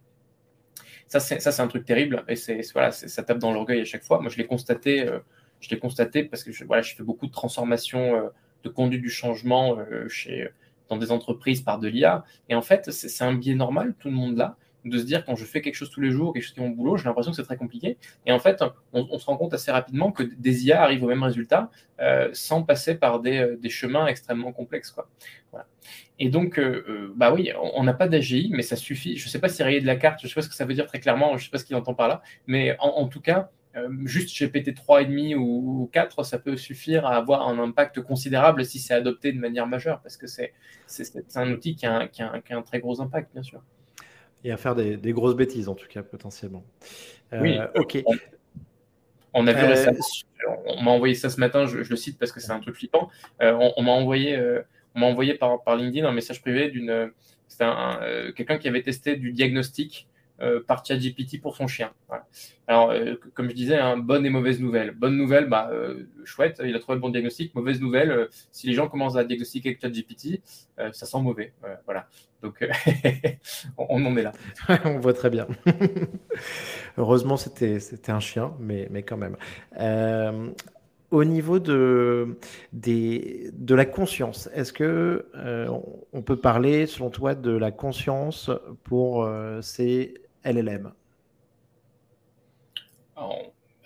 Ça, 1.08 1.20
c'est 1.20 1.60
un 1.60 1.68
truc 1.68 1.84
terrible 1.84 2.24
et 2.26 2.34
c'est 2.34 2.62
ça 2.62 3.22
tape 3.22 3.38
dans 3.38 3.52
l'orgueil 3.52 3.80
à 3.80 3.84
chaque 3.84 4.02
fois. 4.02 4.20
Moi, 4.20 4.30
je 4.30 4.38
l'ai 4.38 4.46
constaté, 4.46 5.06
euh, 5.06 5.20
je 5.60 5.70
l'ai 5.70 5.78
constaté 5.78 6.24
parce 6.24 6.42
que 6.42 6.50
je, 6.50 6.64
voilà, 6.64 6.82
je 6.82 6.94
fais 6.96 7.04
beaucoup 7.04 7.26
de 7.26 7.32
transformations 7.32 8.16
euh, 8.16 8.28
de 8.64 8.68
conduite 8.68 9.02
du 9.02 9.10
changement 9.10 9.78
chez, 10.08 10.48
dans 10.88 10.96
des 10.96 11.12
entreprises 11.12 11.60
par 11.60 11.78
de 11.78 11.86
l'IA. 11.86 12.24
Et 12.48 12.56
en 12.56 12.62
fait, 12.62 12.90
c'est 12.90 13.24
un 13.24 13.34
biais 13.34 13.54
normal, 13.54 13.94
tout 14.00 14.08
le 14.08 14.14
monde 14.14 14.36
là 14.36 14.56
de 14.88 14.98
se 14.98 15.04
dire 15.04 15.24
quand 15.24 15.36
je 15.36 15.44
fais 15.44 15.60
quelque 15.60 15.74
chose 15.74 15.90
tous 15.90 16.00
les 16.00 16.10
jours, 16.10 16.32
quelque 16.32 16.44
chose 16.44 16.52
qui 16.54 16.60
est 16.60 16.62
mon 16.62 16.70
boulot, 16.70 16.96
j'ai 16.96 17.04
l'impression 17.04 17.32
que 17.32 17.36
c'est 17.36 17.42
très 17.42 17.56
compliqué. 17.56 17.98
Et 18.24 18.32
en 18.32 18.38
fait, 18.38 18.62
on, 18.92 19.18
se 19.18 19.26
rend 19.26 19.36
compte 19.36 19.54
assez 19.54 19.70
rapidement 19.70 20.12
que 20.12 20.22
des 20.22 20.66
IA 20.66 20.82
arrivent 20.82 21.04
au 21.04 21.08
même 21.08 21.22
résultat 21.22 21.70
euh, 22.00 22.28
sans 22.32 22.62
passer 22.62 22.94
par 22.94 23.20
des, 23.20 23.38
euh, 23.38 23.56
des, 23.56 23.70
chemins 23.70 24.06
extrêmement 24.06 24.52
complexes. 24.52 24.90
Quoi. 24.90 25.08
Et 26.18 26.28
donc, 26.28 26.58
euh, 26.58 27.12
bah 27.16 27.32
oui, 27.32 27.52
on 27.74 27.82
n'a 27.82 27.94
pas 27.94 28.08
d'AGI, 28.08 28.50
mais 28.52 28.62
ça 28.62 28.76
suffit. 28.76 29.16
Je 29.16 29.26
ne 29.26 29.30
sais 29.30 29.38
pas 29.38 29.48
si 29.48 29.62
rayer 29.62 29.80
de 29.80 29.86
la 29.86 29.96
carte, 29.96 30.20
je 30.20 30.26
ne 30.26 30.28
sais 30.28 30.34
pas 30.34 30.42
ce 30.42 30.48
que 30.48 30.54
ça 30.54 30.64
veut 30.64 30.74
dire 30.74 30.86
très 30.86 31.00
clairement, 31.00 31.30
je 31.30 31.42
ne 31.42 31.44
sais 31.44 31.50
pas 31.50 31.58
ce 31.58 31.64
qu'il 31.64 31.76
entend 31.76 31.94
par 31.94 32.08
là, 32.08 32.22
mais 32.46 32.76
en, 32.80 33.06
tout 33.08 33.20
cas, 33.20 33.50
juste 34.04 34.30
GPT 34.36 34.70
3,5 34.70 35.36
ou, 35.36 35.82
ou 35.82 35.90
4, 35.92 36.24
ça 36.24 36.38
peut 36.38 36.56
suffire 36.56 37.06
à 37.06 37.16
avoir 37.16 37.48
un 37.48 37.58
impact 37.58 38.00
considérable 38.00 38.64
si 38.64 38.78
c'est 38.78 38.94
adopté 38.94 39.32
de 39.32 39.38
manière 39.38 39.66
majeure, 39.66 40.00
parce 40.00 40.16
que 40.16 40.26
c'est 40.26 40.52
un 41.34 41.50
outil 41.50 41.76
qui 41.76 41.86
a 41.86 42.08
un 42.50 42.62
très 42.62 42.80
gros 42.80 43.00
impact, 43.00 43.32
bien 43.32 43.42
sûr. 43.42 43.62
Et 44.46 44.52
à 44.52 44.56
faire 44.56 44.76
des, 44.76 45.12
grosses 45.12 45.34
bêtises, 45.34 45.68
en 45.68 45.74
tout 45.74 45.88
cas, 45.88 46.04
potentiellement. 46.04 46.62
Euh, 47.32 47.40
oui, 47.40 47.58
ok. 47.74 47.98
On, 49.34 49.44
a 49.48 49.52
vu 49.52 49.60
euh, 49.60 49.92
on 50.66 50.82
m'a 50.82 50.92
envoyé 50.92 51.16
ça 51.16 51.30
ce 51.30 51.40
matin, 51.40 51.66
je, 51.66 51.78
le 51.78 51.96
cite 51.96 52.16
parce 52.16 52.30
que 52.30 52.38
c'est 52.38 52.52
un 52.52 52.60
truc 52.60 52.76
flippant. 52.76 53.10
Euh, 53.42 53.58
on, 53.76 53.82
m'a 53.82 53.90
envoyé, 53.90 54.40
on 54.94 55.00
m'a 55.00 55.06
envoyé 55.06 55.34
par, 55.34 55.64
par 55.64 55.74
LinkedIn 55.74 56.06
un 56.06 56.12
message 56.12 56.42
privé 56.42 56.70
d'une. 56.70 57.10
C'était 57.48 57.66
quelqu'un 58.36 58.58
qui 58.58 58.68
avait 58.68 58.82
testé 58.82 59.16
du 59.16 59.32
diagnostic 59.32 60.06
euh, 60.42 60.60
par 60.62 60.84
ChatGPT 60.84 61.40
pour 61.40 61.56
son 61.56 61.66
chien. 61.66 61.90
Alors, 62.66 62.90
euh, 62.90 63.14
comme 63.32 63.48
je 63.48 63.54
disais, 63.54 63.78
hein, 63.78 63.96
bonne 63.96 64.26
et 64.26 64.28
mauvaise 64.28 64.60
nouvelle. 64.60 64.90
Bonne 64.90 65.16
nouvelle, 65.16 65.48
bah, 65.48 65.70
euh, 65.72 66.10
chouette, 66.24 66.60
il 66.62 66.76
a 66.76 66.78
trouvé 66.78 66.96
le 66.96 67.00
bon 67.00 67.08
diagnostic. 67.08 67.54
Mauvaise 67.54 67.80
nouvelle, 67.80 68.28
si 68.52 68.66
les 68.66 68.74
gens 68.74 68.86
commencent 68.86 69.16
à 69.16 69.24
diagnostiquer 69.24 69.70
avec 69.70 69.80
ChatGPT, 69.80 70.42
ça 70.92 71.06
sent 71.06 71.22
mauvais. 71.22 71.54
voilà. 71.86 72.06
Donc, 72.42 72.68
on, 73.78 74.04
en 74.04 74.14
est 74.18 74.24
là. 74.24 74.32
on 74.84 74.98
voit 74.98 75.14
très 75.14 75.30
bien. 75.30 75.46
Heureusement, 76.98 77.38
c'était 77.38 77.80
un 78.08 78.20
chien, 78.20 78.52
mais, 78.60 78.88
mais 78.90 79.02
quand 79.02 79.16
même 79.16 79.36
au 81.12 81.22
niveau 81.22 81.60
de, 81.60 82.36
des, 82.72 83.48
de 83.52 83.76
la 83.76 83.86
conscience, 83.86 84.50
est-ce 84.52 84.72
que 84.72 85.24
on 86.12 86.20
peut 86.20 86.36
parler, 86.36 86.86
selon 86.86 87.10
toi, 87.10 87.36
de 87.36 87.52
la 87.52 87.70
conscience 87.70 88.50
pour 88.82 89.26
ces 89.62 90.25
LLM 90.46 90.92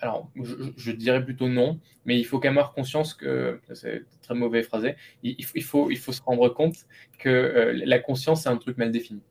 alors, 0.01 0.31
je, 0.35 0.91
dirais 0.91 1.23
plutôt 1.23 1.47
non, 1.47 1.79
mais 2.05 2.17
il 2.17 2.23
faut 2.23 2.39
quand 2.39 2.49
même 2.49 2.57
avoir 2.57 2.73
conscience 2.73 3.13
que, 3.13 3.59
c'est 3.73 4.03
très 4.23 4.33
mauvais 4.33 4.63
phrasé, 4.63 4.95
il, 5.21 5.63
faut, 5.63 5.91
il 5.91 5.97
faut 5.97 6.11
se 6.11 6.21
rendre 6.23 6.49
compte 6.49 6.75
que 7.19 7.29
euh, 7.29 7.81
la 7.85 7.99
conscience, 7.99 8.43
c'est 8.43 8.49
un 8.49 8.57
truc 8.57 8.77
mal 8.77 8.91
défini. 8.91 9.21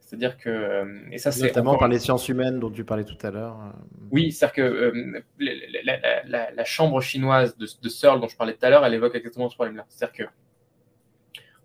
C'est-à-dire 0.00 0.36
que. 0.36 0.50
Euh, 0.50 1.08
et 1.10 1.16
ça, 1.16 1.32
c'est 1.32 1.46
Notamment 1.46 1.78
par 1.78 1.88
les 1.88 1.98
sciences 1.98 2.28
humaines 2.28 2.60
dont 2.60 2.70
tu 2.70 2.84
parlais 2.84 3.04
tout 3.04 3.16
à 3.22 3.30
l'heure. 3.30 3.58
Euh. 3.58 3.70
Oui, 4.10 4.30
c'est-à-dire 4.30 4.54
que 4.54 5.22
la, 5.38 6.64
chambre 6.66 7.00
chinoise 7.00 7.56
de, 7.56 7.66
de 7.82 7.88
Searle 7.88 8.20
dont 8.20 8.28
je 8.28 8.36
parlais 8.36 8.52
tout 8.52 8.66
à 8.66 8.68
l'heure, 8.68 8.84
elle 8.84 8.92
évoque 8.92 9.14
exactement 9.14 9.48
ce 9.48 9.54
problème-là. 9.54 9.86
C'est-à-dire 9.88 10.26
que 10.26 10.30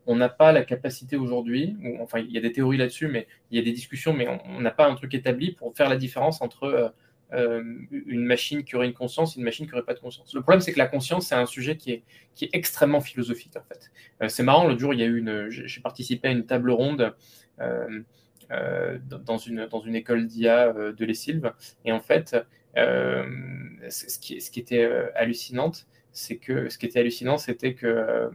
on 0.08 0.16
n'a 0.16 0.30
pas 0.30 0.53
la 0.53 0.64
capacité 0.64 1.18
aujourd'hui, 1.18 1.76
enfin 2.01 2.20
il 2.20 2.32
y 2.32 2.38
a 2.38 2.41
des 2.41 2.53
théories 2.53 2.78
là-dessus, 2.78 3.10
mais 3.10 3.28
il 3.51 3.58
y 3.58 3.62
a 3.62 3.64
des 3.64 3.74
discussions, 3.74 4.14
mais 4.14 4.28
on 4.45 4.62
n'a 4.62 4.72
pas 4.72 4.88
un 4.88 4.95
truc 4.95 5.14
établi 5.14 5.51
pour 5.51 5.76
faire 5.76 5.89
la 5.89 5.97
différence 5.97 6.41
entre 6.41 6.64
euh, 6.64 6.89
euh, 7.34 7.62
une 7.91 8.24
machine 8.24 8.64
qui 8.64 8.78
aurait 8.78 8.88
une 8.88 8.93
conscience 8.93 9.36
et 9.36 9.39
une 9.39 9.43
machine 9.43 9.66
qui 9.66 9.74
n'aurait 9.74 9.86
pas 9.86 9.93
de 9.93 9.99
conscience. 9.99 10.34
Le 10.34 10.41
problème, 10.41 10.62
c'est 10.62 10.72
que 10.72 10.78
la 10.78 10.88
conscience, 10.88 11.28
c'est 11.28 11.36
un 11.36 11.45
sujet 11.45 11.76
qui 11.76 11.91
est, 11.91 12.03
qui 12.36 12.45
est 12.45 12.49
extrêmement 12.53 13.01
philosophique, 13.01 13.58
en 13.58 13.64
fait. 13.64 13.91
Euh, 14.24 14.30
c'est 14.30 14.43
marrant, 14.43 14.66
l'autre 14.66 14.80
jour, 14.80 14.93
il 14.93 15.01
y 15.01 15.03
a 15.03 15.08
eu 15.08 15.18
une, 15.18 15.49
j'ai 15.49 15.82
participé 15.82 16.30
à 16.30 16.32
une 16.32 16.45
table 16.45 16.72
ronde 16.72 17.14
dans, 17.60 19.38
une, 19.38 19.68
dans 19.68 19.82
une 19.82 19.95
école 19.95 20.26
d'IA 20.26 20.72
de 20.72 21.05
l'ESILV, 21.05 21.51
et 21.84 21.91
en 21.91 21.99
fait, 21.99 22.38
ce 22.76 24.20
qui, 24.20 24.39
ce, 24.39 24.49
qui, 24.49 24.60
était 24.62 24.89
hallucinante, 25.16 25.86
c'est 26.14 26.38
que 26.38 26.70
ce 26.70 26.78
qui 26.78 26.86
était 26.86 27.01
hallucinant, 27.01 27.38
c'était 27.38 27.74
que 27.74 28.32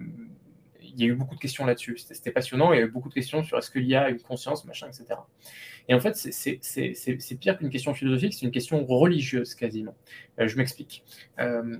il 0.94 1.00
y 1.00 1.04
a 1.04 1.06
eu 1.06 1.14
beaucoup 1.14 1.34
de 1.34 1.40
questions 1.40 1.64
là-dessus. 1.64 1.98
C'était 1.98 2.30
passionnant. 2.30 2.72
Il 2.72 2.78
y 2.78 2.82
a 2.82 2.84
eu 2.84 2.90
beaucoup 2.90 3.08
de 3.08 3.14
questions 3.14 3.42
sur 3.42 3.58
est-ce 3.58 3.70
qu'il 3.70 3.86
y 3.86 3.94
a 3.94 4.08
une 4.08 4.20
conscience, 4.20 4.64
machin, 4.64 4.88
etc. 4.88 5.18
Et 5.88 5.94
en 5.94 6.00
fait, 6.00 6.16
c'est 6.16 7.36
pire 7.36 7.58
qu'une 7.58 7.70
question 7.70 7.94
philosophique, 7.94 8.34
c'est 8.34 8.46
une 8.46 8.52
question 8.52 8.84
religieuse 8.84 9.54
quasiment. 9.54 9.94
Euh, 10.38 10.48
je 10.48 10.56
m'explique. 10.56 11.04
Euh, 11.38 11.76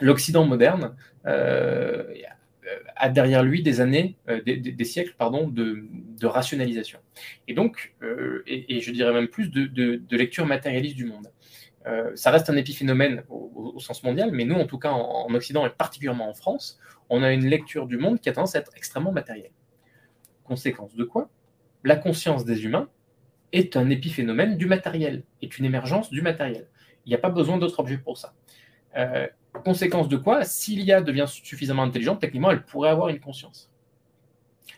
L'Occident 0.00 0.44
moderne 0.44 0.96
euh, 1.26 2.14
a 2.96 3.08
derrière 3.08 3.42
lui 3.42 3.62
des 3.62 3.80
années, 3.80 4.16
des, 4.46 4.84
siècles, 4.84 5.14
pardon, 5.18 5.48
de, 5.48 5.86
rationalisation. 6.22 7.00
Et 7.48 7.54
donc, 7.54 7.94
et, 8.46 8.80
je 8.80 8.90
dirais 8.92 9.12
même 9.12 9.28
plus 9.28 9.50
de, 9.50 10.16
lecture 10.16 10.46
matérialiste 10.46 10.96
du 10.96 11.04
monde. 11.04 11.26
ça 12.14 12.30
reste 12.30 12.48
un 12.48 12.56
épiphénomène 12.56 13.24
au, 13.28 13.78
sens 13.80 14.02
mondial, 14.02 14.30
mais 14.32 14.44
nous, 14.44 14.54
en 14.54 14.66
tout 14.66 14.78
cas 14.78 14.92
en, 14.92 15.34
Occident 15.34 15.66
et 15.66 15.70
particulièrement 15.70 16.30
en 16.30 16.34
France, 16.34 16.78
on 17.14 17.22
a 17.22 17.30
une 17.30 17.44
lecture 17.44 17.86
du 17.86 17.98
monde 17.98 18.20
qui 18.20 18.30
a 18.30 18.32
tendance 18.32 18.56
à 18.56 18.60
être 18.60 18.72
extrêmement 18.74 19.12
matérielle. 19.12 19.52
Conséquence 20.44 20.94
de 20.94 21.04
quoi? 21.04 21.28
La 21.84 21.96
conscience 21.96 22.46
des 22.46 22.64
humains 22.64 22.88
est 23.52 23.76
un 23.76 23.90
épiphénomène 23.90 24.56
du 24.56 24.64
matériel, 24.64 25.22
est 25.42 25.58
une 25.58 25.66
émergence 25.66 26.08
du 26.08 26.22
matériel. 26.22 26.68
Il 27.04 27.10
n'y 27.10 27.14
a 27.14 27.18
pas 27.18 27.28
besoin 27.28 27.58
d'autres 27.58 27.80
objets 27.80 27.98
pour 27.98 28.16
ça. 28.16 28.32
Euh, 28.96 29.26
conséquence 29.62 30.08
de 30.08 30.16
quoi? 30.16 30.44
S'il 30.44 30.80
y 30.80 30.90
a 30.90 31.02
devient 31.02 31.26
suffisamment 31.28 31.82
intelligente, 31.82 32.18
techniquement, 32.18 32.50
elle 32.50 32.64
pourrait 32.64 32.88
avoir 32.88 33.10
une 33.10 33.20
conscience. 33.20 33.70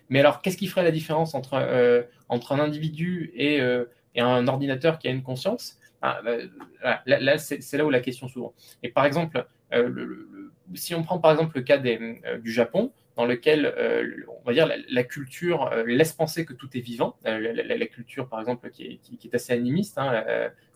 Mais 0.09 0.19
alors, 0.19 0.43
qu'est-ce 0.43 0.57
qui 0.57 0.67
ferait 0.67 0.83
la 0.83 0.91
différence 0.91 1.37
entre, 1.37 1.55
euh, 1.55 2.03
un 2.29 2.59
individu 2.59 3.33
euh, 3.39 3.85
et, 4.17 4.21
un 4.21 4.49
ordinateur 4.49 4.99
qui 4.99 5.07
a 5.07 5.13
une 5.13 5.23
conscience? 5.23 5.79
Ah, 6.03 6.21
Là, 7.07 7.39
c'est 7.39 7.77
là 7.79 7.85
où 7.85 7.91
la 7.91 8.01
question 8.01 8.27
s'ouvre. 8.27 8.55
Et 8.83 8.89
par 8.89 9.05
exemple, 9.05 9.47
le, 9.71 10.44
si 10.75 10.95
on 10.95 11.03
prend 11.03 11.19
par 11.19 11.33
exemple 11.33 11.57
le 11.57 11.63
cas 11.63 11.81
euh, 11.85 12.39
du 12.39 12.53
Japon, 12.53 12.93
dans 13.17 13.27
lequel 13.27 13.67
euh, 13.67 14.25
on 14.29 14.47
va 14.47 14.53
dire 14.53 14.69
la, 14.89 15.05
culture 15.05 15.71
euh, 15.73 15.85
laisse 15.87 16.13
penser 16.13 16.45
que 16.45 16.53
tout 16.53 16.69
est 16.77 16.81
vivant, 16.81 17.17
la, 17.25 17.87
culture 17.87 18.29
par 18.29 18.41
exemple 18.41 18.71
qui 18.71 19.01
est, 19.23 19.35
assez 19.35 19.53
animiste 19.53 19.99
hein, 19.99 20.25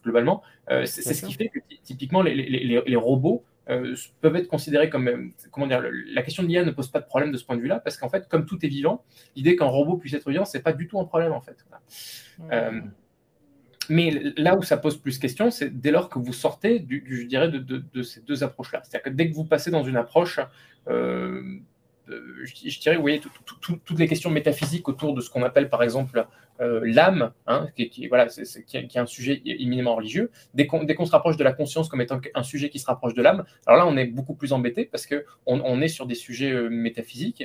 globalement, 0.04 0.42
c'est 0.84 1.14
ce 1.14 1.26
qui 1.26 1.32
fait 1.32 1.48
que 1.48 1.58
typiquement 1.82 2.22
les, 2.22 2.96
robots 2.96 3.44
peuvent 4.20 4.36
être 4.36 4.48
considérés 4.48 4.88
comme 4.88 5.32
comment 5.50 5.66
dire 5.66 5.82
la 5.82 6.22
question 6.22 6.42
de 6.42 6.48
l'IA 6.48 6.64
ne 6.64 6.70
pose 6.70 6.88
pas 6.88 7.00
de 7.00 7.06
problème 7.06 7.32
de 7.32 7.36
ce 7.36 7.44
point 7.44 7.56
de 7.56 7.60
vue-là 7.60 7.80
parce 7.80 7.96
qu'en 7.96 8.08
fait 8.08 8.28
comme 8.28 8.46
tout 8.46 8.64
est 8.64 8.68
vivant, 8.68 9.04
l'idée 9.34 9.56
qu'un 9.56 9.66
robot 9.66 9.96
puisse 9.96 10.14
être 10.14 10.30
vivant 10.30 10.44
c'est 10.44 10.62
pas 10.62 10.72
du 10.72 10.86
tout 10.86 11.00
un 11.00 11.04
problème 11.04 11.32
en 11.32 11.40
fait. 11.40 11.56
Mmh. 12.38 12.90
Mais 13.88 14.10
là 14.36 14.56
où 14.56 14.62
ça 14.62 14.76
pose 14.76 14.96
plus 14.98 15.18
question, 15.18 15.50
c'est 15.50 15.80
dès 15.80 15.90
lors 15.90 16.08
que 16.08 16.18
vous 16.18 16.32
sortez, 16.32 16.86
je 16.88 17.22
dirais, 17.24 17.48
de, 17.48 18.02
ces 18.02 18.20
deux 18.20 18.42
approches-là. 18.42 18.82
C'est-à-dire 18.82 19.10
que 19.10 19.16
dès 19.16 19.30
que 19.30 19.34
vous 19.34 19.44
passez 19.44 19.70
dans 19.70 19.82
une 19.82 19.96
approche, 19.96 20.40
euh, 20.88 21.60
je, 22.06 22.80
dirais, 22.80 22.96
vous 22.96 23.02
voyez, 23.02 23.20
toutes 23.20 23.98
les 23.98 24.08
questions 24.08 24.30
métaphysiques 24.30 24.88
autour 24.88 25.14
de 25.14 25.20
ce 25.20 25.30
qu'on 25.30 25.42
appelle, 25.42 25.68
par 25.68 25.82
exemple, 25.82 26.26
euh, 26.60 26.80
l'âme, 26.84 27.32
hein, 27.46 27.68
qui, 27.76 28.08
voilà, 28.08 28.28
c'est, 28.28 28.64
qui, 28.64 28.76
est 28.76 28.96
un 28.96 29.06
sujet 29.06 29.42
éminemment 29.44 29.94
religieux. 29.94 30.30
Dès 30.54 30.66
qu'on, 30.66 30.86
se 30.86 31.10
rapproche 31.10 31.36
de 31.36 31.44
la 31.44 31.52
conscience 31.52 31.88
comme 31.88 32.00
étant 32.00 32.20
un 32.34 32.42
sujet 32.42 32.68
qui 32.70 32.78
se 32.78 32.86
rapproche 32.86 33.14
de 33.14 33.22
l'âme, 33.22 33.44
alors 33.66 33.78
là, 33.78 33.86
on 33.86 33.96
est 33.96 34.06
beaucoup 34.06 34.34
plus 34.34 34.52
embêté 34.52 34.84
parce 34.84 35.06
qu'on 35.06 35.22
on 35.46 35.80
est 35.80 35.88
sur 35.88 36.06
des 36.06 36.14
sujets 36.14 36.52
euh, 36.52 36.68
métaphysiques 36.68 37.44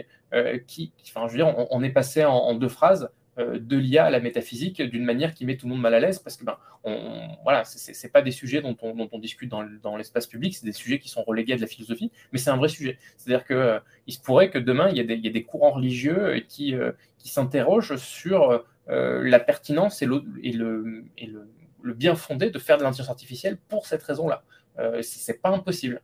qui, 0.66 0.92
enfin, 1.08 1.28
je 1.28 1.34
veux 1.34 1.38
dire, 1.38 1.54
on, 1.70 1.84
est 1.84 1.92
passé 1.92 2.26
en 2.26 2.56
deux 2.56 2.70
phrases 2.70 3.04
euh, 3.04 3.23
de 3.38 3.78
l'IA 3.78 4.06
à 4.06 4.10
la 4.10 4.20
métaphysique 4.20 4.82
d'une 4.82 5.04
manière 5.04 5.34
qui 5.34 5.46
met 5.46 5.58
tout 5.58 5.66
le 5.66 5.74
monde 5.74 5.82
mal 5.82 5.94
à 5.96 6.00
l'aise 6.00 6.20
parce 6.20 6.38
que 6.38 6.46
ben, 6.46 6.58
on, 6.84 7.30
voilà, 7.44 7.64
c'est 7.66 8.12
pas 8.12 8.22
des 8.22 8.32
sujets 8.32 8.62
dont 8.62 8.76
on, 8.82 9.20
discute 9.20 9.50
dans, 9.50 9.98
l'espace 9.98 10.28
public, 10.28 10.56
c'est 10.56 10.66
des 10.66 10.74
sujets 10.74 11.00
qui 11.00 11.10
sont 11.10 11.24
relégués 11.24 11.54
à 11.54 11.56
de 11.56 11.62
la 11.62 11.68
philosophie, 11.68 12.12
mais 12.32 12.40
c'est 12.40 12.50
un 12.50 12.58
vrai 12.58 12.68
sujet. 12.68 12.98
C'est-à-dire 13.18 13.46
qu'il 13.46 13.56
euh, 13.56 13.80
se 14.08 14.20
pourrait 14.20 14.50
que 14.50 14.60
demain, 14.60 14.90
il 14.90 14.98
y, 14.98 15.00
a 15.00 15.32
des, 15.32 15.44
courants 15.44 15.72
religieux 15.72 16.44
qui, 16.48 16.76
euh, 16.76 16.92
qui 17.18 17.30
s'interrogent 17.30 17.96
sur 17.96 18.64
la 18.88 19.40
pertinence 19.40 20.02
et, 20.02 20.06
le, 20.06 20.24
et, 20.44 20.52
le, 20.52 21.06
et 21.18 21.28
le, 21.28 21.94
bien 21.94 22.16
fondé 22.16 22.50
de 22.50 22.60
faire 22.60 22.78
de 22.78 22.84
l'intelligence 22.84 23.10
artificielle 23.10 23.58
pour 23.70 23.88
cette 23.88 24.04
raison-là. 24.04 24.44
Euh, 24.80 25.02
c'est 25.02 25.42
pas 25.42 25.50
impossible. 25.50 26.02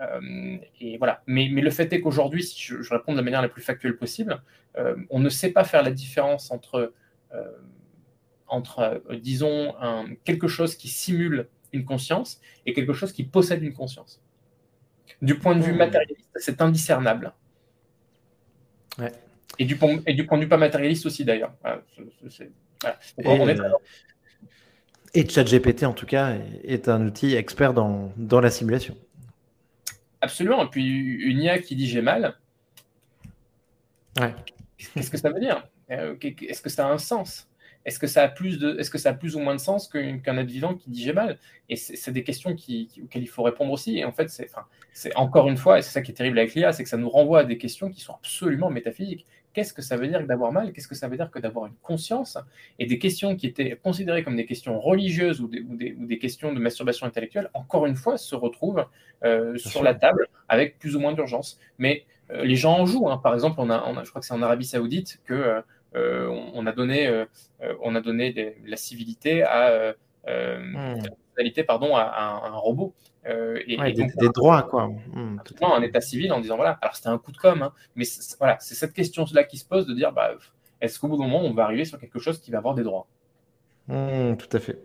Euh, 0.00 0.56
et 0.80 0.98
voilà. 0.98 1.22
Mais, 1.26 1.48
le 1.48 1.70
fait 1.70 1.92
est 1.92 2.00
qu'aujourd'hui, 2.00 2.42
si 2.42 2.60
je, 2.60 2.90
réponds 2.90 3.12
de 3.12 3.18
la 3.18 3.22
manière 3.22 3.42
la 3.42 3.48
plus 3.48 3.62
factuelle 3.62 3.96
possible, 3.96 4.42
euh, 4.78 4.96
on 5.10 5.18
ne 5.18 5.28
sait 5.28 5.50
pas 5.50 5.64
faire 5.64 5.82
la 5.82 5.90
différence 5.90 6.50
entre, 6.50 6.92
entre 8.46 9.02
disons, 9.14 9.74
quelque 10.24 10.48
chose 10.48 10.76
qui 10.76 10.88
simule 10.88 11.48
une 11.72 11.84
conscience 11.84 12.40
et 12.66 12.74
quelque 12.74 12.92
chose 12.92 13.12
qui 13.12 13.24
possède 13.24 13.62
une 13.62 13.72
conscience. 13.72 14.22
Du 15.22 15.38
point 15.38 15.56
de 15.56 15.62
vue 15.62 15.72
mmh. 15.72 15.76
matérialiste, 15.76 16.30
c'est 16.36 16.60
indiscernable. 16.60 17.32
Et, 19.58 19.64
du 19.64 19.76
point, 19.76 20.00
et 20.06 20.14
du 20.14 20.26
point 20.26 20.36
de 20.38 20.42
vue 20.42 20.48
pas 20.48 20.56
matérialiste 20.58 21.06
aussi, 21.06 21.24
d'ailleurs. 21.24 21.54
Et 25.14 25.28
ChatGPT, 25.28 25.84
en 25.84 25.92
tout 25.92 26.06
cas, 26.06 26.36
est 26.64 26.88
un 26.88 27.06
outil 27.06 27.34
expert 27.34 27.74
dans, 27.74 28.12
dans 28.16 28.40
la 28.40 28.50
simulation. 28.50 28.96
Absolument. 30.22 30.64
Et 30.64 30.68
puis, 30.68 30.84
une 30.86 31.42
IA 31.42 31.58
qui 31.58 31.76
dit 31.76 31.86
j'ai 31.86 32.00
mal, 32.00 32.36
qu'est-ce 34.94 35.10
que 35.10 35.18
ça 35.18 35.30
veut 35.30 35.40
dire? 35.40 35.66
Euh, 35.90 36.16
Est-ce 36.20 36.62
que 36.62 36.70
ça 36.70 36.86
a 36.86 36.90
un 36.90 36.98
sens? 36.98 37.48
Est-ce 37.84 37.98
que, 37.98 38.06
ça 38.06 38.22
a 38.22 38.28
plus 38.28 38.58
de, 38.58 38.78
est-ce 38.78 38.90
que 38.90 38.98
ça 38.98 39.10
a 39.10 39.12
plus 39.12 39.34
ou 39.34 39.40
moins 39.40 39.56
de 39.56 39.60
sens 39.60 39.88
qu'un 39.88 40.38
être 40.38 40.46
vivant 40.46 40.74
qui 40.74 40.88
dit 40.88 41.02
j'ai 41.02 41.12
mal 41.12 41.38
Et 41.68 41.74
c'est 41.74 42.12
des 42.12 42.22
questions 42.22 42.54
qui, 42.54 42.88
auxquelles 43.02 43.24
il 43.24 43.28
faut 43.28 43.42
répondre 43.42 43.72
aussi. 43.72 43.98
Et 43.98 44.04
en 44.04 44.12
fait, 44.12 44.30
c'est, 44.30 44.48
c'est 44.92 45.16
encore 45.16 45.48
une 45.48 45.56
fois, 45.56 45.80
et 45.80 45.82
c'est 45.82 45.90
ça 45.90 46.00
qui 46.00 46.12
est 46.12 46.14
terrible 46.14 46.38
avec 46.38 46.54
l'IA, 46.54 46.72
c'est 46.72 46.84
que 46.84 46.88
ça 46.88 46.96
nous 46.96 47.10
renvoie 47.10 47.40
à 47.40 47.44
des 47.44 47.58
questions 47.58 47.90
qui 47.90 48.00
sont 48.00 48.14
absolument 48.14 48.70
métaphysiques. 48.70 49.26
Qu'est-ce 49.52 49.74
que 49.74 49.82
ça 49.82 49.96
veut 49.96 50.08
dire 50.08 50.24
d'avoir 50.26 50.52
mal 50.52 50.72
Qu'est-ce 50.72 50.88
que 50.88 50.94
ça 50.94 51.08
veut 51.08 51.16
dire 51.16 51.30
que 51.30 51.38
d'avoir 51.38 51.66
une 51.66 51.74
conscience 51.82 52.38
Et 52.78 52.86
des 52.86 52.98
questions 52.98 53.36
qui 53.36 53.46
étaient 53.46 53.78
considérées 53.82 54.22
comme 54.22 54.36
des 54.36 54.46
questions 54.46 54.80
religieuses 54.80 55.40
ou 55.40 55.48
des, 55.48 55.60
ou 55.60 56.06
des, 56.06 56.18
questions 56.18 56.52
de 56.52 56.58
masturbation 56.58 57.06
intellectuelle, 57.06 57.50
encore 57.54 57.86
une 57.86 57.96
fois, 57.96 58.16
se 58.16 58.34
retrouvent 58.34 58.86
euh, 59.24 59.56
sur 59.58 59.82
la 59.82 59.94
table 59.94 60.28
avec 60.48 60.78
plus 60.78 60.96
ou 60.96 61.00
moins 61.00 61.12
d'urgence. 61.12 61.58
Mais 61.78 62.04
euh, 62.30 62.44
les 62.44 62.56
gens 62.56 62.78
en 62.78 62.86
jouent. 62.86 63.08
Hein. 63.10 63.18
Par 63.18 63.34
exemple, 63.34 63.56
on 63.58 63.70
a, 63.70 63.84
on 63.86 63.96
a, 63.96 64.04
je 64.04 64.10
crois 64.10 64.20
que 64.20 64.26
c'est 64.26 64.34
en 64.34 64.42
Arabie 64.42 64.66
Saoudite 64.66 65.20
que 65.24 65.62
euh, 65.94 66.28
on, 66.54 66.66
a 66.66 66.72
donné, 66.72 67.06
euh, 67.06 67.26
euh, 67.62 67.74
on 67.82 67.94
a 67.94 68.00
donné 68.00 68.56
la 68.64 68.76
civilité 68.76 69.42
à, 69.42 69.94
hmm. 70.26 71.64
pardon, 71.66 71.96
à, 71.96 72.40
un, 72.44 72.56
robot. 72.56 72.94
et, 73.24 73.76
des, 73.92 74.28
droits, 74.34 74.62
quoi. 74.62 74.88
Hmm, 74.88 75.38
un 75.62 75.82
état 75.82 76.00
civil 76.00 76.32
en 76.32 76.40
disant 76.40 76.56
voilà. 76.56 76.78
Alors 76.82 76.96
c'était 76.96 77.08
un 77.08 77.18
coup 77.18 77.32
de 77.32 77.38
com, 77.38 77.62
hein, 77.62 77.72
mais 77.96 78.04
voilà, 78.38 78.56
c'est 78.60 78.74
cette 78.74 78.92
question-là 78.92 79.44
qui 79.44 79.58
se 79.58 79.64
pose 79.64 79.86
de 79.86 79.94
dire 79.94 80.12
bah, 80.12 80.32
est-ce 80.80 80.98
qu'au 80.98 81.08
bout 81.08 81.16
d'un 81.16 81.28
moment 81.28 81.42
on 81.42 81.54
va 81.54 81.64
arriver 81.64 81.84
sur 81.84 81.98
quelque 81.98 82.18
chose 82.18 82.40
qui 82.40 82.50
va 82.50 82.58
avoir 82.58 82.74
des 82.74 82.82
droits? 82.82 83.06
Hmm, 83.88 84.36
Tout 84.36 84.56
à 84.56 84.60
fait. 84.60 84.78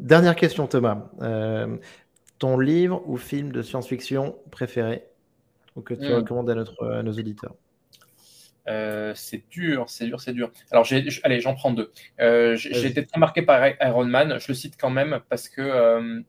dernière 0.00 0.36
question, 0.36 0.66
Thomas. 0.66 0.98
ton 2.38 2.58
livre 2.58 3.02
ou 3.06 3.16
film 3.16 3.52
de 3.52 3.62
science-fiction 3.62 4.36
préféré 4.50 5.04
ou 5.76 5.80
que 5.80 5.94
tu 5.94 6.12
recommandes 6.12 6.50
à, 6.50 6.54
notre, 6.54 6.86
à 6.86 7.02
nos 7.02 7.12
auditeurs? 7.12 7.54
Euh, 8.68 9.12
c'est 9.14 9.48
dur, 9.50 9.88
c'est 9.88 10.06
dur, 10.06 10.20
c'est 10.20 10.32
dur. 10.32 10.50
Alors, 10.70 10.86
allez, 11.22 11.40
j'en 11.40 11.54
prends 11.54 11.72
deux. 11.72 11.92
Euh, 12.20 12.56
j'ai 12.56 12.86
été 12.86 13.04
très 13.04 13.20
marqué 13.20 13.42
par 13.42 13.66
Iron 13.80 14.06
Man. 14.06 14.38
Je 14.38 14.48
le 14.48 14.54
cite 14.54 14.76
quand 14.78 14.90
même 14.90 15.20
parce 15.28 15.48
que 15.48 15.60
euh, 15.60 16.20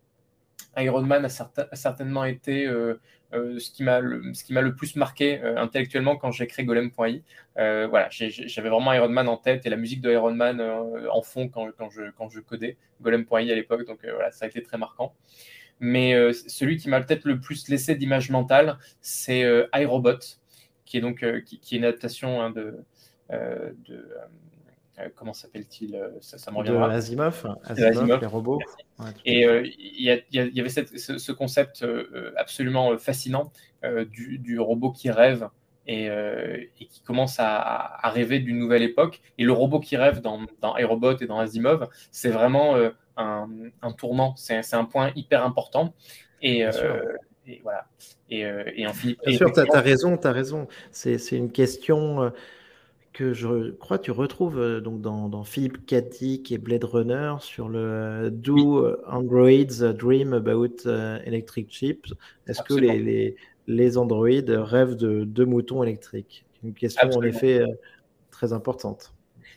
Iron 0.77 1.03
Man 1.03 1.25
a, 1.25 1.29
certainement 1.75 2.25
été 2.25 2.67
ce 2.67 3.71
qui 3.71 3.83
m'a 3.83 3.99
le, 3.99 4.33
le, 4.49 4.75
plus 4.75 4.95
marqué 4.95 5.39
intellectuellement 5.41 6.17
quand 6.17 6.31
j'ai 6.31 6.47
créé 6.47 6.65
Golem.i. 6.65 7.23
voilà, 7.55 8.07
j'avais 8.09 8.69
vraiment 8.69 8.91
Iron 8.93 9.09
Man 9.09 9.27
en 9.29 9.37
tête 9.37 9.65
et 9.65 9.69
la 9.69 9.77
musique 9.77 10.01
de 10.01 10.11
Iron 10.11 10.33
Man 10.33 10.61
en 10.61 11.21
fond 11.21 11.47
quand, 11.47 11.69
quand, 11.77 11.89
je, 11.89 12.11
quand 12.17 12.29
je 12.29 12.41
codais 12.41 12.77
Golem.i 13.01 13.51
à 13.51 13.55
l'époque. 13.55 13.85
Donc 13.87 13.99
voilà, 14.03 14.31
ça 14.31 14.45
a 14.45 14.47
été 14.49 14.61
très 14.61 14.77
marquant. 14.77 15.13
Mais 15.79 16.33
celui 16.33 16.75
qui 16.75 16.89
m'a 16.89 16.99
peut-être 16.99 17.25
le 17.25 17.39
plus 17.39 17.69
laissé 17.69 17.95
d'image 17.95 18.29
mentale, 18.29 18.77
c'est 18.99 19.45
iRobot 19.73 20.19
qui 20.85 20.97
est 20.97 21.01
donc 21.01 21.23
euh, 21.23 21.41
qui, 21.41 21.55
est 21.55 21.77
une 21.77 21.83
adaptation 21.83 22.41
hein, 22.41 22.51
de, 22.51 22.75
euh, 23.31 23.71
de 23.87 24.07
euh, 24.99 25.09
comment 25.15 25.33
s'appelle-t-il 25.33 25.99
ça, 26.21 26.37
ça 26.37 26.51
me 26.51 26.57
reviendra. 26.57 26.89
Asimov, 26.91 27.45
Asimov, 27.63 28.21
les 28.21 28.27
robots. 28.27 28.59
et 29.25 29.43
il 29.43 30.03
y, 30.31 30.59
avait 30.59 30.69
ce, 30.69 31.31
concept 31.33 31.85
absolument 32.37 32.97
fascinant 32.97 33.51
du, 33.83 34.37
du, 34.37 34.59
robot 34.59 34.91
qui 34.91 35.11
rêve 35.11 35.49
et, 35.85 36.05
et 36.05 36.85
qui 36.87 37.01
commence 37.01 37.41
à, 37.41 37.57
à, 37.57 38.09
rêver 38.09 38.39
d'une 38.39 38.57
nouvelle 38.57 38.83
époque. 38.83 39.21
Et 39.37 39.43
le 39.43 39.51
robot 39.51 39.81
qui 39.81 39.97
rêve 39.97 40.21
dans, 40.21 40.45
dans 40.61 40.77
iRobot 40.77 41.17
et 41.17 41.27
dans 41.27 41.39
Asimov, 41.39 41.89
c'est 42.11 42.29
vraiment 42.29 42.77
un, 43.17 43.49
un, 43.81 43.91
tournant, 43.91 44.33
c'est 44.37 44.73
un 44.73 44.85
point 44.85 45.11
hyper 45.17 45.43
important. 45.43 45.93
Et, 46.41 46.63
et 47.47 47.59
voilà. 47.63 47.87
Et, 48.29 48.45
euh, 48.45 48.63
et 48.75 48.83
Bien 48.83 48.93
sûr, 48.93 49.51
tu 49.51 49.59
as, 49.59 49.81
raison, 49.81 50.17
tu 50.17 50.27
as 50.27 50.31
raison. 50.31 50.67
C'est 50.91 51.31
une 51.31 51.51
question 51.51 52.23
euh, 52.23 52.29
que 53.13 53.33
je 53.33 53.71
crois 53.71 53.99
tu 53.99 54.11
retrouves 54.11 54.59
euh, 54.59 54.81
donc 54.81 55.01
dans, 55.01 55.29
dans 55.29 55.43
Philippe 55.43 55.85
Katic 55.85 56.51
et 56.51 56.57
Blade 56.57 56.83
Runner 56.83 57.35
sur 57.39 57.69
le 57.69 58.29
Do 58.31 58.87
Androids 59.07 59.93
Dream 59.93 60.33
About 60.33 60.87
Electric 61.25 61.69
Chips. 61.69 62.13
Est-ce 62.47 62.61
que 62.63 62.73
les, 62.73 62.99
les, 62.99 63.35
les, 63.67 63.97
androïdes 63.97 64.49
rêvent 64.49 64.95
de 64.95 65.23
deux 65.23 65.45
moutons 65.45 65.83
électriques? 65.83 66.45
Une 66.63 66.73
question 66.73 67.09
en 67.09 67.21
effet 67.21 67.63
très 68.31 68.53
importante. 68.53 69.14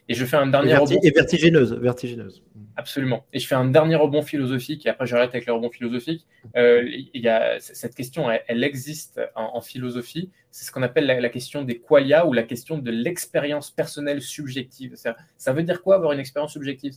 Et 0.08 0.14
je 0.14 0.24
fais 0.24 0.36
un 0.36 0.46
dernier 0.46 0.76
rebond. 0.76 0.98
Et 1.02 1.10
vertigineuse, 1.10 1.74
vertigineuse. 1.74 2.42
Absolument. 2.76 3.26
Et 3.32 3.40
je 3.40 3.46
fais 3.48 3.56
un 3.56 3.64
dernier 3.64 3.96
rebond 3.96 4.22
philosophique, 4.22 4.86
et 4.86 4.88
après 4.88 5.04
j'arrête 5.04 5.30
avec 5.30 5.46
le 5.46 5.52
rebond 5.52 5.68
philosophique. 5.68 6.26
Euh, 6.56 6.88
il 7.12 7.20
y 7.20 7.28
a, 7.28 7.58
cette 7.58 7.94
question, 7.94 8.30
elle, 8.30 8.62
existe 8.62 9.20
en, 9.34 9.60
philosophie. 9.60 10.30
C'est 10.52 10.64
ce 10.64 10.70
qu'on 10.70 10.82
appelle 10.82 11.06
la, 11.06 11.28
question 11.28 11.62
des 11.62 11.78
qualia 11.80 12.24
ou 12.24 12.32
la 12.32 12.44
question 12.44 12.78
de 12.78 12.90
l'expérience 12.90 13.70
personnelle 13.70 14.22
subjective. 14.22 14.94
Ça 14.94 15.52
veut 15.52 15.64
dire 15.64 15.82
quoi 15.82 15.96
avoir 15.96 16.12
une 16.12 16.20
expérience 16.20 16.52
subjective? 16.52 16.94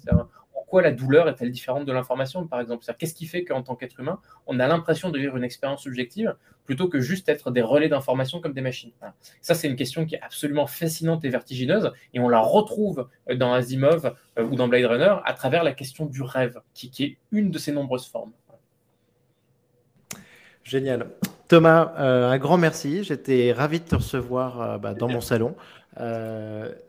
Pourquoi 0.72 0.84
la 0.84 0.94
douleur 0.94 1.28
est-elle 1.28 1.52
différente 1.52 1.84
de 1.84 1.92
l'information, 1.92 2.48
par 2.48 2.62
exemple? 2.62 2.86
Qu'est-ce 2.98 3.14
qui 3.14 3.26
fait 3.26 3.44
qu'en 3.44 3.62
tant 3.62 3.76
qu'être 3.76 4.00
humain, 4.00 4.22
on 4.48 4.58
a 4.58 4.70
l'impression 4.70 5.10
de 5.10 5.20
vivre 5.20 5.36
une 5.36 5.44
expérience 5.44 5.82
subjective 5.82 6.34
plutôt 6.64 6.88
que 6.88 7.02
juste 7.02 7.28
être 7.28 7.52
des 7.52 7.62
relais 7.62 7.90
d'information 7.90 8.40
comme 8.40 8.54
des 8.54 8.62
machines? 8.62 8.94
Ça, 9.42 9.54
c'est 9.54 9.68
une 9.68 9.76
question 9.76 10.06
qui 10.06 10.16
est 10.16 10.22
absolument 10.22 10.68
fascinante 10.68 11.26
et 11.26 11.30
vertigineuse, 11.30 11.92
et 12.14 12.22
on 12.22 12.30
la 12.30 12.40
retrouve 12.40 13.10
dans 13.36 13.52
Asimov 13.52 14.16
euh, 14.40 14.46
ou 14.46 14.56
dans 14.56 14.70
Blade 14.70 14.86
Runner 14.86 15.14
à 15.26 15.34
travers 15.34 15.66
la 15.66 15.74
question 15.74 16.06
du 16.06 16.22
rêve, 16.22 16.62
qui, 16.74 16.90
est 17.04 17.18
une 17.34 17.52
de 17.52 17.58
ses 17.58 17.74
nombreuses 17.74 18.08
formes. 18.08 18.32
Génial. 20.64 21.08
Thomas, 21.50 21.92
euh, 22.00 22.30
un 22.30 22.38
grand 22.38 22.58
merci. 22.58 23.04
J'étais 23.04 23.52
ravi 23.52 23.82
de 23.82 23.86
te 23.90 23.96
recevoir 23.96 24.62
euh, 24.62 24.78
bah, 24.78 24.94
dans 24.94 25.10
mon 25.10 25.20
salon. 25.20 25.54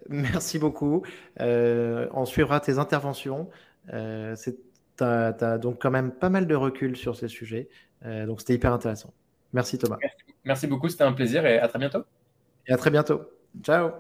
merci 0.09 0.61
beaucoup. 0.61 1.03
on 1.41 2.24
suivra 2.26 2.61
tes 2.61 2.78
interventions. 2.78 3.49
Euh, 3.93 4.37
tu 4.37 5.05
as, 5.05 5.59
donc 5.59 5.80
quand 5.80 5.91
même 5.91 6.12
pas 6.12 6.28
mal 6.28 6.47
de 6.47 6.55
recul 6.55 6.97
sur 6.97 7.16
ces 7.16 7.28
sujets. 7.28 7.68
Euh, 8.05 8.26
donc 8.26 8.41
c'était 8.41 8.55
hyper 8.55 8.72
intéressant. 8.72 9.12
Merci 9.53 9.78
Thomas. 9.78 9.99
Merci 10.45 10.66
beaucoup, 10.66 10.89
c'était 10.89 11.05
un 11.05 11.12
plaisir 11.12 11.47
et 11.47 11.59
à 11.59 11.68
très 11.68 11.78
bientôt. 11.78 12.05
Et 12.66 12.72
à 12.72 12.76
très 12.76 12.91
bientôt. 12.91 13.22
Ciao. 13.62 13.91